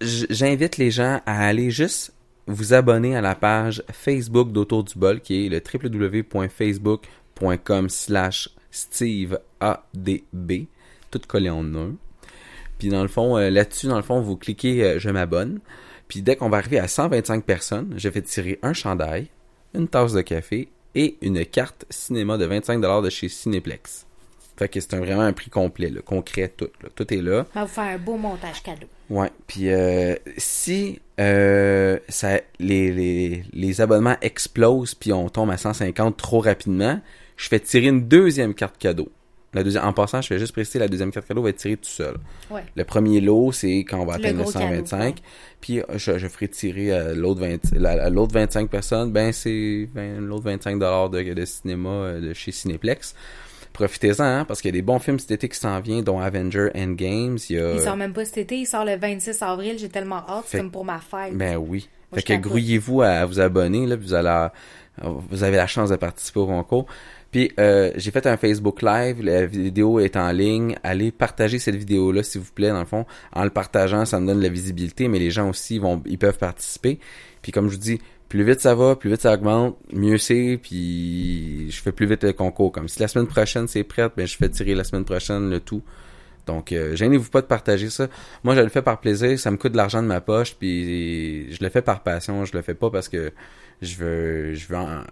J'invite 0.00 0.76
les 0.78 0.90
gens 0.90 1.20
à 1.26 1.46
aller 1.46 1.70
juste 1.70 2.14
vous 2.46 2.72
abonner 2.72 3.14
à 3.16 3.20
la 3.20 3.34
page 3.34 3.82
Facebook 3.92 4.50
d'Autour 4.52 4.84
du 4.84 4.94
Bol, 4.98 5.20
qui 5.20 5.44
est 5.46 5.48
le 5.50 5.60
www.facebook.com 5.60 7.88
slash 7.90 8.48
Steve 8.70 9.38
ADB, 9.60 10.66
tout 11.10 11.20
collé 11.26 11.50
en 11.50 11.74
un. 11.74 11.94
Puis 12.78 12.88
dans 12.88 13.02
le 13.02 13.08
fond, 13.08 13.36
euh, 13.36 13.50
là-dessus, 13.50 13.86
dans 13.88 13.96
le 13.96 14.02
fond, 14.02 14.20
vous 14.20 14.36
cliquez 14.36 14.82
euh, 14.84 14.98
Je 14.98 15.10
m'abonne. 15.10 15.60
Puis 16.08 16.22
dès 16.22 16.36
qu'on 16.36 16.48
va 16.48 16.58
arriver 16.58 16.78
à 16.78 16.88
125 16.88 17.44
personnes, 17.44 17.94
je 17.96 18.08
vais 18.08 18.22
tirer 18.22 18.58
un 18.62 18.72
chandail, 18.72 19.26
une 19.74 19.88
tasse 19.88 20.12
de 20.12 20.22
café 20.22 20.68
et 20.94 21.16
une 21.20 21.44
carte 21.44 21.84
cinéma 21.90 22.38
de 22.38 22.46
25$ 22.46 23.02
de 23.02 23.10
chez 23.10 23.28
Cinéplex. 23.28 24.06
Fait 24.56 24.68
que 24.68 24.80
c'est 24.80 24.94
un- 24.94 25.00
vraiment 25.00 25.20
un 25.22 25.32
prix 25.32 25.50
complet, 25.50 25.88
là, 25.90 26.00
concret, 26.00 26.48
tout. 26.56 26.68
là. 26.82 26.88
Tout 26.94 27.12
est 27.14 27.20
là. 27.22 27.46
On 27.54 27.60
va 27.60 27.64
vous 27.66 27.70
faire 27.72 27.84
un 27.84 27.98
beau 27.98 28.16
montage 28.16 28.62
cadeau. 28.62 28.86
Ouais. 29.10 29.30
Puis 29.46 29.70
euh, 29.70 30.16
si 30.36 30.98
euh, 31.20 31.98
ça, 32.08 32.40
les, 32.58 32.90
les, 32.90 33.44
les 33.52 33.80
abonnements 33.80 34.16
explosent 34.20 34.94
puis 34.94 35.12
on 35.12 35.28
tombe 35.28 35.50
à 35.50 35.56
150 35.58 36.16
trop 36.16 36.40
rapidement, 36.40 37.00
je 37.36 37.48
fais 37.48 37.60
tirer 37.60 37.86
une 37.86 38.08
deuxième 38.08 38.52
carte 38.54 38.78
cadeau. 38.78 39.08
La 39.54 39.62
deuxième, 39.64 39.84
en 39.84 39.94
passant, 39.94 40.20
je 40.20 40.28
vais 40.34 40.38
juste 40.38 40.52
préciser, 40.52 40.78
la 40.78 40.88
deuxième 40.88 41.10
carte 41.10 41.26
cadeau 41.26 41.40
va 41.42 41.48
être 41.48 41.56
tirée 41.56 41.76
tout 41.78 41.88
seul. 41.88 42.16
Ouais. 42.50 42.62
Le 42.76 42.84
premier 42.84 43.20
lot, 43.22 43.50
c'est 43.52 43.78
quand 43.78 43.98
on 44.00 44.04
va 44.04 44.14
atteindre 44.16 44.36
le 44.38 44.42
gros 44.42 44.52
cadeau, 44.52 44.66
125. 44.66 45.00
ouais. 45.00 45.14
Puis 45.62 45.80
je, 45.94 46.18
je 46.18 46.28
ferai 46.28 46.48
tirer 46.48 46.92
euh, 46.92 47.14
l'autre 47.14 47.40
20 47.40 47.72
la- 47.74 47.96
la- 47.96 48.10
l'autre 48.10 48.34
25 48.34 48.68
personnes, 48.68 49.10
ben 49.10 49.32
c'est 49.32 49.88
20 49.94 50.20
l'autre 50.20 50.44
25 50.44 50.78
dollars 50.78 51.08
de, 51.08 51.22
de 51.32 51.44
cinéma 51.46 51.88
euh, 51.88 52.20
de 52.20 52.34
chez 52.34 52.52
Cinéplex. 52.52 53.14
Profitez-en, 53.72 54.24
hein, 54.24 54.44
parce 54.44 54.60
qu'il 54.60 54.70
y 54.70 54.74
a 54.74 54.78
des 54.78 54.82
bons 54.82 54.98
films 54.98 55.18
cet 55.18 55.30
été 55.30 55.48
qui 55.48 55.58
s'en 55.58 55.78
viennent, 55.80 56.02
dont 56.02 56.18
Avenger 56.20 56.68
Endgames. 56.74 57.38
Il 57.48 57.56
y 57.56 57.58
a... 57.60 57.74
Il 57.74 57.80
sort 57.80 57.96
même 57.96 58.12
pas 58.12 58.24
cet 58.24 58.38
été, 58.38 58.56
il 58.58 58.66
sort 58.66 58.84
le 58.84 58.96
26 58.96 59.40
avril. 59.42 59.78
J'ai 59.78 59.88
tellement 59.88 60.24
hâte, 60.28 60.44
c'est 60.48 60.58
comme 60.58 60.70
pour 60.70 60.84
ma 60.84 60.98
fête. 60.98 61.34
Ben 61.36 61.56
oui. 61.56 61.88
Moi, 62.10 62.20
fait 62.20 62.22
que 62.36 62.42
grouillez-vous 62.42 63.02
à 63.02 63.24
vous 63.24 63.38
abonner, 63.40 63.86
là, 63.86 63.96
puis 63.96 64.06
vous 64.06 64.14
allez, 64.14 64.48
vous 65.02 65.44
avez 65.44 65.56
la 65.58 65.66
chance 65.66 65.90
de 65.90 65.96
participer 65.96 66.40
au 66.40 66.46
concours. 66.46 66.86
Puis 67.30 67.52
euh, 67.60 67.92
j'ai 67.96 68.10
fait 68.10 68.26
un 68.26 68.36
Facebook 68.36 68.80
Live, 68.82 69.22
la 69.22 69.44
vidéo 69.46 70.00
est 70.00 70.16
en 70.16 70.30
ligne. 70.32 70.76
Allez 70.82 71.12
partager 71.12 71.58
cette 71.58 71.76
vidéo-là, 71.76 72.22
s'il 72.22 72.40
vous 72.40 72.52
plaît. 72.52 72.70
Dans 72.70 72.80
le 72.80 72.86
fond, 72.86 73.04
en 73.32 73.44
le 73.44 73.50
partageant, 73.50 74.04
ça 74.04 74.18
me 74.18 74.26
donne 74.26 74.38
de 74.38 74.42
la 74.42 74.48
visibilité, 74.48 75.08
mais 75.08 75.18
les 75.18 75.30
gens 75.30 75.48
aussi 75.48 75.78
vont, 75.78 76.02
ils 76.06 76.18
peuvent 76.18 76.38
participer. 76.38 76.98
Puis 77.42 77.52
comme 77.52 77.68
je 77.68 77.74
vous 77.74 77.80
dis, 77.80 78.00
plus 78.28 78.44
vite 78.44 78.60
ça 78.60 78.74
va, 78.74 78.96
plus 78.96 79.10
vite 79.10 79.22
ça 79.22 79.34
augmente, 79.34 79.76
mieux 79.92 80.18
c'est. 80.18 80.58
Puis 80.62 81.70
je 81.70 81.82
fais 81.82 81.92
plus 81.92 82.06
vite 82.06 82.24
le 82.24 82.32
concours. 82.32 82.72
Comme 82.72 82.88
si 82.88 83.00
la 83.00 83.08
semaine 83.08 83.26
prochaine 83.26 83.68
c'est 83.68 83.84
prêt, 83.84 84.08
ben 84.16 84.26
je 84.26 84.36
fais 84.36 84.48
tirer 84.48 84.74
la 84.74 84.84
semaine 84.84 85.04
prochaine 85.04 85.50
le 85.50 85.60
tout. 85.60 85.82
Donc, 86.48 86.72
euh, 86.72 86.96
gênez-vous 86.96 87.28
pas 87.30 87.40
de 87.42 87.46
partager 87.46 87.90
ça. 87.90 88.08
Moi, 88.42 88.56
je 88.56 88.60
le 88.60 88.68
fais 88.70 88.82
par 88.82 88.98
plaisir. 89.00 89.38
Ça 89.38 89.50
me 89.52 89.56
coûte 89.56 89.72
de 89.72 89.76
l'argent 89.76 90.02
de 90.02 90.08
ma 90.08 90.20
poche, 90.20 90.54
puis 90.58 91.52
je 91.54 91.62
le 91.62 91.68
fais 91.70 91.82
par 91.82 92.02
passion. 92.02 92.44
Je 92.44 92.56
le 92.56 92.62
fais 92.62 92.74
pas 92.74 92.90
parce 92.90 93.08
que 93.08 93.32
je 93.82 93.94
veux, 93.96 94.54
je 94.54 94.66
veux, 94.66 94.76
en- 94.76 95.04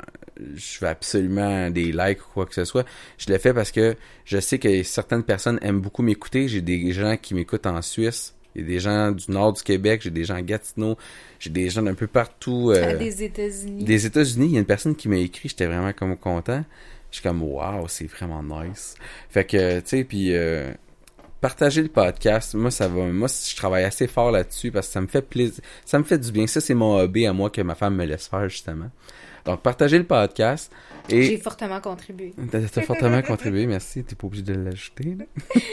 je 0.57 0.81
veux 0.81 0.89
absolument 0.89 1.71
des 1.71 1.93
likes 1.93 2.21
ou 2.23 2.33
quoi 2.35 2.47
que 2.47 2.55
ce 2.55 2.65
soit. 2.65 2.85
Je 3.19 3.31
le 3.31 3.39
fais 3.39 3.55
parce 3.55 3.71
que 3.71 3.95
je 4.25 4.39
sais 4.41 4.59
que 4.59 4.83
certaines 4.83 5.23
personnes 5.23 5.59
aiment 5.63 5.81
beaucoup 5.81 6.03
m'écouter. 6.03 6.49
J'ai 6.49 6.63
des 6.63 6.91
gens 6.93 7.17
qui 7.17 7.35
m'écoutent 7.35 7.67
en 7.67 7.81
Suisse. 7.83 8.35
A 8.59 8.63
des 8.63 8.81
gens 8.81 9.11
du 9.13 9.31
nord 9.31 9.53
du 9.53 9.63
Québec. 9.63 10.01
J'ai 10.03 10.11
des 10.11 10.25
gens 10.25 10.35
à 10.37 10.43
Gatineau. 10.43 10.97
J'ai 11.39 11.51
des 11.51 11.69
gens 11.69 11.83
d'un 11.83 11.95
peu 11.95 12.07
partout. 12.07 12.73
euh, 12.75 12.97
des 12.97 13.23
États-Unis. 13.23 13.85
des 13.85 14.07
États-Unis, 14.07 14.47
il 14.47 14.53
y 14.53 14.57
a 14.57 14.61
une 14.61 14.65
personne 14.65 14.97
qui 14.97 15.09
m'a 15.11 15.19
écrit, 15.19 15.51
j'étais 15.51 15.67
vraiment 15.67 15.93
comme 15.93 16.17
content. 16.17 16.65
Je 17.11 17.17
suis 17.17 17.23
comme 17.23 17.43
waouh, 17.43 17.87
c'est 17.89 18.07
vraiment 18.07 18.43
nice. 18.43 18.95
Fait 19.31 19.45
que 19.45 19.79
tu 19.81 19.87
sais 19.87 20.05
puis 20.05 20.35
euh, 20.35 20.73
partager 21.41 21.83
le 21.83 21.89
podcast, 21.89 22.55
moi 22.55 22.71
ça 22.71 22.89
va 22.89 23.05
moi 23.07 23.29
je 23.29 23.57
travaille 23.57 23.85
assez 23.85 24.07
fort 24.07 24.31
là-dessus 24.31 24.71
parce 24.71 24.87
que 24.87 24.93
ça 24.95 25.01
me 25.01 25.07
fait 25.07 25.23
plaisir, 25.23 25.63
ça 25.85 25.99
me 25.99 26.05
fait 26.05 26.19
du 26.19 26.33
bien. 26.33 26.47
Ça 26.47 26.61
c'est 26.61 26.75
mon 26.75 26.99
hobby 26.99 27.27
à 27.27 27.33
moi 27.33 27.51
que 27.51 27.61
ma 27.61 27.75
femme 27.75 27.97
me 27.97 28.05
laisse 28.05 28.29
faire 28.29 28.49
justement. 28.49 28.91
Donc 29.47 29.63
partager 29.63 29.97
le 29.97 30.05
podcast 30.05 30.73
J'ai 31.09 31.39
fortement 31.39 31.81
contribué. 31.81 32.35
T'as 32.51 32.83
fortement 32.83 33.23
contribué, 33.23 33.67
merci. 33.67 34.03
T'es 34.03 34.17
pas 34.17 34.27
obligé 34.27 34.43
de 34.43 34.55
l'ajouter. 34.55 35.17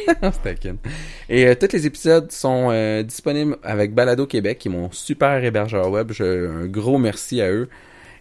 Et 1.30 1.48
euh, 1.48 1.56
tous 1.56 1.74
les 1.74 1.88
épisodes 1.88 2.32
sont 2.32 2.70
euh, 2.70 3.02
disponibles 3.02 3.58
avec 3.64 3.96
Balado 3.96 4.28
Québec, 4.28 4.60
qui 4.60 4.68
est 4.68 4.72
mon 4.72 4.92
super 4.92 5.44
hébergeur 5.44 5.90
web. 5.90 6.12
Je, 6.12 6.50
un 6.50 6.68
gros 6.68 7.00
merci 7.00 7.42
à 7.42 7.52
eux. 7.52 7.68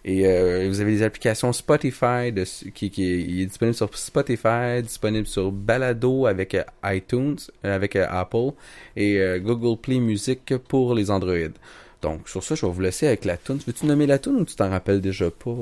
Et 0.05 0.27
euh, 0.27 0.67
vous 0.67 0.81
avez 0.81 0.91
les 0.91 1.03
applications 1.03 1.53
Spotify 1.53 2.31
de, 2.31 2.43
qui, 2.71 2.89
qui 2.89 3.41
est, 3.41 3.45
disponible 3.45 3.75
sur 3.75 3.95
Spotify, 3.97 4.81
disponible 4.81 5.27
sur 5.27 5.51
Balado 5.51 6.25
avec 6.25 6.55
euh, 6.55 6.63
iTunes, 6.83 7.37
euh, 7.63 7.75
avec 7.75 7.95
euh, 7.95 8.05
Apple 8.09 8.51
et 8.97 9.39
Google 9.39 9.79
Play 9.79 9.99
Music 9.99 10.57
pour 10.67 10.93
les 10.93 11.09
Android. 11.09 11.53
Donc 12.01 12.27
sur 12.27 12.43
ça, 12.43 12.55
je 12.55 12.65
vais 12.65 12.71
vous 12.71 12.81
laisser 12.81 13.07
avec 13.07 13.23
la 13.23 13.37
tune. 13.37 13.59
Veux-tu 13.65 13.85
nommer 13.85 14.05
la 14.05 14.19
tune 14.19 14.35
ou 14.35 14.45
tu 14.45 14.55
t'en 14.55 14.69
rappelles 14.69 14.99
déjà 14.99 15.31
pas? 15.31 15.55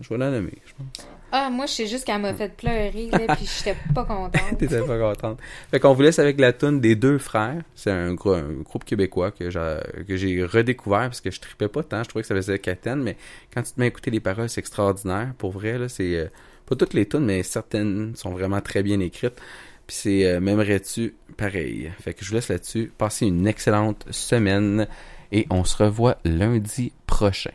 Je 0.00 0.08
vais 0.10 0.18
la 0.18 0.30
nommer. 0.30 0.52
Je 0.66 0.72
pense. 0.76 1.08
Ah, 1.36 1.50
moi, 1.50 1.66
je 1.66 1.72
sais 1.72 1.86
juste 1.88 2.04
qu'elle 2.04 2.20
m'a 2.20 2.32
fait 2.32 2.56
pleurer, 2.56 3.08
là, 3.10 3.34
puis 3.34 3.44
j'étais 3.58 3.76
pas 3.92 4.04
contente. 4.04 4.40
T'étais 4.58 4.82
pas 4.82 4.96
contente. 5.00 5.40
Fait 5.68 5.80
qu'on 5.80 5.92
vous 5.92 6.02
laisse 6.02 6.20
avec 6.20 6.38
la 6.38 6.52
tune 6.52 6.80
des 6.80 6.94
deux 6.94 7.18
frères. 7.18 7.60
C'est 7.74 7.90
un, 7.90 8.14
grou- 8.14 8.34
un 8.34 8.52
groupe 8.62 8.84
québécois 8.84 9.32
que 9.32 9.50
j'ai, 9.50 10.44
redécouvert 10.44 11.00
parce 11.08 11.20
que 11.20 11.32
je 11.32 11.40
tripais 11.40 11.66
pas 11.66 11.82
tant. 11.82 12.04
Je 12.04 12.08
trouvais 12.08 12.22
que 12.22 12.28
ça 12.28 12.36
faisait 12.36 12.60
catène, 12.60 13.02
mais 13.02 13.16
quand 13.52 13.62
tu 13.64 13.72
te 13.72 13.80
mets 13.80 13.86
à 13.86 13.88
écouter 13.88 14.12
les 14.12 14.20
paroles, 14.20 14.48
c'est 14.48 14.60
extraordinaire. 14.60 15.32
Pour 15.36 15.50
vrai, 15.50 15.76
là, 15.76 15.88
c'est 15.88 16.14
euh, 16.14 16.26
pas 16.66 16.76
toutes 16.76 16.94
les 16.94 17.04
tunes, 17.08 17.24
mais 17.24 17.42
certaines 17.42 18.14
sont 18.14 18.30
vraiment 18.30 18.60
très 18.60 18.84
bien 18.84 19.00
écrites. 19.00 19.40
Puis 19.88 19.96
c'est 19.96 20.26
euh, 20.26 20.38
M'aimerais-tu 20.38 21.16
pareil? 21.36 21.90
Fait 22.00 22.14
que 22.14 22.24
je 22.24 22.28
vous 22.28 22.36
laisse 22.36 22.48
là-dessus. 22.48 22.92
Passez 22.96 23.26
une 23.26 23.48
excellente 23.48 24.06
semaine 24.12 24.86
et 25.32 25.48
on 25.50 25.64
se 25.64 25.82
revoit 25.82 26.16
lundi 26.24 26.92
prochain. 27.08 27.50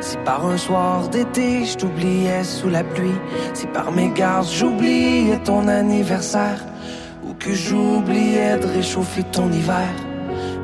Si 0.00 0.16
par 0.24 0.46
un 0.46 0.56
soir 0.56 1.08
d'été 1.08 1.64
je 1.64 1.76
t'oubliais 1.76 2.44
sous 2.44 2.68
la 2.68 2.84
pluie? 2.84 3.20
Si 3.52 3.66
par 3.66 3.90
mes 3.90 4.10
gardes 4.10 4.48
j'oubliais 4.48 5.38
ton 5.38 5.66
anniversaire? 5.66 6.64
Ou 7.26 7.34
que 7.34 7.52
j'oubliais 7.52 8.58
de 8.58 8.66
réchauffer 8.66 9.24
ton 9.24 9.50
hiver? 9.50 9.88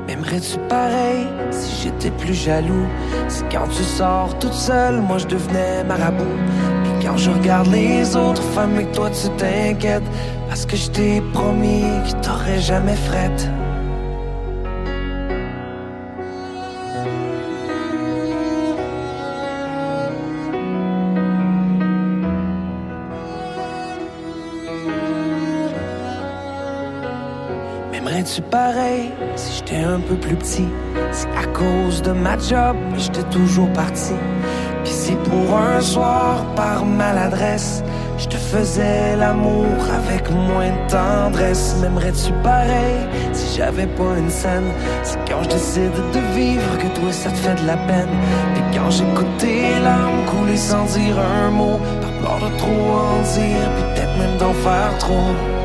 M'aimerais-tu 0.07 0.57
pareil 0.69 1.27
si 1.51 1.83
j'étais 1.83 2.13
plus 2.13 2.35
jaloux? 2.35 2.87
Si 3.29 3.43
quand 3.51 3.67
tu 3.77 3.83
sors 3.83 4.39
toute 4.39 4.55
seule, 4.55 5.01
moi 5.01 5.19
je 5.19 5.27
devenais 5.27 5.83
marabout? 5.83 6.39
Puis 6.85 7.07
quand 7.07 7.17
je 7.17 7.31
regarde 7.31 7.67
les 7.73 8.15
autres 8.15 8.43
femmes 8.55 8.79
et 8.79 8.85
que 8.85 8.95
toi 8.95 9.11
tu 9.11 9.29
t'inquiètes, 9.31 10.09
parce 10.49 10.65
que 10.65 10.77
je 10.77 10.91
t'ai 10.91 11.21
promis 11.33 11.83
que 12.07 12.25
t'aurais 12.25 12.61
jamais 12.61 12.95
frette. 12.95 13.51
M'aimerais-tu 28.37 28.43
pareil 28.51 29.13
si 29.37 29.57
j'étais 29.57 29.85
un 29.85 30.01
peu 30.01 30.15
plus 30.15 30.37
petit? 30.37 30.69
Si 31.13 31.27
à 31.27 31.47
cause 31.47 32.03
de 32.03 32.13
ma 32.13 32.37
job, 32.39 32.77
j'étais 32.97 33.23
toujours 33.31 33.71
parti. 33.73 34.15
Puis 34.85 34.93
si 34.93 35.13
pour 35.13 35.57
un 35.57 35.81
soir, 35.81 36.45
par 36.55 36.85
maladresse, 36.85 37.83
je 38.19 38.27
te 38.27 38.37
faisais 38.37 39.17
l'amour 39.17 39.67
avec 39.95 40.31
moins 40.31 40.69
de 40.69 40.91
tendresse. 40.91 41.77
M'aimerais-tu 41.81 42.33
pareil? 42.43 43.07
Si 43.33 43.57
j'avais 43.57 43.87
pas 43.87 44.19
une 44.19 44.31
scène? 44.31 44.71
Si 45.03 45.17
quand 45.29 45.43
je 45.45 45.49
décide 45.49 45.93
de 46.13 46.21
vivre 46.35 46.79
que 46.79 46.89
toi 46.99 47.13
ça 47.13 47.31
te 47.31 47.37
fait 47.37 47.63
de 47.63 47.67
la 47.67 47.77
peine. 47.77 48.09
Puis 48.55 48.65
quand 48.75 48.91
j'écoute 48.91 49.39
tes 49.39 49.79
larmes 49.83 50.25
couler 50.27 50.57
sans 50.57 50.85
dire 50.85 51.17
un 51.19 51.51
mot, 51.51 51.79
par 52.03 52.13
peur 52.41 52.51
de 52.51 52.57
trop 52.59 52.69
en 52.69 53.23
dire, 53.23 53.71
peut-être 53.79 54.19
même 54.19 54.37
d'en 54.39 54.53
faire 54.53 54.99
trop. 54.99 55.56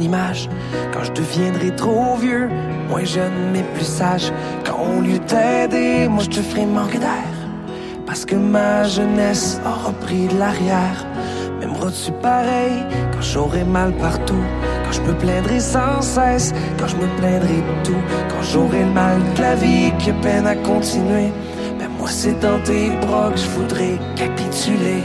Image? 0.00 0.48
Quand 0.92 1.04
je 1.04 1.12
deviendrai 1.12 1.74
trop 1.76 2.16
vieux, 2.16 2.48
moins 2.88 3.04
jeune 3.04 3.50
mais 3.52 3.62
plus 3.74 3.84
sage? 3.84 4.32
Quand 4.64 4.78
au 4.80 5.00
lieu 5.00 5.18
d'aider, 5.18 6.08
moi 6.08 6.24
je 6.24 6.30
te 6.30 6.40
ferai 6.40 6.66
manquer 6.66 6.98
d'air? 6.98 7.34
Parce 8.06 8.24
que 8.24 8.34
ma 8.34 8.84
jeunesse 8.84 9.60
aura 9.64 9.92
pris 9.92 10.26
de 10.28 10.38
l'arrière. 10.38 11.06
M'aimeras-tu 11.58 12.12
pareil 12.22 12.84
quand 13.12 13.22
j'aurai 13.22 13.64
mal 13.64 13.92
partout? 13.96 14.44
Quand 14.84 14.92
je 14.92 15.00
me 15.02 15.14
plaindrai 15.14 15.60
sans 15.60 16.00
cesse, 16.02 16.52
quand 16.78 16.86
je 16.86 16.96
me 16.96 17.08
plaindrai 17.18 17.62
tout, 17.82 18.02
quand 18.28 18.42
j'aurai 18.42 18.80
le 18.80 18.90
mal 18.90 19.18
de 19.36 19.42
la 19.42 19.54
vie 19.54 19.92
qui 19.98 20.12
peine 20.12 20.46
à 20.46 20.56
continuer. 20.56 21.32
Ben 21.78 21.88
moi 21.98 22.08
c'est 22.10 22.38
dans 22.40 22.60
tes 22.60 22.90
bras 23.06 23.30
que 23.32 23.38
je 23.38 23.48
voudrais 23.48 23.98
capituler. 24.16 25.02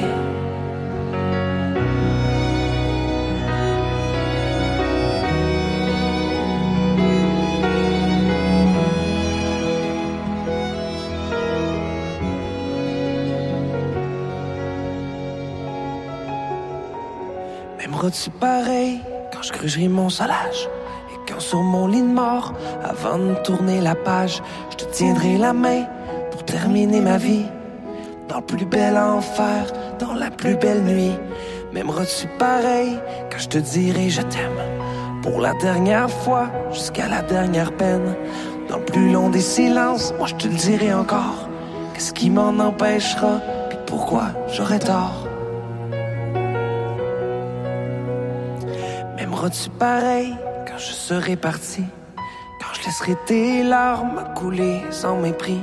M'aimeras-tu 18.10 18.30
pareil 18.32 19.02
quand 19.32 19.44
je 19.44 19.54
grugerai 19.54 19.88
mon 19.88 20.10
solage? 20.10 20.68
Et 21.12 21.32
quand 21.32 21.40
sur 21.40 21.62
mon 21.62 21.86
lit 21.86 22.02
de 22.02 22.08
mort, 22.08 22.54
avant 22.84 23.20
de 23.20 23.36
tourner 23.44 23.82
la 23.82 23.94
page, 23.94 24.42
je 24.72 24.78
te 24.78 24.86
tiendrai 24.86 25.38
la 25.38 25.54
main 25.54 25.84
pour 26.32 26.44
terminer 26.44 27.02
ma 27.02 27.18
vie. 27.18 27.46
Dans 28.28 28.38
le 28.38 28.46
plus 28.46 28.66
bel 28.66 28.98
enfer, 28.98 29.72
dans 30.00 30.16
la 30.16 30.32
plus 30.32 30.56
belle 30.56 30.82
nuit. 30.82 31.14
M'aimeras-tu 31.72 32.26
pareil 32.40 32.98
quand 33.32 33.38
je 33.38 33.48
te 33.48 33.58
dirai 33.60 34.10
je 34.10 34.24
t'aime? 34.24 34.60
Pour 35.22 35.40
la 35.40 35.54
dernière 35.62 36.10
fois, 36.10 36.48
jusqu'à 36.72 37.08
la 37.08 37.22
dernière 37.22 37.72
peine. 37.74 38.16
Dans 38.70 38.78
le 38.78 38.86
plus 38.86 39.12
long 39.12 39.30
des 39.30 39.40
silences, 39.42 40.16
moi 40.18 40.26
je 40.26 40.34
te 40.34 40.48
le 40.48 40.56
dirai 40.56 40.92
encore. 40.96 41.48
Qu'est-ce 41.94 42.14
qui 42.14 42.32
m'en 42.32 42.58
empêchera? 42.58 43.40
Puis 43.70 43.78
pourquoi 43.86 44.30
j'aurais 44.52 44.80
tort? 44.80 45.19
M'aimeras-tu 49.40 49.70
pareil 49.70 50.36
quand 50.68 50.78
je 50.78 50.92
serai 50.92 51.38
parti? 51.38 51.84
Quand 52.60 52.74
je 52.74 52.86
laisserai 52.86 53.16
tes 53.26 53.64
larmes 53.64 54.26
couler 54.36 54.82
sans 54.92 55.16
mépris? 55.16 55.62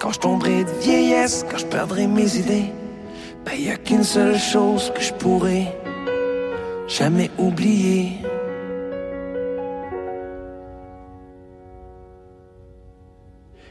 Quand 0.00 0.12
je 0.12 0.18
tomberai 0.18 0.64
de 0.64 0.70
vieillesse, 0.80 1.44
quand 1.50 1.58
je 1.58 1.66
perdrai 1.66 2.06
mes 2.06 2.38
idées? 2.38 2.72
Ben 3.44 3.52
y 3.54 3.68
a 3.68 3.76
qu'une 3.76 4.02
seule 4.02 4.38
chose 4.38 4.90
que 4.94 5.02
je 5.02 5.12
pourrai 5.12 5.66
jamais 6.86 7.30
oublier. 7.36 8.12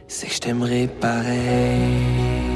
C'est 0.07 0.27
que 0.27 0.33
je 0.33 0.39
t'aimerai 0.39 0.87
pareil. 0.87 2.46